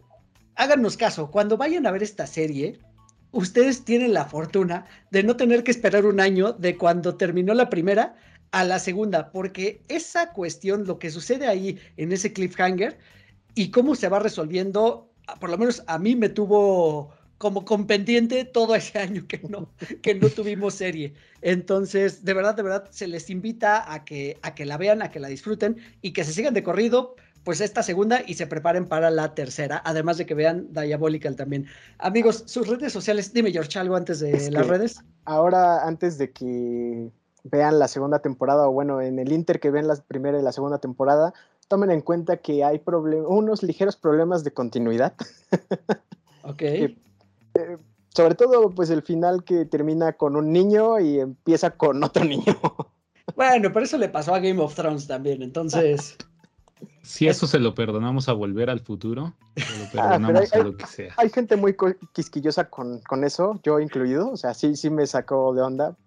háganos 0.59 0.97
caso, 0.97 1.31
cuando 1.31 1.55
vayan 1.55 1.87
a 1.87 1.91
ver 1.91 2.03
esta 2.03 2.27
serie, 2.27 2.79
ustedes 3.31 3.85
tienen 3.85 4.13
la 4.13 4.25
fortuna 4.25 4.85
de 5.09 5.23
no 5.23 5.37
tener 5.37 5.63
que 5.63 5.71
esperar 5.71 6.05
un 6.05 6.19
año 6.19 6.51
de 6.51 6.77
cuando 6.77 7.15
terminó 7.15 7.53
la 7.53 7.69
primera 7.69 8.17
a 8.51 8.65
la 8.65 8.77
segunda, 8.79 9.31
porque 9.31 9.81
esa 9.87 10.33
cuestión, 10.33 10.85
lo 10.85 10.99
que 10.99 11.11
sucede 11.11 11.47
ahí 11.47 11.79
en 11.95 12.11
ese 12.11 12.33
cliffhanger 12.33 12.97
y 13.55 13.71
cómo 13.71 13.95
se 13.95 14.09
va 14.09 14.19
resolviendo, 14.19 15.09
por 15.39 15.49
lo 15.49 15.57
menos 15.57 15.81
a 15.87 15.97
mí 15.97 16.17
me 16.17 16.27
tuvo 16.27 17.13
como 17.37 17.63
con 17.63 17.87
pendiente 17.87 18.43
todo 18.43 18.75
ese 18.75 18.99
año 18.99 19.25
que 19.29 19.39
no, 19.47 19.71
que 20.01 20.13
no 20.13 20.27
tuvimos 20.27 20.73
serie. 20.73 21.13
Entonces, 21.41 22.25
de 22.25 22.33
verdad, 22.33 22.55
de 22.55 22.63
verdad, 22.63 22.89
se 22.91 23.07
les 23.07 23.29
invita 23.29 23.93
a 23.93 24.03
que, 24.03 24.37
a 24.41 24.55
que 24.55 24.65
la 24.65 24.75
vean, 24.75 25.01
a 25.01 25.09
que 25.09 25.21
la 25.21 25.29
disfruten 25.29 25.77
y 26.01 26.11
que 26.11 26.25
se 26.25 26.33
sigan 26.33 26.53
de 26.53 26.63
corrido 26.63 27.15
pues 27.49 27.61
esta 27.61 27.81
segunda 27.81 28.21
y 28.27 28.35
se 28.35 28.45
preparen 28.45 28.85
para 28.85 29.09
la 29.09 29.33
tercera, 29.33 29.81
además 29.83 30.19
de 30.19 30.27
que 30.27 30.35
vean 30.35 30.71
Diabolical 30.71 31.35
también. 31.35 31.65
Amigos, 31.97 32.43
sus 32.45 32.67
redes 32.67 32.93
sociales, 32.93 33.33
dime 33.33 33.51
George 33.51 33.79
algo 33.79 33.95
antes 33.95 34.19
de 34.19 34.33
Es 34.33 34.51
las 34.51 34.67
redes. 34.67 35.03
Ahora, 35.25 35.87
antes 35.87 36.19
de 36.19 36.29
que 36.31 37.09
vean 37.45 37.79
la 37.79 37.87
segunda 37.87 38.19
temporada, 38.19 38.67
o 38.67 38.71
bueno, 38.71 39.01
en 39.01 39.17
el 39.17 39.31
Inter 39.31 39.59
que 39.59 39.71
vean 39.71 39.87
la 39.87 39.95
primera 39.95 40.37
y 40.37 40.43
la 40.43 40.51
segunda 40.51 40.77
temporada, 40.77 41.33
tomen 41.67 41.89
en 41.89 42.01
cuenta 42.01 42.37
que 42.37 42.63
hay 42.63 42.83
unos 42.85 43.63
ligeros 43.63 43.97
problemas 43.97 44.43
de 44.43 44.51
continuidad. 44.51 45.15
Ok. 46.43 46.61
Eh, 46.61 46.95
sobre 48.09 48.35
todo, 48.35 48.69
pues 48.69 48.91
el 48.91 49.01
final 49.01 49.43
que 49.43 49.65
termina 49.65 50.13
con 50.13 50.35
un 50.35 50.53
niño 50.53 50.99
y 50.99 51.19
empieza 51.19 51.71
con 51.71 52.03
otro 52.03 52.25
niño. 52.25 52.59
Bueno, 53.35 53.71
pero 53.73 53.85
eso 53.85 53.97
le 53.97 54.09
pasó 54.09 54.35
a 54.35 54.39
Game 54.39 54.61
of 54.61 54.75
Thrones 54.75 55.07
también, 55.07 55.41
entonces. 55.41 56.15
Si 57.01 57.27
eso 57.27 57.47
se 57.47 57.59
lo 57.59 57.73
perdonamos 57.75 58.29
a 58.29 58.33
volver 58.33 58.69
al 58.69 58.79
futuro, 58.79 59.35
se 59.55 59.77
lo 59.77 59.83
Ah, 59.85 59.89
perdonamos 60.19 60.53
hay- 60.53 60.59
a 60.59 60.63
lo 60.63 60.77
que 60.77 60.85
sea. 60.85 61.13
Hay 61.17 61.29
gente 61.29 61.55
muy 61.55 61.75
quisquillosa 62.13 62.69
con, 62.69 62.99
con 63.01 63.23
eso, 63.23 63.59
yo 63.63 63.79
incluido. 63.79 64.31
O 64.31 64.37
sea, 64.37 64.53
sí, 64.53 64.75
sí 64.75 64.89
me 64.89 65.05
sacó 65.07 65.53
de 65.53 65.61
onda 65.61 65.97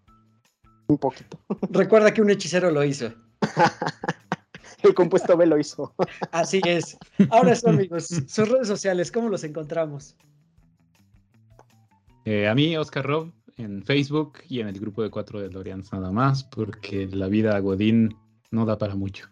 un 0.87 0.99
poquito. 0.99 1.39
Recuerda 1.71 2.13
que 2.15 2.23
un 2.23 2.31
hechicero 2.31 2.71
lo 2.71 2.85
hizo. 2.85 3.13
El 4.83 4.95
compuesto 4.95 5.37
B 5.37 5.47
lo 5.47 5.59
hizo. 5.59 5.95
Así 6.33 6.61
es. 6.67 6.97
Ahora 7.31 7.53
eso, 7.53 7.69
amigos, 7.71 8.07
sus 8.09 8.49
redes 8.49 8.67
sociales, 8.67 9.13
¿cómo 9.13 9.29
los 9.29 9.45
encontramos? 9.45 10.17
Eh, 12.25 12.49
a 12.49 12.55
mí, 12.55 12.77
Oscar 12.77 13.05
Rob, 13.07 13.31
en 13.59 13.85
Facebook 13.85 14.39
y 14.49 14.59
en 14.61 14.67
el 14.69 14.81
grupo 14.81 15.03
de 15.05 15.11
cuatro 15.11 15.41
de 15.41 15.51
Lorians 15.51 15.93
nada 15.93 16.11
más, 16.11 16.43
porque 16.43 17.07
la 17.13 17.29
vida 17.29 17.57
Godín 17.61 18.17
no 18.51 18.65
da 18.67 18.77
para 18.77 18.97
mucho. 18.97 19.29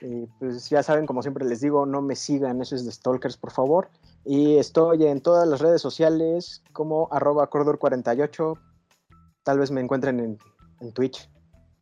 Y 0.00 0.26
pues 0.38 0.68
ya 0.68 0.82
saben, 0.82 1.06
como 1.06 1.22
siempre 1.22 1.44
les 1.44 1.60
digo, 1.60 1.84
no 1.86 2.02
me 2.02 2.14
sigan, 2.14 2.60
eso 2.60 2.76
es 2.76 2.84
de 2.84 2.92
Stalkers, 2.92 3.36
por 3.36 3.50
favor. 3.50 3.90
Y 4.24 4.56
estoy 4.56 5.04
en 5.04 5.20
todas 5.20 5.48
las 5.48 5.60
redes 5.60 5.82
sociales 5.82 6.62
como 6.72 7.08
arroba 7.10 7.50
cordor48. 7.50 8.58
Tal 9.42 9.58
vez 9.58 9.70
me 9.70 9.80
encuentren 9.80 10.38
en, 10.80 10.92
Twitch. 10.92 11.28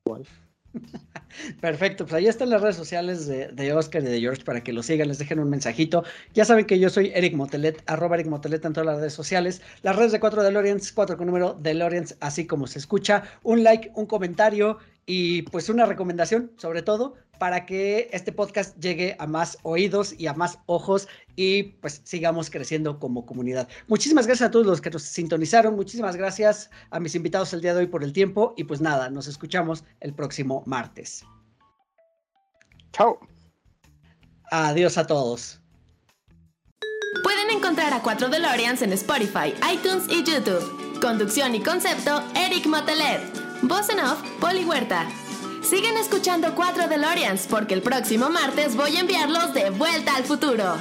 Igual. 0.06 0.26
Perfecto, 1.60 2.04
pues 2.04 2.14
ahí 2.14 2.26
están 2.26 2.50
las 2.50 2.62
redes 2.62 2.76
sociales 2.76 3.26
de, 3.26 3.48
de, 3.48 3.72
Oscar 3.72 4.02
y 4.02 4.06
de 4.06 4.20
George 4.20 4.44
para 4.44 4.62
que 4.62 4.72
lo 4.72 4.82
sigan, 4.82 5.08
les 5.08 5.18
dejen 5.18 5.38
un 5.38 5.50
mensajito. 5.50 6.04
Ya 6.32 6.44
saben 6.44 6.66
que 6.66 6.78
yo 6.78 6.88
soy 6.88 7.12
Eric 7.14 7.34
Motelet, 7.34 7.82
arroba 7.86 8.16
Eric 8.16 8.28
Motelet 8.28 8.64
en 8.64 8.72
todas 8.72 8.86
las 8.86 8.98
redes 8.98 9.14
sociales. 9.14 9.60
Las 9.82 9.96
redes 9.96 10.12
de 10.12 10.20
4 10.20 10.42
DeLoreans, 10.42 10.92
4 10.92 11.16
con 11.16 11.26
número 11.26 11.54
DeLoreans, 11.54 12.16
así 12.20 12.46
como 12.46 12.66
se 12.66 12.78
escucha. 12.78 13.24
Un 13.42 13.64
like, 13.64 13.90
un 13.94 14.06
comentario 14.06 14.78
y 15.06 15.42
pues 15.42 15.68
una 15.68 15.86
recomendación, 15.86 16.52
sobre 16.56 16.82
todo, 16.82 17.14
para 17.38 17.64
que 17.64 18.08
este 18.12 18.32
podcast 18.32 18.76
llegue 18.78 19.16
a 19.18 19.26
más 19.26 19.58
oídos 19.62 20.14
y 20.18 20.26
a 20.26 20.34
más 20.34 20.58
ojos 20.66 21.08
y 21.36 21.64
pues 21.64 22.02
sigamos 22.04 22.50
creciendo 22.50 22.98
como 22.98 23.24
comunidad. 23.24 23.68
Muchísimas 23.86 24.26
gracias 24.26 24.48
a 24.48 24.50
todos 24.50 24.66
los 24.66 24.80
que 24.80 24.90
nos 24.90 25.02
sintonizaron, 25.02 25.76
muchísimas 25.76 26.16
gracias 26.16 26.70
a 26.90 26.98
mis 26.98 27.14
invitados 27.14 27.52
el 27.52 27.60
día 27.60 27.74
de 27.74 27.80
hoy 27.80 27.86
por 27.86 28.02
el 28.02 28.12
tiempo 28.12 28.54
y 28.56 28.64
pues 28.64 28.80
nada, 28.80 29.08
nos 29.10 29.28
escuchamos 29.28 29.84
el 30.00 30.12
próximo 30.12 30.62
martes. 30.66 31.24
Chao. 32.92 33.18
Adiós 34.50 34.96
a 34.96 35.06
todos. 35.06 35.60
Pueden 37.22 37.50
encontrar 37.50 37.92
a 37.92 38.02
4 38.02 38.28
DeLoreans 38.28 38.82
en 38.82 38.92
Spotify, 38.92 39.54
iTunes 39.72 40.04
y 40.08 40.24
YouTube. 40.24 41.00
Conducción 41.00 41.54
y 41.54 41.62
concepto, 41.62 42.22
Eric 42.34 42.66
Motelet. 42.66 43.45
Voz 43.62 43.88
en 43.88 44.00
off, 44.00 44.20
Poli 44.40 44.64
Huerta. 44.64 45.06
Siguen 45.62 45.96
escuchando 45.96 46.54
4 46.54 46.88
DeLoreans 46.88 47.46
porque 47.48 47.74
el 47.74 47.82
próximo 47.82 48.28
martes 48.30 48.76
voy 48.76 48.96
a 48.96 49.00
enviarlos 49.00 49.54
de 49.54 49.70
vuelta 49.70 50.14
al 50.14 50.24
futuro. 50.24 50.76